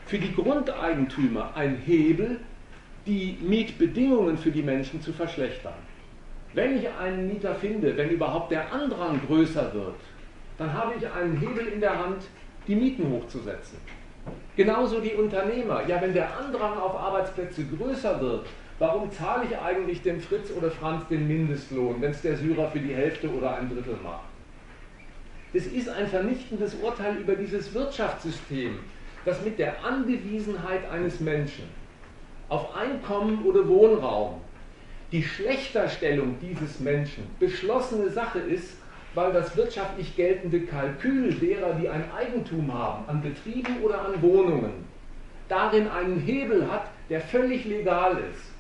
für 0.06 0.20
die 0.20 0.34
Grundeigentümer 0.34 1.52
ein 1.56 1.78
Hebel, 1.78 2.40
die 3.06 3.38
Mietbedingungen 3.42 4.38
für 4.38 4.52
die 4.52 4.64
Menschen 4.64 5.02
zu 5.02 5.14
verschlechtern. 5.14 5.74
Wenn 6.58 6.80
ich 6.80 6.90
einen 6.90 7.28
Mieter 7.28 7.54
finde, 7.54 7.96
wenn 7.96 8.10
überhaupt 8.10 8.50
der 8.50 8.74
Andrang 8.74 9.22
größer 9.28 9.72
wird, 9.76 9.94
dann 10.58 10.74
habe 10.74 10.96
ich 10.98 11.08
einen 11.08 11.38
Hebel 11.38 11.68
in 11.68 11.80
der 11.80 12.00
Hand, 12.00 12.24
die 12.66 12.74
Mieten 12.74 13.12
hochzusetzen. 13.12 13.78
Genauso 14.56 15.00
die 15.00 15.14
Unternehmer. 15.14 15.88
Ja, 15.88 16.02
wenn 16.02 16.16
der 16.16 16.36
Andrang 16.36 16.80
auf 16.80 16.96
Arbeitsplätze 16.96 17.64
größer 17.64 18.20
wird, 18.20 18.48
warum 18.80 19.12
zahle 19.12 19.46
ich 19.46 19.56
eigentlich 19.56 20.02
dem 20.02 20.20
Fritz 20.20 20.50
oder 20.50 20.72
Franz 20.72 21.08
den 21.10 21.28
Mindestlohn, 21.28 22.02
wenn 22.02 22.10
es 22.10 22.24
der 22.24 22.36
Syrer 22.36 22.72
für 22.72 22.80
die 22.80 22.96
Hälfte 22.96 23.30
oder 23.30 23.56
ein 23.56 23.70
Drittel 23.70 24.00
macht? 24.04 24.26
Das 25.54 25.68
ist 25.68 25.90
ein 25.90 26.08
vernichtendes 26.08 26.74
Urteil 26.82 27.18
über 27.18 27.36
dieses 27.36 27.72
Wirtschaftssystem, 27.76 28.80
das 29.26 29.46
mit 29.46 29.60
der 29.60 29.86
Angewiesenheit 29.86 30.90
eines 30.90 31.20
Menschen 31.20 31.66
auf 32.50 32.76
Einkommen 32.76 33.46
oder 33.46 33.68
Wohnraum 33.68 34.42
die 35.12 35.24
Schlechterstellung 35.24 36.38
dieses 36.42 36.80
Menschen 36.80 37.28
beschlossene 37.40 38.10
Sache 38.10 38.40
ist, 38.40 38.78
weil 39.14 39.32
das 39.32 39.56
wirtschaftlich 39.56 40.16
geltende 40.16 40.62
Kalkül 40.62 41.34
derer, 41.34 41.74
die 41.74 41.90
ein 41.90 42.04
Eigentum 42.12 42.74
haben, 42.74 43.08
an 43.08 43.22
Betrieben 43.22 43.82
oder 43.82 44.02
an 44.02 44.22
Wohnungen, 44.22 44.86
darin 45.48 45.88
einen 45.88 46.20
Hebel 46.20 46.70
hat, 46.70 46.90
der 47.10 47.22
völlig 47.22 47.66
legal 47.66 48.18
ist. 48.32 48.52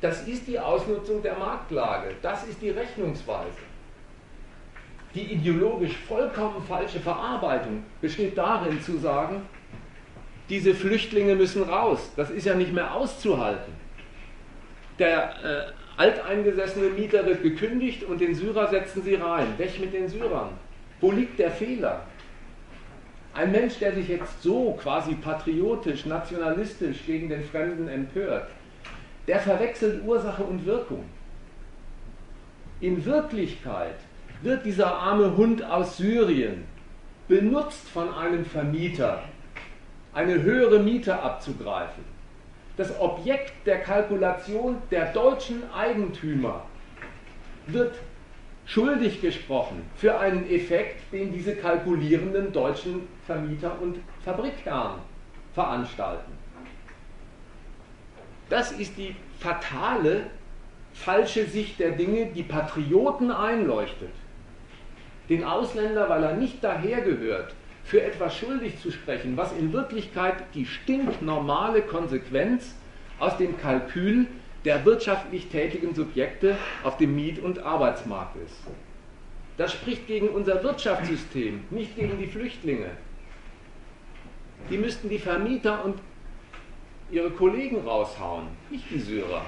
Das 0.00 0.28
ist 0.28 0.46
die 0.46 0.58
Ausnutzung 0.58 1.22
der 1.22 1.38
Marktlage, 1.38 2.14
das 2.20 2.46
ist 2.46 2.60
die 2.60 2.70
Rechnungsweise. 2.70 3.56
Die 5.14 5.32
ideologisch 5.32 5.96
vollkommen 5.96 6.62
falsche 6.68 7.00
Verarbeitung 7.00 7.84
besteht 8.00 8.36
darin 8.36 8.82
zu 8.82 8.98
sagen, 8.98 9.42
diese 10.50 10.74
Flüchtlinge 10.74 11.34
müssen 11.36 11.62
raus, 11.62 12.12
das 12.16 12.30
ist 12.30 12.44
ja 12.44 12.54
nicht 12.54 12.72
mehr 12.72 12.94
auszuhalten. 12.94 13.83
Der 14.98 15.34
äh, 15.44 15.72
alteingesessene 15.96 16.90
Mieter 16.90 17.26
wird 17.26 17.42
gekündigt 17.42 18.04
und 18.04 18.20
den 18.20 18.34
Syrer 18.34 18.68
setzen 18.68 19.02
sie 19.02 19.16
rein. 19.16 19.58
Weg 19.58 19.80
mit 19.80 19.92
den 19.92 20.08
Syrern. 20.08 20.50
Wo 21.00 21.10
liegt 21.10 21.38
der 21.38 21.50
Fehler? 21.50 22.06
Ein 23.34 23.50
Mensch, 23.50 23.78
der 23.78 23.92
sich 23.92 24.08
jetzt 24.08 24.42
so 24.42 24.78
quasi 24.80 25.14
patriotisch, 25.14 26.06
nationalistisch 26.06 27.04
gegen 27.04 27.28
den 27.28 27.42
Fremden 27.42 27.88
empört, 27.88 28.48
der 29.26 29.40
verwechselt 29.40 30.04
Ursache 30.04 30.44
und 30.44 30.64
Wirkung. 30.64 31.04
In 32.80 33.04
Wirklichkeit 33.04 33.96
wird 34.42 34.64
dieser 34.64 34.94
arme 34.94 35.36
Hund 35.36 35.64
aus 35.64 35.96
Syrien 35.96 36.64
benutzt 37.26 37.88
von 37.88 38.12
einem 38.14 38.44
Vermieter, 38.44 39.24
eine 40.12 40.42
höhere 40.42 40.78
Miete 40.78 41.18
abzugreifen 41.18 42.13
das 42.76 42.98
Objekt 43.00 43.52
der 43.66 43.80
Kalkulation 43.80 44.76
der 44.90 45.12
deutschen 45.12 45.62
Eigentümer 45.72 46.64
wird 47.66 47.94
schuldig 48.66 49.20
gesprochen 49.20 49.82
für 49.96 50.18
einen 50.18 50.50
Effekt, 50.50 51.12
den 51.12 51.32
diese 51.32 51.54
kalkulierenden 51.54 52.52
deutschen 52.52 53.08
Vermieter 53.26 53.80
und 53.80 53.98
Fabrikherren 54.24 55.00
veranstalten. 55.54 56.32
Das 58.48 58.72
ist 58.72 58.96
die 58.96 59.14
fatale, 59.38 60.26
falsche 60.92 61.46
Sicht 61.46 61.78
der 61.78 61.92
Dinge, 61.92 62.26
die 62.26 62.42
Patrioten 62.42 63.30
einleuchtet. 63.30 64.12
Den 65.28 65.44
Ausländer, 65.44 66.08
weil 66.08 66.22
er 66.22 66.34
nicht 66.34 66.62
dahergehört, 66.62 67.54
für 67.84 68.02
etwas 68.02 68.36
schuldig 68.36 68.80
zu 68.80 68.90
sprechen, 68.90 69.36
was 69.36 69.52
in 69.52 69.72
Wirklichkeit 69.72 70.36
die 70.54 70.66
stinknormale 70.66 71.82
Konsequenz 71.82 72.74
aus 73.18 73.36
dem 73.36 73.58
Kalkül 73.58 74.26
der 74.64 74.84
wirtschaftlich 74.86 75.48
tätigen 75.48 75.94
Subjekte 75.94 76.56
auf 76.82 76.96
dem 76.96 77.14
Miet- 77.14 77.38
und 77.38 77.58
Arbeitsmarkt 77.58 78.36
ist. 78.36 78.56
Das 79.58 79.72
spricht 79.72 80.06
gegen 80.06 80.28
unser 80.28 80.64
Wirtschaftssystem, 80.64 81.64
nicht 81.70 81.94
gegen 81.96 82.18
die 82.18 82.26
Flüchtlinge. 82.26 82.90
Die 84.70 84.78
müssten 84.78 85.10
die 85.10 85.18
Vermieter 85.18 85.84
und 85.84 85.98
ihre 87.10 87.30
Kollegen 87.30 87.86
raushauen, 87.86 88.46
nicht 88.70 88.84
die 88.90 88.98
Syrer. 88.98 89.42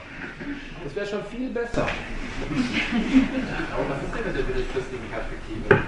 Das 0.85 0.95
wäre 0.95 1.07
schon 1.07 1.25
viel 1.25 1.49
besser. 1.49 1.89
Aber 3.73 3.89
was 3.89 4.03
ist 4.03 4.15
denn 4.15 4.27
mit 4.27 4.37
der 4.37 4.45
mittelfristigen 4.45 5.09
Perspektive? 5.11 5.83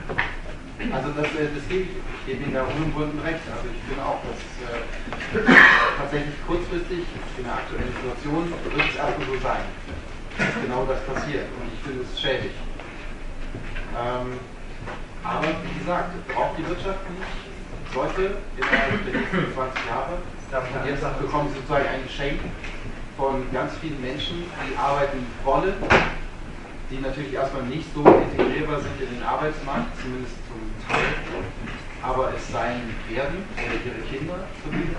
Also 0.79 1.11
das, 1.11 1.27
äh, 1.35 1.51
das 1.51 1.67
gebe 1.69 1.91
ich, 1.91 1.95
gebe 2.25 2.45
Ihnen 2.45 2.55
da 2.55 2.63
unumwunden 2.63 3.19
recht. 3.21 3.43
Also 3.51 3.67
ich 3.67 3.83
finde 3.83 3.99
auch, 4.07 4.23
dass 4.23 4.39
äh, 4.63 4.79
tatsächlich 5.99 6.39
kurzfristig 6.47 7.03
in 7.37 7.45
der 7.45 7.55
aktuellen 7.55 7.91
Situation 7.99 8.47
wird 8.47 8.87
es 8.87 8.95
erstmal 8.95 9.27
so 9.27 9.39
sein, 9.43 9.65
dass 10.39 10.55
genau 10.63 10.87
das 10.87 11.03
passiert. 11.03 11.51
Und 11.59 11.67
ich 11.75 11.81
finde 11.83 12.07
es 12.07 12.15
schädlich. 12.15 12.55
Ähm, 13.91 14.39
aber 15.27 15.51
wie 15.67 15.79
gesagt, 15.83 16.15
braucht 16.31 16.55
die 16.55 16.67
Wirtschaft 16.71 17.03
nicht, 17.11 17.27
sollte 17.93 18.39
innerhalb 18.55 19.03
der 19.03 19.15
nächsten 19.19 19.51
20 19.51 19.83
Jahre, 19.91 20.15
und 20.23 20.87
jetzt 20.87 21.05
bekommen 21.21 21.51
sie 21.51 21.61
sozusagen 21.61 21.89
ein 21.89 22.03
Geschenk 22.07 22.41
von 23.19 23.45
ganz 23.53 23.75
vielen 23.83 24.01
Menschen, 24.01 24.45
die 24.65 24.77
arbeiten 24.79 25.27
wollen, 25.45 25.75
die 26.91 26.99
natürlich 27.03 27.35
erstmal 27.35 27.65
nicht 27.65 27.85
so 27.93 28.01
integrierbar 28.01 28.81
sind 28.81 28.97
in 29.03 29.19
den 29.19 29.23
Arbeitsmarkt, 29.23 29.93
zumindest 30.01 30.37
aber 32.03 32.33
es 32.35 32.53
sein 32.53 32.81
werden 33.09 33.45
oder 33.55 33.75
ihre 33.85 34.07
Kinder 34.09 34.39
zumindest. 34.65 34.97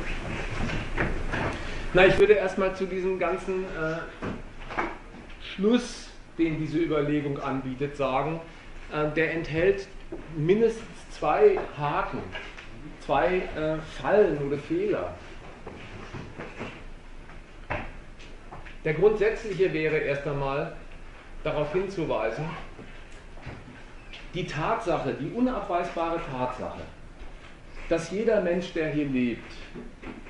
Na, 1.94 2.06
ich 2.06 2.18
würde 2.20 2.34
erstmal 2.34 2.76
zu 2.76 2.86
diesem 2.86 3.18
ganzen 3.18 3.64
äh, 3.64 3.98
Schluss, 5.42 6.10
den 6.38 6.60
diese 6.60 6.78
Überlegung 6.78 7.40
anbietet, 7.40 7.98
sagen, 7.98 8.40
äh, 8.94 9.10
der 9.16 9.34
enthält 9.34 9.88
mindestens 10.38 10.86
zwei 11.12 11.58
Haken, 11.78 12.20
zwei 13.06 13.38
äh, 13.56 13.78
Fallen 14.02 14.38
oder 14.46 14.58
Fehler. 14.58 15.14
Der 18.86 18.94
grundsätzliche 18.94 19.74
wäre 19.74 19.98
erst 19.98 20.26
einmal 20.28 20.76
darauf 21.44 21.74
hinzuweisen, 21.74 22.46
die 24.34 24.46
Tatsache, 24.46 25.14
die 25.14 25.32
unabweisbare 25.32 26.20
Tatsache, 26.32 26.82
dass 27.90 28.12
jeder 28.12 28.42
Mensch, 28.42 28.74
der 28.74 28.90
hier 28.92 29.08
lebt, 29.08 29.52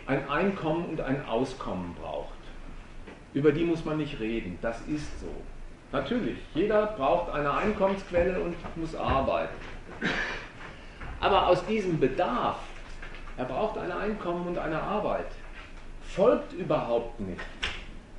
ein 0.08 0.30
Einkommen 0.30 0.86
und 0.86 1.02
ein 1.02 1.26
Auskommen 1.26 1.94
braucht. 1.96 2.30
Über 3.34 3.52
die 3.52 3.66
muss 3.66 3.86
man 3.86 3.98
nicht 3.98 4.20
reden, 4.20 4.58
das 4.62 4.80
ist 4.88 5.20
so. 5.20 5.28
Natürlich, 5.92 6.38
jeder 6.54 6.88
braucht 6.88 7.32
eine 7.32 7.54
Einkommensquelle 7.54 8.40
und 8.40 8.56
muss 8.78 8.96
arbeiten. 8.96 9.56
Aber 11.20 11.48
aus 11.48 11.66
diesem 11.66 12.00
Bedarf, 12.00 12.60
er 13.38 13.46
braucht 13.46 13.78
ein 13.78 13.92
Einkommen 13.92 14.48
und 14.48 14.58
eine 14.58 14.82
Arbeit, 14.82 15.28
folgt 16.04 16.54
überhaupt 16.54 17.20
nicht, 17.20 17.42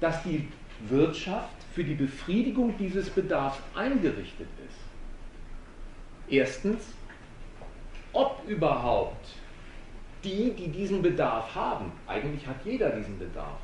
dass 0.01 0.23
die 0.23 0.49
Wirtschaft 0.89 1.57
für 1.75 1.85
die 1.85 1.95
Befriedigung 1.95 2.77
dieses 2.79 3.09
Bedarfs 3.11 3.59
eingerichtet 3.75 4.49
ist. 4.69 4.80
Erstens, 6.31 6.95
ob 8.13 8.41
überhaupt 8.47 9.27
die, 10.23 10.53
die 10.53 10.69
diesen 10.69 11.03
Bedarf 11.03 11.53
haben, 11.55 11.91
eigentlich 12.07 12.47
hat 12.47 12.57
jeder 12.65 12.91
diesen 12.91 13.19
Bedarf, 13.19 13.59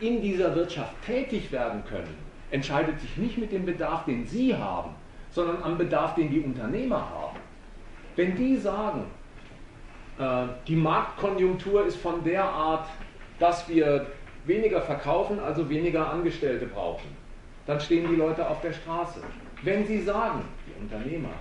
in 0.00 0.20
dieser 0.20 0.54
Wirtschaft 0.54 0.94
tätig 1.04 1.50
werden 1.50 1.82
können, 1.88 2.14
entscheidet 2.50 3.00
sich 3.00 3.16
nicht 3.16 3.38
mit 3.38 3.50
dem 3.50 3.64
Bedarf, 3.64 4.04
den 4.04 4.26
Sie 4.26 4.54
haben, 4.54 4.90
sondern 5.30 5.62
am 5.62 5.78
Bedarf, 5.78 6.14
den 6.14 6.30
die 6.30 6.40
Unternehmer 6.40 7.00
haben. 7.00 7.38
Wenn 8.14 8.36
die 8.36 8.56
sagen, 8.56 9.04
äh, 10.18 10.46
die 10.66 10.76
Marktkonjunktur 10.76 11.86
ist 11.86 11.96
von 11.96 12.22
der 12.24 12.44
Art, 12.44 12.88
dass 13.38 13.68
wir 13.68 14.06
weniger 14.44 14.82
verkaufen, 14.82 15.38
also 15.40 15.68
weniger 15.68 16.10
Angestellte 16.10 16.66
brauchen, 16.66 17.16
dann 17.66 17.80
stehen 17.80 18.08
die 18.08 18.16
Leute 18.16 18.48
auf 18.48 18.60
der 18.60 18.72
Straße. 18.72 19.20
Wenn 19.62 19.86
sie 19.86 20.02
sagen, 20.02 20.42
Unternehmer, 20.80 21.32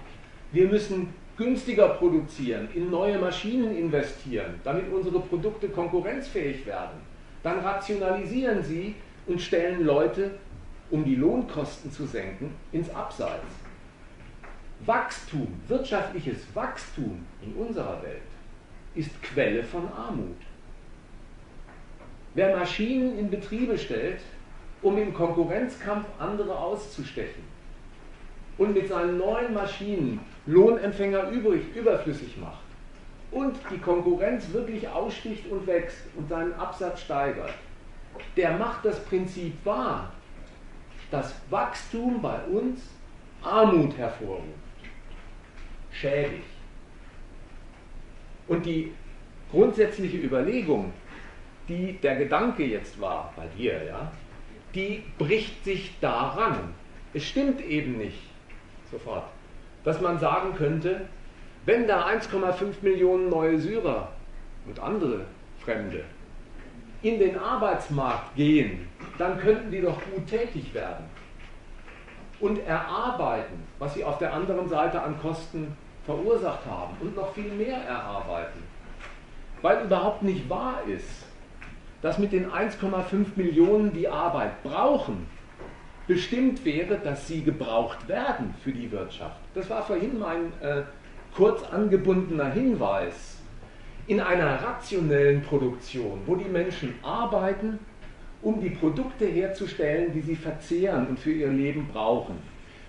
wir 0.52 0.68
müssen 0.68 1.14
günstiger 1.38 1.90
produzieren, 1.90 2.68
in 2.74 2.90
neue 2.90 3.20
Maschinen 3.20 3.78
investieren, 3.78 4.60
damit 4.64 4.92
unsere 4.92 5.20
Produkte 5.20 5.70
konkurrenzfähig 5.70 6.66
werden, 6.66 7.00
dann 7.44 7.60
rationalisieren 7.60 8.64
sie 8.64 8.96
und 9.28 9.42
stellen 9.42 9.86
Leute, 9.86 10.32
um 10.90 11.06
die 11.06 11.16
Lohnkosten 11.16 11.92
zu 11.92 12.06
senken, 12.06 12.54
ins 12.72 12.90
Abseits. 12.90 13.46
Wachstum, 14.86 15.48
wirtschaftliches 15.68 16.38
Wachstum 16.54 17.26
in 17.44 17.54
unserer 17.54 18.02
Welt 18.04 18.22
ist 18.96 19.22
Quelle 19.22 19.64
von 19.64 19.88
Armut. 19.92 20.38
Wer 22.34 22.56
Maschinen 22.56 23.18
in 23.18 23.30
Betriebe 23.30 23.78
stellt, 23.78 24.22
um 24.82 24.98
im 24.98 25.14
Konkurrenzkampf 25.14 26.08
andere 26.20 26.56
auszustechen 26.56 27.44
und 28.58 28.74
mit 28.74 28.88
seinen 28.88 29.18
neuen 29.18 29.54
Maschinen 29.54 30.20
Lohnempfänger 30.46 31.30
übrig, 31.30 31.62
überflüssig 31.76 32.38
macht 32.38 32.68
und 33.32 33.58
die 33.72 33.78
Konkurrenz 33.78 34.52
wirklich 34.54 34.88
aussticht 34.88 35.48
und 35.50 35.68
wächst 35.68 36.04
und 36.16 36.30
seinen 36.30 36.54
Absatz 36.54 37.02
steigert, 37.02 37.54
der 38.36 38.58
macht 38.58 38.86
das 38.86 39.00
Prinzip 39.06 39.54
wahr, 39.66 40.12
dass 41.12 41.36
Wachstum 41.50 42.22
bei 42.22 42.40
uns 42.46 42.82
Armut 43.44 43.98
hervorruft. 43.98 44.44
Schädig. 45.92 46.44
Und 48.48 48.66
die 48.66 48.92
grundsätzliche 49.52 50.18
Überlegung, 50.18 50.94
die 51.68 51.94
der 52.02 52.16
Gedanke 52.16 52.66
jetzt 52.66 53.00
war, 53.00 53.34
bei 53.36 53.46
dir, 53.58 53.84
ja, 53.84 54.12
die 54.74 55.04
bricht 55.18 55.64
sich 55.66 55.94
daran. 56.00 56.74
Es 57.14 57.26
stimmt 57.26 57.62
eben 57.62 57.98
nicht 57.98 58.27
sofort, 58.92 59.24
dass 59.84 60.02
man 60.02 60.20
sagen 60.20 60.56
könnte, 60.56 61.02
wenn 61.66 61.88
da 61.88 62.08
1,5 62.08 62.82
Millionen 62.82 63.30
neue 63.30 63.60
Syrer 63.60 64.10
und 64.66 64.80
andere 64.80 65.26
Fremde 65.60 66.04
in 67.02 67.20
den 67.20 67.38
Arbeitsmarkt 67.38 68.36
gehen, 68.36 68.88
dann 69.18 69.40
könnten 69.40 69.72
die 69.72 69.82
doch 69.82 70.00
gut 70.14 70.28
tätig 70.28 70.74
werden 70.74 71.06
und 72.40 72.60
erarbeiten, 72.66 73.64
was 73.80 73.94
sie 73.94 74.04
auf 74.04 74.18
der 74.18 74.34
anderen 74.34 74.68
Seite 74.70 75.02
an 75.02 75.20
Kosten 75.20 75.76
verursacht 76.06 76.66
haben 76.66 76.96
und 77.02 77.16
noch 77.16 77.34
viel 77.34 77.52
mehr 77.52 77.78
erarbeiten. 77.78 78.64
Weil 79.62 79.84
überhaupt 79.84 80.24
nicht 80.24 80.50
wahr 80.50 80.82
ist, 80.88 81.26
dass 82.02 82.18
mit 82.18 82.32
den 82.32 82.50
1,5 82.50 83.26
Millionen, 83.36 83.92
die 83.92 84.08
Arbeit 84.08 84.64
brauchen, 84.64 85.28
bestimmt 86.08 86.64
wäre, 86.64 86.98
dass 86.98 87.28
sie 87.28 87.44
gebraucht 87.44 88.08
werden 88.08 88.56
für 88.64 88.72
die 88.72 88.92
Wirtschaft. 88.92 89.40
Das 89.54 89.70
war 89.70 89.84
vorhin 89.84 90.18
mein 90.18 90.54
äh, 90.62 90.84
kurz 91.36 91.64
angebundener 91.64 92.52
Hinweis. 92.52 93.38
In 94.08 94.22
einer 94.22 94.64
rationellen 94.64 95.42
Produktion, 95.42 96.22
wo 96.26 96.36
die 96.36 96.50
Menschen 96.50 96.96
arbeiten, 97.04 97.78
um 98.42 98.62
die 98.62 98.70
Produkte 98.70 99.26
herzustellen, 99.26 100.14
die 100.14 100.22
sie 100.22 100.36
verzehren 100.36 101.08
und 101.08 101.20
für 101.20 101.34
ihr 101.34 101.50
Leben 101.50 101.88
brauchen, 101.92 102.38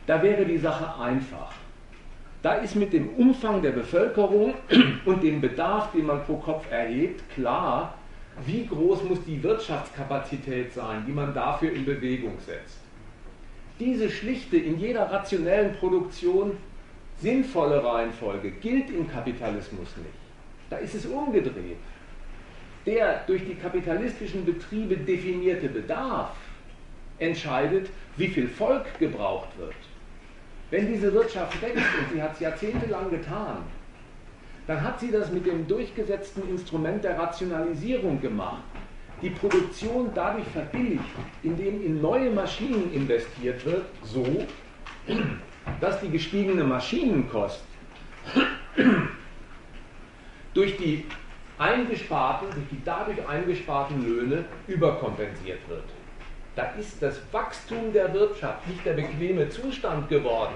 da 0.07 0.23
wäre 0.23 0.45
die 0.45 0.59
Sache 0.59 1.03
einfach. 1.03 1.53
Da 2.41 2.55
ist 2.55 2.77
mit 2.77 2.93
dem 2.93 3.09
Umfang 3.17 3.63
der 3.63 3.73
Bevölkerung 3.73 4.55
und 5.05 5.25
dem 5.25 5.41
Bedarf, 5.41 5.91
den 5.91 6.07
man 6.07 6.25
pro 6.25 6.37
Kopf 6.37 6.71
erhebt, 6.71 7.29
klar, 7.35 7.95
wie 8.47 8.65
groß 8.65 9.03
muss 9.03 9.25
die 9.25 9.43
Wirtschaftskapazität 9.43 10.73
sein, 10.73 11.03
die 11.05 11.13
man 11.13 11.35
dafür 11.35 11.73
in 11.73 11.85
Bewegung 11.85 12.39
setzt. 12.39 12.88
Diese 13.81 14.11
schlichte, 14.11 14.57
in 14.57 14.79
jeder 14.79 15.11
rationellen 15.11 15.75
Produktion 15.75 16.57
sinnvolle 17.21 17.83
Reihenfolge 17.83 18.51
gilt 18.51 18.91
im 18.91 19.09
Kapitalismus 19.09 19.97
nicht. 19.97 20.11
Da 20.71 20.77
ist 20.77 20.95
es 20.95 21.07
umgedreht. 21.07 21.79
Der 22.87 23.23
durch 23.27 23.45
die 23.45 23.55
kapitalistischen 23.55 24.45
Betriebe 24.45 24.97
definierte 24.97 25.69
Bedarf 25.69 26.35
entscheidet, 27.19 27.91
wie 28.17 28.29
viel 28.29 28.49
Volk 28.49 28.99
gebraucht 28.99 29.49
wird. 29.59 29.75
Wenn 30.71 30.87
diese 30.87 31.13
Wirtschaft 31.13 31.61
wächst, 31.63 31.77
und 31.77 32.13
sie 32.13 32.23
hat 32.23 32.35
es 32.35 32.41
jahrzehntelang 32.41 33.11
getan, 33.11 33.59
dann 34.67 34.83
hat 34.83 35.01
sie 35.01 35.11
das 35.11 35.33
mit 35.33 35.47
dem 35.47 35.67
durchgesetzten 35.67 36.47
Instrument 36.49 37.03
der 37.03 37.19
Rationalisierung 37.19 38.21
gemacht. 38.21 38.63
Die 39.21 39.31
Produktion 39.31 40.11
dadurch 40.15 40.47
verbilligt, 40.47 41.03
indem 41.43 41.85
in 41.85 42.01
neue 42.01 42.31
Maschinen 42.31 42.93
investiert 42.93 43.65
wird, 43.65 43.87
so, 44.03 44.25
dass 45.81 46.01
die 46.01 46.11
gestiegene 46.11 46.63
Maschinenkost 46.63 47.65
durch 50.55 50.77
die 50.77 51.05
eingesparten, 51.59 52.49
durch 52.53 52.69
die 52.71 52.81
dadurch 52.85 53.29
eingesparten 53.29 54.05
Löhne 54.05 54.45
überkompensiert 54.69 55.69
wird. 55.69 55.85
Da 56.55 56.71
ist 56.79 57.03
das 57.03 57.21
Wachstum 57.33 57.93
der 57.93 58.13
Wirtschaft 58.15 58.67
nicht 58.69 58.85
der 58.85 58.95
bequeme 58.95 59.49
Zustand 59.49 60.09
geworden. 60.09 60.55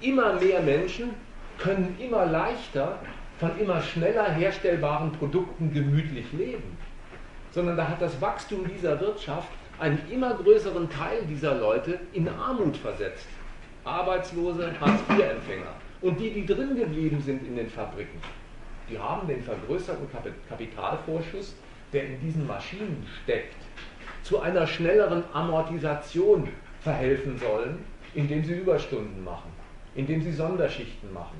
Immer 0.00 0.34
mehr 0.34 0.60
Menschen 0.60 1.10
können 1.58 1.96
immer 1.98 2.26
leichter 2.26 2.98
von 3.38 3.58
immer 3.58 3.80
schneller 3.82 4.30
herstellbaren 4.30 5.12
Produkten 5.12 5.72
gemütlich 5.72 6.32
leben, 6.32 6.76
sondern 7.52 7.76
da 7.76 7.88
hat 7.88 8.02
das 8.02 8.20
Wachstum 8.20 8.66
dieser 8.66 8.98
Wirtschaft 9.00 9.48
einen 9.78 9.98
immer 10.10 10.34
größeren 10.34 10.88
Teil 10.90 11.22
dieser 11.28 11.54
Leute 11.54 12.00
in 12.12 12.28
Armut 12.28 12.76
versetzt. 12.76 13.26
Arbeitslose, 13.84 14.72
Hartz-IV-Empfänger. 14.80 15.74
Und 16.00 16.18
die, 16.18 16.30
die 16.30 16.46
drin 16.46 16.76
geblieben 16.76 17.20
sind 17.20 17.46
in 17.46 17.56
den 17.56 17.68
Fabriken, 17.68 18.20
die 18.88 18.98
haben 18.98 19.26
den 19.28 19.42
vergrößerten 19.42 20.08
Kapitalvorschuss, 20.48 21.54
der 21.92 22.06
in 22.06 22.20
diesen 22.20 22.46
Maschinen 22.46 23.06
steckt, 23.22 23.54
zu 24.22 24.40
einer 24.40 24.66
schnelleren 24.66 25.24
Amortisation 25.32 26.48
verhelfen 26.80 27.38
sollen, 27.38 27.84
indem 28.14 28.44
sie 28.44 28.54
Überstunden 28.54 29.22
machen, 29.24 29.50
indem 29.94 30.22
sie 30.22 30.32
Sonderschichten 30.32 31.12
machen. 31.12 31.36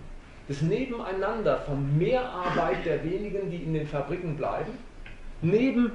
Das 0.49 0.63
Nebeneinander 0.63 1.59
von 1.61 1.97
Mehrarbeit 1.97 2.85
der 2.85 3.05
wenigen, 3.05 3.51
die 3.51 3.63
in 3.63 3.75
den 3.75 3.87
Fabriken 3.87 4.37
bleiben, 4.37 4.73
neben 5.43 5.93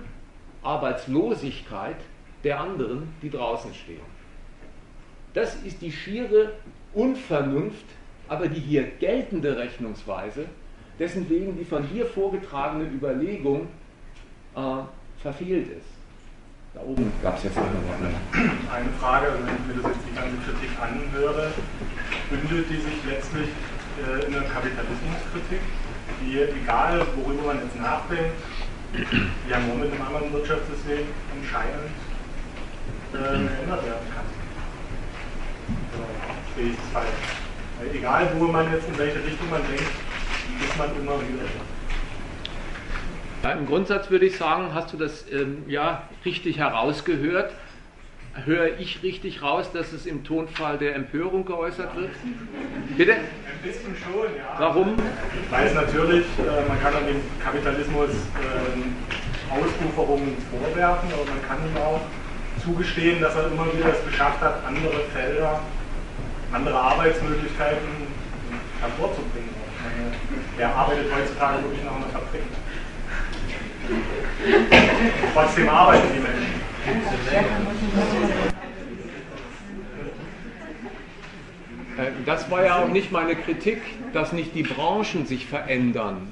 Arbeitslosigkeit 0.61 1.97
der 2.43 2.59
anderen, 2.59 3.13
die 3.21 3.29
draußen 3.29 3.73
stehen. 3.73 4.01
Das 5.33 5.55
ist 5.63 5.81
die 5.81 5.91
schiere 5.91 6.53
Unvernunft, 6.93 7.85
aber 8.27 8.47
die 8.47 8.59
hier 8.59 8.83
geltende 8.83 9.57
Rechnungsweise, 9.57 10.45
dessen 10.99 11.29
wegen 11.29 11.57
die 11.57 11.65
von 11.65 11.87
dir 11.89 12.05
vorgetragene 12.05 12.85
Überlegung 12.85 13.67
äh, 14.55 14.61
verfehlt 15.21 15.67
ist. 15.67 15.97
Da 16.73 16.81
oben 16.81 17.11
gab 17.23 17.37
es 17.37 17.43
jetzt 17.43 17.57
eine 17.57 17.65
Worte. 17.65 18.13
Eine 18.71 18.89
Frage, 18.99 19.27
wenn 19.33 19.55
ich 19.55 19.75
mir 19.75 19.81
das 19.81 19.95
jetzt 19.95 20.05
die 20.09 20.15
ganze 20.15 20.37
Kritik 20.37 20.69
anhöre, 20.81 21.51
bündelt 22.29 22.69
die 22.69 22.75
sich 22.75 23.05
letztlich 23.07 23.49
äh, 23.97 24.25
in 24.25 24.33
der 24.33 24.43
Kapitalismuskritik, 24.43 25.61
die, 26.21 26.39
egal 26.61 27.05
worüber 27.15 27.53
man 27.53 27.57
jetzt 27.63 27.79
nachdenkt, 27.79 28.33
ja 29.49 29.59
nur 29.59 29.75
mit 29.75 29.91
einem 29.91 30.01
anderen 30.01 30.33
Wirtschaftssystem 30.33 31.07
anscheinend 31.35 31.91
äh, 33.13 33.17
verändert 33.17 33.85
werden 33.85 34.07
kann. 34.13 34.25
Sehe 36.55 36.69
ich 36.71 36.75
das 36.75 36.89
falsch? 36.93 37.93
Egal, 37.93 38.31
wo 38.37 38.45
man 38.45 38.71
jetzt 38.71 38.87
in 38.87 38.97
welche 38.97 39.23
Richtung 39.23 39.49
man 39.49 39.61
denkt, 39.67 39.83
ist 39.83 40.77
man 40.77 40.89
immer 40.95 41.19
wieder. 41.21 41.43
Ja, 43.43 43.51
Im 43.51 43.67
Grundsatz 43.67 44.09
würde 44.09 44.25
ich 44.25 44.37
sagen, 44.37 44.73
hast 44.73 44.93
du 44.93 44.97
das 44.97 45.25
ähm, 45.31 45.63
ja 45.67 46.09
richtig 46.25 46.57
herausgehört. 46.57 47.53
Höre 48.45 48.79
ich 48.79 49.01
richtig 49.03 49.41
raus, 49.41 49.71
dass 49.73 49.93
es 49.93 50.05
im 50.05 50.23
Tonfall 50.23 50.77
der 50.77 50.95
Empörung 50.95 51.45
geäußert 51.45 51.95
wird? 51.95 52.11
Bitte? 52.95 53.13
Ein 53.13 53.19
bisschen 53.63 53.95
schon, 53.95 54.35
ja. 54.37 54.55
Warum? 54.59 54.95
Weil 55.49 55.67
es 55.67 55.73
natürlich, 55.73 56.25
äh, 56.39 56.67
man 56.67 56.79
kann 56.81 56.93
an 56.93 57.07
dem 57.07 57.21
Kapitalismus 57.43 58.09
äh, 58.09 59.53
Ausuferungen 59.53 60.37
vorwerfen, 60.51 61.09
aber 61.13 61.25
man 61.25 61.41
kann 61.47 61.57
ihm 61.67 61.77
auch 61.77 62.01
zugestehen, 62.63 63.21
dass 63.21 63.35
er 63.35 63.47
immer 63.47 63.65
wieder 63.73 63.91
es 63.91 64.05
geschafft 64.05 64.41
hat, 64.41 64.65
andere 64.65 64.99
Felder, 65.13 65.61
andere 66.51 66.77
Arbeitsmöglichkeiten 66.77 67.87
hervorzubringen. 68.81 69.55
Wer 70.57 70.75
arbeitet 70.75 71.05
heutzutage 71.13 71.63
wirklich 71.63 71.83
noch 71.83 71.95
in 71.95 72.03
der 72.03 72.11
Fabrik? 72.11 72.41
Trotzdem 75.33 75.69
arbeiten 75.69 76.07
die 76.13 76.19
Menschen. 76.19 76.66
Äh, 81.97 82.11
Das 82.25 82.49
war 82.51 82.63
ja 82.63 82.83
auch 82.83 82.87
nicht 82.89 83.11
meine 83.11 83.35
Kritik, 83.35 83.81
dass 84.13 84.31
nicht 84.31 84.53
die 84.55 84.63
Branchen 84.63 85.25
sich 85.25 85.45
verändern. 85.45 86.31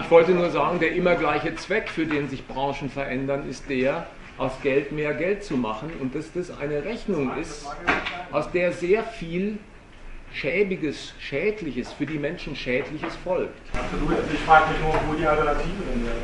Ich 0.00 0.10
wollte 0.10 0.32
nur 0.32 0.50
sagen, 0.50 0.78
der 0.78 0.92
immer 0.92 1.14
gleiche 1.16 1.54
Zweck, 1.56 1.88
für 1.88 2.06
den 2.06 2.28
sich 2.28 2.46
Branchen 2.46 2.90
verändern, 2.90 3.48
ist 3.48 3.68
der, 3.68 4.06
aus 4.38 4.52
Geld 4.62 4.92
mehr 4.92 5.14
Geld 5.14 5.44
zu 5.44 5.56
machen 5.56 5.90
und 6.00 6.14
dass 6.14 6.32
das 6.32 6.56
eine 6.58 6.84
Rechnung 6.84 7.36
ist, 7.40 7.66
aus 8.30 8.50
der 8.50 8.72
sehr 8.72 9.04
viel 9.04 9.58
Schäbiges, 10.32 11.14
Schädliches, 11.18 11.92
für 11.92 12.06
die 12.06 12.18
Menschen 12.18 12.56
Schädliches 12.56 13.14
folgt. 13.22 13.54
Absolut. 13.74 14.16
Also 14.16 14.30
ich 14.32 14.40
frage 14.40 14.70
mich 14.72 14.80
nur, 14.80 14.94
wo 15.06 15.14
die 15.14 15.26
Alternative 15.26 15.82
denn 15.92 16.06
wäre. 16.06 16.16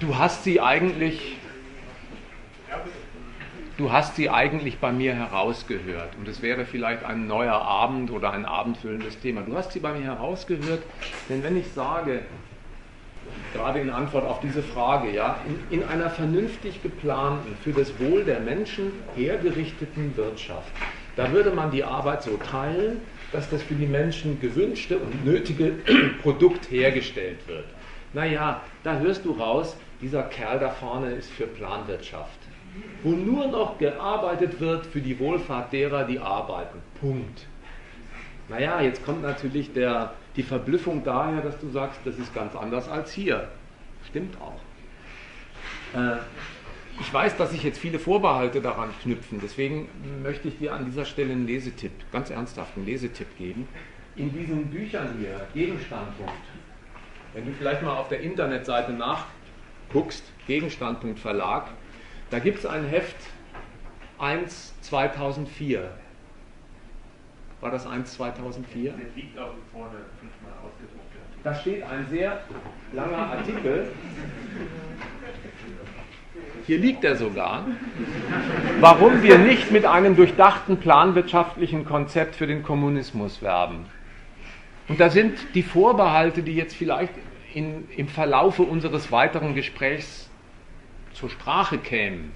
Du 0.00 0.16
hast 0.16 0.44
sie 0.44 0.62
eigentlich, 0.62 1.36
du 3.76 3.92
hast 3.92 4.16
sie 4.16 4.30
eigentlich 4.30 4.78
bei 4.78 4.92
mir 4.92 5.14
herausgehört 5.14 6.16
und 6.18 6.26
es 6.26 6.40
wäre 6.40 6.64
vielleicht 6.64 7.04
ein 7.04 7.26
neuer 7.26 7.60
Abend 7.60 8.10
oder 8.10 8.32
ein 8.32 8.46
abendfüllendes 8.46 9.20
Thema. 9.20 9.42
Du 9.42 9.54
hast 9.54 9.72
sie 9.72 9.80
bei 9.80 9.92
mir 9.92 10.04
herausgehört, 10.04 10.82
denn 11.28 11.42
wenn 11.42 11.54
ich 11.54 11.66
sage, 11.72 12.22
gerade 13.52 13.80
in 13.80 13.90
Antwort 13.90 14.24
auf 14.24 14.40
diese 14.40 14.62
Frage, 14.62 15.10
ja, 15.10 15.44
in, 15.70 15.80
in 15.80 15.86
einer 15.86 16.08
vernünftig 16.08 16.82
geplanten, 16.82 17.54
für 17.62 17.74
das 17.74 17.98
Wohl 18.00 18.24
der 18.24 18.40
Menschen 18.40 18.92
hergerichteten 19.14 20.16
Wirtschaft, 20.16 20.72
da 21.16 21.30
würde 21.30 21.50
man 21.50 21.70
die 21.70 21.84
Arbeit 21.84 22.22
so 22.22 22.38
teilen, 22.38 23.02
dass 23.32 23.50
das 23.50 23.62
für 23.62 23.74
die 23.74 23.86
Menschen 23.86 24.40
gewünschte 24.40 24.98
und 24.98 25.26
nötige 25.26 25.72
Produkt 26.22 26.70
hergestellt 26.70 27.46
wird. 27.46 27.66
Naja, 28.14 28.62
da 28.82 28.98
hörst 28.98 29.26
du 29.26 29.32
raus, 29.32 29.76
dieser 30.00 30.22
Kerl 30.24 30.58
da 30.58 30.70
vorne 30.70 31.10
ist 31.10 31.30
für 31.30 31.46
Planwirtschaft, 31.46 32.38
wo 33.02 33.10
nur 33.10 33.48
noch 33.48 33.78
gearbeitet 33.78 34.60
wird 34.60 34.86
für 34.86 35.00
die 35.00 35.18
Wohlfahrt 35.18 35.72
derer, 35.72 36.04
die 36.04 36.18
arbeiten. 36.18 36.78
Punkt. 37.00 37.46
Naja, 38.48 38.80
jetzt 38.80 39.04
kommt 39.04 39.22
natürlich 39.22 39.72
der, 39.72 40.12
die 40.36 40.42
Verblüffung 40.42 41.04
daher, 41.04 41.40
dass 41.40 41.58
du 41.60 41.68
sagst, 41.70 42.00
das 42.04 42.18
ist 42.18 42.34
ganz 42.34 42.56
anders 42.56 42.88
als 42.88 43.12
hier. 43.12 43.48
Stimmt 44.08 44.36
auch. 44.40 44.60
Äh, 45.98 46.16
ich 47.00 47.12
weiß, 47.12 47.36
dass 47.36 47.52
sich 47.52 47.62
jetzt 47.62 47.78
viele 47.78 47.98
Vorbehalte 47.98 48.60
daran 48.60 48.90
knüpfen, 49.02 49.40
deswegen 49.42 49.88
möchte 50.22 50.48
ich 50.48 50.58
dir 50.58 50.74
an 50.74 50.84
dieser 50.84 51.04
Stelle 51.04 51.32
einen 51.32 51.46
Lesetipp, 51.46 51.92
ganz 52.12 52.30
ernsthaft 52.30 52.76
einen 52.76 52.86
Lesetipp 52.86 53.38
geben. 53.38 53.66
In 54.16 54.32
diesen 54.32 54.66
Büchern 54.66 55.16
hier, 55.18 55.46
Gegenstandpunkt, 55.54 56.32
wenn 57.32 57.46
du 57.46 57.52
vielleicht 57.52 57.82
mal 57.82 57.96
auf 57.96 58.08
der 58.08 58.20
Internetseite 58.20 58.92
nachguckst, 58.92 59.39
Gegenstandpunkt 60.46 61.18
Verlag, 61.18 61.68
da 62.30 62.38
gibt 62.38 62.58
es 62.58 62.66
ein 62.66 62.84
Heft 62.86 63.16
1 64.18 64.74
2004. 64.82 65.90
War 67.60 67.70
das 67.70 67.86
1 67.86 68.12
2004? 68.14 68.92
Der 68.92 68.98
liegt 69.14 69.38
auch 69.38 69.52
vorne 69.72 69.96
fünfmal 70.18 70.52
ausgedruckt. 70.62 71.10
Da 71.42 71.54
steht 71.54 71.82
ein 71.82 72.06
sehr 72.08 72.40
langer 72.92 73.18
Artikel. 73.18 73.92
Hier 76.66 76.78
liegt 76.78 77.04
er 77.04 77.16
sogar. 77.16 77.66
Warum 78.80 79.22
wir 79.22 79.38
nicht 79.38 79.70
mit 79.70 79.84
einem 79.86 80.16
durchdachten 80.16 80.76
planwirtschaftlichen 80.78 81.84
Konzept 81.84 82.36
für 82.36 82.46
den 82.46 82.62
Kommunismus 82.62 83.42
werben. 83.42 83.86
Und 84.88 85.00
da 85.00 85.08
sind 85.08 85.38
die 85.54 85.62
Vorbehalte, 85.62 86.42
die 86.42 86.54
jetzt 86.54 86.76
vielleicht 86.76 87.14
in, 87.54 87.88
im 87.96 88.08
Verlaufe 88.08 88.62
unseres 88.62 89.10
weiteren 89.12 89.54
Gesprächs 89.54 90.28
zur 91.12 91.30
Sprache 91.30 91.78
kämen, 91.78 92.32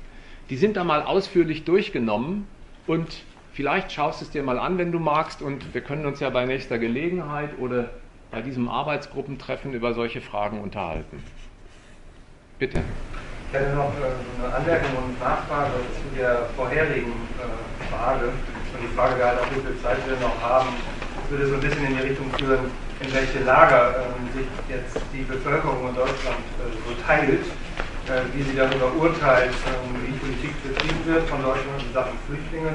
die 0.50 0.56
sind 0.56 0.76
da 0.76 0.84
mal 0.84 1.02
ausführlich 1.02 1.64
durchgenommen 1.64 2.46
und 2.86 3.22
vielleicht 3.52 3.92
schaust 3.92 4.20
es 4.20 4.30
dir 4.30 4.42
mal 4.42 4.58
an, 4.58 4.78
wenn 4.78 4.92
du 4.92 4.98
magst 4.98 5.40
und 5.40 5.74
wir 5.74 5.80
können 5.80 6.06
uns 6.06 6.20
ja 6.20 6.30
bei 6.30 6.44
nächster 6.44 6.78
Gelegenheit 6.78 7.50
oder 7.58 7.90
bei 8.30 8.42
diesem 8.42 8.68
Arbeitsgruppentreffen 8.68 9.72
über 9.72 9.94
solche 9.94 10.20
Fragen 10.20 10.60
unterhalten. 10.60 11.22
Bitte. 12.58 12.82
Ich 13.48 13.58
hätte 13.60 13.76
noch 13.76 13.92
äh, 13.94 14.44
eine 14.44 14.54
Anmerkung 14.54 14.90
und 15.04 15.20
Nachfrage 15.20 15.70
zu 15.94 16.18
der 16.18 16.46
vorherigen 16.56 17.12
äh, 17.38 17.94
Frage. 17.94 18.26
Und 18.26 18.82
die 18.82 18.96
Frage 18.96 19.24
halt 19.24 19.38
wie 19.54 19.60
viel 19.60 19.80
Zeit 19.80 19.98
wir 20.08 20.16
noch 20.16 20.40
haben. 20.42 20.68
Würde 21.30 21.46
so 21.46 21.54
ein 21.54 21.60
bisschen 21.60 21.86
in 21.86 21.96
die 21.96 22.02
Richtung 22.02 22.30
führen, 22.32 22.70
in 23.00 23.12
welche 23.12 23.40
Lager 23.40 23.94
ähm, 23.98 24.28
sich 24.32 24.46
jetzt 24.68 24.96
die 25.12 25.22
Bevölkerung 25.22 25.88
in 25.88 25.94
Deutschland 25.94 26.44
äh, 26.60 26.70
so 26.86 26.94
teilt, 27.06 27.44
äh, 28.06 28.22
wie 28.32 28.42
sie 28.42 28.56
darüber 28.56 28.92
urteilt, 28.94 29.54
ähm, 29.66 30.06
wie 30.06 30.12
Politik 30.18 30.54
betrieben 30.62 31.00
wird 31.06 31.28
von 31.28 31.42
Deutschland 31.42 31.82
in 31.86 31.92
Sachen 31.92 32.18
Flüchtlinge. 32.26 32.74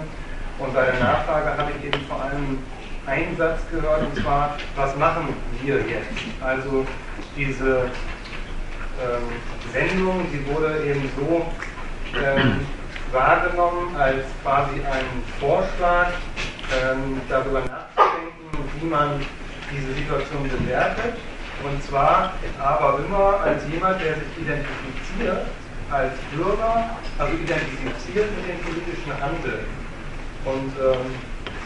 Und 0.58 0.74
bei 0.74 0.86
der 0.86 1.00
Nachfrage 1.00 1.58
habe 1.58 1.72
ich 1.78 1.86
eben 1.86 2.06
vor 2.06 2.22
allem 2.22 2.60
einen 3.06 3.38
Satz 3.38 3.62
gehört, 3.72 4.02
und 4.02 4.16
zwar, 4.22 4.58
was 4.76 4.96
machen 4.98 5.34
wir 5.62 5.78
jetzt? 5.78 6.20
Also 6.42 6.86
diese 7.36 7.90
ähm, 9.00 9.24
Sendung, 9.72 10.26
die 10.32 10.46
wurde 10.54 10.84
eben 10.86 11.10
so 11.16 11.46
ähm, 12.18 12.60
wahrgenommen 13.12 13.96
als 13.96 14.26
quasi 14.44 14.76
ein 14.82 15.24
Vorschlag, 15.40 16.10
ähm, 16.72 17.22
darüber 17.30 17.62
nachzudenken, 17.62 18.70
wie 18.80 18.86
man 18.86 19.22
diese 19.72 19.94
Situation 19.94 20.50
bewertet. 20.50 21.16
Und 21.64 21.84
zwar 21.84 22.34
aber 22.58 23.00
immer 23.06 23.42
als 23.44 23.64
jemand, 23.70 24.02
der 24.02 24.16
sich 24.16 24.32
identifiziert 24.40 25.48
als 25.92 26.14
Bürger, 26.32 26.90
also 27.18 27.34
identifiziert 27.34 28.30
mit 28.38 28.46
dem 28.48 28.60
politischen 28.64 29.14
Handeln. 29.20 29.66
Und 30.46 30.72
ähm, 30.78 31.12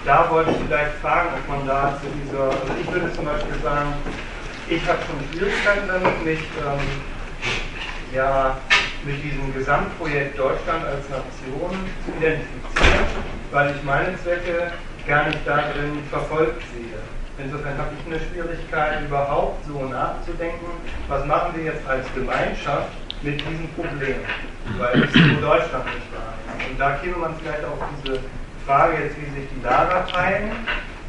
da 0.05 0.29
wollte 0.29 0.51
ich 0.51 0.57
vielleicht 0.65 0.95
fragen, 1.01 1.29
ob 1.35 1.47
man 1.47 1.67
da 1.67 1.99
zu 2.01 2.07
dieser, 2.17 2.45
also 2.45 2.73
ich 2.79 2.91
würde 2.91 3.13
zum 3.13 3.25
Beispiel 3.25 3.59
sagen, 3.61 3.93
ich 4.67 4.81
habe 4.87 4.99
schon 5.05 5.19
Schwierigkeiten 5.31 5.87
damit, 5.87 6.25
mich 6.25 6.39
ähm, 6.39 6.87
ja, 8.13 8.57
mit 9.05 9.23
diesem 9.23 9.53
Gesamtprojekt 9.53 10.39
Deutschland 10.39 10.85
als 10.85 11.03
Nation 11.09 11.75
zu 12.05 12.11
identifizieren, 12.17 13.05
weil 13.51 13.75
ich 13.75 13.83
meine 13.83 14.17
Zwecke 14.23 14.71
gar 15.05 15.27
nicht 15.27 15.39
darin 15.45 15.99
verfolgt 16.09 16.61
sehe. 16.73 17.12
Insofern 17.37 17.77
habe 17.77 17.89
ich 17.97 18.05
eine 18.05 18.21
Schwierigkeit, 18.29 19.01
überhaupt 19.01 19.65
so 19.65 19.85
nachzudenken, 19.85 20.67
was 21.07 21.25
machen 21.25 21.55
wir 21.55 21.63
jetzt 21.63 21.87
als 21.87 22.05
Gemeinschaft 22.13 22.89
mit 23.23 23.41
diesem 23.41 23.67
Problem, 23.75 24.17
weil 24.77 25.03
es 25.03 25.15
nur 25.15 25.41
Deutschland 25.41 25.85
nicht 25.85 26.13
war. 26.13 26.33
Und 26.69 26.79
da 26.79 26.91
käme 26.97 27.17
man 27.17 27.35
vielleicht 27.41 27.65
auf 27.65 27.79
diese 27.97 28.19
Frage 28.67 29.03
jetzt, 29.03 29.15
wie 29.17 29.25
sich 29.39 29.49
die 29.49 29.63
Lager 29.63 30.05
teilen, 30.07 30.51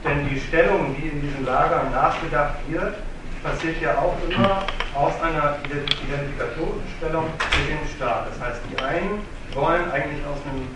denn 0.03 0.29
die 0.29 0.41
Stellung, 0.41 0.97
die 0.97 1.09
in 1.09 1.21
diesen 1.21 1.45
Lagern 1.45 1.91
nachgedacht 1.93 2.55
wird, 2.69 2.95
passiert 3.43 3.81
ja 3.83 3.99
auch 3.99 4.17
immer 4.29 4.65
aus 4.95 5.13
einer 5.21 5.57
identifikatorischen 5.65 6.89
Stellung 6.97 7.25
mit 7.27 7.69
dem 7.69 7.97
Staat. 7.97 8.29
Das 8.31 8.49
heißt, 8.49 8.61
die 8.71 8.83
einen 8.83 9.21
wollen 9.53 9.91
eigentlich 9.93 10.25
aus 10.25 10.41
einem 10.49 10.69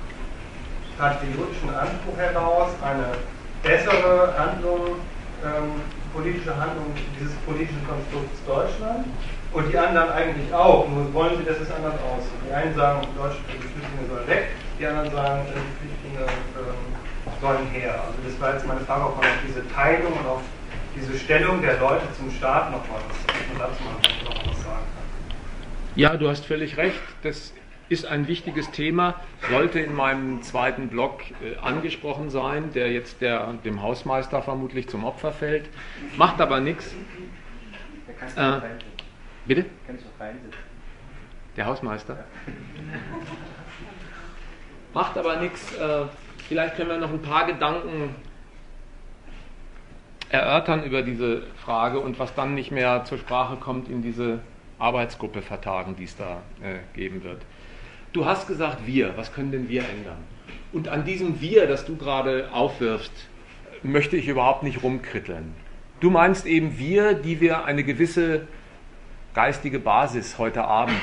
patriotischen 0.99 1.71
Anspruch 1.71 2.17
heraus 2.19 2.71
eine 2.85 3.17
bessere 3.63 4.35
Handlung 4.37 4.97
ähm, 5.45 5.81
politische 6.13 6.55
Handlung 6.55 6.87
dieses 7.19 7.35
politischen 7.47 7.81
Konstrukts 7.87 8.39
Deutschland 8.47 9.07
und 9.53 9.73
die 9.73 9.79
anderen 9.79 10.11
eigentlich 10.11 10.53
auch, 10.53 10.89
nur 10.89 11.13
wollen 11.15 11.39
sie, 11.39 11.45
dass 11.45 11.61
es 11.61 11.71
anders 11.71 11.95
aussieht. 11.95 12.41
Die 12.47 12.53
einen 12.53 12.75
sagen, 12.75 13.07
Deutschland, 13.17 13.47
die 13.49 13.69
Flüchtlinge 13.69 14.05
sollen 14.09 14.29
weg, 14.29 14.49
die 14.79 14.87
anderen 14.87 15.11
sagen, 15.13 15.41
äh, 15.47 15.57
die 15.57 15.77
Flüchtlinge 15.79 16.27
ähm, 16.27 16.81
sollen 17.41 17.67
her. 17.73 17.95
Also 17.95 18.19
das 18.25 18.41
war 18.41 18.55
jetzt 18.55 18.67
meine 18.67 18.81
Frage, 18.81 19.05
ob 19.07 19.17
man 19.17 19.27
auf 19.27 19.39
diese 19.47 19.63
Teilung 19.73 20.13
und 20.13 20.27
auf 20.27 20.43
diese 20.95 21.19
Stellung 21.19 21.63
der 21.63 21.79
Leute 21.79 22.07
zum 22.17 22.31
Staat 22.31 22.73
noch 22.73 22.83
was, 22.91 23.59
noch 23.59 23.69
was 23.69 24.63
sagen 24.63 24.87
kann. 24.95 25.07
Ja, 25.95 26.17
du 26.17 26.29
hast 26.29 26.47
völlig 26.47 26.77
recht. 26.77 27.01
Das 27.23 27.53
ist 27.89 28.07
ein 28.07 28.29
wichtiges 28.29 28.71
Thema, 28.71 29.15
sollte 29.51 29.81
in 29.81 29.95
meinem 29.95 30.43
zweiten 30.43 30.89
Blog 30.89 31.23
äh, 31.43 31.57
angesprochen 31.57 32.31
sein, 32.31 32.73
der 32.73 32.93
jetzt 32.93 33.21
der, 33.21 33.53
dem 33.65 33.83
Hausmeister 33.83 34.43
vermutlich 34.43 34.89
zum 34.89 35.05
Opfer 35.05 35.33
fällt. 35.33 35.69
Macht 36.17 36.41
aber 36.41 36.61
nichts. 36.61 36.95
Äh, 38.37 38.61
bitte? 39.47 39.65
Der 41.57 41.67
Hausmeister? 41.67 42.19
Macht 44.95 45.17
aber 45.17 45.37
nichts. 45.37 45.75
Äh, 45.77 46.05
vielleicht 46.49 46.77
können 46.77 46.91
wir 46.91 46.99
noch 46.99 47.11
ein 47.11 47.23
paar 47.23 47.47
Gedanken 47.47 48.15
erörtern 50.31 50.85
über 50.85 51.03
diese 51.03 51.43
Frage 51.57 52.01
und 52.01 52.19
was 52.19 52.35
dann 52.35 52.55
nicht 52.55 52.71
mehr 52.71 53.05
zur 53.05 53.19
Sprache 53.19 53.57
kommt 53.57 53.89
in 53.89 54.03
diese 54.03 54.41
Arbeitsgruppe 54.79 55.43
vertagen, 55.43 55.97
die 55.97 56.05
es 56.05 56.17
da 56.17 56.43
äh, 56.63 56.79
geben 56.95 57.25
wird. 57.25 57.43
Du 58.19 58.27
hast 58.27 58.49
gesagt 58.49 58.85
wir, 58.85 59.17
was 59.17 59.33
können 59.33 59.53
denn 59.53 59.69
wir 59.69 59.89
ändern? 59.89 60.19
Und 60.73 60.89
an 60.89 61.05
diesem 61.05 61.41
wir, 61.41 61.69
das 61.69 61.85
du 61.85 61.97
gerade 61.97 62.49
aufwirfst, 62.53 63.13
möchte 63.85 64.17
ich 64.17 64.27
überhaupt 64.27 64.65
nicht 64.65 64.83
rumkritteln. 64.83 65.55
Du 66.01 66.11
meinst 66.11 66.45
eben 66.45 66.79
wir, 66.79 67.15
die 67.15 67.41
wir 67.41 67.65
eine 67.65 67.85
gewisse 67.85 68.49
geistige 69.35 69.79
Basis 69.79 70.37
heute 70.37 70.65
Abend 70.65 71.01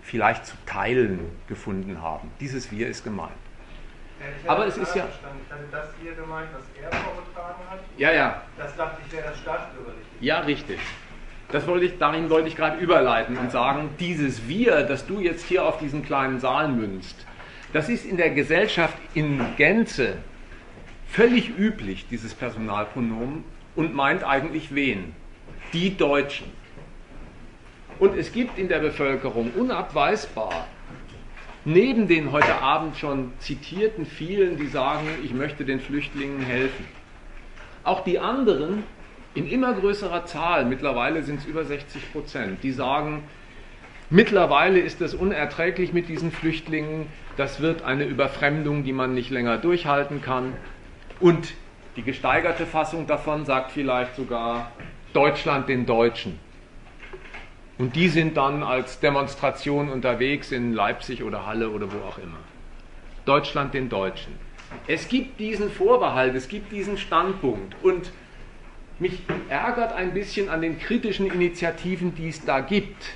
vielleicht 0.00 0.46
zu 0.46 0.56
teilen 0.64 1.20
gefunden 1.46 2.00
haben. 2.00 2.30
Dieses 2.40 2.72
wir 2.72 2.88
ist 2.88 3.04
gemeint. 3.04 3.32
Aber 4.46 4.66
es 4.66 4.78
ist 4.78 4.96
ja. 4.96 5.04
Ich 5.04 5.52
hatte 5.52 5.64
das 5.70 5.88
hier 6.00 6.14
gemeint, 6.14 6.48
was 6.54 6.62
er 6.82 6.90
vorgetragen 6.90 7.60
hat. 7.68 7.80
Ja, 7.98 8.12
ja. 8.12 8.42
Das 8.56 8.74
dachte 8.76 8.96
ich 9.06 9.12
wäre 9.12 9.28
das 9.28 9.38
staatsbürgerliche. 9.40 10.06
Ja, 10.20 10.40
richtig. 10.40 10.78
Das 11.52 11.66
wollte 11.66 11.86
ich, 11.86 11.98
dahin 11.98 12.30
wollte 12.30 12.48
ich 12.48 12.56
gerade 12.56 12.78
überleiten 12.78 13.36
und 13.36 13.50
sagen, 13.50 13.90
dieses 13.98 14.46
Wir, 14.48 14.82
das 14.82 15.06
du 15.06 15.20
jetzt 15.20 15.46
hier 15.46 15.64
auf 15.64 15.78
diesen 15.78 16.04
kleinen 16.04 16.38
Saal 16.38 16.68
münzt, 16.68 17.26
das 17.72 17.88
ist 17.88 18.04
in 18.04 18.16
der 18.16 18.30
Gesellschaft 18.30 18.96
in 19.14 19.40
Gänze 19.56 20.14
völlig 21.08 21.56
üblich, 21.58 22.06
dieses 22.08 22.34
Personalpronomen, 22.34 23.44
und 23.76 23.94
meint 23.94 24.24
eigentlich 24.24 24.74
wen? 24.74 25.14
Die 25.72 25.96
Deutschen. 25.96 26.46
Und 27.98 28.16
es 28.16 28.32
gibt 28.32 28.58
in 28.58 28.68
der 28.68 28.78
Bevölkerung 28.78 29.52
unabweisbar, 29.56 30.66
neben 31.64 32.08
den 32.08 32.32
heute 32.32 32.56
Abend 32.62 32.96
schon 32.96 33.32
zitierten 33.38 34.06
vielen, 34.06 34.56
die 34.56 34.66
sagen, 34.66 35.06
ich 35.22 35.34
möchte 35.34 35.64
den 35.64 35.80
Flüchtlingen 35.80 36.40
helfen, 36.40 36.84
auch 37.84 38.02
die 38.04 38.18
anderen, 38.18 38.84
in 39.34 39.48
immer 39.48 39.74
größerer 39.74 40.26
Zahl, 40.26 40.64
mittlerweile 40.64 41.22
sind 41.22 41.40
es 41.40 41.46
über 41.46 41.64
60 41.64 42.12
Prozent, 42.12 42.62
die 42.62 42.72
sagen, 42.72 43.22
mittlerweile 44.10 44.80
ist 44.80 45.00
es 45.00 45.14
unerträglich 45.14 45.92
mit 45.92 46.08
diesen 46.08 46.32
Flüchtlingen, 46.32 47.06
das 47.36 47.60
wird 47.60 47.82
eine 47.82 48.04
Überfremdung, 48.04 48.84
die 48.84 48.92
man 48.92 49.14
nicht 49.14 49.30
länger 49.30 49.58
durchhalten 49.58 50.20
kann. 50.20 50.52
Und 51.20 51.54
die 51.96 52.02
gesteigerte 52.02 52.66
Fassung 52.66 53.06
davon 53.06 53.44
sagt 53.44 53.70
vielleicht 53.72 54.16
sogar 54.16 54.72
Deutschland 55.12 55.68
den 55.68 55.86
Deutschen. 55.86 56.38
Und 57.78 57.96
die 57.96 58.08
sind 58.08 58.36
dann 58.36 58.62
als 58.62 59.00
Demonstration 59.00 59.88
unterwegs 59.88 60.52
in 60.52 60.74
Leipzig 60.74 61.22
oder 61.22 61.46
Halle 61.46 61.70
oder 61.70 61.90
wo 61.90 62.06
auch 62.06 62.18
immer. 62.18 62.36
Deutschland 63.24 63.72
den 63.74 63.88
Deutschen. 63.88 64.34
Es 64.86 65.08
gibt 65.08 65.40
diesen 65.40 65.70
Vorbehalt, 65.70 66.34
es 66.34 66.48
gibt 66.48 66.72
diesen 66.72 66.98
Standpunkt. 66.98 67.74
Und 67.82 68.12
mich 69.00 69.22
ärgert 69.48 69.92
ein 69.92 70.14
bisschen 70.14 70.48
an 70.48 70.60
den 70.60 70.78
kritischen 70.78 71.26
Initiativen, 71.26 72.14
die 72.14 72.28
es 72.28 72.44
da 72.44 72.60
gibt, 72.60 73.10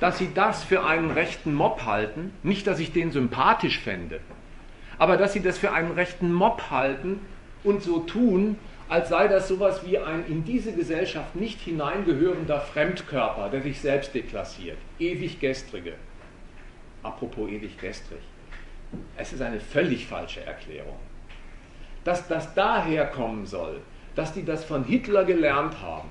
dass 0.00 0.18
sie 0.18 0.30
das 0.34 0.64
für 0.64 0.84
einen 0.84 1.10
rechten 1.10 1.54
Mob 1.54 1.84
halten. 1.84 2.32
Nicht, 2.42 2.66
dass 2.66 2.78
ich 2.80 2.92
den 2.92 3.12
sympathisch 3.12 3.78
fände, 3.78 4.20
aber 4.98 5.16
dass 5.16 5.32
sie 5.32 5.42
das 5.42 5.58
für 5.58 5.72
einen 5.72 5.92
rechten 5.92 6.32
Mob 6.32 6.70
halten 6.70 7.20
und 7.64 7.82
so 7.82 8.00
tun, 8.00 8.56
als 8.88 9.08
sei 9.08 9.28
das 9.28 9.48
sowas 9.48 9.86
wie 9.86 9.98
ein 9.98 10.26
in 10.26 10.44
diese 10.44 10.72
Gesellschaft 10.72 11.34
nicht 11.34 11.60
hineingehörender 11.60 12.60
Fremdkörper, 12.60 13.48
der 13.48 13.62
sich 13.62 13.80
selbst 13.80 14.14
deklassiert. 14.14 14.76
Ewig 14.98 15.40
gestrige. 15.40 15.94
Apropos 17.02 17.48
ewig 17.48 17.78
gestrig. 17.78 18.20
Es 19.16 19.32
ist 19.32 19.40
eine 19.40 19.60
völlig 19.60 20.06
falsche 20.06 20.44
Erklärung. 20.44 20.98
Dass 22.04 22.28
das 22.28 22.54
daher 22.54 23.06
kommen 23.06 23.46
soll, 23.46 23.80
dass 24.14 24.32
die 24.32 24.44
das 24.44 24.64
von 24.64 24.84
Hitler 24.84 25.24
gelernt 25.24 25.80
haben, 25.82 26.08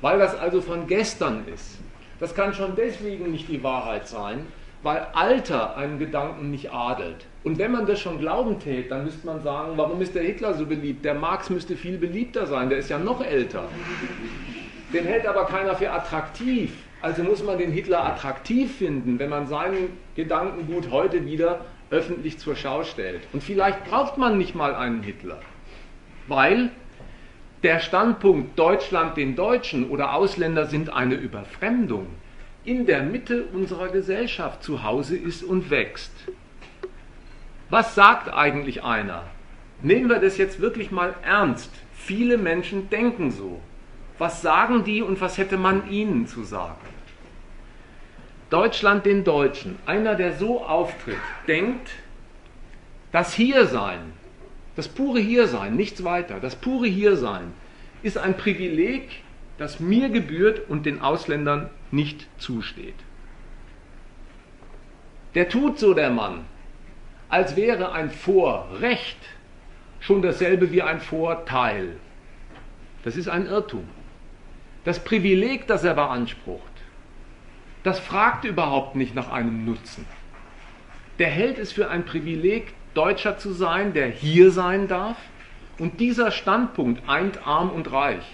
weil 0.00 0.18
das 0.18 0.36
also 0.36 0.60
von 0.60 0.86
gestern 0.86 1.44
ist. 1.52 1.78
Das 2.20 2.34
kann 2.34 2.54
schon 2.54 2.76
deswegen 2.76 3.30
nicht 3.30 3.48
die 3.48 3.62
Wahrheit 3.62 4.06
sein, 4.06 4.46
weil 4.82 5.06
Alter 5.14 5.76
einen 5.76 5.98
Gedanken 5.98 6.50
nicht 6.50 6.72
adelt. 6.72 7.26
Und 7.42 7.58
wenn 7.58 7.72
man 7.72 7.86
das 7.86 8.00
schon 8.00 8.18
glauben 8.18 8.60
tät, 8.60 8.90
dann 8.90 9.04
müsste 9.04 9.26
man 9.26 9.42
sagen, 9.42 9.72
warum 9.76 10.00
ist 10.00 10.14
der 10.14 10.22
Hitler 10.22 10.54
so 10.54 10.66
beliebt? 10.66 11.04
Der 11.04 11.14
Marx 11.14 11.50
müsste 11.50 11.74
viel 11.74 11.98
beliebter 11.98 12.46
sein, 12.46 12.68
der 12.68 12.78
ist 12.78 12.90
ja 12.90 12.98
noch 12.98 13.24
älter. 13.24 13.64
Den 14.92 15.04
hält 15.04 15.26
aber 15.26 15.46
keiner 15.46 15.74
für 15.74 15.90
attraktiv. 15.90 16.72
Also 17.00 17.22
muss 17.22 17.42
man 17.42 17.58
den 17.58 17.72
Hitler 17.72 18.04
attraktiv 18.04 18.76
finden, 18.76 19.18
wenn 19.18 19.28
man 19.28 19.46
seinen 19.46 19.90
Gedankengut 20.16 20.90
heute 20.90 21.26
wieder 21.26 21.60
öffentlich 21.90 22.38
zur 22.38 22.56
Schau 22.56 22.84
stellt. 22.84 23.22
Und 23.32 23.42
vielleicht 23.42 23.84
braucht 23.84 24.16
man 24.16 24.38
nicht 24.38 24.54
mal 24.54 24.74
einen 24.74 25.02
Hitler, 25.02 25.38
weil 26.28 26.70
der 27.64 27.80
Standpunkt 27.80 28.58
Deutschland 28.58 29.16
den 29.16 29.36
Deutschen 29.36 29.88
oder 29.88 30.12
Ausländer 30.12 30.66
sind 30.66 30.92
eine 30.92 31.14
Überfremdung 31.14 32.06
in 32.62 32.84
der 32.84 33.02
Mitte 33.02 33.44
unserer 33.54 33.88
Gesellschaft 33.88 34.62
zu 34.62 34.82
Hause 34.82 35.16
ist 35.16 35.42
und 35.42 35.70
wächst. 35.70 36.12
Was 37.70 37.94
sagt 37.94 38.32
eigentlich 38.32 38.84
einer? 38.84 39.24
Nehmen 39.80 40.10
wir 40.10 40.18
das 40.18 40.36
jetzt 40.36 40.60
wirklich 40.60 40.90
mal 40.90 41.14
ernst. 41.22 41.70
Viele 41.94 42.36
Menschen 42.36 42.90
denken 42.90 43.30
so. 43.30 43.60
Was 44.18 44.42
sagen 44.42 44.84
die 44.84 45.00
und 45.00 45.22
was 45.22 45.38
hätte 45.38 45.56
man 45.56 45.90
ihnen 45.90 46.26
zu 46.26 46.44
sagen? 46.44 46.76
Deutschland 48.50 49.06
den 49.06 49.24
Deutschen, 49.24 49.78
einer, 49.86 50.14
der 50.14 50.34
so 50.34 50.62
auftritt, 50.62 51.16
denkt, 51.48 51.90
das 53.10 53.32
Hiersein 53.32 54.12
das 54.76 54.88
pure 54.88 55.20
Hiersein, 55.20 55.76
nichts 55.76 56.04
weiter, 56.04 56.40
das 56.40 56.56
pure 56.56 56.86
Hiersein 56.86 57.52
ist 58.02 58.18
ein 58.18 58.36
Privileg, 58.36 59.22
das 59.56 59.80
mir 59.80 60.08
gebührt 60.08 60.68
und 60.68 60.84
den 60.84 61.00
Ausländern 61.00 61.70
nicht 61.90 62.28
zusteht. 62.38 62.96
Der 65.34 65.48
tut 65.48 65.78
so 65.78 65.94
der 65.94 66.10
Mann, 66.10 66.44
als 67.28 67.56
wäre 67.56 67.92
ein 67.92 68.10
Vorrecht 68.10 69.18
schon 70.00 70.22
dasselbe 70.22 70.70
wie 70.70 70.82
ein 70.82 71.00
Vorteil. 71.00 71.96
Das 73.04 73.16
ist 73.16 73.28
ein 73.28 73.46
Irrtum. 73.46 73.88
Das 74.84 75.02
Privileg, 75.02 75.66
das 75.66 75.82
er 75.82 75.94
beansprucht, 75.94 76.62
das 77.82 77.98
fragt 77.98 78.44
überhaupt 78.44 78.96
nicht 78.96 79.14
nach 79.14 79.30
einem 79.30 79.64
Nutzen. 79.64 80.06
Der 81.18 81.28
hält 81.28 81.58
es 81.58 81.72
für 81.72 81.88
ein 81.88 82.04
Privileg, 82.04 82.74
Deutscher 82.94 83.38
zu 83.38 83.52
sein, 83.52 83.92
der 83.92 84.08
hier 84.08 84.50
sein 84.50 84.88
darf. 84.88 85.16
Und 85.78 86.00
dieser 86.00 86.30
Standpunkt 86.30 87.08
eint 87.08 87.46
arm 87.46 87.70
und 87.70 87.92
reich. 87.92 88.24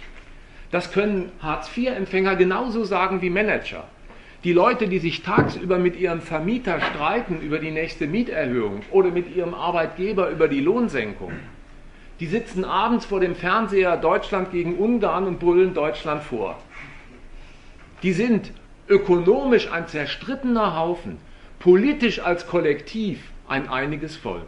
Das 0.71 0.93
können 0.93 1.33
Hartz-IV-Empfänger 1.43 2.37
genauso 2.37 2.85
sagen 2.85 3.23
wie 3.23 3.31
Manager. 3.31 3.85
Die 4.45 4.53
Leute, 4.53 4.89
die 4.89 4.99
sich 4.99 5.23
tagsüber 5.23 5.79
mit 5.79 5.99
ihrem 5.99 6.21
Vermieter 6.21 6.81
streiten 6.81 7.41
über 7.41 7.59
die 7.59 7.71
nächste 7.71 8.07
Mieterhöhung 8.07 8.83
oder 8.91 9.11
mit 9.11 9.35
ihrem 9.35 9.53
Arbeitgeber 9.53 10.31
über 10.31 10.49
die 10.49 10.61
Lohnsenkung, 10.61 11.33
die 12.21 12.27
sitzen 12.27 12.65
abends 12.65 13.05
vor 13.07 13.21
dem 13.21 13.35
Fernseher 13.35 13.97
Deutschland 13.97 14.51
gegen 14.53 14.77
Ungarn 14.77 15.27
und 15.27 15.41
brüllen 15.41 15.75
Deutschland 15.75 16.23
vor. 16.23 16.59
Die 18.03 18.13
sind 18.13 18.53
ökonomisch 18.89 19.71
ein 19.71 19.89
zerstrittener 19.89 20.77
Haufen, 20.77 21.19
politisch 21.61 22.21
als 22.21 22.47
Kollektiv 22.47 23.21
ein 23.47 23.69
einiges 23.69 24.17
Volk. 24.17 24.47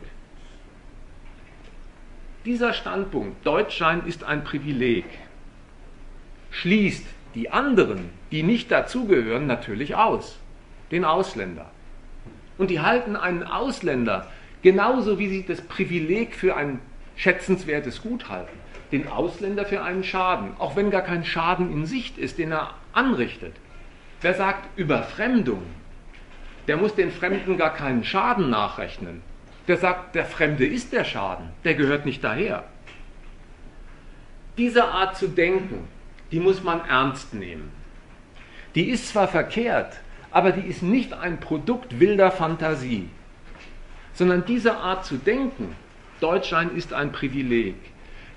Dieser 2.47 2.73
Standpunkt, 2.73 3.47
Deutschsein 3.47 4.07
ist 4.07 4.25
ein 4.25 4.45
Privileg, 4.45 5.05
schließt 6.51 7.05
die 7.35 7.51
anderen, 7.51 8.09
die 8.31 8.43
nicht 8.43 8.71
dazugehören, 8.71 9.47
natürlich 9.47 9.95
aus. 9.95 10.39
Den 10.91 11.05
Ausländer. 11.05 11.71
Und 12.59 12.71
die 12.71 12.81
halten 12.81 13.17
einen 13.17 13.43
Ausländer 13.43 14.27
genauso 14.63 15.19
wie 15.19 15.29
sie 15.29 15.45
das 15.45 15.61
Privileg 15.61 16.35
für 16.35 16.57
ein 16.57 16.81
schätzenswertes 17.17 18.03
Gut 18.03 18.31
halten, 18.31 18.59
den 18.91 19.07
Ausländer 19.09 19.67
für 19.67 19.83
einen 19.83 20.05
Schaden, 20.05 20.57
auch 20.59 20.77
wenn 20.77 20.91
gar 20.91 21.03
kein 21.03 21.27
Schaden 21.27 21.73
in 21.73 21.85
Sicht 21.85 22.17
ist, 22.17 22.39
den 22.39 22.53
er 22.53 22.75
anrichtet. 22.95 23.55
Wer 24.23 24.35
sagt 24.35 24.67
Überfremdung, 24.79 25.63
der 26.69 26.77
muss 26.77 26.95
den 26.95 27.11
Fremden 27.11 27.57
gar 27.57 27.75
keinen 27.75 28.05
Schaden 28.05 28.51
nachrechnen. 28.51 29.23
Der 29.69 29.77
sagt, 29.77 30.15
der 30.15 30.25
Fremde 30.25 30.67
ist 30.67 30.93
der 30.93 31.05
Schaden, 31.05 31.51
der 31.65 31.75
gehört 31.75 32.05
nicht 32.05 32.23
daher. 32.23 32.65
Diese 34.59 34.85
Art 34.85 35.17
zu 35.17 35.29
denken, 35.29 35.89
die 36.31 36.41
muss 36.41 36.63
man 36.63 36.85
ernst 36.85 37.35
nehmen. 37.35 37.71
Die 38.75 38.89
ist 38.89 39.09
zwar 39.09 39.29
verkehrt, 39.29 40.01
aber 40.31 40.53
die 40.53 40.67
ist 40.67 40.83
nicht 40.83 41.13
ein 41.13 41.39
Produkt 41.41 42.01
wilder 42.01 42.31
Fantasie, 42.31 43.09
sondern 44.15 44.45
diese 44.45 44.77
Art 44.77 45.05
zu 45.05 45.17
denken, 45.17 45.77
Deutschland 46.21 46.77
ist 46.77 46.93
ein 46.93 47.13
Privileg, 47.13 47.75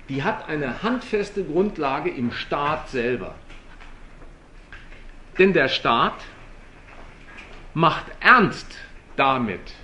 die 0.08 0.22
hat 0.22 0.48
eine 0.48 0.82
handfeste 0.82 1.44
Grundlage 1.44 2.10
im 2.10 2.32
Staat 2.32 2.88
selber. 2.90 3.34
Denn 5.38 5.52
der 5.52 5.68
Staat 5.68 6.14
macht 7.76 8.06
ernst 8.20 8.78
damit, 9.16 9.74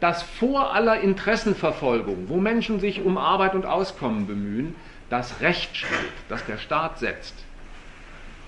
dass 0.00 0.24
vor 0.24 0.74
aller 0.74 0.98
Interessenverfolgung, 0.98 2.28
wo 2.28 2.38
Menschen 2.38 2.80
sich 2.80 3.02
um 3.02 3.16
Arbeit 3.16 3.54
und 3.54 3.64
Auskommen 3.64 4.26
bemühen, 4.26 4.74
das 5.08 5.40
Recht 5.40 5.76
steht, 5.76 6.12
das 6.28 6.44
der 6.46 6.58
Staat 6.58 6.98
setzt. 6.98 7.44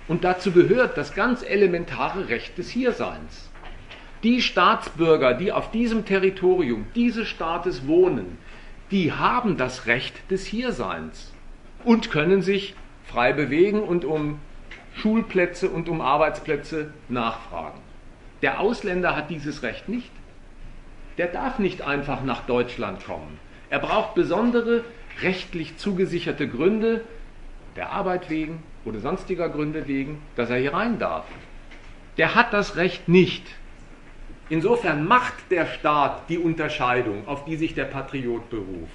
Und 0.08 0.24
dazu 0.24 0.50
gehört 0.50 0.98
das 0.98 1.14
ganz 1.14 1.44
elementare 1.44 2.30
Recht 2.30 2.58
des 2.58 2.68
Hierseins. 2.68 3.48
Die 4.24 4.42
Staatsbürger, 4.42 5.34
die 5.34 5.52
auf 5.52 5.70
diesem 5.70 6.04
Territorium 6.04 6.86
dieses 6.96 7.28
Staates 7.28 7.86
wohnen, 7.86 8.38
die 8.90 9.12
haben 9.12 9.56
das 9.56 9.86
Recht 9.86 10.16
des 10.32 10.46
Hierseins 10.46 11.32
und 11.84 12.10
können 12.10 12.42
sich 12.42 12.74
frei 13.04 13.32
bewegen 13.32 13.84
und 13.84 14.04
um 14.04 14.40
Schulplätze 14.96 15.68
und 15.68 15.88
um 15.88 16.00
Arbeitsplätze 16.00 16.92
nachfragen. 17.08 17.81
Der 18.42 18.58
Ausländer 18.58 19.16
hat 19.16 19.30
dieses 19.30 19.62
Recht 19.62 19.88
nicht. 19.88 20.10
Der 21.16 21.28
darf 21.28 21.58
nicht 21.58 21.82
einfach 21.82 22.22
nach 22.22 22.44
Deutschland 22.46 23.04
kommen. 23.04 23.38
Er 23.70 23.78
braucht 23.78 24.14
besondere 24.14 24.84
rechtlich 25.22 25.76
zugesicherte 25.76 26.48
Gründe, 26.48 27.04
der 27.76 27.90
Arbeit 27.90 28.28
wegen 28.28 28.62
oder 28.84 28.98
sonstiger 28.98 29.48
Gründe 29.48 29.86
wegen, 29.86 30.20
dass 30.36 30.50
er 30.50 30.56
hier 30.56 30.74
rein 30.74 30.98
darf. 30.98 31.24
Der 32.18 32.34
hat 32.34 32.52
das 32.52 32.76
Recht 32.76 33.08
nicht. 33.08 33.46
Insofern 34.48 35.06
macht 35.06 35.50
der 35.50 35.66
Staat 35.66 36.28
die 36.28 36.38
Unterscheidung, 36.38 37.26
auf 37.26 37.44
die 37.44 37.56
sich 37.56 37.74
der 37.74 37.84
Patriot 37.84 38.50
beruft. 38.50 38.92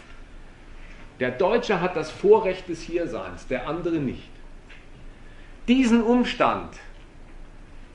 Der 1.20 1.32
Deutsche 1.32 1.82
hat 1.82 1.96
das 1.96 2.12
Vorrecht 2.12 2.70
des 2.70 2.82
Hierseins, 2.82 3.48
der 3.48 3.68
andere 3.68 3.96
nicht. 3.96 4.30
Diesen 5.68 6.04
Umstand, 6.04 6.78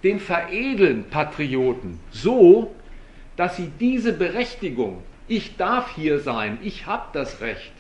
den 0.03 0.21
veredeln 0.21 1.05
Patrioten 1.05 2.01
so, 2.11 2.75
dass 3.37 3.57
sie 3.57 3.71
diese 3.81 4.13
Berechtigung, 4.13 5.03
ich 5.29 5.57
darf 5.57 5.95
hier 5.95 6.19
sein, 6.19 6.59
ich 6.63 6.87
habe 6.87 7.07
das 7.13 7.41
Recht, 7.41 7.73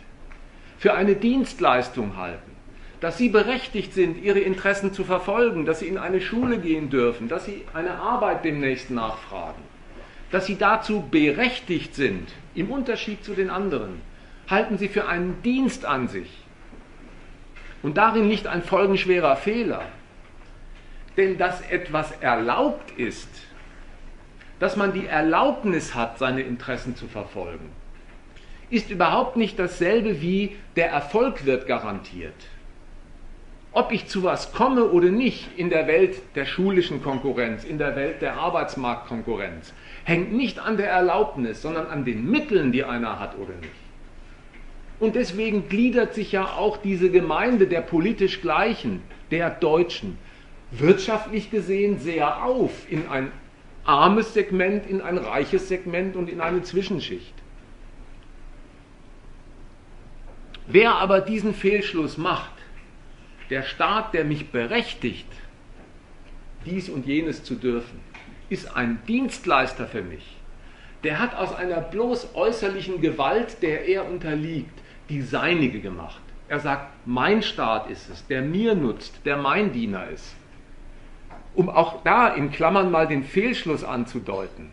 für 0.78 0.94
eine 0.94 1.14
Dienstleistung 1.14 2.16
halten, 2.16 2.52
dass 3.00 3.18
sie 3.18 3.28
berechtigt 3.28 3.92
sind, 3.94 4.22
ihre 4.22 4.40
Interessen 4.40 4.92
zu 4.92 5.04
verfolgen, 5.04 5.66
dass 5.66 5.80
sie 5.80 5.88
in 5.88 5.98
eine 5.98 6.20
Schule 6.20 6.58
gehen 6.58 6.88
dürfen, 6.90 7.28
dass 7.28 7.44
sie 7.44 7.62
eine 7.74 7.94
Arbeit 7.94 8.44
demnächst 8.44 8.90
nachfragen, 8.90 9.62
dass 10.30 10.46
sie 10.46 10.56
dazu 10.56 11.04
berechtigt 11.10 11.94
sind, 11.94 12.28
im 12.54 12.70
Unterschied 12.70 13.24
zu 13.24 13.34
den 13.34 13.50
anderen, 13.50 14.00
halten 14.48 14.78
sie 14.78 14.88
für 14.88 15.08
einen 15.08 15.42
Dienst 15.42 15.84
an 15.84 16.08
sich. 16.08 16.30
Und 17.82 17.96
darin 17.96 18.28
liegt 18.28 18.46
ein 18.46 18.62
folgenschwerer 18.62 19.36
Fehler. 19.36 19.82
Denn 21.16 21.38
dass 21.38 21.60
etwas 21.70 22.10
erlaubt 22.20 22.98
ist, 22.98 23.28
dass 24.58 24.76
man 24.76 24.92
die 24.92 25.06
Erlaubnis 25.06 25.94
hat, 25.94 26.18
seine 26.18 26.42
Interessen 26.42 26.96
zu 26.96 27.06
verfolgen, 27.06 27.70
ist 28.70 28.90
überhaupt 28.90 29.36
nicht 29.36 29.58
dasselbe 29.58 30.22
wie 30.22 30.56
der 30.76 30.90
Erfolg 30.90 31.44
wird 31.44 31.66
garantiert. 31.66 32.34
Ob 33.74 33.90
ich 33.90 34.06
zu 34.06 34.22
was 34.22 34.52
komme 34.52 34.84
oder 34.84 35.08
nicht 35.08 35.48
in 35.58 35.70
der 35.70 35.86
Welt 35.86 36.20
der 36.34 36.44
schulischen 36.44 37.02
Konkurrenz, 37.02 37.64
in 37.64 37.78
der 37.78 37.96
Welt 37.96 38.20
der 38.22 38.34
Arbeitsmarktkonkurrenz, 38.34 39.72
hängt 40.04 40.32
nicht 40.32 40.58
an 40.58 40.76
der 40.76 40.90
Erlaubnis, 40.90 41.62
sondern 41.62 41.86
an 41.86 42.04
den 42.04 42.30
Mitteln, 42.30 42.70
die 42.70 42.84
einer 42.84 43.18
hat 43.18 43.36
oder 43.38 43.54
nicht. 43.60 43.72
Und 45.00 45.16
deswegen 45.16 45.68
gliedert 45.68 46.14
sich 46.14 46.32
ja 46.32 46.44
auch 46.44 46.76
diese 46.76 47.10
Gemeinde 47.10 47.66
der 47.66 47.80
politisch 47.80 48.40
Gleichen, 48.40 49.02
der 49.30 49.50
Deutschen, 49.50 50.18
wirtschaftlich 50.72 51.50
gesehen 51.50 51.98
sehr 51.98 52.44
auf 52.44 52.90
in 52.90 53.08
ein 53.08 53.30
armes 53.84 54.34
Segment, 54.34 54.88
in 54.88 55.00
ein 55.00 55.18
reiches 55.18 55.68
Segment 55.68 56.16
und 56.16 56.28
in 56.28 56.40
eine 56.40 56.62
Zwischenschicht. 56.62 57.34
Wer 60.66 60.94
aber 60.94 61.20
diesen 61.20 61.54
Fehlschluss 61.54 62.16
macht, 62.16 62.52
der 63.50 63.62
Staat, 63.62 64.14
der 64.14 64.24
mich 64.24 64.50
berechtigt, 64.50 65.26
dies 66.64 66.88
und 66.88 67.06
jenes 67.06 67.42
zu 67.42 67.56
dürfen, 67.56 68.00
ist 68.48 68.76
ein 68.76 69.00
Dienstleister 69.08 69.86
für 69.86 70.02
mich. 70.02 70.36
Der 71.02 71.18
hat 71.18 71.34
aus 71.34 71.54
einer 71.54 71.80
bloß 71.80 72.34
äußerlichen 72.34 73.00
Gewalt, 73.00 73.60
der 73.60 73.86
er 73.86 74.08
unterliegt, 74.08 74.78
die 75.08 75.20
seinige 75.20 75.80
gemacht. 75.80 76.22
Er 76.48 76.60
sagt, 76.60 76.92
mein 77.06 77.42
Staat 77.42 77.90
ist 77.90 78.08
es, 78.08 78.26
der 78.28 78.42
mir 78.42 78.74
nutzt, 78.74 79.20
der 79.24 79.36
mein 79.36 79.72
Diener 79.72 80.08
ist. 80.08 80.36
Um 81.54 81.68
auch 81.68 82.02
da 82.02 82.28
in 82.28 82.50
Klammern 82.50 82.90
mal 82.90 83.06
den 83.06 83.24
Fehlschluss 83.24 83.84
anzudeuten. 83.84 84.70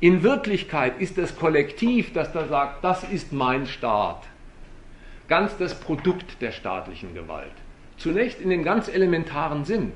In 0.00 0.22
Wirklichkeit 0.22 1.00
ist 1.00 1.18
das 1.18 1.36
Kollektiv, 1.36 2.12
das 2.12 2.32
da 2.32 2.46
sagt, 2.46 2.84
das 2.84 3.04
ist 3.04 3.32
mein 3.32 3.66
Staat 3.66 4.22
ganz 5.28 5.56
das 5.56 5.74
Produkt 5.74 6.40
der 6.40 6.52
staatlichen 6.52 7.14
Gewalt. 7.14 7.52
Zunächst 7.96 8.40
in 8.40 8.50
dem 8.50 8.64
ganz 8.64 8.88
elementaren 8.88 9.64
Sinn. 9.64 9.92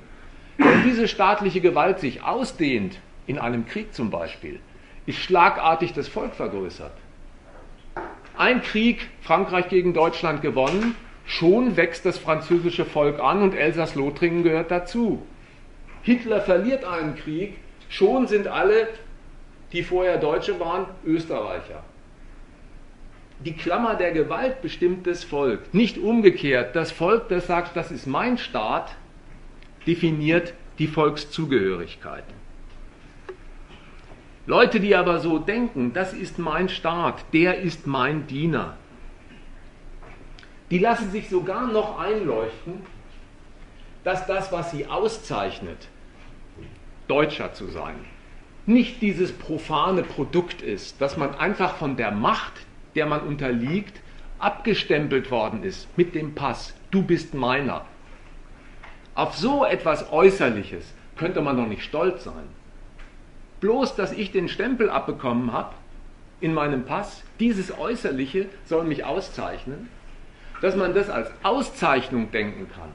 Wenn 0.56 0.84
diese 0.84 1.08
staatliche 1.08 1.60
Gewalt 1.60 2.00
sich 2.00 2.22
ausdehnt, 2.22 2.98
in 3.26 3.38
einem 3.38 3.66
Krieg 3.66 3.94
zum 3.94 4.10
Beispiel, 4.10 4.60
ist 5.06 5.18
schlagartig 5.18 5.92
das 5.92 6.08
Volk 6.08 6.34
vergrößert. 6.34 6.92
Ein 8.36 8.62
Krieg, 8.62 9.08
Frankreich 9.20 9.68
gegen 9.68 9.94
Deutschland 9.94 10.42
gewonnen, 10.42 10.94
schon 11.26 11.76
wächst 11.76 12.06
das 12.06 12.18
französische 12.18 12.84
Volk 12.84 13.20
an 13.20 13.42
und 13.42 13.54
Elsass-Lothringen 13.54 14.42
gehört 14.42 14.70
dazu. 14.70 15.22
Hitler 16.08 16.40
verliert 16.40 16.84
einen 16.84 17.16
Krieg, 17.16 17.58
schon 17.88 18.26
sind 18.26 18.48
alle, 18.48 18.88
die 19.72 19.82
vorher 19.82 20.18
Deutsche 20.18 20.58
waren, 20.58 20.86
Österreicher 21.04 21.82
die 23.44 23.52
Klammer 23.52 23.94
der 23.94 24.12
Gewalt 24.12 24.62
bestimmt 24.62 25.06
das 25.06 25.24
Volk. 25.24 25.72
Nicht 25.72 25.98
umgekehrt. 25.98 26.74
Das 26.74 26.90
Volk, 26.90 27.28
das 27.28 27.46
sagt, 27.46 27.76
das 27.76 27.90
ist 27.90 28.06
mein 28.06 28.38
Staat, 28.38 28.96
definiert 29.86 30.54
die 30.78 30.88
Volkszugehörigkeit. 30.88 32.24
Leute, 34.46 34.80
die 34.80 34.96
aber 34.96 35.20
so 35.20 35.38
denken, 35.38 35.92
das 35.92 36.12
ist 36.12 36.38
mein 36.38 36.68
Staat, 36.68 37.24
der 37.32 37.60
ist 37.60 37.86
mein 37.86 38.26
Diener, 38.26 38.76
Die 40.70 40.78
lassen 40.78 41.10
sich 41.10 41.30
sogar 41.30 41.66
noch 41.66 41.98
einleuchten, 41.98 42.82
dass 44.04 44.26
das, 44.26 44.52
was 44.52 44.70
sie 44.70 44.86
auszeichnet, 44.86 45.88
Deutscher 47.08 47.52
zu 47.54 47.66
sein, 47.66 47.96
nicht 48.66 49.00
dieses 49.00 49.32
profane 49.32 50.02
Produkt 50.02 50.60
ist, 50.62 51.00
dass 51.00 51.16
man 51.16 51.34
einfach 51.34 51.76
von 51.76 51.96
der 51.96 52.10
Macht, 52.10 52.52
der 52.94 53.06
man 53.06 53.20
unterliegt, 53.20 54.00
abgestempelt 54.38 55.30
worden 55.30 55.64
ist 55.64 55.88
mit 55.96 56.14
dem 56.14 56.34
Pass, 56.34 56.74
du 56.90 57.02
bist 57.02 57.34
meiner. 57.34 57.84
Auf 59.14 59.36
so 59.36 59.64
etwas 59.64 60.12
Äußerliches 60.12 60.94
könnte 61.16 61.40
man 61.40 61.56
doch 61.56 61.66
nicht 61.66 61.82
stolz 61.82 62.24
sein. 62.24 62.44
Bloß, 63.60 63.96
dass 63.96 64.12
ich 64.12 64.30
den 64.30 64.48
Stempel 64.48 64.90
abbekommen 64.90 65.52
habe 65.52 65.74
in 66.40 66.54
meinem 66.54 66.84
Pass, 66.84 67.24
dieses 67.40 67.76
Äußerliche 67.76 68.46
soll 68.64 68.84
mich 68.84 69.04
auszeichnen, 69.04 69.88
dass 70.60 70.76
man 70.76 70.94
das 70.94 71.10
als 71.10 71.30
Auszeichnung 71.42 72.30
denken 72.30 72.68
kann. 72.72 72.90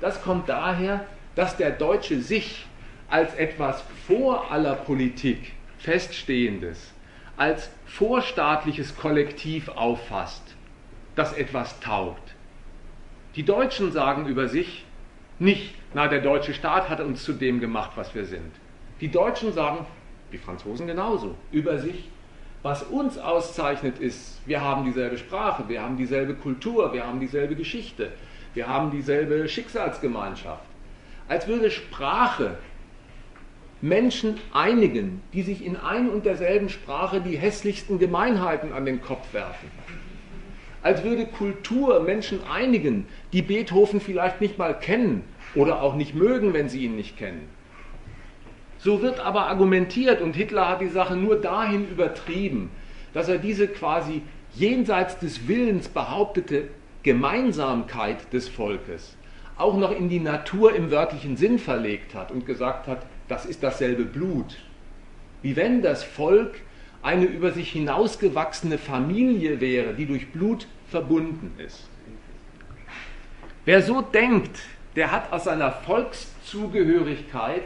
Das 0.00 0.22
kommt 0.22 0.48
daher, 0.48 1.06
dass 1.36 1.56
der 1.56 1.70
Deutsche 1.70 2.20
sich 2.20 2.66
als 3.10 3.34
etwas 3.34 3.82
vor 4.06 4.50
aller 4.50 4.74
Politik 4.74 5.52
Feststehendes, 5.78 6.92
als 7.36 7.70
vorstaatliches 7.86 8.96
Kollektiv 8.96 9.68
auffasst, 9.68 10.54
das 11.16 11.32
etwas 11.32 11.80
taugt. 11.80 12.34
Die 13.34 13.44
Deutschen 13.44 13.92
sagen 13.92 14.26
über 14.26 14.48
sich 14.48 14.84
nicht, 15.38 15.74
na, 15.94 16.06
der 16.06 16.20
deutsche 16.20 16.54
Staat 16.54 16.88
hat 16.88 17.00
uns 17.00 17.24
zu 17.24 17.32
dem 17.32 17.60
gemacht, 17.60 17.92
was 17.96 18.14
wir 18.14 18.26
sind. 18.26 18.52
Die 19.00 19.08
Deutschen 19.08 19.52
sagen, 19.52 19.86
die 20.32 20.38
Franzosen 20.38 20.86
genauso, 20.86 21.34
über 21.50 21.78
sich, 21.78 22.08
was 22.62 22.82
uns 22.82 23.16
auszeichnet 23.16 23.98
ist, 23.98 24.40
wir 24.46 24.60
haben 24.60 24.84
dieselbe 24.84 25.16
Sprache, 25.16 25.64
wir 25.68 25.82
haben 25.82 25.96
dieselbe 25.96 26.34
Kultur, 26.34 26.92
wir 26.92 27.06
haben 27.06 27.18
dieselbe 27.18 27.56
Geschichte, 27.56 28.12
wir 28.52 28.68
haben 28.68 28.90
dieselbe 28.90 29.48
Schicksalsgemeinschaft. 29.48 30.64
Als 31.26 31.46
würde 31.46 31.70
Sprache 31.70 32.58
Menschen 33.82 34.36
einigen, 34.52 35.22
die 35.32 35.42
sich 35.42 35.64
in 35.64 35.76
ein 35.76 36.10
und 36.10 36.26
derselben 36.26 36.68
Sprache 36.68 37.20
die 37.20 37.38
hässlichsten 37.38 37.98
Gemeinheiten 37.98 38.72
an 38.72 38.84
den 38.84 39.00
Kopf 39.00 39.32
werfen. 39.32 39.70
Als 40.82 41.02
würde 41.02 41.26
Kultur 41.26 42.00
Menschen 42.00 42.40
einigen, 42.44 43.06
die 43.32 43.42
Beethoven 43.42 44.00
vielleicht 44.00 44.40
nicht 44.40 44.58
mal 44.58 44.78
kennen 44.78 45.24
oder 45.54 45.82
auch 45.82 45.94
nicht 45.94 46.14
mögen, 46.14 46.52
wenn 46.52 46.68
sie 46.68 46.84
ihn 46.84 46.96
nicht 46.96 47.18
kennen. 47.18 47.48
So 48.78 49.02
wird 49.02 49.20
aber 49.20 49.46
argumentiert 49.46 50.22
und 50.22 50.34
Hitler 50.34 50.68
hat 50.68 50.80
die 50.80 50.88
Sache 50.88 51.16
nur 51.16 51.36
dahin 51.36 51.86
übertrieben, 51.88 52.70
dass 53.12 53.28
er 53.28 53.38
diese 53.38 53.68
quasi 53.68 54.22
jenseits 54.54 55.18
des 55.18 55.48
Willens 55.48 55.88
behauptete 55.88 56.68
Gemeinsamkeit 57.02 58.32
des 58.32 58.48
Volkes 58.48 59.16
auch 59.60 59.76
noch 59.76 59.96
in 59.96 60.08
die 60.08 60.20
Natur 60.20 60.74
im 60.74 60.90
wörtlichen 60.90 61.36
Sinn 61.36 61.58
verlegt 61.58 62.14
hat 62.14 62.30
und 62.30 62.46
gesagt 62.46 62.86
hat, 62.86 63.04
das 63.30 63.46
ist 63.46 63.62
dasselbe 63.62 64.04
Blut. 64.04 64.56
Wie 65.42 65.54
wenn 65.56 65.82
das 65.82 66.02
Volk 66.02 66.60
eine 67.02 67.24
über 67.24 67.52
sich 67.52 67.72
hinausgewachsene 67.72 68.76
Familie 68.76 69.60
wäre, 69.60 69.94
die 69.94 70.06
durch 70.06 70.32
Blut 70.32 70.66
verbunden 70.88 71.52
ist. 71.58 71.88
Wer 73.64 73.82
so 73.82 74.02
denkt, 74.02 74.58
der 74.96 75.12
hat 75.12 75.32
aus 75.32 75.44
seiner 75.44 75.70
Volkszugehörigkeit, 75.70 77.62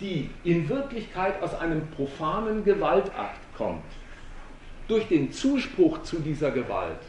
die 0.00 0.28
in 0.44 0.68
Wirklichkeit 0.68 1.42
aus 1.42 1.54
einem 1.54 1.88
profanen 1.88 2.64
Gewaltakt 2.64 3.40
kommt, 3.56 3.82
durch 4.86 5.08
den 5.08 5.32
Zuspruch 5.32 6.02
zu 6.02 6.20
dieser 6.20 6.50
Gewalt, 6.50 7.00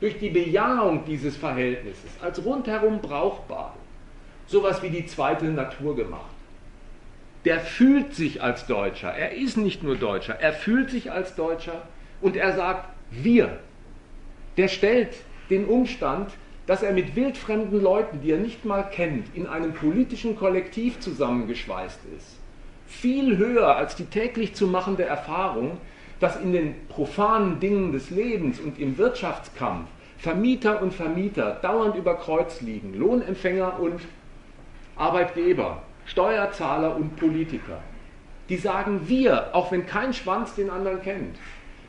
durch 0.00 0.18
die 0.18 0.28
Bejahung 0.28 1.04
dieses 1.06 1.36
Verhältnisses 1.36 2.10
als 2.20 2.44
rundherum 2.44 3.00
brauchbar, 3.00 3.74
sowas 4.46 4.82
wie 4.82 4.90
die 4.90 5.06
zweite 5.06 5.46
Natur 5.46 5.96
gemacht. 5.96 6.37
Der 7.44 7.60
fühlt 7.60 8.14
sich 8.14 8.42
als 8.42 8.66
Deutscher, 8.66 9.12
er 9.12 9.32
ist 9.32 9.56
nicht 9.56 9.82
nur 9.82 9.96
Deutscher, 9.96 10.34
er 10.40 10.52
fühlt 10.52 10.90
sich 10.90 11.12
als 11.12 11.34
Deutscher 11.34 11.82
und 12.20 12.36
er 12.36 12.54
sagt 12.54 12.88
wir. 13.10 13.58
Der 14.56 14.68
stellt 14.68 15.14
den 15.50 15.66
Umstand, 15.66 16.32
dass 16.66 16.82
er 16.82 16.92
mit 16.92 17.16
wildfremden 17.16 17.80
Leuten, 17.80 18.20
die 18.20 18.32
er 18.32 18.38
nicht 18.38 18.64
mal 18.64 18.82
kennt, 18.82 19.34
in 19.34 19.46
einem 19.46 19.72
politischen 19.72 20.36
Kollektiv 20.36 20.98
zusammengeschweißt 21.00 22.00
ist, 22.16 22.38
viel 22.86 23.38
höher 23.38 23.76
als 23.76 23.96
die 23.96 24.06
täglich 24.06 24.54
zu 24.54 24.66
machende 24.66 25.04
Erfahrung, 25.04 25.78
dass 26.20 26.40
in 26.40 26.52
den 26.52 26.74
profanen 26.88 27.60
Dingen 27.60 27.92
des 27.92 28.10
Lebens 28.10 28.58
und 28.60 28.78
im 28.78 28.98
Wirtschaftskampf 28.98 29.88
Vermieter 30.18 30.82
und 30.82 30.92
Vermieter 30.92 31.58
dauernd 31.62 31.94
über 31.94 32.16
Kreuz 32.16 32.60
liegen, 32.60 32.92
Lohnempfänger 32.94 33.78
und 33.78 34.00
Arbeitgeber, 34.96 35.82
Steuerzahler 36.08 36.96
und 36.96 37.16
Politiker. 37.16 37.82
Die 38.48 38.56
sagen 38.56 39.02
wir, 39.06 39.54
auch 39.54 39.70
wenn 39.70 39.86
kein 39.86 40.14
Schwanz 40.14 40.54
den 40.54 40.70
anderen 40.70 41.02
kennt. 41.02 41.36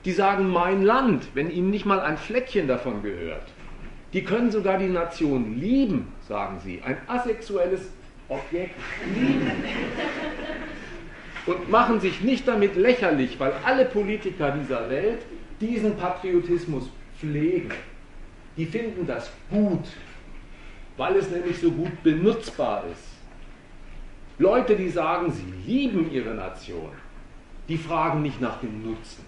Die 0.06 0.12
sagen 0.12 0.50
mein 0.50 0.84
Land, 0.84 1.30
wenn 1.34 1.50
ihnen 1.50 1.70
nicht 1.70 1.86
mal 1.86 2.02
ein 2.02 2.18
Fleckchen 2.18 2.68
davon 2.68 3.02
gehört. 3.02 3.48
Die 4.14 4.24
können 4.24 4.52
sogar 4.52 4.78
die 4.78 4.88
Nation 4.88 5.60
lieben, 5.60 6.12
sagen 6.28 6.60
sie, 6.64 6.82
ein 6.84 6.98
asexuelles 7.08 7.91
Objekt 8.28 8.76
lieben. 9.16 9.52
Und 11.46 11.70
machen 11.70 12.00
sich 12.00 12.22
nicht 12.22 12.48
damit 12.48 12.76
lächerlich, 12.76 13.40
weil 13.40 13.54
alle 13.64 13.86
Politiker 13.86 14.52
dieser 14.52 14.90
Welt 14.90 15.22
diesen 15.62 15.96
Patriotismus 15.96 16.90
pflegen. 17.20 17.72
Die 18.58 18.66
finden 18.66 19.08
das 19.08 19.32
gut, 19.50 19.86
weil 20.98 21.16
es 21.16 21.30
nämlich 21.30 21.60
so 21.60 21.72
gut 21.72 22.04
benutzbar 22.04 22.84
ist. 22.91 23.09
Leute, 24.41 24.78
die 24.78 24.88
sagen, 24.88 25.30
sie 25.30 25.53
lieben 25.70 26.10
ihre 26.14 26.34
Nation, 26.34 26.91
die 27.68 27.76
fragen 27.76 28.22
nicht 28.22 28.40
nach 28.40 28.61
dem 28.61 28.90
Nutzen. 28.90 29.26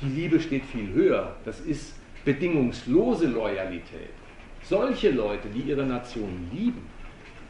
Die 0.00 0.08
Liebe 0.08 0.40
steht 0.40 0.64
viel 0.64 0.90
höher. 0.90 1.36
Das 1.44 1.60
ist 1.60 1.94
bedingungslose 2.24 3.26
Loyalität. 3.26 4.14
Solche 4.62 5.10
Leute, 5.10 5.48
die 5.48 5.60
ihre 5.60 5.84
Nation 5.84 6.48
lieben, 6.50 6.82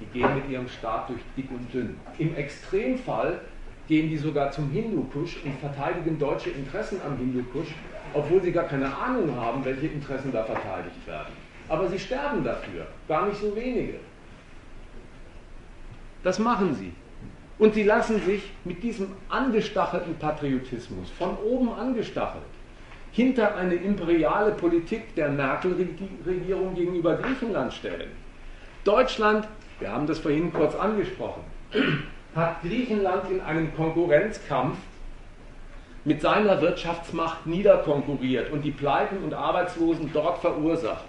die 0.01 0.07
gehen 0.07 0.35
mit 0.35 0.51
ihrem 0.51 0.69
Staat 0.69 1.09
durch 1.09 1.21
dick 1.37 1.49
und 1.53 1.73
dünn. 1.73 1.97
Im 2.19 2.35
Extremfall 2.35 3.41
gehen 3.87 4.11
die 4.11 4.17
sogar 4.17 4.51
zum 4.51 4.73
Hindukusch 4.73 5.37
und 5.45 5.57
verteidigen 5.61 6.19
deutsche 6.19 6.51
Interessen 6.51 7.01
am 7.07 7.17
Hindukusch, 7.17 7.77
obwohl 8.13 8.43
sie 8.43 8.51
gar 8.51 8.65
keine 8.65 8.93
Ahnung 8.93 9.37
haben, 9.37 9.65
welche 9.65 9.87
Interessen 9.87 10.33
da 10.33 10.43
verteidigt 10.43 11.07
werden. 11.07 11.33
Aber 11.69 11.89
sie 11.89 11.99
sterben 12.01 12.43
dafür, 12.43 12.89
gar 13.07 13.29
nicht 13.29 13.41
so 13.41 13.55
wenige. 13.55 14.01
Das 16.25 16.41
machen 16.41 16.75
sie. 16.75 16.93
Und 17.59 17.75
sie 17.75 17.85
lassen 17.85 18.21
sich 18.21 18.43
mit 18.65 18.83
diesem 18.83 19.13
angestachelten 19.29 20.17
Patriotismus, 20.17 21.11
von 21.11 21.37
oben 21.39 21.73
angestachelt, 21.73 22.43
hinter 23.13 23.55
eine 23.57 23.75
imperiale 23.75 24.53
Politik 24.53 25.15
der 25.15 25.29
Merkel-Regierung 25.29 26.75
gegenüber 26.75 27.15
Griechenland 27.17 27.73
stellen. 27.73 28.11
Deutschland, 28.83 29.47
wir 29.79 29.93
haben 29.93 30.07
das 30.07 30.19
vorhin 30.19 30.53
kurz 30.53 30.75
angesprochen, 30.75 31.43
hat 32.35 32.63
Griechenland 32.63 33.31
in 33.31 33.41
einem 33.41 33.75
Konkurrenzkampf 33.77 34.77
mit 36.05 36.21
seiner 36.21 36.61
Wirtschaftsmacht 36.61 37.47
niederkonkurriert 37.47 38.51
und 38.51 38.63
die 38.63 38.73
Pleiten 38.73 39.19
und 39.19 39.33
Arbeitslosen 39.33 40.11
dort 40.13 40.39
verursacht. 40.39 41.05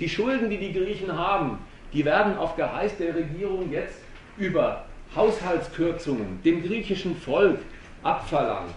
Die 0.00 0.08
Schulden, 0.08 0.50
die 0.50 0.58
die 0.58 0.72
Griechen 0.72 1.16
haben, 1.16 1.58
die 1.92 2.04
werden 2.04 2.36
auf 2.36 2.56
Geheiß 2.56 2.98
der 2.98 3.14
Regierung 3.14 3.70
jetzt 3.70 4.00
über 4.36 4.84
Haushaltskürzungen 5.14 6.40
dem 6.44 6.62
griechischen 6.62 7.16
Volk 7.16 7.58
abverlangt. 8.02 8.74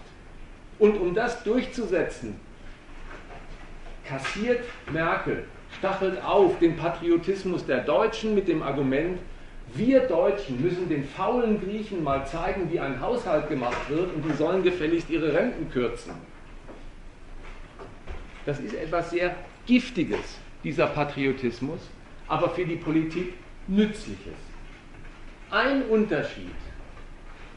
Und 0.78 0.98
um 0.98 1.14
das 1.14 1.42
durchzusetzen, 1.42 2.38
kassiert 4.04 4.60
Merkel, 4.92 5.44
stachelt 5.78 6.22
auf 6.22 6.58
den 6.58 6.76
Patriotismus 6.76 7.64
der 7.66 7.80
Deutschen 7.80 8.34
mit 8.34 8.48
dem 8.48 8.62
Argument, 8.62 9.18
wir 9.74 10.00
Deutschen 10.00 10.62
müssen 10.62 10.88
den 10.88 11.04
faulen 11.04 11.60
Griechen 11.60 12.04
mal 12.04 12.24
zeigen, 12.26 12.70
wie 12.70 12.78
ein 12.78 13.00
Haushalt 13.00 13.48
gemacht 13.48 13.90
wird 13.90 14.14
und 14.14 14.24
die 14.24 14.32
sollen 14.36 14.62
gefälligst 14.62 15.10
ihre 15.10 15.34
Renten 15.34 15.70
kürzen. 15.70 16.12
Das 18.44 18.60
ist 18.60 18.74
etwas 18.74 19.10
sehr 19.10 19.34
Giftiges, 19.66 20.38
dieser 20.62 20.86
Patriotismus, 20.86 21.80
aber 22.28 22.50
für 22.50 22.64
die 22.64 22.76
Politik 22.76 23.34
Nützliches. 23.66 24.45
Ein 25.56 25.84
Unterschied 25.84 26.50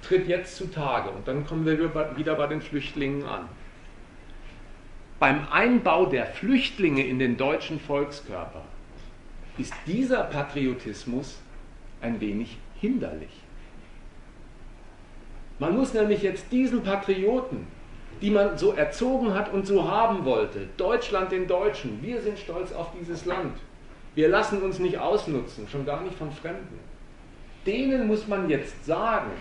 tritt 0.01 0.29
jetzt 0.29 0.55
zutage 0.55 1.09
und 1.09 1.27
dann 1.27 1.45
kommen 1.45 1.65
wir 1.65 1.77
wieder 2.15 2.35
bei 2.35 2.47
den 2.47 2.61
Flüchtlingen 2.61 3.25
an. 3.25 3.49
Beim 5.19 5.45
Einbau 5.51 6.05
der 6.05 6.25
Flüchtlinge 6.25 7.05
in 7.05 7.19
den 7.19 7.35
deutschen 7.35 7.77
Volkskörper 7.77 8.61
ist 9.57 9.73
dieser 9.85 10.23
Patriotismus 10.23 11.41
ein 11.99 12.21
wenig 12.21 12.57
hinderlich. 12.79 13.41
Man 15.59 15.75
muss 15.75 15.93
nämlich 15.93 16.21
jetzt 16.21 16.53
diesen 16.53 16.83
Patrioten, 16.83 17.67
die 18.21 18.31
man 18.31 18.57
so 18.57 18.71
erzogen 18.71 19.33
hat 19.33 19.51
und 19.51 19.67
so 19.67 19.91
haben 19.91 20.23
wollte. 20.23 20.69
Deutschland 20.77 21.33
den 21.33 21.49
Deutschen, 21.49 22.01
wir 22.01 22.21
sind 22.21 22.39
stolz 22.39 22.71
auf 22.71 22.93
dieses 22.97 23.25
Land. 23.25 23.57
Wir 24.15 24.29
lassen 24.29 24.61
uns 24.61 24.79
nicht 24.79 24.97
ausnutzen, 24.97 25.67
schon 25.67 25.85
gar 25.85 26.01
nicht 26.01 26.17
von 26.17 26.31
Fremden. 26.31 26.88
Denen 27.65 28.07
muss 28.07 28.27
man 28.27 28.49
jetzt 28.49 28.85
sagen, 28.85 29.31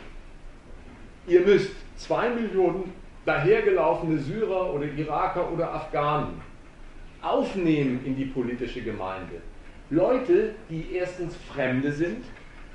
ihr 1.27 1.40
müsst 1.40 1.73
zwei 1.97 2.31
Millionen 2.31 2.93
dahergelaufene 3.24 4.19
Syrer 4.19 4.73
oder 4.73 4.86
Iraker 4.86 5.53
oder 5.53 5.73
Afghanen 5.73 6.40
aufnehmen 7.23 8.01
in 8.05 8.16
die 8.16 8.24
politische 8.24 8.81
Gemeinde. 8.81 9.43
Leute, 9.90 10.55
die 10.70 10.93
erstens 10.93 11.36
Fremde 11.36 11.93
sind, 11.93 12.24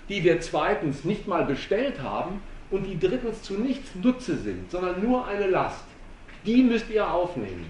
die 0.10 0.24
wir 0.24 0.40
zweitens 0.42 1.06
nicht 1.06 1.28
mal 1.28 1.46
bestellt 1.46 2.02
haben 2.02 2.42
und 2.72 2.86
die 2.86 3.00
drittens 3.00 3.42
zu 3.44 3.56
nichts 3.56 3.96
Nutze 3.96 4.38
sind, 4.38 4.70
sondern 4.70 5.02
nur 5.02 5.28
eine 5.28 5.48
Last. 5.48 5.86
Die 6.46 6.62
müsst 6.64 6.90
ihr 6.90 7.10
aufnehmen. 7.10 7.66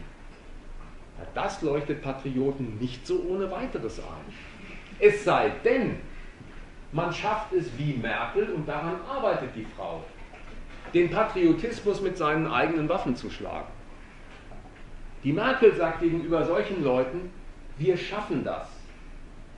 Das 1.36 1.62
leuchtet 1.62 2.02
Patrioten 2.02 2.78
nicht 2.80 3.06
so 3.06 3.24
ohne 3.30 3.50
weiteres 3.50 4.00
ein. 4.00 4.34
Es 5.00 5.24
sei 5.24 5.52
denn, 5.64 5.98
man 6.94 7.12
schafft 7.12 7.52
es 7.54 7.66
wie 7.78 7.94
Merkel 7.94 8.50
und 8.50 8.68
daran 8.68 8.98
arbeitet 9.10 9.50
die 9.56 9.66
Frau, 9.76 10.04
den 10.94 11.10
Patriotismus 11.10 12.02
mit 12.02 12.18
seinen 12.18 12.48
eigenen 12.48 12.88
Waffen 12.88 13.16
zu 13.16 13.30
schlagen. 13.30 13.68
Die 15.24 15.34
Merkel 15.34 15.74
sagt 15.76 16.02
gegenüber 16.02 16.46
solchen 16.46 16.84
Leuten, 16.84 17.32
wir 17.78 17.98
schaffen 17.98 18.44
das. 18.44 18.68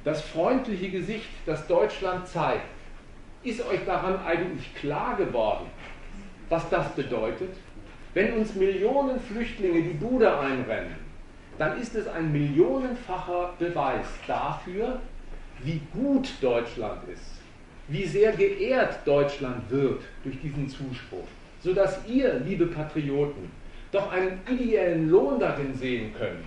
Das 0.06 0.22
freundliche 0.22 0.90
Gesicht, 0.90 1.30
das 1.46 1.68
Deutschland 1.68 2.28
zeigt, 2.28 2.68
ist 3.44 3.66
euch 3.68 3.84
daran 3.86 4.24
eigentlich 4.26 4.74
klar 4.76 5.16
geworden, 5.18 5.66
was 6.50 6.70
das 6.70 6.90
bedeutet? 6.96 7.56
Wenn 8.14 8.34
uns 8.34 8.56
Millionen 8.56 9.20
Flüchtlinge 9.20 9.82
die 9.82 9.94
Bude 9.94 10.40
einrennen, 10.40 10.96
dann 11.58 11.78
ist 11.80 11.96
es 11.96 12.08
ein 12.08 12.32
millionenfacher 12.32 13.54
Beweis 13.60 14.06
dafür, 14.26 15.02
wie 15.66 15.82
gut 15.94 16.30
Deutschland 16.42 17.02
ist, 17.12 17.42
wie 17.88 18.06
sehr 18.06 18.32
geehrt 18.34 19.00
Deutschland 19.06 19.70
wird 19.70 20.02
durch 20.24 20.40
diesen 20.42 20.70
Zuspruch, 20.70 21.28
sodass 21.62 22.00
ihr, 22.08 22.42
liebe 22.46 22.68
Patrioten, 22.68 23.52
doch 23.92 24.12
einen 24.12 24.40
ideellen 24.50 25.10
Lohn 25.10 25.40
darin 25.40 25.74
sehen 25.74 26.14
könnt, 26.18 26.46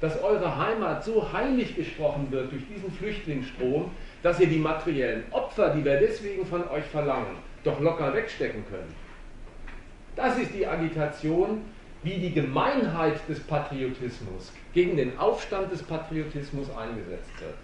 dass 0.00 0.22
eure 0.22 0.56
Heimat 0.56 1.04
so 1.04 1.32
heilig 1.32 1.74
gesprochen 1.74 2.28
wird 2.30 2.52
durch 2.52 2.62
diesen 2.68 2.90
Flüchtlingsstrom, 2.92 3.90
dass 4.22 4.38
ihr 4.40 4.46
die 4.46 4.58
materiellen 4.58 5.24
Opfer, 5.30 5.70
die 5.70 5.84
wir 5.84 5.98
deswegen 5.98 6.46
von 6.46 6.68
euch 6.68 6.84
verlangen, 6.84 7.36
doch 7.64 7.80
locker 7.80 8.14
wegstecken 8.14 8.64
könnt. 8.70 8.94
Das 10.16 10.38
ist 10.38 10.54
die 10.54 10.66
Agitation, 10.66 11.62
wie 12.02 12.14
die 12.14 12.32
Gemeinheit 12.32 13.20
des 13.28 13.40
Patriotismus 13.40 14.52
gegen 14.72 14.96
den 14.96 15.18
Aufstand 15.18 15.72
des 15.72 15.82
Patriotismus 15.82 16.68
eingesetzt 16.76 17.40
wird. 17.40 17.54